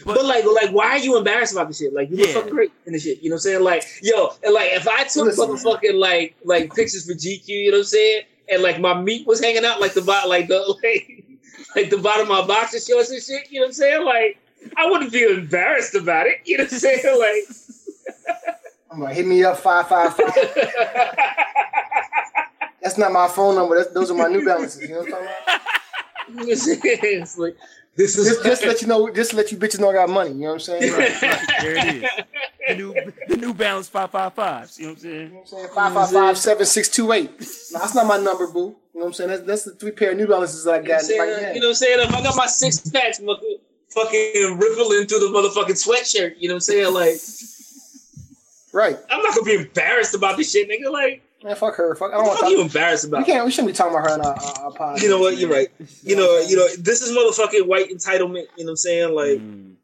But, 0.05 0.16
But 0.18 0.26
like 0.26 0.45
like 0.45 0.70
why 0.70 0.89
are 0.89 0.97
you 0.99 1.18
embarrassed 1.18 1.51
about 1.53 1.68
this 1.68 1.80
shit? 1.80 1.93
Like 1.93 2.12
you 2.12 2.18
look 2.18 2.28
Yeah. 2.28 2.34
fucking 2.36 2.51
great 2.51 2.72
in 2.86 2.93
this 2.93 3.01
shit. 3.03 3.24
You 3.24 3.30
know 3.32 3.36
what 3.36 3.38
I'm 3.39 3.43
saying? 3.43 3.64
Like 3.64 3.84
yo, 4.03 4.30
and 4.43 4.53
like 4.53 4.70
if 4.74 4.88
I 4.88 5.03
took 5.05 5.26
Listen, 5.26 5.47
motherfucking 5.49 5.97
like 5.99 6.36
like 6.45 6.72
pictures 6.76 7.05
for 7.07 7.14
GQ, 7.14 7.47
you 7.47 7.72
know 7.72 7.78
what 7.78 7.82
I'm 7.82 7.86
saying? 7.86 8.22
And 8.51 8.62
like 8.62 8.80
my 8.80 8.93
meat 9.01 9.26
was 9.26 9.39
hanging 9.41 9.66
out 9.66 9.82
like 9.82 9.93
the 9.93 10.01
bottom 10.03 10.30
like 10.30 10.47
the 10.47 10.60
like, 10.84 11.26
like 11.76 11.89
the 11.89 11.97
bottom 11.97 12.30
of 12.30 12.38
my 12.39 12.45
boxer 12.45 12.80
shorts 12.80 13.10
and 13.10 13.22
shit. 13.22 13.49
You 13.51 13.62
know 13.62 13.66
what 13.66 13.70
I'm 13.70 13.74
saying? 13.74 14.05
Like 14.05 14.38
I 14.78 14.86
wouldn't 14.91 15.12
feel 15.12 15.32
embarrassed 15.32 15.95
about 15.95 16.28
it. 16.28 16.36
You 16.45 16.57
know 16.60 16.66
what 16.66 16.74
I'm 16.74 16.80
saying? 16.80 17.01
Like. 17.20 17.45
I'm 18.91 19.01
like, 19.01 19.16
hit 19.16 19.26
me 19.28 19.43
up 19.43 19.57
five 19.57 19.88
five 19.88 20.16
five. 20.16 20.34
That's 22.82 22.97
not 22.97 23.12
my 23.12 23.28
phone 23.28 23.55
number. 23.55 23.78
That's, 23.78 23.91
those 23.93 24.10
are 24.10 24.16
my 24.16 24.28
New 24.28 24.43
Balances. 24.45 24.82
You 24.82 24.89
know 24.89 24.99
what 25.01 25.05
I'm 25.07 25.12
talking 25.12 25.28
about? 25.28 25.49
It's 26.48 27.38
like 27.38 27.58
this 27.96 28.18
is 28.18 28.28
Just, 28.28 28.44
just 28.46 28.66
let 28.66 28.82
you 28.82 28.88
know, 28.88 29.10
just 29.14 29.34
let 29.34 29.52
you 29.52 29.58
bitches 29.58 29.80
know 29.80 29.90
I 29.90 29.94
got 29.94 30.10
money. 30.10 30.32
You 30.32 30.36
know 30.36 30.46
what 30.54 30.54
I'm 30.54 30.60
saying? 30.60 30.94
Right, 30.98 31.22
right. 31.22 31.48
There 31.62 31.76
it 31.76 31.96
is. 31.96 32.10
the 32.68 32.76
new 32.76 32.94
the 33.28 33.38
New 33.38 33.54
Balance 33.54 33.90
five 33.90 34.12
five 34.12 34.34
fives. 34.34 34.78
You 34.80 34.86
know 34.86 34.92
what 34.92 34.98
I'm 34.98 35.02
saying? 35.02 35.16
You 35.16 35.28
know 35.30 35.34
what 35.36 35.42
I'm 35.42 35.48
saying? 35.48 35.68
Five 35.76 35.94
five 35.94 36.12
five 36.12 36.38
seven 36.38 36.66
six 36.66 36.88
two 36.90 37.12
eight. 37.12 37.32
No, 37.72 37.80
that's 37.80 37.96
not 37.96 38.06
my 38.08 38.18
number, 38.18 38.48
boo. 38.48 38.60
You 38.60 38.66
know 38.66 38.76
what 38.94 39.06
I'm 39.08 39.14
saying? 39.14 39.30
That's, 39.30 39.44
that's 39.44 39.64
the 39.64 39.72
three 39.72 39.92
pair 39.92 40.12
of 40.12 40.18
New 40.18 40.28
Balances 40.28 40.64
that 40.64 40.74
I 40.74 40.78
You 40.78 40.84
know, 40.84 40.88
what 40.88 40.88
got 40.88 41.00
I'm 41.02 41.06
saying? 41.06 41.20
right 41.20 41.56
you 41.56 41.62
know 41.62 41.68
what 41.68 41.72
I'm 41.72 41.76
saying? 41.76 42.00
If 42.00 42.14
I 42.14 42.24
got 42.24 42.36
my 42.36 42.46
six 42.48 42.90
packs 42.90 43.20
fucking, 43.20 43.58
fucking 43.90 44.58
rippling 44.60 45.08
through 45.08 45.20
the 45.20 45.32
motherfucking 45.34 45.78
sweatshirt, 45.88 46.36
you 46.40 46.48
know 46.48 46.54
what 46.56 46.58
I'm 46.58 46.62
saying? 46.62 46.94
Like, 46.94 47.16
Right. 48.72 48.98
I'm 49.10 49.24
not 49.24 49.34
gonna 49.36 49.46
be 49.46 49.56
embarrassed 49.56 50.14
about 50.14 50.38
this 50.38 50.52
shit, 50.52 50.70
nigga. 50.70 50.92
Like, 50.92 51.24
Man, 51.44 51.56
fuck 51.56 51.76
her. 51.76 51.96
Fuck. 51.96 52.12
I 52.12 52.16
don't 52.18 52.24
what 52.26 52.28
want 52.28 52.40
the 52.40 52.44
fuck 52.46 52.50
to 52.52 52.56
you 52.58 52.62
embarrassed 52.62 53.06
about? 53.06 53.18
We 53.20 53.24
about? 53.24 53.32
can't. 53.34 53.46
We 53.46 53.52
shouldn't 53.52 53.70
be 53.70 53.74
talking 53.78 53.94
about 53.98 54.10
her 54.10 54.16
in 54.16 54.22
our, 54.22 54.34
our, 54.34 54.66
our 54.66 54.72
podcast. 54.72 55.02
You 55.02 55.10
know 55.10 55.20
what? 55.20 55.38
You're 55.38 55.50
right. 55.50 55.70
You 56.04 56.16
know, 56.18 56.40
you 56.40 56.56
know, 56.58 56.68
this 56.80 57.02
is 57.02 57.16
motherfucking 57.16 57.66
white 57.66 57.90
entitlement. 57.90 58.48
You 58.58 58.66
know 58.66 58.66
what 58.66 58.70
I'm 58.72 58.76
saying? 58.78 59.14
Like, 59.16 59.40
Mm. 59.40 59.76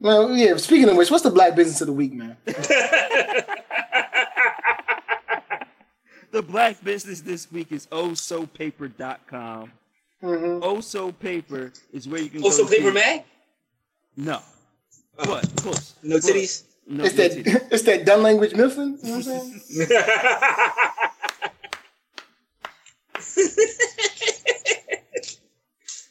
Well, 0.00 0.30
yeah. 0.36 0.56
Speaking 0.58 0.88
of 0.88 0.96
which, 0.96 1.10
what's 1.10 1.24
the 1.24 1.30
black 1.30 1.56
business 1.56 1.80
of 1.80 1.86
the 1.88 1.92
week, 1.92 2.12
man? 2.12 2.36
The 6.30 6.42
black 6.42 6.84
business 6.84 7.22
this 7.22 7.50
week 7.50 7.72
is 7.72 7.86
osopaper.com. 7.86 9.72
Mm-hmm. 10.22 10.62
Oso 10.62 11.18
Paper 11.18 11.72
is 11.92 12.06
where 12.06 12.20
you 12.20 12.28
can 12.28 12.42
Oso 12.42 12.58
go 12.58 12.64
to- 12.68 12.76
paper 12.76 12.92
mag? 12.92 13.24
No. 14.14 14.40
Oh. 15.18 15.30
What? 15.30 15.56
Close. 15.56 15.94
No 16.02 16.18
Close. 16.20 16.30
titties. 16.30 16.62
No, 16.88 17.04
It's 17.04 17.14
that. 17.14 17.32
titties. 17.32 17.68
It's 17.72 17.82
that 17.84 18.04
done 18.06 18.22
language 18.22 18.54
Mifflin. 18.54 18.98
You 19.02 19.10
know 19.10 19.18
what 19.18 19.26
I'm 19.28 19.60
saying? 19.60 19.88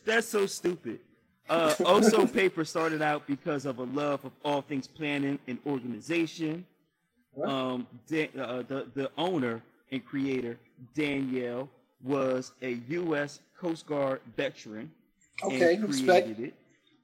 That's 0.05 0.27
so 0.27 0.45
stupid. 0.45 0.99
Uh, 1.49 1.73
Oso 1.79 2.31
Paper 2.31 2.65
started 2.65 3.01
out 3.01 3.25
because 3.27 3.65
of 3.65 3.79
a 3.79 3.83
love 3.83 4.23
of 4.25 4.31
all 4.43 4.61
things 4.61 4.87
planning 4.87 5.39
and 5.47 5.57
organization. 5.65 6.65
Um, 7.43 7.87
Da- 8.07 8.29
uh, 8.37 8.63
the 8.67 8.87
the 8.95 9.11
owner 9.17 9.61
and 9.91 10.03
creator 10.05 10.57
Danielle 10.95 11.69
was 12.03 12.51
a 12.61 12.71
U.S. 12.89 13.39
Coast 13.59 13.85
Guard 13.85 14.21
veteran. 14.35 14.91
Okay, 15.43 15.75
and 15.75 15.87
respect. 15.87 16.27
it. 16.39 16.53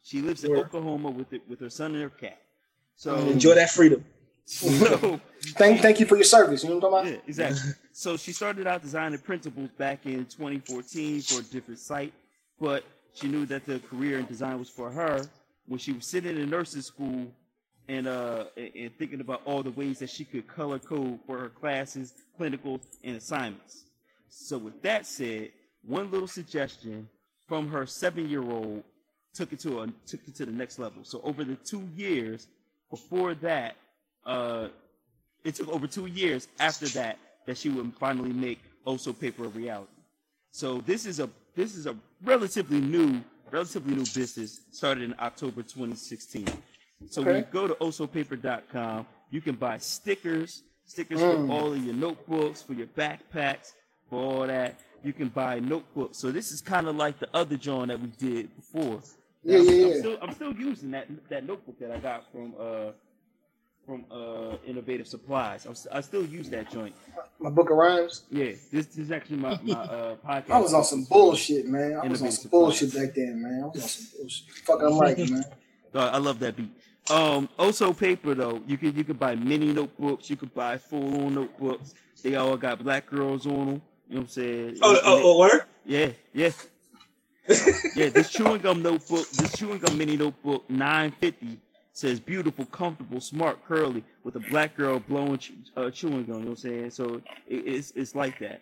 She 0.02 0.22
lives 0.22 0.44
in 0.44 0.52
Word. 0.52 0.60
Oklahoma 0.66 1.10
with 1.12 1.32
it 1.34 1.42
with 1.48 1.60
her 1.60 1.70
son 1.70 1.94
and 1.94 2.04
her 2.04 2.10
cat. 2.10 2.42
So 2.96 3.16
Enjoy 3.16 3.56
that 3.56 3.72
freedom. 3.72 4.04
So, 4.46 5.20
Thank, 5.56 5.82
thank 5.82 6.00
you 6.00 6.06
for 6.06 6.16
your 6.16 6.24
service. 6.24 6.64
You 6.64 6.70
know 6.70 6.78
what 6.78 6.86
I'm 6.86 6.92
talking 6.92 7.14
yeah, 7.14 7.20
exactly. 7.28 7.72
So 7.92 8.18
she 8.18 8.32
started 8.32 8.66
out 8.66 8.82
designing 8.82 9.20
principles 9.20 9.70
back 9.78 10.06
in 10.06 10.26
2014 10.26 11.22
for 11.22 11.42
a 11.42 11.44
different 11.44 11.80
site, 11.80 12.14
but 12.60 12.84
she 13.14 13.28
knew 13.28 13.46
that 13.48 13.66
the 13.66 13.80
career 13.80 14.20
in 14.20 14.26
design 14.26 14.58
was 14.58 14.70
for 14.70 14.90
her 14.90 15.26
when 15.68 15.80
she 15.80 15.92
was 15.92 16.06
sitting 16.06 16.38
in 16.38 16.50
nursing 16.50 16.82
school 16.82 17.28
and 17.90 18.08
uh 18.08 18.46
and, 18.56 18.72
and 18.76 18.98
thinking 18.98 19.20
about 19.20 19.42
all 19.46 19.62
the 19.62 19.72
ways 19.72 20.00
that 20.00 20.10
she 20.10 20.24
could 20.24 20.48
color 20.48 20.80
code 20.80 21.20
for 21.28 21.38
her 21.38 21.50
classes, 21.50 22.14
clinicals, 22.40 22.82
and 23.04 23.18
assignments. 23.18 23.84
So 24.30 24.58
with 24.58 24.82
that 24.82 25.06
said, 25.06 25.52
one 25.86 26.10
little 26.10 26.28
suggestion 26.28 27.08
from 27.48 27.70
her 27.70 27.86
seven-year-old 27.86 28.84
took 29.34 29.52
it 29.52 29.60
to 29.60 29.82
a 29.82 29.88
took 30.08 30.22
it 30.28 30.36
to 30.36 30.46
the 30.46 30.52
next 30.52 30.80
level. 30.80 31.04
So 31.04 31.22
over 31.24 31.44
the 31.44 31.56
two 31.56 31.88
years 31.96 32.48
before 32.94 33.34
that, 33.34 33.76
uh, 34.24 34.68
it 35.44 35.56
took 35.56 35.68
over 35.70 35.88
two 35.88 36.06
years 36.06 36.48
after 36.60 36.88
that 36.90 37.18
that 37.48 37.58
she 37.58 37.70
would 37.70 37.92
finally 37.96 38.32
make 38.32 38.60
Oso 38.86 39.20
Paper 39.20 39.46
a 39.46 39.48
reality. 39.48 39.90
So 40.52 40.68
this 40.82 41.08
is 41.08 41.20
a 41.20 41.28
this 41.56 41.74
is 41.76 41.88
a 41.88 41.96
relatively 42.24 42.80
new 42.80 43.20
relatively 43.50 43.96
new 43.96 44.06
business 44.14 44.62
started 44.72 45.06
in 45.06 45.16
October 45.20 45.64
2016. 45.64 46.46
So 47.10 47.24
when 47.24 47.38
you 47.38 47.46
go 47.52 47.68
to 47.68 47.74
osopaper.com, 47.76 49.08
you 49.32 49.42
can 49.42 49.56
buy 49.56 49.80
stickers, 49.80 50.62
stickers 50.86 51.20
Mm. 51.20 51.48
for 51.48 51.54
all 51.54 51.74
of 51.74 51.84
your 51.84 51.96
notebooks, 51.96 52.62
for 52.62 52.74
your 52.74 52.88
backpacks, 52.88 53.74
for 54.08 54.20
all 54.22 54.48
that. 54.48 54.80
You 55.04 55.14
can 55.14 55.30
buy 55.30 55.60
notebooks. 55.60 56.20
So 56.20 56.32
this 56.32 56.52
is 56.52 56.62
kind 56.62 56.88
of 56.88 56.96
like 56.96 57.18
the 57.20 57.30
other 57.34 57.58
John 57.58 57.88
that 57.88 58.00
we 58.00 58.08
did 58.28 58.56
before. 58.56 59.02
Yeah, 59.44 59.60
I'm, 59.60 59.66
yeah, 59.66 59.72
I'm 59.72 59.92
yeah. 59.92 59.98
still, 60.00 60.18
I'm 60.22 60.34
still 60.34 60.54
using 60.54 60.92
that 60.92 61.08
that 61.30 61.46
notebook 61.46 61.80
that 61.80 61.92
I 61.92 61.98
got 62.00 62.32
from 62.32 62.54
uh 62.60 62.92
from 63.86 64.06
uh 64.12 64.56
Innovative 64.66 65.08
Supplies. 65.08 65.66
I'm, 65.66 65.76
I 65.92 66.02
still 66.02 66.26
use 66.26 66.50
that 66.50 66.72
joint. 66.72 66.96
My 67.40 67.50
book 67.50 67.70
of 67.70 67.76
rhymes. 67.78 68.24
Yeah, 68.32 68.46
this, 68.72 68.88
this 68.88 68.98
is 68.98 69.12
actually 69.12 69.38
my 69.38 69.60
my 69.64 69.74
uh 69.74 70.16
podcast. 70.26 70.50
I 70.52 70.60
was 70.60 70.74
on 70.74 70.84
some 70.86 71.04
bullshit, 71.04 71.68
man. 71.68 71.82
I 71.82 72.08
was 72.08 72.22
on 72.22 72.28
Innovative 72.28 72.34
some 72.34 72.52
bullshit 72.52 72.90
supplies. 72.92 73.08
back 73.08 73.16
then, 73.16 73.42
man. 73.42 73.64
I 73.64 73.68
was 73.68 73.84
on 73.84 73.90
some 73.90 74.20
bullshit. 74.20 74.46
Fucking 74.66 74.90
like 74.90 75.20
it, 75.20 75.30
man. 75.30 75.44
I 75.96 76.18
love 76.18 76.40
that 76.40 76.56
beat. 76.56 76.72
Um, 77.12 77.50
Oso 77.60 77.96
paper 77.98 78.34
though, 78.34 78.62
you 78.66 78.78
can 78.78 78.96
you 78.96 79.04
can 79.04 79.18
buy 79.18 79.36
mini 79.36 79.74
notebooks, 79.74 80.30
you 80.30 80.38
can 80.38 80.50
buy 80.56 80.78
full 80.78 81.26
on 81.26 81.36
notebooks. 81.36 81.94
They 82.24 82.36
all 82.36 82.56
got 82.56 82.82
black 82.82 83.08
girls 83.08 83.46
on 83.46 83.66
them. 83.66 83.82
You 84.08 84.16
know 84.16 84.22
what 84.22 84.22
I'm 84.22 84.28
saying? 84.30 84.78
Oh, 84.82 84.90
And 84.92 85.00
oh, 85.04 85.16
they- 85.18 85.24
oh, 85.24 85.40
word? 85.40 85.62
Yeah, 85.86 86.10
yeah, 86.34 86.52
yeah. 87.96 88.10
This 88.10 88.30
chewing 88.30 88.62
gum 88.62 88.82
notebook, 88.82 89.30
this 89.32 89.58
chewing 89.58 89.80
gum 89.80 89.98
mini 89.98 90.18
notebook, 90.18 90.70
nine 90.70 91.12
fifty 91.20 91.60
says 91.92 92.20
beautiful, 92.20 92.66
comfortable, 92.66 93.22
smart, 93.22 93.64
curly, 93.68 94.04
with 94.24 94.36
a 94.36 94.40
black 94.40 94.76
girl 94.76 95.00
blowing 95.00 95.40
uh, 95.78 95.90
chewing 95.92 96.26
gum. 96.26 96.40
You 96.40 96.46
know 96.46 96.50
what 96.50 96.50
I'm 96.50 96.56
saying? 96.56 96.92
So 96.92 97.22
it, 97.48 97.56
it's 97.56 97.92
it's 97.92 98.16
like 98.16 98.40
that. 98.40 98.62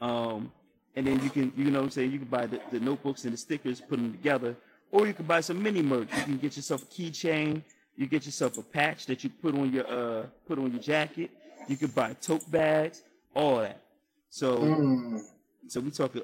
Um, 0.00 0.52
and 0.96 1.06
then 1.06 1.22
you 1.22 1.30
can 1.30 1.52
you 1.56 1.70
know 1.70 1.80
what 1.80 1.86
I'm 1.86 1.90
saying 1.90 2.12
you 2.12 2.18
can 2.18 2.28
buy 2.28 2.46
the, 2.46 2.60
the 2.70 2.80
notebooks 2.80 3.24
and 3.24 3.32
the 3.32 3.36
stickers, 3.36 3.80
put 3.80 3.98
them 3.98 4.12
together, 4.12 4.56
or 4.92 5.06
you 5.06 5.14
can 5.14 5.26
buy 5.26 5.40
some 5.40 5.62
mini 5.62 5.82
merch. 5.82 6.08
You 6.16 6.22
can 6.22 6.38
get 6.38 6.56
yourself 6.56 6.82
a 6.82 6.86
keychain. 6.86 7.62
You 7.96 8.06
get 8.06 8.24
yourself 8.24 8.56
a 8.58 8.62
patch 8.62 9.06
that 9.06 9.24
you 9.24 9.30
put 9.30 9.54
on 9.54 9.72
your 9.72 9.86
uh 9.86 10.26
put 10.46 10.58
on 10.58 10.72
your 10.72 10.80
jacket. 10.80 11.30
You 11.68 11.76
can 11.76 11.88
buy 11.88 12.14
tote 12.14 12.50
bags, 12.50 13.02
all 13.34 13.58
that. 13.58 13.80
So. 14.30 14.58
Mm. 14.58 15.20
So 15.68 15.80
we 15.80 15.90
talking 15.90 16.22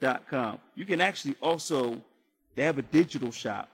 osopaper.com. 0.00 0.58
You 0.74 0.84
can 0.84 1.00
actually 1.00 1.36
also 1.40 2.00
they 2.54 2.64
have 2.64 2.78
a 2.78 2.82
digital 2.82 3.30
shop. 3.30 3.68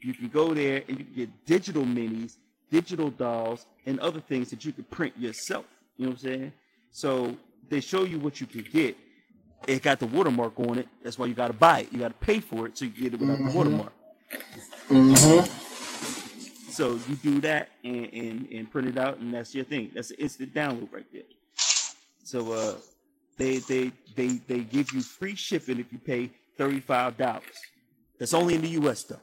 You 0.00 0.14
can 0.14 0.28
go 0.28 0.54
there 0.54 0.82
and 0.88 0.98
you 0.98 1.04
can 1.04 1.14
get 1.14 1.46
digital 1.46 1.84
minis, 1.84 2.36
digital 2.70 3.10
dolls, 3.10 3.66
and 3.86 4.00
other 4.00 4.20
things 4.20 4.50
that 4.50 4.64
you 4.64 4.72
can 4.72 4.84
print 4.84 5.16
yourself. 5.16 5.64
You 5.96 6.06
know 6.06 6.12
what 6.12 6.24
I'm 6.24 6.30
saying? 6.30 6.52
So 6.90 7.36
they 7.68 7.80
show 7.80 8.04
you 8.04 8.18
what 8.18 8.40
you 8.40 8.46
can 8.46 8.62
get. 8.72 8.96
It 9.68 9.82
got 9.82 10.00
the 10.00 10.06
watermark 10.06 10.58
on 10.58 10.78
it. 10.78 10.88
That's 11.04 11.18
why 11.18 11.26
you 11.26 11.34
got 11.34 11.48
to 11.48 11.52
buy 11.52 11.80
it. 11.80 11.92
You 11.92 12.00
got 12.00 12.08
to 12.08 12.26
pay 12.26 12.40
for 12.40 12.66
it 12.66 12.76
so 12.76 12.86
you 12.86 12.90
get 12.90 13.14
it 13.14 13.20
without 13.20 13.38
the 13.38 13.56
watermark. 13.56 13.92
Mm-hmm. 14.88 16.70
So 16.72 16.98
you 17.08 17.16
do 17.16 17.40
that 17.42 17.68
and, 17.84 18.12
and, 18.12 18.48
and 18.50 18.70
print 18.70 18.88
it 18.88 18.98
out, 18.98 19.18
and 19.18 19.32
that's 19.32 19.54
your 19.54 19.64
thing. 19.64 19.92
That's 19.94 20.10
an 20.10 20.16
instant 20.18 20.52
download 20.52 20.92
right 20.92 21.06
there. 21.12 21.22
So 22.24 22.52
uh, 22.52 22.74
they 23.36 23.58
they 23.58 23.92
they 24.14 24.28
they 24.46 24.60
give 24.60 24.92
you 24.92 25.00
free 25.00 25.34
shipping 25.34 25.80
if 25.80 25.92
you 25.92 25.98
pay 25.98 26.30
thirty 26.56 26.80
five 26.80 27.16
dollars. 27.16 27.42
That's 28.18 28.34
only 28.34 28.54
in 28.54 28.62
the 28.62 28.68
U.S. 28.68 29.04
though. 29.04 29.20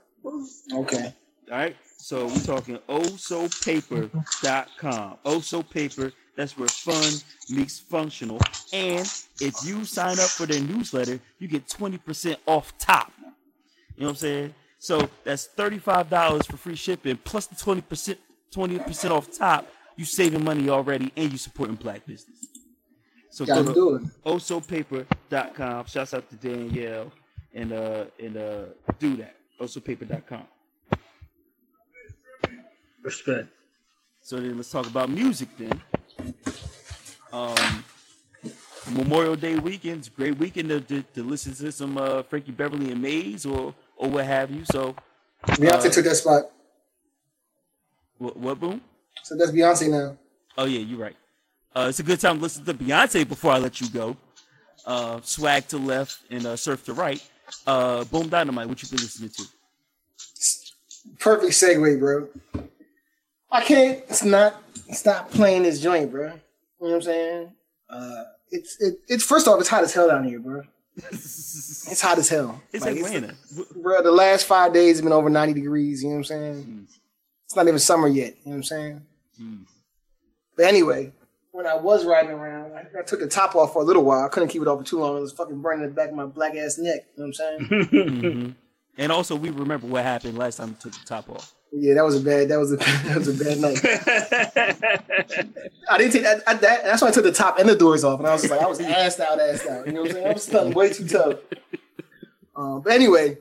Okay. 0.74 1.14
All 1.52 1.58
right. 1.58 1.76
So 1.98 2.28
we're 2.28 2.40
talking 2.40 2.80
oh 2.88 3.02
osopaper.com. 3.02 5.18
Oso 5.26 5.60
oh 5.60 5.64
Paper. 5.64 6.12
That's 6.36 6.58
where 6.58 6.70
fun 6.70 7.14
meets 7.50 7.80
functional. 7.80 8.40
And 8.72 9.06
if 9.42 9.56
you 9.66 9.84
sign 9.84 10.20
up 10.20 10.30
for 10.30 10.46
their 10.46 10.62
newsletter, 10.62 11.20
you 11.38 11.50
get 11.50 11.68
20% 11.68 12.38
off 12.46 12.78
top. 12.78 13.12
You 13.18 13.26
know 13.26 13.34
what 13.98 14.10
I'm 14.12 14.16
saying? 14.16 14.54
So 14.80 15.10
that's 15.26 15.50
$35 15.58 16.46
for 16.46 16.56
free 16.56 16.76
shipping 16.76 17.18
plus 17.26 17.48
the 17.48 17.56
20% 17.56 18.16
20% 18.54 19.12
off 19.12 19.38
top. 19.38 19.68
You 19.98 20.06
saving 20.06 20.44
money 20.44 20.70
already 20.70 21.12
and 21.18 21.30
you 21.30 21.38
supporting 21.38 21.76
black 21.76 22.06
business. 22.06 22.38
So 23.30 23.46
Gotta 23.46 23.64
go 23.64 23.98
to 24.00 24.06
osopaper.com. 24.26 25.86
Shouts 25.86 26.14
out 26.14 26.30
to 26.30 26.36
Danielle 26.36 27.12
and 27.54 27.72
uh 27.74 28.06
and 28.20 28.38
uh 28.38 28.66
do 29.00 29.18
that. 29.18 29.36
osopaper.com. 29.60 30.46
Respect. 33.04 33.48
So 34.22 34.38
then 34.38 34.58
let's 34.58 34.72
talk 34.72 34.88
about 34.88 35.10
music 35.10 35.50
then. 35.58 35.82
Um, 37.32 37.84
Memorial 38.92 39.36
Day 39.36 39.58
weekend's 39.60 40.08
a 40.08 40.12
great 40.12 40.38
weekend 40.38 40.70
to, 40.70 40.82
to, 40.82 41.04
to 41.14 41.24
listen 41.24 41.54
to 41.54 41.72
some 41.72 41.98
uh, 41.98 42.24
Frankie 42.24 42.52
Beverly 42.52 42.92
and 42.92 43.02
Maze 43.02 43.46
or 43.46 43.74
or 43.96 44.10
what 44.10 44.26
have 44.26 44.52
you. 44.52 44.64
So 44.66 44.96
Beyonce 45.46 45.86
Uh, 45.86 45.90
took 45.90 46.06
that 46.06 46.16
spot. 46.16 46.44
what, 48.18 48.36
what 48.38 48.60
boom? 48.60 48.82
So 49.24 49.36
that's 49.38 49.52
Beyonce 49.52 49.90
now. 49.90 50.18
Oh 50.58 50.66
yeah, 50.66 50.80
you're 50.80 51.00
right. 51.00 51.16
Uh, 51.76 51.86
it's 51.90 52.00
a 52.00 52.04
good 52.04 52.20
time 52.20 52.38
to 52.38 52.42
listen 52.42 52.66
to 52.66 52.74
Beyonce 52.74 53.28
before 53.28 53.52
I 53.52 53.58
let 53.60 53.80
you 53.80 53.90
go. 53.90 54.18
Uh, 54.86 55.20
swag 55.24 55.68
to 55.68 55.78
left 55.78 56.20
and 56.32 56.46
uh, 56.46 56.56
surf 56.56 56.84
to 56.86 56.94
right. 56.94 57.24
Uh, 57.68 58.04
boom 58.06 58.28
dynamite. 58.30 58.68
What 58.68 58.82
you 58.82 58.90
been 58.90 59.00
listening 59.00 59.30
to? 59.30 59.44
Perfect 61.20 61.54
segue, 61.54 62.00
bro. 62.00 62.28
I 63.52 63.64
can't. 63.64 64.00
It's 64.10 64.24
not. 64.24 64.62
Stop 64.92 65.32
playing 65.32 65.64
this 65.64 65.80
joint, 65.80 66.12
bro. 66.12 66.26
You 66.28 66.30
know 66.32 66.38
what 66.80 66.94
I'm 66.96 67.02
saying? 67.02 67.52
Uh, 67.90 68.24
it's 68.52 68.78
it, 68.82 69.00
it's 69.08 69.24
first 69.24 69.48
off, 69.48 69.60
it's 69.60 69.70
hot 69.70 69.84
as 69.84 69.94
hell 69.94 70.08
down 70.08 70.24
here, 70.24 70.40
bro. 70.40 70.64
It's 71.92 72.02
hot 72.02 72.18
as 72.20 72.30
hell. 72.30 72.62
It's 72.72 72.86
Like, 72.86 72.98
Atlanta. 72.98 73.34
bro. 73.76 74.04
The 74.04 74.12
last 74.12 74.46
five 74.46 74.74
days 74.74 74.98
have 74.98 75.04
been 75.04 75.14
over 75.14 75.30
90 75.30 75.54
degrees. 75.54 76.04
You 76.04 76.10
know 76.10 76.14
what 76.16 76.20
I'm 76.20 76.24
saying? 76.26 76.56
Jeez. 76.88 76.98
It's 77.46 77.56
not 77.56 77.68
even 77.68 77.80
summer 77.80 78.08
yet. 78.08 78.36
You 78.44 78.46
know 78.46 78.50
what 78.52 78.56
I'm 78.58 78.64
saying? 78.64 79.02
Jeez. 79.42 79.66
But 80.56 80.66
anyway, 80.66 81.12
when 81.60 81.68
I 81.68 81.76
was 81.76 82.06
riding 82.06 82.32
around, 82.32 82.72
I, 82.72 82.86
I 83.00 83.02
took 83.04 83.20
the 83.20 83.28
top 83.28 83.54
off 83.54 83.74
for 83.74 83.82
a 83.82 83.86
little 83.86 84.06
while. 84.06 84.24
I 84.26 84.30
couldn't 84.30 84.48
keep 84.48 84.62
it 84.62 84.68
off 84.70 84.80
for 84.80 84.86
too 84.86 85.00
long. 85.00 85.18
It 85.18 85.20
was 85.20 85.34
fucking 85.34 85.62
burning 85.62 85.86
the 85.86 85.92
back 85.94 86.08
of 86.08 86.16
my 86.16 86.26
black 86.26 86.56
ass 86.56 86.78
neck. 86.78 87.06
You 87.18 87.26
know 87.26 87.28
what 87.28 87.28
I'm 87.28 87.34
saying? 87.34 87.68
Mhm. 87.92 88.56
And 88.98 89.12
also, 89.12 89.36
we 89.36 89.50
remember 89.50 89.86
what 89.88 90.04
happened 90.04 90.38
last 90.38 90.56
time 90.56 90.70
we 90.70 90.76
took 90.76 90.94
the 90.94 91.06
top 91.06 91.30
off. 91.30 91.54
yeah, 91.74 91.96
that 91.96 92.06
was 92.06 92.16
a 92.16 92.22
bad. 92.22 92.48
That 92.48 92.60
was 92.60 92.72
a 92.72 92.78
that 92.78 93.18
was 93.18 93.28
a 93.28 93.34
bad 93.44 93.60
night. 93.60 93.80
I 95.90 95.98
didn't 95.98 96.14
take 96.14 96.24
that, 96.24 96.44
I, 96.48 96.54
that. 96.56 96.84
That's 96.86 97.02
why 97.02 97.10
I 97.10 97.12
took 97.12 97.24
the 97.26 97.32
top 97.34 97.60
and 97.60 97.68
the 97.68 97.76
doors 97.76 98.06
off, 98.06 98.20
and 98.20 98.28
I 98.28 98.32
was 98.34 98.42
just 98.44 98.52
like, 98.52 98.62
I 98.62 98.68
was 98.68 98.80
assed 98.80 99.20
out, 99.20 99.38
assed 99.40 99.68
out. 99.70 99.86
You 99.86 99.92
know 99.94 100.02
what 100.02 100.10
I'm 100.12 100.16
saying? 100.16 100.28
I 100.28 100.34
was 100.34 100.44
stunting 100.44 100.74
way 100.74 100.94
too 100.94 101.08
tough. 101.08 101.40
Um, 102.56 102.82
but 102.82 102.94
anyway, 102.94 103.38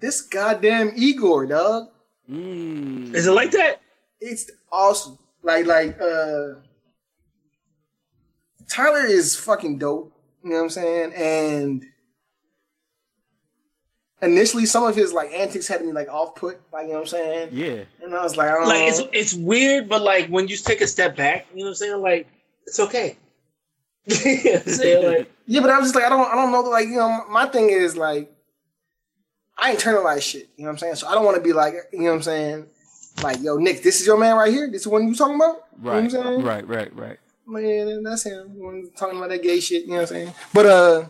this 0.00 0.22
goddamn 0.22 0.92
Igor, 0.96 1.44
dog, 1.46 1.88
Mm. 2.30 3.14
Is 3.14 3.26
it 3.26 3.32
like 3.32 3.50
that? 3.50 3.82
it's 4.20 4.50
awesome. 4.72 5.18
Like, 5.42 5.66
like, 5.66 6.00
uh, 6.00 6.54
Tyler 8.74 9.06
is 9.06 9.36
fucking 9.36 9.78
dope. 9.78 10.12
You 10.42 10.50
know 10.50 10.56
what 10.56 10.62
I'm 10.64 10.70
saying? 10.70 11.12
And 11.14 11.84
initially, 14.20 14.66
some 14.66 14.82
of 14.82 14.96
his 14.96 15.12
like 15.12 15.30
antics 15.32 15.68
had 15.68 15.84
me 15.84 15.92
like 15.92 16.08
off 16.08 16.34
put. 16.34 16.60
Like, 16.72 16.86
you 16.86 16.88
know 16.88 16.94
what 16.94 17.00
I'm 17.02 17.06
saying? 17.06 17.48
Yeah. 17.52 17.84
And 18.02 18.12
I 18.12 18.22
was 18.24 18.36
like, 18.36 18.50
oh. 18.50 18.66
Like 18.66 18.88
it's 18.88 19.00
it's 19.12 19.34
weird, 19.34 19.88
but 19.88 20.02
like 20.02 20.26
when 20.26 20.48
you 20.48 20.56
take 20.56 20.80
a 20.80 20.88
step 20.88 21.16
back, 21.16 21.46
you 21.52 21.58
know 21.60 21.66
what 21.66 21.68
I'm 21.68 21.74
saying? 21.76 22.02
Like 22.02 22.26
it's 22.66 22.80
okay. 22.80 23.16
you 24.06 24.44
know 24.44 24.54
I'm 24.54 24.62
saying? 24.66 25.06
Like 25.06 25.32
Yeah, 25.46 25.60
but 25.60 25.70
I 25.70 25.78
was 25.78 25.86
just 25.86 25.94
like, 25.94 26.04
I 26.04 26.08
don't, 26.08 26.28
I 26.28 26.34
don't 26.34 26.50
know. 26.50 26.62
Like, 26.62 26.88
you 26.88 26.96
know, 26.96 27.26
my 27.30 27.46
thing 27.46 27.70
is 27.70 27.96
like, 27.96 28.28
I 29.56 29.76
internalize 29.76 30.22
shit. 30.22 30.48
You 30.56 30.64
know 30.64 30.70
what 30.70 30.72
I'm 30.72 30.78
saying? 30.78 30.94
So 30.96 31.06
I 31.06 31.14
don't 31.14 31.24
want 31.24 31.36
to 31.36 31.42
be 31.42 31.52
like, 31.52 31.74
you 31.92 32.00
know 32.00 32.06
what 32.06 32.14
I'm 32.16 32.22
saying? 32.22 32.66
Like, 33.22 33.40
yo, 33.40 33.56
Nick, 33.56 33.84
this 33.84 34.00
is 34.00 34.06
your 34.06 34.18
man 34.18 34.36
right 34.36 34.52
here. 34.52 34.66
This 34.66 34.80
is 34.80 34.84
the 34.84 34.90
one 34.90 35.06
you 35.06 35.14
talking 35.14 35.36
about. 35.36 35.62
Right. 35.80 36.02
You 36.02 36.10
know 36.10 36.18
what 36.18 36.26
I'm 36.26 36.32
saying? 36.34 36.42
Right. 36.44 36.66
Right. 36.66 36.96
Right. 36.96 37.18
Man, 37.46 38.02
that's 38.02 38.24
him. 38.24 38.90
Talking 38.96 39.18
about 39.18 39.30
that 39.30 39.42
gay 39.42 39.60
shit. 39.60 39.82
You 39.82 39.88
know 39.88 39.94
what 39.96 40.00
I'm 40.02 40.06
saying? 40.06 40.34
But 40.52 40.66
uh, 40.66 41.08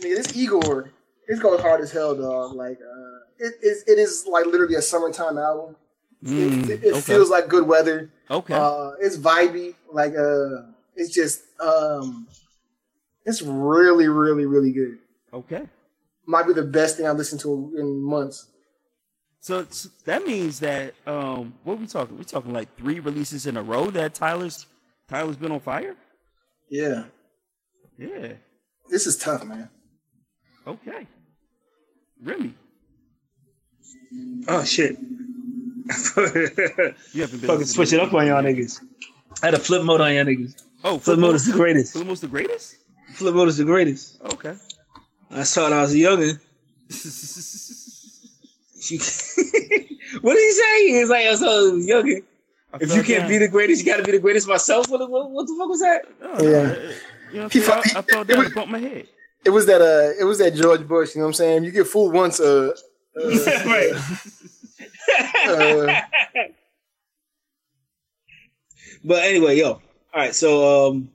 nigga, 0.00 0.16
this 0.16 0.36
Igor, 0.36 0.92
it's 1.26 1.40
going 1.40 1.60
hard 1.60 1.80
as 1.80 1.90
hell, 1.90 2.14
dog. 2.14 2.54
Like, 2.54 2.78
uh, 2.78 3.18
it 3.38 3.54
is, 3.62 3.84
it 3.86 3.98
is 3.98 4.26
like 4.30 4.46
literally 4.46 4.74
a 4.74 4.82
summertime 4.82 5.38
album. 5.38 5.76
Mm, 6.24 6.68
it 6.68 6.84
it 6.84 6.92
okay. 6.92 7.00
feels 7.00 7.30
like 7.30 7.48
good 7.48 7.66
weather. 7.66 8.10
okay. 8.30 8.54
Uh, 8.54 8.90
it's 9.00 9.16
vibey. 9.16 9.74
Like 9.92 10.14
uh, 10.14 10.72
it's 10.96 11.14
just 11.14 11.42
um, 11.60 12.26
it's 13.24 13.42
really, 13.42 14.08
really, 14.08 14.46
really 14.46 14.72
good. 14.72 14.98
okay. 15.32 15.62
Might 16.26 16.46
be 16.46 16.52
the 16.52 16.62
best 16.62 16.98
thing 16.98 17.06
I've 17.06 17.16
listened 17.16 17.40
to 17.42 17.72
in 17.78 18.02
months. 18.02 18.48
So 19.40 19.66
that 20.04 20.26
means 20.26 20.60
that 20.60 20.92
um, 21.06 21.54
what 21.64 21.78
we 21.78 21.86
talking? 21.86 22.16
We're 22.18 22.24
talking 22.24 22.52
like 22.52 22.74
three 22.76 23.00
releases 23.00 23.46
in 23.46 23.56
a 23.56 23.62
row 23.62 23.90
that 23.92 24.14
Tyler's 24.14 24.66
Tyler's 25.08 25.36
been 25.36 25.52
on 25.52 25.60
fire. 25.60 25.94
Yeah. 26.68 27.04
Yeah. 27.98 28.32
This 28.88 29.06
is 29.06 29.16
tough, 29.16 29.44
man. 29.44 29.68
Okay. 30.66 31.06
Remy, 32.22 32.52
Oh 34.48 34.64
shit. 34.64 34.98
you 34.98 35.06
haven't 37.22 37.40
been 37.40 37.48
Fucking 37.48 37.64
switch 37.64 37.92
it 37.92 38.00
up 38.00 38.12
on 38.12 38.26
y'all 38.26 38.42
niggas. 38.42 38.80
I 39.42 39.46
had 39.46 39.54
a 39.54 39.58
flip 39.58 39.84
mode 39.84 40.00
on 40.00 40.12
y'all 40.14 40.24
niggas. 40.24 40.62
Oh, 40.84 40.98
Flip 40.98 41.18
mode 41.18 41.34
is 41.36 41.46
the 41.46 41.52
greatest. 41.52 41.92
Flip 41.92 42.06
mode's 42.06 42.20
the 42.20 42.28
greatest. 42.28 42.76
Flip 43.14 43.34
mode 43.34 43.48
is 43.48 43.56
the 43.56 43.64
greatest. 43.64 44.20
Okay. 44.22 44.54
I 45.30 45.42
saw 45.44 45.62
it 45.62 45.70
when 45.70 45.78
I 45.78 45.82
was 45.82 45.94
a 45.94 45.96
youngin. 45.96 46.38
What 50.22 50.34
did 50.34 50.40
he 50.40 50.52
say? 50.52 50.88
He 50.88 51.00
was 51.00 51.10
like, 51.10 51.26
I 51.26 51.34
saw 51.34 51.44
it 51.44 51.64
when 51.64 51.70
I 51.70 51.74
was 51.74 51.86
youngin. 51.86 52.22
If 52.80 52.94
you 52.94 53.02
can't 53.02 53.28
be 53.28 53.38
the 53.38 53.48
greatest, 53.48 53.84
you 53.84 53.90
gotta 53.90 54.02
be 54.02 54.12
the 54.12 54.18
greatest 54.18 54.46
myself. 54.46 54.88
What, 54.88 55.00
what, 55.10 55.30
what 55.30 55.46
the 55.46 55.54
fuck 55.58 55.68
was 55.68 55.80
that? 55.80 56.02
oh, 56.22 56.42
Yeah. 56.42 56.74
You 57.30 57.40
know, 57.40 57.44
what 57.44 57.44
I'm 57.44 57.50
He 57.50 57.60
saying? 57.60 57.82
I, 57.94 57.98
I 57.98 58.02
fell 58.02 58.24
down 58.24 58.44
and 58.44 58.54
bumped 58.54 58.70
my 58.70 58.78
head. 58.78 59.06
It 59.44 59.50
was 59.50 59.66
that 59.66 59.80
uh 59.80 60.12
it 60.18 60.24
was 60.24 60.38
that 60.38 60.54
George 60.54 60.86
Bush, 60.86 61.14
you 61.14 61.20
know 61.20 61.26
what 61.26 61.30
I'm 61.30 61.34
saying? 61.34 61.64
You 61.64 61.70
get 61.70 61.86
fooled 61.86 62.12
once, 62.12 62.40
uh, 62.40 62.72
uh, 63.22 63.30
right. 63.66 63.92
uh 65.48 66.00
But 69.04 69.24
anyway, 69.24 69.56
yo. 69.58 69.70
All 69.72 69.80
right, 70.14 70.34
so 70.34 70.88
um 70.88 71.10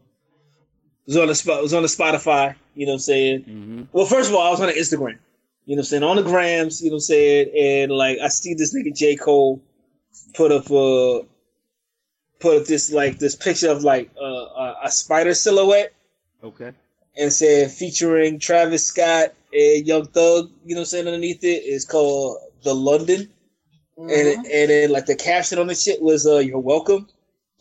was 1.05 1.17
on 1.17 1.27
the 1.27 1.35
spot 1.35 1.61
was 1.61 1.73
on 1.73 1.81
the 1.81 1.87
Spotify, 1.87 2.55
you 2.75 2.85
know 2.85 2.93
what 2.93 2.95
I'm 2.95 2.99
saying? 2.99 3.39
Mm-hmm. 3.41 3.83
Well, 3.91 4.05
first 4.05 4.29
of 4.29 4.35
all, 4.35 4.47
I 4.47 4.49
was 4.49 4.61
on 4.61 4.67
the 4.67 4.73
Instagram. 4.73 5.17
You 5.65 5.75
know 5.75 5.79
what 5.79 5.83
I'm 5.83 5.83
saying? 5.85 6.03
On 6.03 6.15
the 6.15 6.23
grams, 6.23 6.81
you 6.81 6.89
know 6.89 6.93
what 6.93 6.97
I'm 6.97 7.01
saying? 7.01 7.51
And 7.57 7.91
like 7.91 8.17
I 8.19 8.27
see 8.29 8.53
this 8.53 8.73
nigga 8.75 8.95
J. 8.95 9.15
Cole 9.15 9.61
put 10.33 10.51
up 10.51 10.69
a 10.71 11.21
put 12.43 12.61
up 12.61 12.67
this 12.67 12.91
like 12.91 13.17
this 13.19 13.35
picture 13.35 13.69
of 13.71 13.83
like 13.83 14.09
uh, 14.21 14.25
a, 14.63 14.75
a 14.83 14.91
spider 14.91 15.33
silhouette 15.33 15.93
Okay. 16.43 16.71
and 17.17 17.31
said 17.33 17.71
featuring 17.71 18.37
Travis 18.37 18.85
Scott 18.85 19.33
and 19.53 19.87
Young 19.87 20.05
Thug, 20.07 20.51
you 20.65 20.75
know 20.75 20.81
what 20.81 20.81
I'm 20.81 20.85
saying, 20.85 21.07
underneath 21.07 21.43
it. 21.43 21.61
It's 21.73 21.85
called 21.85 22.37
The 22.63 22.73
London. 22.75 23.29
And 23.97 24.11
and 24.11 24.69
then 24.71 24.91
like 24.91 25.05
the 25.05 25.15
caption 25.15 25.57
on 25.59 25.67
the 25.67 25.75
shit 25.75 26.01
was 26.01 26.25
uh 26.27 26.39
you're 26.39 26.59
welcome. 26.59 27.07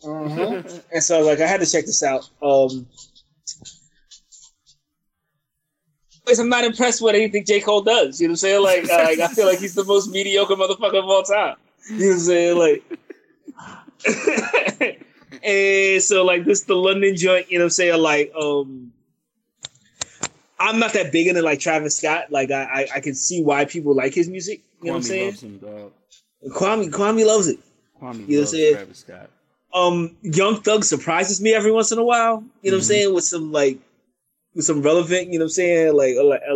mhm. 0.03 0.81
And 0.91 1.03
so 1.03 1.15
I 1.15 1.19
was 1.19 1.27
like, 1.27 1.39
I 1.39 1.47
had 1.47 1.61
to 1.61 1.65
check 1.71 1.85
this 1.85 2.03
out. 2.03 2.29
Um 2.41 2.87
Anyways, 6.25 6.39
I'm 6.39 6.49
not 6.49 6.63
impressed 6.63 7.01
with 7.01 7.15
anything 7.15 7.45
J. 7.45 7.59
Cole 7.59 7.81
does. 7.81 8.19
You 8.21 8.27
know 8.27 8.31
what 8.31 8.33
I'm 8.33 8.37
saying? 8.37 8.63
Like, 8.63 8.83
uh, 8.89 9.03
like 9.09 9.19
I 9.19 9.27
feel 9.27 9.45
like 9.45 9.59
he's 9.59 9.75
the 9.75 9.83
most 9.83 10.09
mediocre 10.09 10.55
motherfucker 10.55 10.99
of 10.99 11.05
all 11.05 11.23
time. 11.23 11.55
You 11.89 11.99
know 11.99 12.05
what 12.07 12.13
I'm 12.13 12.19
saying? 12.19 12.57
Like 12.57 12.99
And 15.45 16.01
so 16.01 16.23
like 16.23 16.45
this 16.45 16.61
the 16.63 16.75
London 16.75 17.15
joint, 17.17 17.51
you 17.51 17.57
know 17.57 17.63
what 17.63 17.67
I'm 17.67 17.69
saying? 17.71 18.01
Like, 18.01 18.31
um 18.39 18.93
I'm 20.59 20.79
not 20.79 20.93
that 20.93 21.11
big 21.11 21.27
into 21.27 21.41
like 21.41 21.59
Travis 21.59 21.97
Scott. 21.97 22.31
Like 22.31 22.49
I, 22.51 22.63
I, 22.63 22.87
I 22.95 22.99
can 23.01 23.15
see 23.15 23.43
why 23.43 23.65
people 23.65 23.93
like 23.95 24.13
his 24.13 24.29
music. 24.29 24.61
You 24.81 24.87
know 24.87 24.91
what 24.93 24.97
I'm 24.97 25.03
saying? 25.03 25.25
loves 25.25 25.43
him, 25.43 25.57
dog. 25.57 25.91
Kwame 26.49 26.89
Kwame 26.89 27.25
loves 27.25 27.47
it. 27.47 27.59
Kwame 28.01 28.01
You 28.01 28.01
know 28.01 28.11
what 28.11 28.29
I'm 28.29 28.37
loves 28.39 28.51
saying? 28.51 28.73
Travis 28.75 28.97
Scott. 28.99 29.29
um 29.73 30.15
Young 30.21 30.61
Thug 30.61 30.83
surprises 30.85 31.41
me 31.41 31.53
every 31.53 31.71
once 31.71 31.91
in 31.91 31.97
a 31.97 32.03
while. 32.03 32.43
You 32.61 32.71
know 32.71 32.77
what 32.77 32.83
I'm 32.83 32.83
Mhm. 32.83 32.87
saying? 32.87 33.13
With 33.13 33.23
some 33.25 33.51
like 33.51 33.79
with 34.55 34.65
some 34.65 34.81
relevant, 34.81 35.27
you 35.27 35.39
know 35.39 35.45
what 35.45 35.49
I'm 35.49 35.49
saying? 35.49 35.93
Like, 35.95 36.15
uh, 36.15 36.23
like 36.23 36.41
uh, 36.49 36.55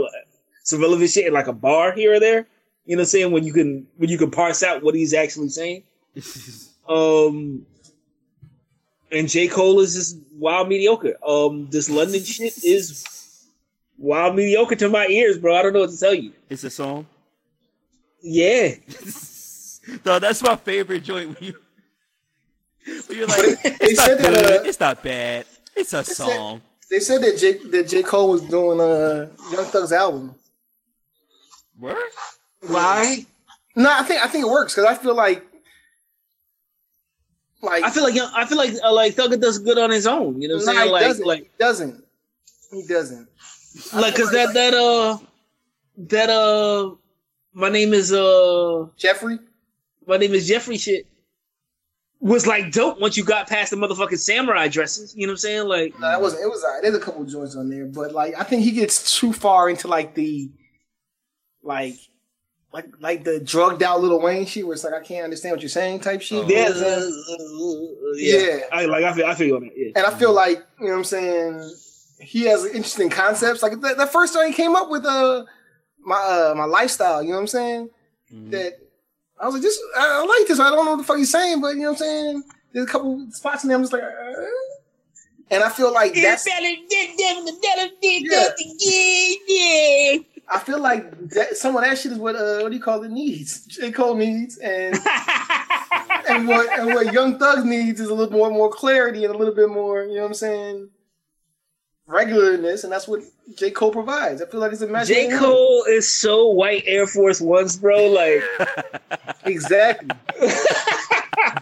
some 0.63 0.79
relevant 0.79 1.09
shit 1.09 1.25
in 1.27 1.33
like 1.33 1.47
a 1.47 1.53
bar 1.53 1.91
here 1.93 2.13
or 2.13 2.19
there. 2.21 2.45
You 2.85 2.95
know 2.95 3.01
what 3.01 3.05
I'm 3.05 3.05
saying? 3.07 3.31
When 3.33 3.43
you 3.43 3.51
can 3.53 3.87
when 3.97 4.09
you 4.09 4.17
can 4.17 4.31
parse 4.31 4.63
out 4.63 4.83
what 4.83 4.95
he's 4.95 5.13
actually 5.13 5.49
saying. 5.49 5.83
Um 6.89 7.65
and 9.11 9.29
J. 9.29 9.47
Cole 9.47 9.79
is 9.79 9.93
just 9.95 10.17
wild 10.33 10.67
mediocre. 10.69 11.15
Um 11.25 11.67
this 11.69 11.89
London 11.89 12.23
shit 12.23 12.63
is 12.63 13.45
wild 13.97 14.35
mediocre 14.35 14.75
to 14.75 14.89
my 14.89 15.07
ears, 15.07 15.37
bro. 15.37 15.55
I 15.55 15.61
don't 15.63 15.73
know 15.73 15.81
what 15.81 15.91
to 15.91 15.97
tell 15.99 16.13
you. 16.13 16.31
it's 16.49 16.63
a 16.63 16.69
song. 16.69 17.05
Yeah. 18.21 18.75
no, 20.05 20.19
that's 20.19 20.41
my 20.41 20.55
favorite 20.55 21.03
joint. 21.03 21.39
When 21.39 21.49
you, 21.49 21.55
when 23.07 23.17
you're 23.17 23.27
like, 23.27 23.61
They 23.63 23.75
it's 23.81 23.97
not 23.97 24.05
said 24.07 24.17
that, 24.19 24.33
good. 24.33 24.61
uh, 24.61 24.63
it's 24.69 24.79
not 24.79 25.03
bad. 25.03 25.45
It's 25.75 25.93
a 25.93 26.03
said- 26.03 26.15
song. 26.15 26.61
They 26.89 26.99
said 26.99 27.21
that 27.21 27.37
J 27.37 27.57
that 27.71 27.89
J. 27.89 28.01
Cole 28.01 28.29
was 28.29 28.41
doing 28.43 28.79
uh 28.79 29.27
Young 29.51 29.65
Thug's 29.65 29.91
album. 29.91 30.33
What? 31.77 31.97
Why? 32.65 33.25
No, 33.75 33.91
I 33.91 34.03
think 34.03 34.23
I 34.23 34.27
think 34.27 34.45
it 34.45 34.49
works 34.49 34.73
because 34.73 34.89
I 34.89 34.95
feel 34.95 35.13
like 35.13 35.45
like 37.61 37.83
I 37.83 37.89
feel 37.89 38.03
like 38.03 38.15
I 38.17 38.45
feel 38.45 38.57
like 38.57 38.73
uh, 38.83 38.93
like 38.93 39.15
Thugger 39.15 39.39
does 39.39 39.59
good 39.59 39.77
on 39.77 39.89
his 39.89 40.07
own. 40.07 40.41
You 40.41 40.47
know 40.47 40.55
what 40.55 40.69
I'm 40.69 40.75
nah, 40.75 40.81
saying? 40.81 40.91
Like 40.91 41.01
doesn't. 41.03 41.25
like 41.25 41.43
he 41.43 41.49
doesn't. 41.59 42.03
He 42.71 42.87
doesn't. 42.87 43.27
Like 43.93 44.15
cause 44.15 44.31
that 44.31 44.53
that 44.53 44.73
uh 44.73 45.17
that 45.97 46.29
uh 46.29 46.95
my 47.53 47.69
name 47.69 47.93
is 47.93 48.11
uh 48.11 48.85
Jeffrey. 48.97 49.39
my 50.05 50.17
name 50.17 50.33
is 50.33 50.47
Jeffrey 50.47 50.77
shit 50.77 51.07
was 52.19 52.47
like 52.47 52.71
dope 52.71 52.99
once 52.99 53.15
you 53.15 53.23
got 53.23 53.47
past 53.47 53.71
the 53.71 53.77
motherfucking 53.77 54.17
samurai 54.17 54.67
dresses. 54.67 55.15
You 55.15 55.27
know 55.27 55.31
what 55.31 55.35
I'm 55.35 55.37
saying? 55.37 55.67
Like 55.67 55.99
No, 55.99 56.07
that 56.07 56.21
wasn't. 56.21 56.43
It 56.43 56.47
was. 56.47 56.63
alright. 56.63 56.81
There's 56.81 56.95
a 56.95 56.99
couple 56.99 57.21
of 57.21 57.29
joints 57.29 57.55
on 57.55 57.69
there, 57.69 57.85
but 57.85 58.13
like 58.13 58.33
I 58.39 58.43
think 58.43 58.63
he 58.63 58.71
gets 58.71 59.17
too 59.17 59.33
far 59.33 59.69
into 59.69 59.87
like 59.87 60.15
the 60.15 60.49
like. 61.63 61.95
Like, 62.77 62.85
like 62.99 63.23
the 63.23 63.39
drugged 63.39 63.81
out 63.81 64.01
Lil 64.01 64.21
Wayne 64.21 64.45
shit, 64.45 64.63
where 64.65 64.73
it's 64.75 64.83
like 64.83 64.93
I 64.93 65.01
can't 65.01 65.23
understand 65.23 65.53
what 65.53 65.61
you're 65.63 65.69
saying, 65.69 66.01
type 66.01 66.21
shit. 66.21 66.45
Oh. 66.45 66.47
yeah, 66.47 66.67
You 66.69 66.73
know 66.73 66.79
what 66.79 66.83
I'm 66.83 66.99
saying? 66.99 67.95
yeah. 68.17 68.39
Yeah. 68.39 68.59
I 68.71 68.85
like 68.85 69.03
I 69.03 69.13
feel 69.13 69.25
I 69.25 69.33
feel 69.35 69.55
on 69.55 69.61
that. 69.63 69.71
Yeah. 69.75 69.91
and 69.95 70.05
I 70.05 70.13
feel 70.17 70.31
like 70.33 70.63
you 70.79 70.85
know 70.85 70.91
what 70.91 70.97
I'm 70.99 71.03
saying. 71.03 71.71
He 72.19 72.43
has 72.43 72.65
interesting 72.65 73.09
concepts. 73.09 73.63
Like 73.63 73.73
the, 73.81 73.95
the 73.97 74.05
first 74.07 74.33
time 74.33 74.47
he 74.47 74.53
came 74.53 74.75
up 74.75 74.89
with 74.91 75.05
uh 75.05 75.43
my 76.03 76.17
uh 76.17 76.53
my 76.55 76.65
lifestyle. 76.65 77.23
You 77.23 77.29
know 77.29 77.35
what 77.35 77.41
I'm 77.41 77.47
saying? 77.47 77.89
Mhm. 78.31 78.51
That 78.51 78.73
I 79.39 79.45
was 79.45 79.53
like, 79.55 79.63
this 79.63 79.79
I, 79.97 80.21
I 80.21 80.25
like 80.39 80.47
this. 80.47 80.59
I 80.59 80.69
don't 80.69 80.85
know 80.85 80.91
what 80.91 80.97
the 80.97 81.03
fuck 81.03 81.17
he's 81.17 81.31
saying, 81.31 81.61
but 81.61 81.69
you 81.69 81.81
know 81.81 81.91
what 81.93 82.01
I'm 82.01 82.07
saying. 82.07 82.43
There's 82.73 82.85
a 82.87 82.91
couple 82.91 83.25
spots 83.31 83.63
in 83.63 83.69
there. 83.69 83.77
I'm 83.77 83.83
just 83.83 83.93
like, 83.93 84.03
uh, 84.03 84.07
and 85.49 85.63
I 85.63 85.69
feel 85.69 85.91
like 85.93 86.13
that's. 86.23 86.45
yeah. 89.47 90.19
I 90.49 90.59
feel 90.59 90.79
like 90.79 91.29
that, 91.29 91.57
some 91.57 91.75
of 91.75 91.83
that 91.83 91.97
shit 91.97 92.13
is 92.13 92.17
what 92.17 92.35
uh 92.35 92.59
what 92.61 92.69
do 92.69 92.75
you 92.75 92.81
call 92.81 93.03
it 93.03 93.11
needs. 93.11 93.65
J 93.65 93.91
Cole 93.91 94.15
needs, 94.15 94.57
and 94.57 94.95
and 96.29 96.47
what 96.47 96.79
and 96.79 96.93
what 96.93 97.13
Young 97.13 97.37
Thug 97.37 97.65
needs 97.65 97.99
is 97.99 98.09
a 98.09 98.13
little 98.13 98.33
more 98.33 98.49
more 98.49 98.69
clarity 98.69 99.25
and 99.25 99.33
a 99.33 99.37
little 99.37 99.53
bit 99.53 99.69
more. 99.69 100.03
You 100.03 100.15
know 100.15 100.21
what 100.21 100.27
I'm 100.27 100.33
saying? 100.33 100.89
Regularness, 102.07 102.85
and 102.85 102.93
that's 102.93 103.07
what 103.07 103.21
J 103.55 103.71
Cole 103.71 103.91
provides. 103.91 104.41
I 104.41 104.45
feel 104.45 104.61
like 104.61 104.71
it's 104.71 104.81
a 104.81 104.87
match. 104.87 105.07
J. 105.07 105.37
Cole 105.37 105.83
is 105.89 106.09
so 106.09 106.47
white 106.47 106.83
Air 106.85 107.05
Force 107.07 107.41
Ones, 107.41 107.75
bro. 107.75 108.07
Like 108.07 108.41
exactly. 109.45 110.09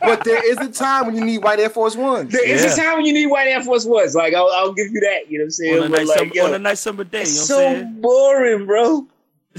but 0.01 0.23
there 0.23 0.49
is 0.49 0.57
a 0.57 0.69
time 0.71 1.07
when 1.07 1.15
you 1.15 1.23
need 1.26 1.39
white 1.39 1.59
Air 1.59 1.69
Force 1.69 1.95
Ones. 1.95 2.32
there 2.32 2.47
is 2.47 2.63
Yeah. 2.63 2.73
a 2.73 2.76
time 2.76 2.95
when 2.97 3.05
you 3.05 3.13
need 3.13 3.28
white 3.28 3.47
Air 3.47 3.61
Force 3.63 3.86
Ones. 3.86 4.15
Like 4.15 4.34
I'll, 4.34 4.49
I'll 4.53 4.73
give 4.73 4.88
you 4.91 4.99
that. 5.01 5.30
You 5.30 5.39
know 5.39 5.43
what 5.43 5.45
I'm 5.47 5.51
saying? 5.51 5.80
on, 5.80 5.86
a 5.86 5.89
nice 5.89 6.07
like, 6.07 6.17
summer, 6.19 6.32
yo, 6.34 6.45
on 6.45 6.53
a 6.53 6.59
nice 6.59 6.80
summer 6.80 7.03
day. 7.03 7.19
You 7.19 7.23
know 7.26 7.30
what 7.32 7.45
so 7.47 7.57
saying? 7.57 8.01
boring, 8.01 8.65
bro. 8.65 9.07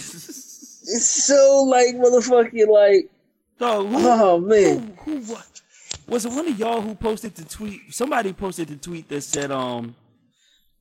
It's 0.88 1.24
so 1.24 1.64
like 1.68 1.96
motherfucking 1.96 2.68
like 2.68 3.10
Dog, 3.58 3.86
who, 3.88 3.96
oh 3.98 4.38
man. 4.38 4.96
who, 5.04 5.18
what? 5.22 5.60
Was 6.06 6.24
it 6.26 6.30
one 6.32 6.46
of 6.46 6.56
y'all 6.58 6.80
who 6.80 6.94
posted 6.94 7.34
the 7.34 7.44
tweet? 7.44 7.80
Somebody 7.92 8.32
posted 8.32 8.68
the 8.68 8.76
tweet 8.76 9.08
that 9.08 9.22
said, 9.22 9.50
um, 9.50 9.96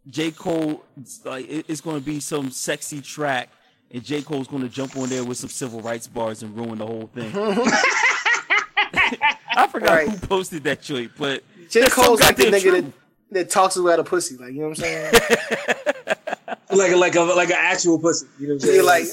J. 0.08 0.30
Cole, 0.30 0.84
like, 1.24 1.50
it- 1.50 1.66
it's 1.68 1.82
going 1.82 2.00
to 2.00 2.06
be 2.06 2.20
some 2.20 2.52
sexy 2.52 3.02
track, 3.02 3.50
and 3.90 4.04
J. 4.04 4.22
Cole's 4.22 4.48
going 4.48 4.62
to 4.62 4.70
jump 4.70 4.96
on 4.98 5.10
there 5.10 5.24
with 5.24 5.38
some 5.40 5.50
civil 5.50 5.82
rights 5.82 6.06
bars 6.06 6.44
and 6.44 6.56
ruin 6.56 6.78
the 6.78 6.86
whole 6.86 7.10
thing. 7.16 7.32
I 9.56 9.68
forgot 9.68 9.90
Right. 9.90 10.10
who 10.10 10.18
posted 10.28 10.64
that 10.66 10.84
tweet, 10.84 11.12
but 11.18 11.44
J 11.70 11.82
that's 11.82 11.96
so 11.96 12.04
Cole's 12.04 12.22
like 12.22 12.36
the 12.38 12.44
nigga 12.46 12.72
that, 12.84 12.94
that 13.32 13.50
talks 13.50 13.76
about 13.78 14.00
a 14.00 14.04
pussy. 14.04 14.38
Like 14.38 14.54
you 14.54 14.62
know 14.62 14.70
what 14.70 14.78
I'm 14.80 14.84
saying? 14.84 15.14
Like 16.72 16.92
a, 16.92 16.96
like 16.98 17.16
a 17.16 17.22
like 17.22 17.50
an 17.50 17.56
actual 17.58 17.98
pussy. 18.00 18.28
You 18.38 18.48
know 18.50 18.54
what 18.56 18.64
I'm 18.64 18.68
saying? 18.68 18.76
Yeah, 18.78 18.82
like 18.82 19.04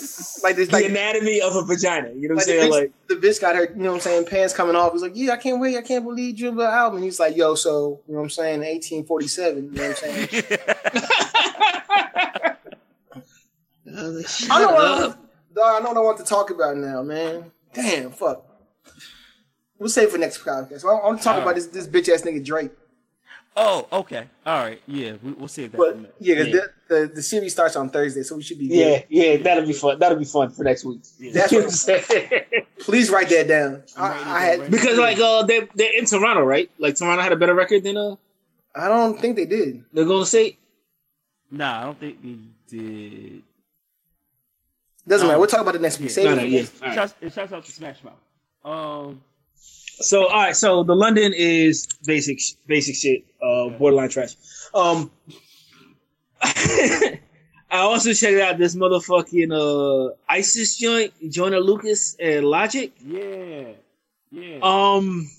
like 0.42 0.56
this 0.56 0.68
the 0.68 0.72
like. 0.72 0.84
anatomy 0.86 1.40
of 1.40 1.54
a 1.54 1.62
vagina. 1.62 2.10
You 2.10 2.28
know 2.28 2.34
what 2.34 2.46
Like 2.48 2.56
I'm 2.56 2.58
the, 2.60 2.60
saying? 2.60 2.72
bitch, 2.72 2.74
Like 2.74 2.92
the 3.08 3.14
bitch 3.14 3.40
got 3.40 3.54
her, 3.54 3.62
you 3.64 3.74
know 3.82 3.90
what 3.90 3.94
I'm 3.96 4.00
saying, 4.00 4.24
pants 4.26 4.52
coming 4.52 4.74
off. 4.74 4.92
He's 4.92 5.02
like, 5.02 5.12
yeah, 5.14 5.32
I 5.34 5.36
can't 5.36 5.60
wait, 5.60 5.76
I 5.76 5.82
can't 5.82 6.04
believe 6.04 6.40
you 6.40 6.50
the 6.50 6.64
album. 6.64 7.02
He's 7.02 7.20
like, 7.20 7.36
yo, 7.36 7.54
so 7.54 8.00
you 8.08 8.14
know 8.14 8.18
what 8.20 8.24
I'm 8.24 8.30
saying, 8.30 8.60
1847, 8.60 9.64
you 9.64 9.70
know 9.70 9.88
what 9.88 9.90
I'm 9.90 9.96
saying. 10.28 10.42
I 14.50 14.60
know 14.60 14.72
what 14.72 14.84
I, 14.84 15.00
want- 15.06 15.18
dog, 15.54 15.76
I 15.76 15.78
know 15.84 15.88
what 15.90 15.96
I 15.96 16.00
want 16.00 16.18
to 16.18 16.24
talk 16.24 16.50
about 16.50 16.76
now, 16.76 17.02
man. 17.02 17.50
Damn, 17.74 18.10
fuck. 18.10 18.44
We'll 19.82 19.90
save 19.90 20.08
it 20.08 20.10
for 20.12 20.18
next 20.18 20.38
podcast. 20.44 20.84
I, 20.84 21.08
am 21.08 21.18
talking 21.18 21.18
talk 21.18 21.36
All 21.36 21.42
about 21.42 21.54
this 21.56 21.66
this 21.66 21.88
bitch 21.88 22.08
ass 22.08 22.22
nigga 22.22 22.44
Drake. 22.44 22.70
Oh, 23.56 23.86
okay. 23.92 24.28
All 24.46 24.58
right. 24.60 24.80
Yeah, 24.86 25.14
we, 25.22 25.32
we'll 25.32 25.48
see 25.48 25.66
that. 25.66 25.76
But 25.76 25.96
for 25.96 26.00
next. 26.02 26.14
yeah, 26.20 26.34
because 26.36 26.52
the, 26.52 26.94
the 26.94 27.06
the 27.16 27.22
series 27.22 27.52
starts 27.52 27.74
on 27.74 27.90
Thursday, 27.90 28.22
so 28.22 28.36
we 28.36 28.42
should 28.42 28.58
be 28.60 28.68
good. 28.68 28.76
yeah, 28.76 29.02
yeah, 29.08 29.36
that'll 29.38 29.66
be 29.66 29.72
fun. 29.72 29.98
That'll 29.98 30.18
be 30.18 30.24
fun 30.24 30.50
for 30.50 30.62
next 30.62 30.84
week. 30.84 31.00
That's 31.34 31.50
what, 31.52 31.58
what 31.64 31.64
I'm 31.64 31.70
saying? 31.70 32.42
please 32.78 33.10
write 33.10 33.28
that 33.30 33.48
down. 33.48 33.82
I, 33.96 34.38
I 34.38 34.40
had 34.44 34.70
because 34.70 34.96
like 34.98 35.18
uh 35.18 35.42
they 35.42 35.68
they're 35.74 35.98
in 35.98 36.06
Toronto, 36.06 36.42
right? 36.42 36.70
Like 36.78 36.94
Toronto 36.96 37.20
had 37.22 37.32
a 37.32 37.36
better 37.36 37.54
record 37.54 37.82
than 37.82 37.96
uh 37.96 38.14
I 38.74 38.86
don't 38.88 39.20
think 39.20 39.34
they 39.36 39.46
did. 39.46 39.84
They're 39.92 40.04
going 40.06 40.22
to 40.22 40.30
say 40.30 40.58
Nah, 41.50 41.80
I 41.80 41.84
don't 41.84 41.98
think 42.00 42.18
we 42.22 42.38
did. 42.68 43.42
Doesn't 45.06 45.26
Um, 45.26 45.28
matter. 45.28 45.38
We'll 45.40 45.48
talk 45.48 45.60
about 45.60 45.74
it 45.74 45.82
next 45.82 45.98
week. 45.98 46.08
yeah. 46.08 46.14
Save 46.14 46.24
No, 46.24 46.30
it 46.32 46.36
no, 46.36 46.40
for 46.42 46.46
yeah. 46.46 46.60
next- 46.60 46.82
All 46.82 46.88
right. 46.88 46.94
Shouts, 46.94 47.34
shouts 47.34 47.52
out 47.52 47.64
to 47.66 47.72
Smash 47.72 47.98
Mouth. 48.04 48.14
Um, 48.64 49.20
So 50.02 50.26
all 50.26 50.40
right, 50.42 50.56
so 50.56 50.82
the 50.84 50.94
London 50.96 51.32
is 51.34 51.86
basic 52.06 52.40
basic 52.66 52.94
shit, 52.96 53.24
uh 53.42 53.68
borderline 53.78 54.08
trash. 54.10 54.34
Um 54.74 55.10
I 56.42 57.78
also 57.78 58.12
checked 58.12 58.38
out 58.40 58.58
this 58.58 58.74
motherfucking 58.76 59.52
uh 59.52 60.14
ISIS 60.28 60.76
joint, 60.76 61.12
Joyner 61.30 61.60
Lucas 61.60 62.16
and 62.20 62.44
Logic. 62.44 62.92
yeah, 63.04 63.68
yeah. 64.30 64.58
Um 64.62 65.30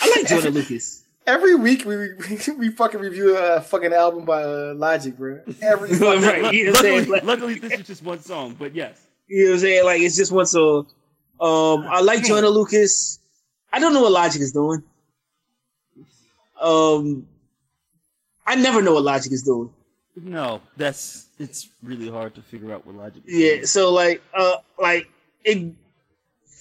I 0.00 0.10
like 0.16 0.28
Joyner 0.28 0.50
Lucas. 0.50 1.04
Every 1.26 1.54
week 1.56 1.84
we 1.84 1.96
we, 1.96 2.38
we 2.58 2.70
fucking 2.70 3.00
review 3.00 3.36
a 3.36 3.60
fucking 3.60 3.92
album 3.92 4.24
by 4.24 4.42
uh, 4.42 4.74
Logic, 4.76 5.16
bro. 5.16 5.40
Every 5.62 5.88
fucking 5.94 6.22
Right, 6.22 6.52
you 6.54 6.66
know 6.66 6.70
what 6.72 6.78
I'm 6.80 6.82
saying? 6.84 6.98
luckily, 6.98 7.10
Like- 7.10 7.24
luckily, 7.24 7.58
this 7.58 7.72
is 7.80 7.86
just 7.86 8.02
one 8.02 8.20
song, 8.20 8.56
but 8.58 8.74
yes. 8.74 8.98
You 9.28 9.44
know 9.44 9.50
what 9.50 9.54
I'm 9.54 9.60
saying? 9.60 9.84
Like 9.84 10.00
it's 10.00 10.16
just 10.16 10.32
one 10.32 10.46
song. 10.46 10.86
Um 11.40 11.84
I 11.88 12.00
like 12.00 12.24
Joyner 12.24 12.48
Lucas. 12.48 13.20
I 13.72 13.78
don't 13.78 13.92
know 13.92 14.02
what 14.02 14.12
Logic 14.12 14.40
is 14.40 14.52
doing. 14.52 14.82
Um 16.60 17.26
I 18.46 18.54
never 18.54 18.82
know 18.82 18.94
what 18.94 19.04
Logic 19.04 19.30
is 19.32 19.42
doing. 19.42 19.70
No, 20.16 20.60
that's 20.76 21.26
it's 21.38 21.68
really 21.82 22.10
hard 22.10 22.34
to 22.34 22.42
figure 22.42 22.72
out 22.72 22.84
what 22.84 22.96
logic. 22.96 23.22
is 23.26 23.34
Yeah, 23.38 23.50
doing. 23.56 23.66
so 23.66 23.92
like 23.92 24.20
uh 24.34 24.56
like 24.80 25.08
it 25.44 25.72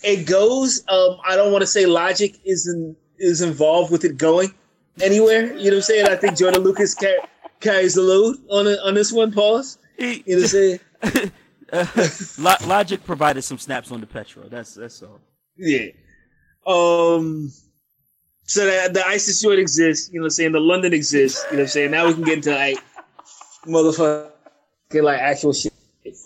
it 0.03 0.27
goes 0.27 0.83
um 0.89 1.17
I 1.27 1.35
don't 1.35 1.51
want 1.51 1.63
to 1.63 1.67
say 1.67 1.87
logic 1.87 2.35
is 2.45 2.67
in, 2.67 2.95
is 3.17 3.41
involved 3.41 3.91
with 3.91 4.03
it 4.05 4.17
going 4.17 4.53
anywhere, 5.01 5.53
you 5.57 5.65
know 5.65 5.69
what 5.71 5.73
I'm 5.77 5.81
saying? 5.81 6.05
I 6.07 6.15
think 6.15 6.37
Joyner 6.37 6.59
Lucas 6.59 6.93
car- 6.93 7.27
carries 7.59 7.95
the 7.95 8.01
load 8.03 8.37
on 8.51 8.67
it, 8.67 8.79
on 8.83 8.93
this 8.93 9.11
one 9.11 9.31
pause. 9.31 9.79
You 9.97 10.21
know 10.27 10.35
what 10.35 10.41
I'm 10.43 10.47
saying? 10.47 10.79
uh, 11.73 12.57
Logic 12.67 13.03
provided 13.03 13.41
some 13.41 13.57
snaps 13.57 13.91
on 13.91 14.01
the 14.01 14.07
Petro. 14.07 14.47
That's 14.47 14.75
that's 14.75 15.01
all. 15.01 15.19
Yeah. 15.57 15.87
Um 16.67 17.51
so 18.45 18.65
that 18.65 18.93
the 18.93 19.05
ISIS 19.05 19.41
joint 19.41 19.59
exists, 19.59 20.09
you 20.11 20.21
know 20.21 20.29
saying? 20.29 20.53
The 20.53 20.59
London 20.59 20.93
exists, 20.93 21.45
you 21.51 21.57
know 21.57 21.63
I'm 21.63 21.69
saying? 21.69 21.91
Now 21.91 22.07
we 22.07 22.13
can 22.13 22.23
get 22.23 22.35
into 22.35 22.51
like 22.51 22.77
motherfucking 23.65 25.03
like 25.03 25.19
actual 25.19 25.53
shit. 25.53 25.73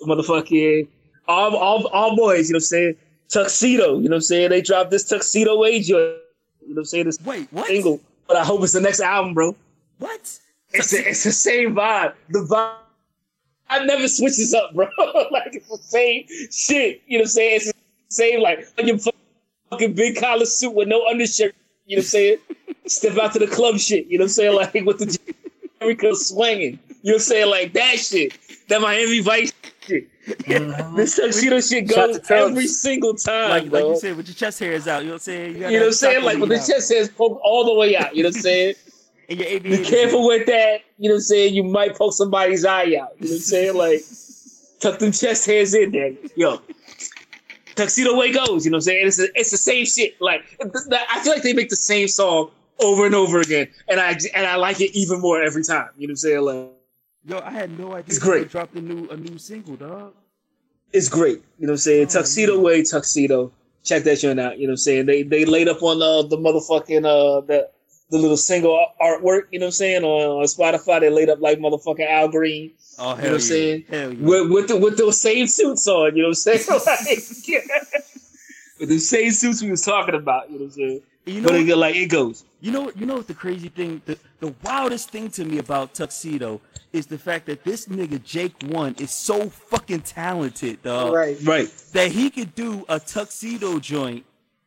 Motherfucking 0.07 0.87
all 1.27 1.55
all 1.55 1.87
all 1.87 2.15
boys, 2.15 2.49
you 2.49 2.53
know 2.53 2.57
I'm 2.57 2.61
saying? 2.61 2.95
Tuxedo, 3.29 3.99
you 3.99 4.09
know 4.09 4.17
I'm 4.17 4.21
saying? 4.21 4.49
They 4.49 4.61
dropped 4.61 4.91
this 4.91 5.03
tuxedo 5.07 5.57
wage, 5.57 5.89
you 5.89 5.95
know 6.67 6.77
I'm 6.77 6.85
saying? 6.85 7.05
This 7.05 7.19
Wait, 7.21 7.47
what? 7.51 7.67
single. 7.67 7.99
But 8.27 8.37
I 8.37 8.43
hope 8.43 8.63
it's 8.63 8.73
the 8.73 8.81
next 8.81 8.99
album, 8.99 9.33
bro. 9.33 9.55
What? 9.97 10.39
It's 10.73 10.91
the, 10.91 11.09
it's 11.09 11.23
the 11.23 11.31
same 11.31 11.75
vibe. 11.75 12.13
The 12.29 12.39
vibe 12.39 12.75
I 13.71 13.85
never 13.85 14.07
switches 14.09 14.53
up, 14.53 14.75
bro. 14.75 14.87
like 15.31 15.55
it's 15.55 15.69
the 15.69 15.77
same 15.77 16.25
shit. 16.51 17.01
You 17.07 17.17
know 17.17 17.21
what 17.21 17.25
I'm 17.25 17.27
saying? 17.27 17.55
It's 17.55 17.65
the 17.67 17.73
same 18.09 18.41
like 18.41 18.67
on 18.77 18.85
your 18.85 18.97
fucking 19.71 19.93
big 19.93 20.17
collar 20.17 20.45
suit 20.45 20.73
with 20.73 20.87
no 20.87 21.05
undershirt. 21.07 21.55
You 21.87 21.97
know 21.97 21.99
what 22.01 22.05
I'm 22.05 22.09
saying? 22.09 22.37
Step 22.85 23.17
out 23.17 23.33
to 23.33 23.39
the 23.39 23.47
club 23.47 23.79
shit. 23.79 24.07
You 24.07 24.19
know 24.19 24.23
what 24.23 24.25
I'm 24.25 24.29
saying? 24.29 24.55
Like 24.55 24.73
with 24.73 24.99
the 24.99 25.33
Jericho 25.79 26.13
swinging. 26.13 26.79
You 27.01 27.13
know 27.13 27.13
what 27.13 27.13
I'm 27.13 27.19
saying? 27.19 27.49
Like 27.49 27.73
that 27.73 27.97
shit. 27.97 28.37
That 28.67 28.81
Miami 28.81 29.21
Vice 29.21 29.51
shit. 29.81 30.07
Uh-huh. 30.27 30.95
This 30.95 31.15
tuxedo 31.15 31.59
shit 31.61 31.87
goes 31.87 32.19
every 32.29 32.67
single 32.67 33.15
time, 33.15 33.49
Like 33.49 33.71
like 33.71 33.83
you 33.83 33.97
said, 33.97 34.15
with 34.15 34.27
your 34.27 34.35
chest 34.35 34.59
hairs 34.59 34.87
out. 34.87 35.01
You 35.01 35.07
know 35.07 35.13
what 35.13 35.15
I'm 35.15 35.19
saying? 35.19 35.59
gotta 35.59 35.73
You 35.73 35.79
know 35.79 35.85
what 35.85 35.87
I'm 35.87 35.93
saying? 35.93 36.23
Like 36.23 36.37
when 36.39 36.49
the 36.49 36.57
chest 36.57 36.87
says 36.87 37.09
poke 37.09 37.39
all 37.43 37.65
the 37.65 37.73
way 37.73 37.97
out. 37.97 38.15
You 38.15 38.23
know 38.23 38.29
what 38.29 38.35
I'm 38.35 38.41
saying? 38.41 38.75
And 39.29 39.39
your 39.39 39.59
Be 39.61 39.81
careful 39.85 40.27
with 40.27 40.45
that. 40.47 40.81
You 40.97 41.07
know 41.07 41.13
what 41.13 41.19
I'm 41.19 41.21
saying? 41.21 41.53
You 41.53 41.63
might 41.63 41.95
poke 41.95 42.11
somebody's 42.11 42.65
eye 42.65 42.81
out. 42.81 42.87
You 42.87 42.97
know 42.97 43.07
what 43.17 43.31
I'm 43.31 43.37
saying? 43.39 43.75
Like, 43.75 44.01
tuck 44.81 44.99
them 44.99 45.13
chest 45.13 45.45
hairs 45.45 45.73
in 45.73 45.91
there. 45.91 46.13
Yo. 46.35 46.59
Tuxedo 47.81 48.15
way 48.15 48.31
goes. 48.31 48.65
You 48.65 48.71
know 48.71 48.75
what 48.75 48.79
I'm 48.79 48.81
saying? 48.81 49.07
It's, 49.07 49.19
a, 49.19 49.27
it's 49.35 49.51
the 49.51 49.57
same 49.57 49.85
shit. 49.85 50.19
Like, 50.21 50.41
I 50.61 51.21
feel 51.23 51.33
like 51.33 51.43
they 51.43 51.53
make 51.53 51.69
the 51.69 51.75
same 51.75 52.07
song 52.07 52.51
over 52.79 53.05
and 53.05 53.15
over 53.15 53.39
again. 53.41 53.67
And 53.87 53.99
I 53.99 54.17
and 54.35 54.45
I 54.47 54.55
like 54.55 54.81
it 54.81 54.95
even 54.97 55.19
more 55.21 55.41
every 55.41 55.63
time. 55.63 55.89
You 55.97 56.07
know 56.07 56.11
what 56.11 56.13
I'm 56.13 56.15
saying? 56.17 56.41
Like, 56.41 56.69
Yo, 57.25 57.39
I 57.39 57.51
had 57.51 57.77
no 57.77 57.93
idea. 57.93 58.05
It's 58.07 58.19
they 58.19 58.25
great. 58.25 58.49
Dropped 58.49 58.75
a 58.75 58.81
new 58.81 59.07
a 59.09 59.17
new 59.17 59.37
single, 59.37 59.75
dog. 59.75 60.13
it's 60.91 61.09
great. 61.09 61.43
You 61.59 61.67
know 61.67 61.73
what 61.73 61.73
I'm 61.73 61.77
saying? 61.77 62.07
Oh, 62.07 62.09
Tuxedo 62.09 62.55
man. 62.55 62.63
way, 62.63 62.83
tuxedo. 62.83 63.51
Check 63.83 64.03
that 64.03 64.19
shit 64.19 64.37
out. 64.39 64.57
You 64.59 64.67
know 64.67 64.71
what 64.71 64.73
I'm 64.73 64.77
saying? 64.77 65.05
They 65.05 65.23
they 65.23 65.45
laid 65.45 65.67
up 65.67 65.81
on 65.83 66.01
uh, 66.01 66.23
the 66.27 66.37
motherfucking 66.37 67.05
uh 67.05 67.41
the 67.41 67.69
the 68.11 68.17
little 68.17 68.37
single 68.37 68.85
artwork, 69.01 69.43
you 69.51 69.59
know 69.59 69.65
what 69.65 69.69
I'm 69.69 69.71
saying? 69.71 70.03
On, 70.03 70.39
on 70.41 70.45
Spotify, 70.45 70.99
they 70.99 71.09
laid 71.09 71.29
up 71.29 71.39
like 71.41 71.59
motherfucking 71.59 72.07
Al 72.09 72.27
Green. 72.27 72.71
Oh 72.99 73.03
hell 73.03 73.15
know 73.15 73.15
what 73.15 73.25
I'm 73.27 73.31
yeah. 73.33 73.37
saying? 73.39 73.85
Yeah. 73.89 74.07
with 74.07 74.51
with 74.51 74.67
the 74.67 74.77
with 74.77 74.97
those 74.97 75.19
same 75.19 75.47
suits 75.47 75.87
on, 75.87 76.15
you 76.15 76.23
know 76.23 76.29
what 76.29 76.47
I'm 76.47 76.59
saying? 76.59 76.59
like, 76.69 78.03
with 78.79 78.89
the 78.89 78.99
same 78.99 79.31
suits 79.31 79.61
we 79.61 79.71
was 79.71 79.83
talking 79.83 80.15
about, 80.15 80.49
you 80.49 80.59
know 80.59 80.65
what 80.65 80.67
I'm 80.67 80.71
saying? 80.71 81.01
You 81.25 81.41
know, 81.41 81.49
But 81.49 81.55
it, 81.61 81.75
like 81.77 81.95
it 81.95 82.07
goes. 82.07 82.43
you 82.61 82.71
know, 82.71 82.91
you 82.95 83.05
know 83.05 83.15
what 83.15 83.27
the 83.27 83.35
crazy 83.35 83.69
thing, 83.69 84.01
the, 84.05 84.17
the 84.39 84.53
wildest 84.63 85.11
thing 85.11 85.29
to 85.31 85.45
me 85.45 85.59
about 85.59 85.93
Tuxedo 85.93 86.59
is 86.91 87.05
the 87.05 87.17
fact 87.17 87.45
that 87.45 87.63
this 87.63 87.85
nigga 87.87 88.21
Jake 88.23 88.55
One 88.63 88.95
is 88.99 89.11
so 89.11 89.49
fucking 89.49 90.01
talented, 90.01 90.81
dog. 90.81 91.13
right. 91.13 91.37
Right. 91.43 91.67
That 91.93 92.11
he 92.11 92.29
could 92.31 92.55
do 92.55 92.83
a 92.89 92.99
tuxedo 92.99 93.79
joint 93.79 94.25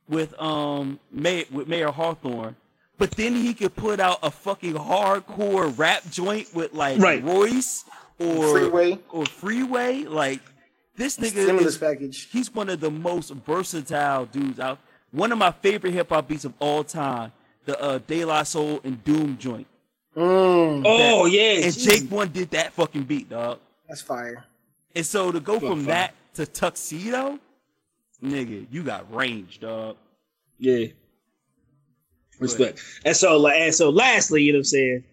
with 0.09 0.32
um 0.40 1.01
May, 1.11 1.45
with 1.51 1.66
Mayer 1.66 1.90
Hawthorne, 1.90 2.55
but 2.99 3.11
then 3.12 3.34
he 3.34 3.55
could 3.55 3.74
put 3.74 4.01
out 4.01 4.18
a 4.22 4.30
fucking 4.30 4.74
hardcore 4.74 5.76
rap 5.76 6.03
joint 6.11 6.55
with 6.55 6.72
like 6.74 7.01
Right. 7.01 7.22
Royce 7.22 7.84
or 8.18 8.51
Freeway. 8.59 8.99
or 9.11 9.26
Freeway. 9.26 10.05
Like 10.05 10.40
this 10.97 11.16
nigga 11.18 11.42
Stimulus 11.45 11.66
is 11.66 11.78
package. 11.78 12.28
he's 12.30 12.55
one 12.55 12.68
of 12.68 12.80
the 12.80 12.90
most 12.90 13.30
versatile 13.32 14.26
dudes 14.26 14.61
out. 14.61 14.78
One 15.11 15.32
of 15.32 15.38
my 15.38 15.51
favorite 15.53 15.92
hip 15.92 16.09
hop 16.11 16.28
beats 16.28 16.45
of 16.45 16.55
all 16.59 16.82
time, 16.84 17.32
the 17.64 17.80
uh, 17.80 17.99
De 18.07 18.24
La 18.24 18.42
Soul 18.42 18.80
and 18.84 19.03
Doom 19.05 19.36
joint. 19.38 19.66
Mm, 20.16 20.82
Oh 20.86 21.26
yeah. 21.26 21.55
And 21.55 21.64
Jesus. 21.64 21.84
Jake 21.84 22.11
One 22.11 22.28
did 22.30 22.51
that 22.53 22.72
fucking 22.72 23.03
beat, 23.05 23.28
dog. 23.28 23.59
that's 23.88 24.01
fire. 24.03 24.45
And 24.95 25.05
so 25.05 25.32
to 25.32 25.40
go 25.40 25.59
from 25.59 25.80
fine. 25.80 25.86
that 25.86 26.14
to 26.34 26.47
Tuxedo, 26.47 27.38
nigga, 28.22 28.66
you 28.70 28.82
got 28.84 29.12
range, 29.12 29.59
dog. 29.61 29.97
Yeah. 30.59 30.86
Respect. 32.41 32.80
And 33.05 33.16
so 33.16 33.47
and 33.47 33.74
so 33.74 33.91
lastly, 33.91 34.43
you 34.43 34.53
know 34.53 34.59
what 34.59 34.61
I'm 34.61 34.64
saying? 34.64 35.05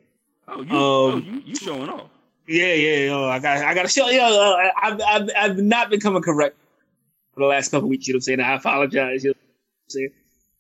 Oh, 0.48 0.62
you, 0.62 0.68
oh, 0.72 1.12
Um, 1.14 1.24
you, 1.26 1.42
you 1.52 1.56
showing 1.56 1.90
off. 1.90 2.10
Yeah, 2.48 2.74
yeah, 2.74 2.98
yo, 3.06 3.26
I 3.30 3.40
got 3.40 3.58
I 3.64 3.74
gotta 3.74 3.88
show 3.90 4.10
yo, 4.10 4.24
uh, 4.24 4.70
I've, 4.82 5.02
I've 5.02 5.30
I've 5.38 5.58
not 5.60 5.90
been 5.90 6.00
coming 6.00 6.22
correct 6.22 6.58
for 7.34 7.40
the 7.42 7.46
last 7.46 7.72
couple 7.72 7.88
weeks, 7.88 8.08
you 8.08 8.14
know 8.14 8.18
what 8.18 8.22
I'm 8.22 8.22
saying? 8.24 8.40
I 8.42 8.54
apologize, 8.56 9.24
you 9.24 9.30
know 9.30 9.34
what 9.34 9.86
I'm 9.86 9.90
saying? 9.90 10.10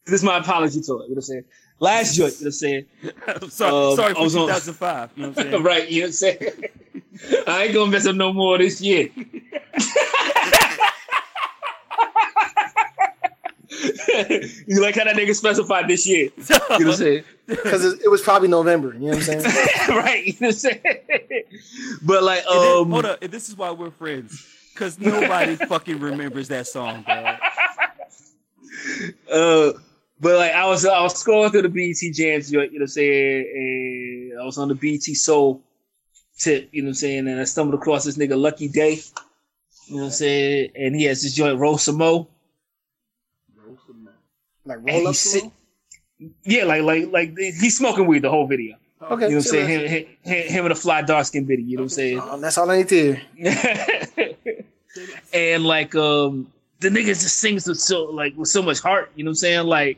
This 0.05 0.13
is 0.15 0.23
my 0.23 0.37
apology 0.37 0.81
to 0.81 0.81
it, 0.81 0.85
you 0.85 0.91
know 0.93 1.05
what 1.09 1.15
I'm 1.17 1.21
saying? 1.21 1.43
Last 1.79 2.15
joint, 2.15 2.33
you 2.39 2.45
know 2.45 2.45
what 2.45 2.45
I'm 2.45 2.51
saying? 2.51 2.85
sorry, 3.49 3.89
um, 3.89 3.95
sorry 3.95 4.13
for 4.13 4.21
was 4.23 4.35
on- 4.35 4.47
2005. 4.47 5.09
You 5.15 5.23
know 5.23 5.29
what 5.29 5.37
I'm 5.39 5.43
saying? 5.51 5.63
right, 5.63 5.89
you 5.89 6.01
know 6.01 6.05
what 6.05 6.07
I'm 6.07 6.13
saying? 6.13 7.43
I 7.47 7.63
ain't 7.65 7.73
gonna 7.73 7.91
mess 7.91 8.05
up 8.05 8.15
no 8.15 8.31
more 8.31 8.57
this 8.57 8.79
year. 8.81 9.09
You 14.67 14.81
like 14.81 14.95
how 14.95 15.03
that 15.05 15.15
nigga 15.15 15.35
specified 15.35 15.87
this 15.87 16.07
year. 16.07 16.29
You 16.39 16.45
know 16.49 16.59
what 16.69 16.81
I'm 16.81 16.93
saying? 16.93 17.23
Because 17.47 17.83
it, 17.85 18.01
it 18.05 18.07
was 18.09 18.21
probably 18.21 18.47
November. 18.47 18.93
You 18.93 18.99
know 18.99 19.07
what 19.17 19.29
I'm 19.29 19.41
saying? 19.41 19.43
right, 19.89 20.25
you 20.25 20.33
know 20.39 20.47
what 20.47 20.47
I'm 20.47 20.51
saying? 20.53 20.81
But 22.01 22.23
like 22.23 22.43
And 22.49 22.63
then- 22.63 22.77
um 22.77 22.91
hold 22.91 23.05
up, 23.05 23.21
and 23.21 23.31
this 23.31 23.49
is 23.49 23.57
why 23.57 23.71
we're 23.71 23.91
friends. 23.91 24.45
Cause 24.75 24.97
nobody 24.99 25.55
fucking 25.67 25.99
remembers 25.99 26.47
that 26.47 26.65
song, 26.67 27.03
bro. 27.03 27.35
uh 29.31 29.73
but 30.19 30.37
like 30.37 30.53
I 30.53 30.65
was 30.67 30.85
I 30.85 31.01
was 31.01 31.13
scrolling 31.21 31.51
through 31.51 31.63
the 31.63 31.69
BET 31.69 32.13
jams, 32.13 32.51
you 32.51 32.59
know 32.59 32.65
what 32.65 32.81
I'm 32.81 32.87
saying, 32.87 34.31
and 34.31 34.39
I 34.41 34.45
was 34.45 34.57
on 34.57 34.67
the 34.69 34.75
BET 34.75 35.03
Soul 35.03 35.61
tip, 36.37 36.69
you 36.71 36.81
know 36.83 36.87
what 36.87 36.89
I'm 36.91 36.93
saying, 36.95 37.27
and 37.27 37.39
I 37.39 37.43
stumbled 37.43 37.79
across 37.79 38.05
this 38.05 38.17
nigga 38.17 38.39
Lucky 38.39 38.67
Daye, 38.67 39.01
you 39.87 39.95
know 39.95 40.01
what 40.03 40.05
I'm 40.05 40.11
saying, 40.11 40.71
and 40.75 40.95
he 40.95 41.03
has 41.05 41.21
this 41.23 41.33
joint 41.33 41.59
Roll 41.59 41.77
Some 41.77 41.97
Mo. 41.97 42.27
Like 44.65 44.79
roll 44.81 45.07
up. 45.07 45.15
sit- 45.15 45.51
Yeah, 46.43 46.65
like 46.65 46.83
like 46.83 47.11
like 47.11 47.37
he's 47.37 47.77
smoking 47.77 48.05
weed 48.07 48.21
the 48.21 48.29
whole 48.29 48.47
video. 48.47 48.77
Okay. 49.01 49.25
You 49.25 49.29
know 49.31 49.35
what 49.35 49.35
I'm 49.35 49.41
saying? 49.41 49.87
Him, 49.89 50.05
him, 50.21 50.47
him 50.47 50.65
and 50.65 50.71
a 50.71 50.75
fly 50.75 51.01
dark 51.01 51.25
skin 51.25 51.45
bitty, 51.45 51.63
you 51.63 51.77
know 51.77 51.83
what 51.83 51.97
I'm 51.97 52.19
Um, 52.19 52.41
that's 52.41 52.57
all 52.57 52.69
I 52.69 52.77
need 52.77 52.89
to 52.89 53.15
hear. 53.35 54.35
and 55.33 55.63
like 55.65 55.95
um 55.95 56.51
the 56.79 56.89
niggas 56.89 57.21
just 57.21 57.37
sings 57.37 57.67
with 57.67 57.79
so 57.79 58.05
like 58.05 58.35
with 58.37 58.49
so 58.49 58.61
much 58.61 58.79
heart, 58.79 59.11
you 59.15 59.23
know 59.23 59.29
what 59.29 59.33
I'm 59.33 59.35
saying? 59.35 59.65
Like 59.65 59.97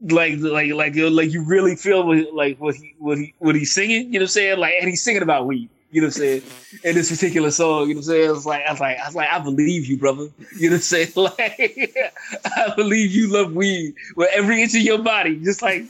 like 0.00 0.38
like 0.38 0.72
like 0.72 0.94
like 0.96 1.32
you 1.32 1.44
really 1.44 1.76
feel 1.76 2.06
what, 2.06 2.32
like 2.34 2.58
what 2.58 2.74
he 2.74 2.94
what 2.98 3.18
he 3.18 3.34
what 3.38 3.54
he's 3.54 3.72
singing, 3.72 4.06
you 4.06 4.12
know 4.14 4.20
what 4.20 4.22
I'm 4.22 4.28
saying? 4.28 4.58
Like 4.58 4.74
and 4.80 4.88
he's 4.88 5.02
singing 5.02 5.22
about 5.22 5.46
weed, 5.46 5.68
you 5.92 6.00
know 6.00 6.06
what 6.06 6.16
I'm 6.16 6.20
saying? 6.20 6.42
In 6.84 6.94
this 6.94 7.10
particular 7.10 7.50
song, 7.50 7.88
you 7.88 7.94
know 7.94 7.98
what 7.98 8.06
I'm 8.06 8.12
saying? 8.12 8.30
It's 8.34 8.46
like 8.46 8.64
I 8.66 8.72
was 8.72 8.80
like 8.80 8.98
I 8.98 9.06
was 9.06 9.14
like 9.14 9.28
I 9.28 9.38
believe 9.38 9.86
you, 9.86 9.98
brother. 9.98 10.28
You 10.58 10.70
know 10.70 10.76
what 10.76 10.76
I'm 10.76 10.80
saying? 10.80 11.12
Like 11.16 11.38
I 12.44 12.72
believe 12.74 13.12
you 13.12 13.30
love 13.30 13.52
weed 13.52 13.94
with 14.16 14.30
every 14.32 14.62
inch 14.62 14.74
of 14.74 14.80
your 14.80 14.98
body, 14.98 15.36
just 15.36 15.60
like 15.60 15.84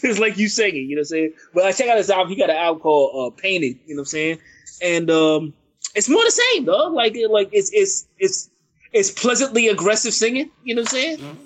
just 0.00 0.18
like 0.18 0.38
you 0.38 0.48
singing. 0.48 0.88
You 0.88 0.96
know 0.96 1.00
what 1.00 1.02
I'm 1.02 1.04
saying? 1.04 1.32
But 1.52 1.64
I 1.66 1.72
check 1.72 1.88
out 1.88 1.98
his 1.98 2.10
album. 2.10 2.30
He 2.30 2.36
got 2.36 2.48
an 2.48 2.56
album 2.56 2.80
called 2.80 3.32
uh, 3.32 3.36
Painted. 3.36 3.78
You 3.86 3.94
know 3.94 4.00
what 4.00 4.02
I'm 4.02 4.06
saying? 4.06 4.38
And 4.82 5.10
um, 5.10 5.52
it's 5.94 6.08
more 6.08 6.24
the 6.24 6.30
same, 6.30 6.64
dog. 6.64 6.94
Like 6.94 7.14
like 7.28 7.50
it's 7.52 7.70
it's 7.74 8.06
it's 8.18 8.48
it's 8.92 9.10
pleasantly 9.10 9.68
aggressive 9.68 10.14
singing. 10.14 10.50
You 10.64 10.74
know 10.74 10.82
what 10.82 10.88
I'm 10.88 11.18
saying? 11.18 11.38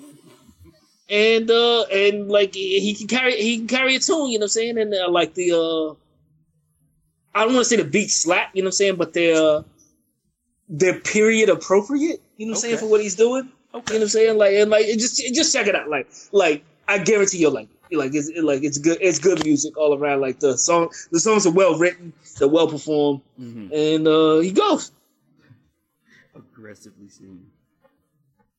And 1.09 1.51
uh 1.51 1.81
and 1.83 2.29
like 2.29 2.53
he 2.53 2.95
can 2.95 3.07
carry 3.07 3.35
he 3.35 3.57
can 3.57 3.67
carry 3.67 3.95
a 3.95 3.99
tune. 3.99 4.31
You 4.31 4.39
know 4.39 4.43
what 4.43 4.45
I'm 4.45 4.49
saying? 4.49 4.77
And 4.77 4.93
uh, 4.93 5.09
like 5.09 5.33
the 5.33 5.51
uh, 5.51 5.95
I 7.35 7.43
don't 7.45 7.53
want 7.53 7.65
to 7.65 7.69
say 7.69 7.75
the 7.77 7.83
beat 7.83 8.09
slap. 8.11 8.51
You 8.53 8.61
know 8.61 8.67
what 8.67 8.69
I'm 8.69 8.71
saying? 8.73 8.95
But 8.95 9.13
they're 9.13 9.35
uh, 9.41 9.63
they're 10.69 10.99
period 10.99 11.49
appropriate. 11.49 12.21
You 12.37 12.45
know 12.47 12.51
what 12.51 12.57
I'm 12.57 12.61
saying 12.61 12.77
for 12.77 12.87
what 12.87 13.01
he's 13.01 13.15
doing. 13.15 13.51
Okay. 13.73 13.93
You 13.95 13.99
know 13.99 14.03
what 14.03 14.03
I'm 14.03 14.09
saying? 14.09 14.37
Like 14.37 14.53
and 14.55 14.69
like 14.71 14.85
it 14.85 14.99
just 14.99 15.19
it- 15.19 15.33
just 15.33 15.51
check 15.53 15.67
it 15.67 15.75
out. 15.75 15.89
Like 15.89 16.07
like 16.31 16.63
I 16.87 16.97
guarantee 16.99 17.39
you'll 17.39 17.51
like 17.53 17.67
it. 17.89 17.97
Like 17.97 18.13
it's 18.15 18.29
it, 18.29 18.43
like 18.43 18.63
it's 18.63 18.77
good 18.77 18.97
it's 19.01 19.19
good 19.19 19.43
music 19.45 19.77
all 19.77 19.95
around. 19.97 20.21
Like 20.21 20.39
the 20.39 20.57
song 20.57 20.89
the 21.11 21.19
songs 21.19 21.45
are 21.47 21.51
well 21.51 21.77
written, 21.77 22.13
they're 22.39 22.47
well 22.47 22.67
performed, 22.67 23.21
Mhm. 23.39 23.71
and 23.73 24.07
uh 24.07 24.39
he 24.39 24.51
goes. 24.51 24.91
Aggressively 26.35 27.09
singing. 27.09 27.45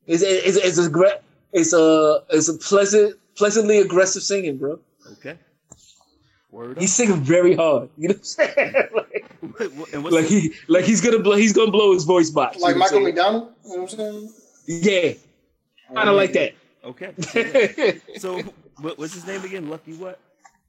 It's 0.06 0.22
it's 0.22 0.56
it's 0.56 0.78
a 0.78 0.88
great 0.88 1.14
it's 1.52 1.72
a 1.72 2.22
it's 2.30 2.48
a 2.48 2.54
pleasant 2.54 3.16
pleasantly 3.36 3.78
aggressive 3.78 4.22
singing, 4.22 4.56
bro. 4.58 4.78
Okay. 5.12 5.36
Word 6.54 6.78
He's 6.78 6.92
singing 6.94 7.20
very 7.22 7.54
hard. 7.56 7.88
You 7.98 8.08
know 8.08 8.14
what 8.14 8.18
I'm 8.18 8.54
saying? 8.54 8.74
like. 8.94 9.26
What- 10.02 10.12
like 10.12 10.26
he 10.26 10.54
like 10.68 10.84
he's 10.84 11.00
gonna 11.00 11.18
blow 11.18 11.36
he's 11.36 11.52
gonna 11.52 11.70
blow 11.70 11.92
his 11.92 12.04
voice 12.04 12.30
box. 12.30 12.58
Like 12.58 12.74
you 12.74 12.80
know 12.80 12.84
what 12.84 12.92
Michael 12.92 12.98
I'm 12.98 13.04
McDonald. 13.04 13.52
You 13.64 13.70
know 13.76 13.82
what 13.82 13.92
I'm 13.92 13.98
saying? 13.98 14.32
saying? 14.66 15.18
Yeah, 15.88 15.94
kind 15.94 16.08
of 16.08 16.16
like 16.16 16.32
that. 16.32 16.54
okay. 16.84 18.00
So 18.18 18.40
what, 18.80 18.98
what's 18.98 19.14
his 19.14 19.26
name 19.26 19.42
again? 19.44 19.68
Lucky 19.68 19.92
what? 19.94 20.18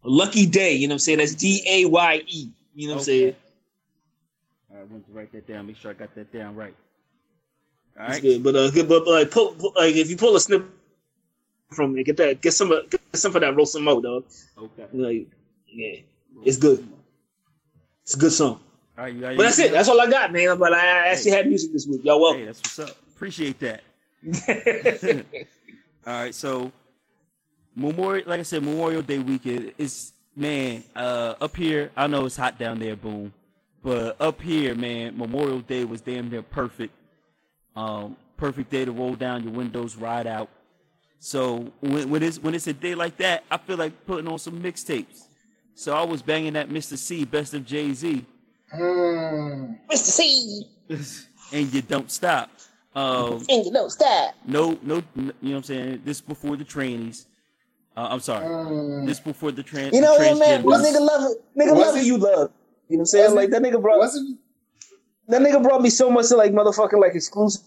Lucky 0.03 0.45
Daye, 0.45 0.73
you 0.73 0.87
know 0.87 0.93
what 0.93 0.95
I'm 0.95 0.99
saying? 0.99 1.17
That's 1.19 1.35
D 1.35 1.63
A 1.67 1.85
Y 1.85 2.21
E. 2.27 2.49
You 2.75 2.87
know 2.89 2.95
what 2.95 2.97
I'm 2.97 3.01
Okay. 3.01 3.05
saying? 3.21 3.35
I 4.73 4.83
want 4.91 5.05
to 5.07 5.11
write 5.13 5.31
that 5.31 5.47
down. 5.47 5.67
Make 5.67 5.77
sure 5.77 5.91
I 5.91 5.93
got 5.93 6.13
that 6.15 6.31
down 6.33 6.55
right. 6.55 6.75
All 7.97 8.05
It's 8.05 8.13
right. 8.15 8.21
good, 8.21 8.43
but 8.43 8.55
uh, 8.55 8.69
good, 8.71 8.89
but 8.89 9.07
like, 9.07 9.31
pull, 9.31 9.53
pull- 9.53 9.73
like 9.77 9.95
if 9.95 10.09
you 10.09 10.17
pull 10.17 10.35
a 10.35 10.39
snip 10.39 10.65
from 11.71 11.97
it, 11.97 12.03
get 12.03 12.17
that, 12.17 12.41
get 12.41 12.51
some, 12.53 12.71
of- 12.71 12.89
get 12.89 12.99
some 13.13 13.33
of 13.35 13.41
that, 13.41 13.55
roll 13.55 13.65
some 13.65 13.85
more, 13.85 14.01
dog. 14.01 14.25
Okay. 14.57 14.85
Like, 14.91 15.27
yeah, 15.75 15.99
it's 16.43 16.57
good. 16.57 16.87
It's 18.03 18.15
a 18.15 18.17
good 18.17 18.31
song. 18.31 18.59
All 18.97 19.03
right. 19.03 19.13
You 19.13 19.21
got 19.21 19.37
But 19.37 19.43
that's 19.43 19.59
it. 19.59 19.71
That's 19.71 19.89
all 19.89 19.99
I 19.99 20.09
got, 20.09 20.31
man. 20.31 20.57
But 20.57 20.73
I 20.73 21.07
actually 21.09 21.31
had 21.31 21.47
music 21.47 21.73
this 21.73 21.87
week. 21.87 22.01
Y'all 22.03 22.21
welcome. 22.21 22.41
Hey, 22.41 22.45
that's 22.45 22.59
what's 22.59 22.79
up. 22.79 22.97
Appreciate 23.15 23.59
that. 23.59 23.81
All 26.07 26.13
right, 26.13 26.35
so 26.35 26.71
Memorial, 27.75 28.27
like 28.27 28.39
I 28.39 28.43
said, 28.43 28.63
Memorial 28.63 29.01
Day 29.01 29.19
weekend 29.19 29.73
is 29.77 30.13
man 30.35 30.83
uh, 30.95 31.35
up 31.41 31.55
here. 31.55 31.91
I 31.95 32.07
know 32.07 32.25
it's 32.25 32.37
hot 32.37 32.59
down 32.59 32.79
there, 32.79 32.95
boom, 32.95 33.33
but 33.83 34.15
up 34.19 34.41
here, 34.41 34.75
man, 34.75 35.17
Memorial 35.17 35.59
Day 35.59 35.83
was 35.83 36.01
damn 36.01 36.29
near 36.29 36.41
perfect. 36.41 36.93
Um, 37.75 38.17
perfect 38.37 38.69
day 38.69 38.85
to 38.85 38.91
roll 38.91 39.15
down 39.15 39.43
your 39.43 39.53
windows, 39.53 39.95
ride 39.95 40.27
out. 40.27 40.49
So 41.19 41.71
when, 41.81 42.09
when 42.09 42.23
it's 42.23 42.39
when 42.39 42.53
it's 42.53 42.67
a 42.67 42.73
day 42.73 42.95
like 42.95 43.17
that, 43.17 43.43
I 43.49 43.57
feel 43.57 43.77
like 43.77 44.05
putting 44.05 44.27
on 44.27 44.39
some 44.39 44.61
mixtapes. 44.61 45.23
So 45.75 45.93
I 45.93 46.03
was 46.03 46.21
banging 46.21 46.53
that 46.53 46.69
Mr. 46.69 46.97
Cee, 46.97 47.25
best 47.25 47.53
of 47.53 47.65
Jay 47.65 47.93
Z, 47.93 48.25
Mm. 48.73 49.77
Mr. 49.91 49.97
Cee, 49.97 50.67
and 51.53 51.73
you 51.73 51.81
don't 51.81 52.09
stop. 52.11 52.49
Um, 52.95 53.43
and 53.49 53.65
you 53.65 53.71
don't 53.71 53.91
stop. 53.91 54.33
no, 54.45 54.77
no, 54.81 54.95
you 54.95 55.01
know 55.21 55.33
what 55.41 55.55
I'm 55.57 55.63
saying. 55.63 56.01
This 56.05 56.21
before 56.21 56.55
the 56.55 56.63
trainees. 56.63 57.27
Uh, 57.95 58.07
I'm 58.11 58.19
sorry. 58.21 58.45
Mm. 58.45 59.05
This 59.05 59.19
before 59.19 59.51
the 59.51 59.63
trans. 59.63 59.93
You 59.93 60.01
know 60.01 60.17
the 60.17 60.29
what, 60.31 60.39
man? 60.39 60.63
transgenders. 60.63 60.83
That 60.83 60.93
nigga 60.93 61.01
love 61.05 61.31
it. 61.31 61.59
Nigga 61.59 61.77
love 61.77 61.95
it? 61.95 61.99
it. 61.99 62.05
You 62.05 62.17
love. 62.17 62.51
You 62.89 62.97
know 62.97 62.99
what 62.99 62.99
I'm 63.01 63.05
saying? 63.05 63.23
Was 63.25 63.33
it? 63.33 63.35
Like 63.35 63.49
that 63.51 63.61
nigga 63.61 63.81
brought 63.81 63.99
Was 63.99 64.15
it? 64.15 64.37
that 65.27 65.41
nigga 65.41 65.61
brought 65.63 65.81
me 65.81 65.89
so 65.89 66.09
much 66.09 66.27
to 66.29 66.35
like 66.35 66.51
motherfucking 66.51 66.99
like 66.99 67.15
exclusive 67.15 67.61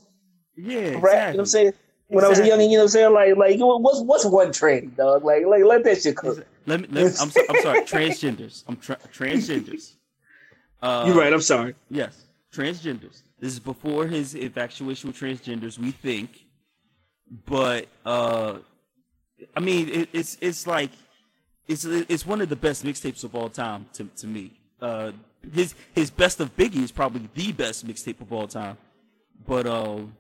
Yeah, 0.57 0.79
rap. 0.79 0.93
You 0.93 0.99
know 0.99 1.27
what 1.31 1.39
I'm 1.41 1.47
saying? 1.47 1.73
When 2.09 2.25
I 2.25 2.29
was 2.29 2.39
a 2.39 2.43
Exactly. 2.43 2.65
youngin', 2.67 2.71
you 2.71 2.77
know 2.79 2.85
what 2.85 2.85
I'm 2.85 2.89
saying? 2.89 3.13
Like, 3.13 3.37
like 3.37 3.57
what's 3.61 4.01
what's 4.01 4.25
one 4.25 4.51
trend, 4.53 4.97
dog? 4.97 5.25
Like, 5.25 5.45
like 5.47 5.65
let 5.65 5.85
that 5.85 6.01
shit 6.03 6.17
cook. 6.17 6.47
Let 6.67 6.81
me. 6.81 6.89
Let 6.91 7.05
me 7.05 7.11
I'm, 7.21 7.31
so, 7.31 7.41
I'm 7.49 7.61
sorry. 7.63 7.81
Transgenders. 7.83 8.65
I'm 8.67 8.77
tra- 8.77 8.99
transgenders. 9.13 9.93
Uh, 10.81 11.05
You're 11.07 11.17
right. 11.17 11.33
I'm 11.33 11.43
sorry. 11.43 11.75
Yes, 11.91 12.25
transgenders. 12.53 13.23
This 13.41 13.53
is 13.53 13.61
before 13.61 14.07
his 14.07 14.35
infatuation 14.35 15.09
with 15.09 15.19
transgenders. 15.19 15.79
We 15.79 15.91
think, 15.91 16.47
but 17.47 17.89
uh, 18.07 18.59
I 19.57 19.61
mean, 19.61 19.89
it, 19.91 20.09
it's 20.15 20.39
it's 20.41 20.67
like 20.67 20.91
it's 21.67 21.85
it's 21.85 22.25
one 22.27 22.41
of 22.41 22.49
the 22.49 22.57
best 22.57 22.85
mixtapes 22.85 23.23
of 23.23 23.35
all 23.35 23.51
time 23.51 23.87
to 23.95 24.05
to 24.17 24.27
me. 24.27 24.59
Uh, 24.81 25.13
his 25.53 25.75
his 25.95 26.11
best 26.11 26.41
of 26.41 26.57
Biggie 26.57 26.83
is 26.83 26.91
probably 26.93 27.29
the 27.35 27.53
best 27.53 27.87
mixtape 27.87 28.21
of 28.21 28.33
all 28.33 28.47
time, 28.49 28.79
but 29.47 29.67
um, 29.67 30.15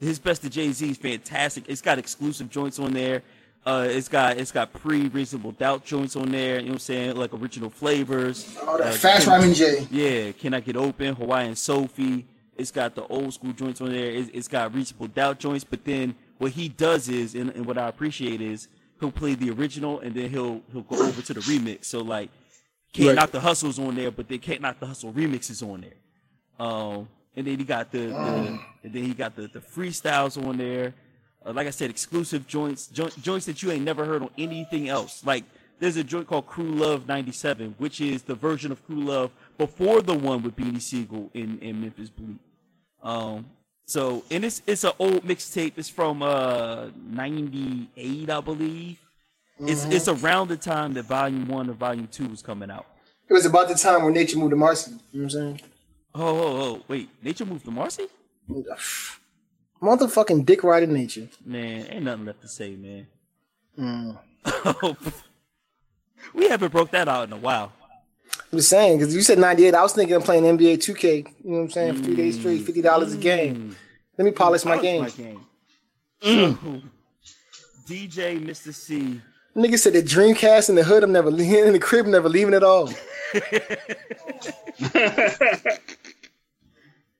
his 0.00 0.18
best 0.18 0.44
of 0.44 0.50
Jay 0.50 0.70
Z 0.72 0.90
is 0.90 0.96
fantastic. 0.98 1.64
It's 1.68 1.80
got 1.80 1.98
exclusive 1.98 2.50
joints 2.50 2.78
on 2.78 2.92
there. 2.92 3.22
Uh, 3.64 3.86
it's 3.90 4.08
got 4.08 4.36
it's 4.38 4.52
got 4.52 4.72
pre 4.72 5.08
reasonable 5.08 5.52
doubt 5.52 5.84
joints 5.84 6.14
on 6.16 6.30
there. 6.30 6.56
You 6.56 6.62
know 6.62 6.66
what 6.68 6.72
I'm 6.74 6.78
saying? 6.78 7.16
Like 7.16 7.32
original 7.34 7.70
flavors. 7.70 8.56
Oh, 8.62 8.78
that 8.78 8.88
Uh, 8.88 8.92
fast 8.92 9.24
Can- 9.24 9.32
rhyming 9.40 9.54
J. 9.54 9.86
yeah, 9.90 10.32
Can 10.32 10.54
I 10.54 10.60
Get 10.60 10.76
Open, 10.76 11.14
Hawaiian 11.14 11.56
Sophie. 11.56 12.26
It's 12.56 12.70
got 12.70 12.94
the 12.94 13.06
old 13.08 13.34
school 13.34 13.52
joints 13.52 13.80
on 13.82 13.90
there. 13.92 14.10
It's, 14.10 14.30
it's 14.32 14.48
got 14.48 14.72
reachable 14.74 15.08
doubt 15.08 15.38
joints. 15.40 15.64
But 15.64 15.84
then 15.84 16.14
what 16.38 16.52
he 16.52 16.68
does 16.68 17.08
is, 17.08 17.34
and, 17.34 17.50
and 17.50 17.66
what 17.66 17.76
I 17.76 17.88
appreciate 17.88 18.40
is, 18.40 18.68
he'll 19.00 19.10
play 19.10 19.34
the 19.34 19.50
original 19.50 20.00
and 20.00 20.14
then 20.14 20.30
he'll 20.30 20.62
he'll 20.72 20.82
go 20.82 20.96
over 21.04 21.20
to 21.22 21.34
the 21.34 21.40
remix. 21.40 21.86
So 21.86 22.00
like, 22.02 22.30
can't 22.92 23.08
Right. 23.08 23.16
knock 23.16 23.32
the 23.32 23.40
hustles 23.40 23.78
on 23.78 23.94
there, 23.96 24.10
but 24.12 24.28
they 24.28 24.38
can't 24.38 24.60
knock 24.60 24.78
the 24.80 24.86
hustle 24.86 25.12
remixes 25.12 25.62
on 25.62 25.80
there. 25.82 26.66
Um, 26.66 27.08
and 27.36 27.46
then 27.46 27.58
he 27.58 27.64
got 27.64 27.92
the, 27.92 27.98
the 27.98 28.58
and 28.82 28.92
then 28.92 29.04
he 29.04 29.14
got 29.14 29.36
the 29.36 29.48
the 29.48 29.60
freestyles 29.60 30.42
on 30.44 30.56
there. 30.56 30.94
Uh, 31.44 31.52
like 31.52 31.66
I 31.66 31.70
said, 31.70 31.90
exclusive 31.90 32.46
joints, 32.46 32.88
jo- 32.88 33.10
joints 33.22 33.46
that 33.46 33.62
you 33.62 33.70
ain't 33.70 33.84
never 33.84 34.04
heard 34.04 34.22
on 34.22 34.30
anything 34.36 34.88
else. 34.88 35.24
Like 35.24 35.44
there's 35.78 35.96
a 35.96 36.04
joint 36.04 36.26
called 36.26 36.46
Crew 36.46 36.64
Love 36.64 37.06
'97, 37.06 37.74
which 37.78 38.00
is 38.00 38.22
the 38.22 38.34
version 38.34 38.72
of 38.72 38.84
Crew 38.86 39.02
Love 39.02 39.30
before 39.58 40.02
the 40.02 40.14
one 40.14 40.42
with 40.42 40.56
Beanie 40.56 40.80
Sigel 40.80 41.30
in, 41.34 41.58
in 41.60 41.80
Memphis 41.80 42.10
Bleek. 42.10 42.38
Um, 43.02 43.46
so 43.86 44.24
and 44.30 44.44
it's 44.44 44.62
it's 44.66 44.84
an 44.84 44.92
old 44.98 45.22
mixtape. 45.24 45.74
It's 45.76 45.88
from 45.88 46.22
uh 46.22 46.88
'98, 46.96 48.30
I 48.30 48.40
believe. 48.40 48.98
It's 49.60 49.84
it's 49.84 50.08
around 50.08 50.48
the 50.48 50.56
time 50.56 50.94
that 50.94 51.04
Volume 51.04 51.48
One 51.48 51.70
or 51.70 51.74
Volume 51.74 52.08
Two 52.08 52.28
was 52.28 52.42
coming 52.42 52.70
out. 52.70 52.86
It 53.28 53.32
was 53.32 53.46
about 53.46 53.68
the 53.68 53.74
time 53.74 54.04
when 54.04 54.14
nature 54.14 54.38
moved 54.38 54.50
to 54.50 54.56
Marcy. 54.56 54.90
You 54.90 54.96
know 54.96 55.00
what 55.12 55.22
I'm 55.24 55.30
saying? 55.30 55.60
Oh, 56.18 56.22
oh, 56.22 56.62
oh, 56.62 56.82
wait, 56.88 57.10
Nature 57.22 57.44
moved 57.44 57.66
to 57.66 57.70
Marcy? 57.70 58.06
Motherfucking 59.82 60.46
dick 60.46 60.64
riding 60.64 60.94
nature. 60.94 61.28
Man, 61.44 61.86
ain't 61.90 62.04
nothing 62.04 62.24
left 62.24 62.40
to 62.40 62.48
say, 62.48 62.74
man. 62.74 63.06
Mm. 63.78 64.16
we 66.34 66.48
haven't 66.48 66.72
broke 66.72 66.90
that 66.92 67.06
out 67.08 67.28
in 67.28 67.34
a 67.34 67.36
while. 67.36 67.70
I'm 68.50 68.58
just 68.58 68.70
saying, 68.70 68.98
because 68.98 69.14
you 69.14 69.20
said 69.20 69.38
98. 69.38 69.74
I 69.74 69.82
was 69.82 69.92
thinking 69.92 70.16
of 70.16 70.24
playing 70.24 70.44
NBA 70.44 70.78
2K. 70.78 71.04
You 71.04 71.50
know 71.50 71.56
what 71.58 71.64
I'm 71.64 71.70
saying? 71.70 72.02
Three 72.02 72.16
days 72.16 72.38
mm. 72.38 72.40
straight, 72.40 72.64
$50 72.64 73.14
a 73.14 73.16
game. 73.18 73.56
Mm. 73.56 73.74
Let 74.16 74.24
me 74.24 74.30
polish 74.30 74.64
my 74.64 74.80
game. 74.80 75.00
Polish 75.00 75.16
game. 75.18 75.46
Mm. 76.22 76.82
So, 77.20 77.34
DJ 77.92 78.42
Mr. 78.42 78.72
Cee. 78.74 79.20
Nigga 79.54 79.78
said 79.78 79.92
the 79.92 80.02
Dreamcast 80.02 80.70
in 80.70 80.76
the 80.76 80.84
hood, 80.84 81.02
I'm 81.02 81.12
never 81.12 81.30
leaving, 81.30 81.64
in 81.66 81.72
the 81.74 81.78
crib, 81.78 82.06
never 82.06 82.30
leaving 82.30 82.54
at 82.54 82.62
all. 82.62 82.90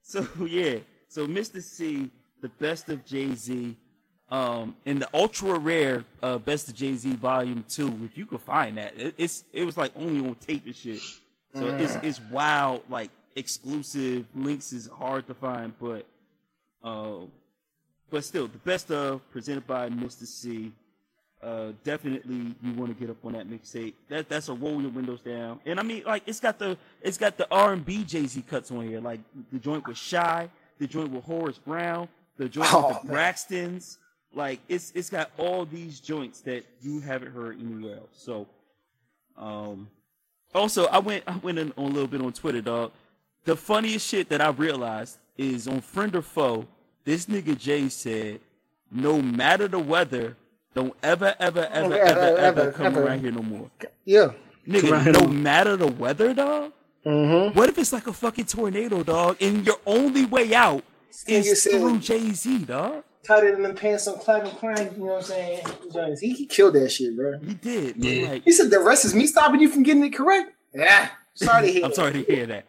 So 0.07 0.27
yeah, 0.47 0.79
so 1.09 1.27
Mr. 1.27 1.61
Cee, 1.61 2.11
the 2.41 2.49
best 2.49 2.89
of 2.89 3.05
Jay 3.05 3.35
Z, 3.35 3.77
um, 4.31 4.77
in 4.85 5.01
the 5.01 5.09
ultra 5.13 5.59
rare 5.59 6.05
uh, 6.23 6.39
best 6.39 6.69
of 6.69 6.75
Jay 6.75 6.95
Z 6.95 7.13
Volume 7.17 7.65
Two. 7.69 7.99
If 8.05 8.17
you 8.17 8.25
could 8.25 8.41
find 8.41 8.79
that, 8.79 8.97
it, 8.97 9.15
it's 9.19 9.45
it 9.53 9.65
was 9.65 9.77
like 9.77 9.93
only 9.97 10.27
on 10.27 10.37
tape 10.37 10.65
and 10.65 10.77
shit. 10.77 11.01
So 11.55 11.67
it's 11.67 11.97
it's 11.97 12.21
wild, 12.31 12.83
like 12.89 13.11
exclusive 13.35 14.27
links 14.35 14.73
is 14.73 14.87
hard 14.87 15.27
to 15.27 15.35
find, 15.35 15.73
but 15.81 16.07
uh, 16.85 17.27
but 18.09 18.25
still 18.25 18.47
the 18.47 18.59
best 18.59 18.93
of 18.93 19.29
presented 19.33 19.67
by 19.67 19.89
Mr. 19.91 20.25
Cee. 20.25 20.73
Uh, 21.47 21.73
definitely 21.85 22.57
you 22.61 22.73
want 22.75 22.93
to 22.93 23.01
get 23.01 23.09
up 23.09 23.25
on 23.25 23.33
that 23.35 23.49
mixtape. 23.49 23.95
That 24.09 24.29
that's 24.29 24.49
a 24.49 24.53
roll 24.55 24.83
your 24.83 24.91
windows 24.91 25.21
down. 25.21 25.61
And 25.65 25.79
I 25.79 25.85
mean, 25.85 26.03
like 26.05 26.25
it's 26.27 26.41
got 26.41 26.59
the 26.59 26.77
it's 27.03 27.17
got 27.19 27.37
the 27.37 27.47
R 27.53 27.73
and 27.73 27.85
B 27.87 28.03
Jay 28.03 28.27
Z 28.27 28.43
cuts 28.49 28.73
on 28.73 28.85
here, 28.89 29.01
like 29.01 29.21
the 29.53 29.61
joint 29.61 29.87
with 29.87 29.97
Shy, 29.97 30.51
the 30.81 30.89
joint 30.89 31.13
with 31.13 31.23
Horace 31.23 31.59
Brown, 31.59 32.09
the 32.37 32.49
joint 32.49 32.69
Oh, 32.75 32.89
with 32.89 33.03
the. 33.03 33.17
Braxtons. 33.17 33.99
Like 34.35 34.59
it's 34.69 34.91
it's 34.97 35.09
got 35.09 35.31
all 35.39 35.65
these 35.65 36.01
joints 36.01 36.41
that 36.41 36.65
you 36.83 36.99
haven't 36.99 37.33
heard 37.33 37.61
anywhere 37.61 37.99
else. 37.99 38.09
So, 38.15 38.49
um, 39.39 39.89
also 40.53 40.87
I 40.87 40.99
went 40.99 41.23
I 41.29 41.37
went 41.37 41.59
in 41.61 41.73
on 41.77 41.85
a 41.85 41.89
little 41.95 42.09
bit 42.09 42.23
on 42.23 42.33
Twitter, 42.33 42.61
dog. 42.61 42.91
The 43.45 43.55
funniest 43.55 44.09
shit 44.09 44.29
that 44.31 44.41
I 44.41 44.49
realized 44.51 45.19
is 45.39 45.69
on 45.69 45.81
Friend 45.81 46.15
or 46.17 46.23
Foe. 46.23 46.67
This 47.05 47.27
nigga 47.27 47.57
Jay 47.57 47.89
said, 47.89 48.41
"No 48.91 49.23
matter 49.23 49.69
the 49.69 49.79
weather, 49.79 50.37
Don't 50.77 50.95
ever, 51.03 51.35
ever, 51.41 51.67
ever, 51.73 51.95
Ever, 51.95 51.95
ever, 51.95 52.21
ever, 52.21 52.21
ever, 52.21 52.61
ever, 52.61 52.73
come 52.73 52.87
ever. 52.87 53.03
around 53.07 53.21
here 53.21 53.31
no 53.33 53.43
more. 53.43 53.71
Yeah. 54.05 54.33
Nigga, 54.69 54.91
around 54.93 55.13
no 55.13 55.21
here. 55.21 55.29
matter 55.31 55.75
the 55.75 55.87
weather, 55.87 56.35
dog. 56.35 56.73
Mm-hmm. 57.07 57.59
What 57.59 57.71
if 57.71 57.79
it's 57.79 57.95
like 57.95 58.07
a 58.07 58.13
fucking 58.13 58.45
tornado, 58.45 59.03
dog, 59.03 59.39
and 59.41 59.65
your 59.65 59.79
only 59.87 60.27
way 60.27 60.55
out 60.55 60.85
is 61.27 61.63
said- 61.63 61.73
through 61.81 61.99
Jay 62.01 62.31
Z, 62.33 62.59
dog? 62.67 63.05
Tighter 63.27 63.53
than 63.53 63.63
them 63.63 63.75
pants 63.75 64.07
on 64.07 64.19
Clive 64.19 64.45
and 64.45 64.53
Klein, 64.59 64.91
you 64.93 64.99
know 65.01 65.05
what 65.15 65.17
I'm 65.17 65.23
saying? 65.23 66.17
He, 66.21 66.33
he 66.35 66.47
killed 66.47 66.75
that 66.75 66.91
shit, 66.93 67.17
bro. 67.17 67.39
He 67.41 67.55
did. 67.55 67.95
but, 67.99 68.05
Yeah. 68.09 68.29
Like, 68.29 68.45
He 68.45 68.53
said 68.53 68.71
the 68.71 68.79
rest 68.79 69.05
is 69.07 69.15
me 69.15 69.27
stopping 69.27 69.61
you 69.61 69.69
from 69.71 69.83
getting 69.83 70.05
it 70.05 70.11
correct. 70.15 70.53
Yeah. 70.75 71.09
Sorry 71.35 71.67
to 71.69 71.73
hear 71.73 71.85
I'm 71.87 71.93
sorry 71.95 72.13
to 72.13 72.23
hear 72.23 72.47
that. 72.47 72.67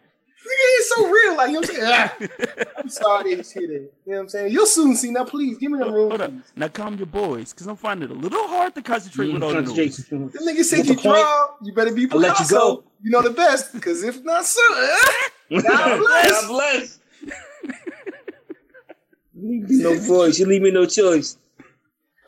Nigga, 0.48 0.78
It's 0.80 0.90
so 0.90 1.10
real. 1.10 1.38
Like, 1.38 1.48
you 1.50 1.54
know 1.56 1.60
what 1.62 1.70
I'm 1.70 1.76
saying? 1.76 2.68
Ah, 2.68 2.80
I'm 2.80 2.90
sorry 2.90 3.36
to 3.36 3.44
hear 3.44 3.68
that. 3.68 3.74
You 3.74 3.90
know 4.06 4.14
what 4.18 4.20
I'm 4.20 4.30
saying? 4.30 4.54
You'll 4.54 4.66
soon 4.66 4.96
see. 4.96 5.12
Now, 5.12 5.26
please, 5.26 5.58
give 5.58 5.72
me 5.72 5.80
the 5.80 5.92
room. 5.92 6.10
Hold 6.10 6.22
up. 6.22 6.32
Now 6.56 6.68
calm 6.70 6.96
your 6.98 7.08
boys, 7.08 7.54
because 7.54 7.68
I'm 7.68 7.76
finding 7.76 8.10
it 8.10 8.16
a 8.16 8.20
little 8.20 8.48
hard 8.48 8.74
to 8.76 8.82
concentrate 8.82 9.28
mm, 9.28 9.34
with 9.34 9.44
all 9.44 9.50
the 9.54 9.62
noise. 9.62 9.68
Concentration. 10.08 10.32
The 10.34 10.40
nigga 10.40 10.64
said 10.64 10.86
you 10.88 10.96
draw. 10.96 11.48
You 11.64 11.74
better 11.74 11.94
be 11.94 12.08
I'll 12.12 12.20
let 12.20 12.40
you 12.40 12.46
Picasso. 12.46 12.56
go. 12.58 12.84
You 13.04 13.12
know 13.12 13.22
the 13.22 13.32
best. 13.32 13.74
Because 13.74 14.04
if 14.04 14.24
not, 14.24 14.46
so. 14.46 14.62
God 15.52 15.64
God 15.64 16.00
bless. 16.00 16.48
bless. 16.48 17.00
no 19.34 19.96
voice. 20.00 20.40
You 20.40 20.46
leave 20.46 20.62
me 20.62 20.72
no 20.72 20.86
choice. 20.86 21.38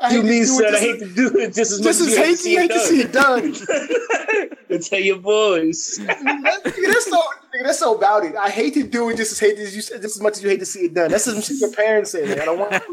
I 0.02 0.14
You 0.14 0.24
mean, 0.24 0.32
do 0.32 0.40
it 0.42 0.46
son, 0.48 0.76
I 0.76 0.80
hate 0.80 1.00
to 1.00 1.14
do 1.14 1.28
it 1.40 1.54
just 1.54 1.72
as 1.74 1.80
much 1.80 1.86
Just 1.88 2.02
as 2.02 2.08
as 2.08 2.14
you 2.14 2.20
hate 2.24 2.32
to 2.32 2.38
see 2.38 2.56
hate 2.56 2.72
to 2.72 2.80
see 2.80 3.02
it 3.02 3.06
it 3.08 3.12
done. 3.12 3.52
done. 3.52 4.50
And 4.70 4.84
tell 4.84 5.00
your 5.00 5.18
boys. 5.18 5.98
Nigga, 6.00 6.64
that's 6.64 7.06
so 7.10 7.18
nigga, 7.54 7.64
that's 7.64 7.80
so 7.80 7.96
about 7.96 8.24
it. 8.24 8.36
I 8.36 8.50
hate 8.50 8.74
to 8.76 8.84
do 8.84 9.10
it 9.10 9.18
just 9.18 9.32
as 9.34 9.40
hate 9.40 9.58
as 9.60 9.76
you 9.76 9.82
just 9.82 9.92
as 9.92 10.22
much 10.22 10.38
as 10.38 10.44
you 10.44 10.50
hate 10.50 10.60
to 10.60 10.66
see 10.66 10.82
it 10.86 10.94
done. 10.94 11.10
That's 11.12 11.26
some 11.26 11.42
shit 11.42 11.58
your 11.58 11.72
parents 11.72 12.12
say. 12.12 12.26
Like, 12.28 12.40
I 12.40 12.46
don't 12.46 12.60
want. 12.60 12.84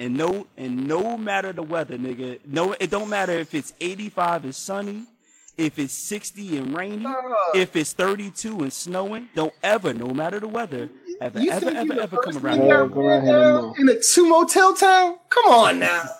And 0.00 0.16
no, 0.16 0.46
and 0.56 0.86
no 0.86 1.16
matter 1.18 1.52
the 1.52 1.62
weather, 1.62 1.98
nigga. 1.98 2.38
No, 2.46 2.72
it 2.78 2.88
don't 2.90 3.08
matter 3.08 3.32
if 3.32 3.52
it's 3.54 3.72
85 3.80 4.44
and 4.44 4.54
sunny, 4.54 5.02
if 5.56 5.78
it's 5.78 5.92
60 5.92 6.58
and 6.58 6.76
rainy, 6.76 7.04
Uh. 7.04 7.12
if 7.54 7.74
it's 7.74 7.92
32 7.92 8.60
and 8.62 8.72
snowing. 8.72 9.28
Don't 9.34 9.52
ever, 9.62 9.92
no 9.92 10.08
matter 10.14 10.38
the 10.38 10.46
weather, 10.48 10.88
ever, 11.20 11.40
you 11.40 11.50
ever, 11.50 11.66
think 11.66 11.76
ever, 11.76 11.94
you 11.94 12.00
ever 12.00 12.16
come 12.18 12.38
around 12.38 12.62
here. 12.62 12.74
out 12.76 12.92
come 12.92 12.98
around 12.98 13.22
here 13.24 13.32
there 13.32 13.52
no 13.52 13.74
in 13.78 13.88
a 13.88 14.00
two 14.00 14.28
motel 14.28 14.74
town? 14.74 15.16
Come 15.28 15.52
on 15.52 15.78
now. 15.78 16.04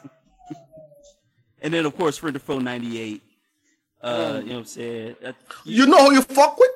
And 1.61 1.75
then, 1.75 1.87
of 1.87 1.97
course, 1.97 2.19
Friend 2.19 2.37
or 2.37 2.39
Foe 2.39 2.61
98. 2.61 3.21
Mm. 3.21 3.21
Uh, 4.01 4.39
you 4.39 4.47
know 4.47 4.53
what 4.53 4.59
I'm 4.59 4.65
saying? 4.65 5.17
Uh, 5.25 5.33
You 5.65 5.87
know 5.87 6.05
who 6.05 6.13
you 6.15 6.23
fuck 6.23 6.57
with? 6.57 6.71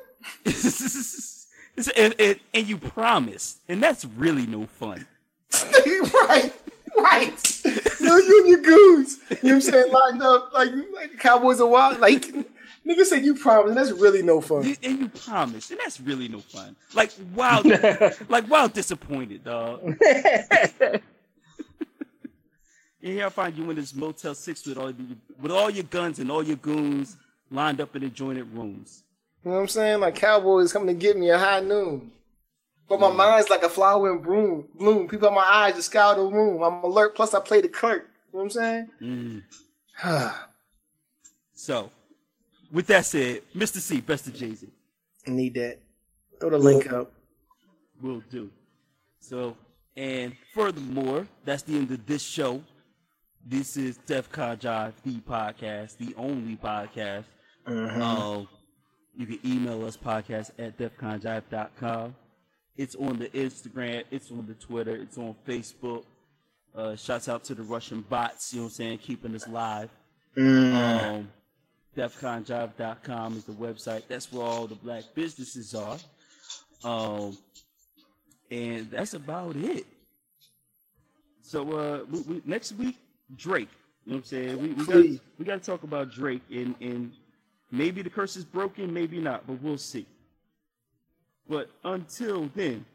and, 1.95 2.15
and, 2.19 2.39
and 2.53 2.67
you 2.67 2.77
promise, 2.77 3.59
and 3.69 3.81
that's 3.81 4.03
really 4.03 4.45
no 4.45 4.65
fun. 4.65 5.07
right, 6.27 6.53
right. 6.97 7.61
Yo, 7.99 8.17
you 8.17 8.39
and 8.41 8.49
your 8.49 8.61
goons. 8.61 9.19
You 9.29 9.35
know 9.35 9.37
what 9.41 9.53
I'm 9.53 9.61
saying? 9.61 9.91
Lined 9.91 10.21
up 10.21 10.51
like, 10.53 10.69
like 10.93 11.17
Cowboys 11.19 11.61
are 11.61 11.67
wild. 11.67 11.99
Like 11.99 12.25
nigga 12.87 13.05
said 13.05 13.23
you 13.25 13.35
promised, 13.35 13.69
and 13.69 13.77
that's 13.77 13.91
really 13.91 14.21
no 14.21 14.41
fun. 14.41 14.63
You- 14.63 14.75
And 14.83 14.99
you 14.99 15.09
promise, 15.09 15.71
and 15.71 15.79
that's 15.79 15.99
really 16.01 16.27
no 16.27 16.39
fun. 16.39 16.75
Like 16.93 17.11
wow, 17.35 17.61
like 18.29 18.49
wow, 18.49 18.67
disappointed, 18.67 19.43
dog. 19.43 19.97
And 23.01 23.11
here 23.11 23.25
I 23.25 23.29
find 23.29 23.53
you 23.57 23.69
in 23.69 23.75
this 23.75 23.93
Motel 23.93 24.33
Six 24.33 24.65
with 24.65 24.77
all 24.77 24.89
your, 24.89 25.17
with 25.41 25.51
all 25.51 25.69
your 25.69 25.83
guns 25.83 26.19
and 26.19 26.31
all 26.31 26.41
your 26.41 26.55
goons 26.55 27.17
lined 27.51 27.81
up 27.81 27.93
in 27.97 28.03
adjoining 28.05 28.49
rooms. 28.55 29.03
You 29.43 29.51
know 29.51 29.57
what 29.57 29.63
I'm 29.63 29.67
saying? 29.67 29.99
Like 29.99 30.15
Cowboys 30.15 30.71
coming 30.71 30.87
to 30.87 30.93
get 30.93 31.17
me 31.17 31.29
at 31.29 31.41
high 31.41 31.59
noon. 31.59 32.11
But 32.87 33.01
my 33.01 33.11
mind's 33.11 33.49
like 33.49 33.63
a 33.63 33.67
flower 33.67 34.09
in 34.13 34.19
bloom. 34.21 34.69
Bloom. 34.75 35.09
People 35.09 35.27
in 35.27 35.33
my 35.33 35.41
eyes 35.41 35.75
just 35.75 35.87
scour 35.89 36.15
the 36.15 36.21
room. 36.21 36.63
I'm 36.63 36.81
alert. 36.81 37.13
Plus, 37.13 37.33
I 37.33 37.41
play 37.41 37.59
the 37.59 37.67
clerk. 37.67 38.07
You 38.31 38.39
know 38.39 38.43
what 38.45 38.55
I'm 38.55 38.87
saying? 39.01 39.43
Mm. 40.01 40.33
So, 41.55 41.91
with 42.73 42.87
that 42.87 43.05
said, 43.05 43.41
Mr. 43.55 43.77
Cee, 43.77 44.01
best 44.01 44.27
of 44.27 44.33
Jay 44.33 44.53
Z, 44.53 44.67
Need 45.27 45.53
that. 45.53 45.77
Throw 46.41 46.49
the 46.49 46.57
link 46.57 46.91
up. 46.91 47.13
will 48.01 48.21
do. 48.29 48.49
So, 49.19 49.55
and 49.95 50.35
furthermore, 50.53 51.27
that's 51.45 51.61
the 51.61 51.75
end 51.77 51.91
of 51.91 52.05
this 52.05 52.21
show. 52.21 52.61
This 53.45 53.77
is 53.77 53.97
Def 53.97 54.29
Con 54.31 54.57
Jive, 54.57 54.93
the 55.05 55.17
podcast, 55.19 55.97
the 55.97 56.13
only 56.17 56.57
podcast. 56.57 57.25
Um, 57.65 58.47
you 59.15 59.25
can 59.25 59.39
email 59.45 59.85
us 59.85 59.95
podcast 59.95 60.51
at 60.57 60.77
defconjive.com. 60.77 62.15
It's 62.75 62.95
on 62.95 63.19
the 63.19 63.29
Instagram, 63.29 64.03
it's 64.11 64.31
on 64.31 64.45
the 64.47 64.55
Twitter, 64.55 64.95
it's 64.95 65.17
on 65.17 65.35
Facebook. 65.47 66.03
Uh, 66.75 66.95
shouts 66.95 67.29
out 67.29 67.43
to 67.45 67.53
the 67.53 67.61
Russian 67.63 68.01
bots, 68.01 68.51
you 68.51 68.59
know 68.59 68.63
what 68.65 68.69
I'm 68.69 68.73
saying, 68.75 68.97
keeping 68.97 69.35
us 69.35 69.47
live. 69.47 69.89
Um, 70.35 71.29
defconjive.com 71.95 73.37
is 73.37 73.43
the 73.43 73.51
website. 73.53 74.03
That's 74.07 74.31
where 74.31 74.45
all 74.45 74.67
the 74.67 74.75
black 74.75 75.03
businesses 75.13 75.75
are. 75.75 75.97
Um, 76.83 77.37
and 78.51 78.89
that's 78.91 79.13
about 79.13 79.55
it. 79.55 79.85
So 81.41 81.71
uh, 81.71 82.05
we, 82.09 82.21
we, 82.21 82.41
next 82.45 82.73
week, 82.73 82.97
Drake. 83.35 83.69
You 84.05 84.13
know 84.13 84.17
what 84.17 84.19
I'm 84.19 84.23
saying? 84.25 84.61
We, 84.61 84.67
we 84.73 84.85
got 84.85 85.21
we 85.39 85.45
got 85.45 85.63
to 85.63 85.71
talk 85.71 85.83
about 85.83 86.11
Drake 86.11 86.41
and 86.51 86.75
and 86.81 87.11
maybe 87.71 88.01
the 88.01 88.09
curse 88.09 88.35
is 88.35 88.43
broken, 88.43 88.93
maybe 88.93 89.19
not, 89.19 89.47
but 89.47 89.61
we'll 89.61 89.77
see. 89.77 90.05
But 91.47 91.69
until 91.83 92.49
then, 92.55 92.85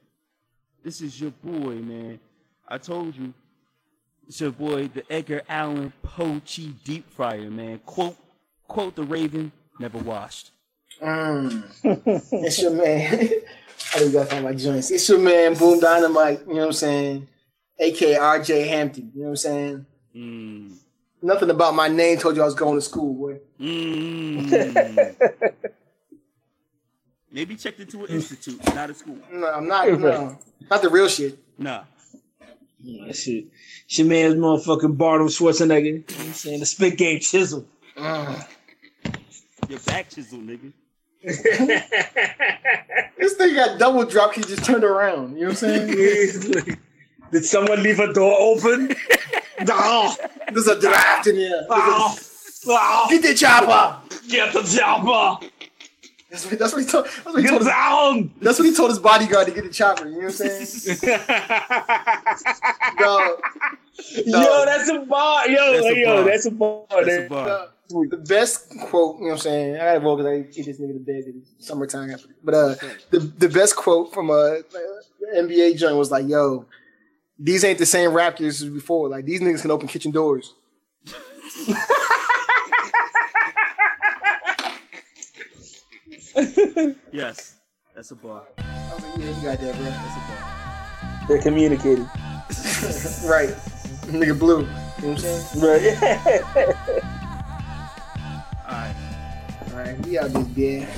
this 0.85 1.01
is 1.01 1.21
your 1.21 1.31
boy, 1.43 1.75
man. 1.77 2.19
I 2.67 2.79
told 2.79 3.17
you, 3.17 3.33
it's 4.27 4.41
your 4.41 4.53
boy, 4.53 4.89
the 4.89 5.11
Edgar 5.11 5.43
Allan 5.49 5.93
Poe 6.03 6.41
Deep 6.85 7.11
Fryer, 7.11 7.51
man. 7.51 7.81
Quote 7.85 8.17
quote 8.69 8.95
the 8.95 9.03
Raven, 9.03 9.51
never 9.81 9.99
washed. 9.99 10.53
Mm. 11.03 11.65
it's 12.45 12.63
your 12.63 12.73
man. 12.73 13.31
I 13.95 13.99
just 13.99 14.13
got 14.13 14.25
to 14.25 14.31
find 14.31 14.45
my 14.45 14.53
joints. 14.53 14.91
It's 14.91 15.09
your 15.09 15.19
man, 15.19 15.55
Boom 15.55 15.81
Dynamite. 15.81 16.41
You 16.47 16.55
know 16.55 16.61
what 16.61 16.67
I'm 16.67 16.73
saying? 16.73 17.29
AKA 17.79 18.19
RJ 18.19 18.69
Hampton. 18.69 19.13
You 19.15 19.23
know 19.23 19.29
what 19.29 19.31
I'm 19.31 19.37
saying? 19.37 19.87
Mm. 20.15 20.77
Nothing 21.23 21.51
about 21.51 21.75
my 21.75 21.89
name 21.89 22.19
told 22.19 22.37
you 22.37 22.43
I 22.43 22.45
was 22.45 22.55
going 22.55 22.77
to 22.77 22.81
school, 22.81 23.15
boy. 23.15 23.41
Mm. 23.61 25.15
Maybe 27.31 27.57
checked 27.57 27.81
into 27.81 28.05
an 28.05 28.11
institute, 28.11 28.61
not 28.75 28.91
a 28.91 28.95
school. 28.95 29.19
No, 29.31 29.47
I'm 29.47 29.69
not. 29.69 29.89
No, 29.99 30.39
not 30.71 30.83
the 30.83 30.89
real 30.89 31.09
shit. 31.09 31.39
Nah. 31.59 31.85
Yeah, 32.81 33.13
shit. 33.13 33.47
It's 33.85 33.99
your 33.99 34.09
man's 34.09 34.35
motherfucking 34.35 34.97
Barnum 34.97 35.29
Schwarzenegger. 35.29 35.85
You 35.85 35.93
know 35.99 36.05
what 36.07 36.21
I'm 36.21 36.33
saying? 36.33 36.61
The 36.61 36.67
spit 36.67 36.97
game 36.97 37.21
chisel. 37.21 37.67
Mm. 37.97 38.47
Your 39.69 39.79
back 39.81 40.09
chisel, 40.11 40.39
nigga. 40.39 40.73
This 43.19 43.35
thing 43.35 43.55
got 43.57 43.79
double 43.81 44.05
drop. 44.05 44.33
He 44.35 44.43
just 44.43 44.65
turned 44.65 44.85
around. 44.85 45.35
You 45.37 45.41
know 45.47 45.49
what 45.51 45.63
I'm 45.65 45.89
saying? 45.89 46.79
Did 47.33 47.45
someone 47.45 47.83
leave 47.83 47.99
a 47.99 48.13
door 48.13 48.37
open? 48.39 48.95
no. 49.67 50.15
There's 50.53 50.69
a 50.69 50.81
draft 50.81 51.27
in 51.27 51.35
here. 51.37 51.67
Ah. 51.69 52.13
There's 52.15 52.65
Oh, 52.67 52.77
oh, 52.81 53.11
Get 53.11 53.23
the 53.23 53.35
chopper. 53.35 54.01
get 54.29 54.53
the 54.53 54.63
chopper. 54.63 55.47
That's 56.31 56.45
what, 56.47 56.59
that's 56.59 56.73
what 56.73 56.83
he 56.83 56.89
told. 56.89 57.07
That's 57.07 57.25
what 57.25 57.37
he 57.37 57.43
Get 57.43 57.49
told. 57.51 57.61
His, 57.63 57.69
down. 57.69 58.35
that's 58.41 58.59
what 58.59 58.67
he 58.69 58.75
told 58.75 58.91
his 58.91 58.99
bodyguard 58.99 59.47
to 59.49 59.53
get 59.55 59.65
the 59.65 59.71
chopper. 59.71 60.07
You 60.09 60.13
know 60.23 60.27
what 60.29 60.41
I'm 60.41 60.67
saying? 60.67 60.99
Dog, 62.99 63.41
Yo, 64.27 64.65
that's 64.65 64.89
a 64.91 64.99
bar. 65.01 65.49
Yo, 65.49 65.73
That's 65.73 65.87
a 65.87 65.97
yo, 65.99 66.15
bar. 66.17 66.25
that's 66.25 66.47
a 66.47 66.51
bar. 66.51 66.85
That's 66.91 67.09
a 67.25 67.29
bar. 67.29 67.69
Dog. 67.89 68.11
the 68.11 68.17
best 68.19 68.71
quote. 68.89 69.17
You 69.17 69.23
know 69.23 69.27
what 69.29 69.33
I'm 69.35 69.39
saying? 69.39 69.75
I 69.77 69.79
gotta 69.79 70.01
vote 70.01 70.17
because 70.17 70.33
I 70.33 70.39
get 70.41 70.67
this 70.67 70.81
nigga 70.81 70.93
to 70.95 70.99
bed. 71.01 71.25
'cause 71.25 71.35
it's 71.59 71.67
Summertime, 71.67 72.15
but 72.45 72.55
uh, 72.55 72.75
the 73.11 73.19
the 73.21 73.49
best 73.49 73.77
quote 73.77 74.13
from 74.13 74.31
a 74.31 74.63
NBA 75.37 75.77
joint 75.77 75.97
was 75.97 76.11
like, 76.11 76.27
"Yo, 76.29 76.67
these 77.39 77.65
ain't 77.65 77.79
the 77.79 77.87
same 77.87 78.11
Raptors 78.11 78.63
as 78.63 78.69
before. 78.69 79.09
Like 79.09 79.25
these 79.25 79.41
niggas 79.41 79.63
can 79.63 79.71
open 79.71 79.89
kitchen 79.89 80.11
doors." 80.13 80.55
Yes, 87.13 87.55
that's 87.95 88.11
a 88.11 88.15
bar. 88.17 88.43
I 88.59 88.95
was 88.95 89.05
like, 89.05 89.19
"Yeah, 89.19 89.27
you 89.27 89.43
got 89.43 89.59
that, 89.61 89.75
bro." 89.75 89.85
That's 89.85 90.17
a 90.17 90.21
bar. 90.29 91.25
They're 91.29 91.43
communicating. 91.43 92.09
Right, 93.25 93.51
nigga 94.07 94.39
blue. 94.39 94.61
You 94.61 94.65
know 94.65 94.71
what 95.01 95.05
I'm 95.05 95.19
saying? 95.19 95.61
Right. 95.61 97.05
All 98.69 98.75
right. 98.75 98.95
All 99.71 99.79
right. 99.79 100.07
We 100.07 100.19
out 100.19 100.31
this 100.31 100.47
bitch. 100.49 100.89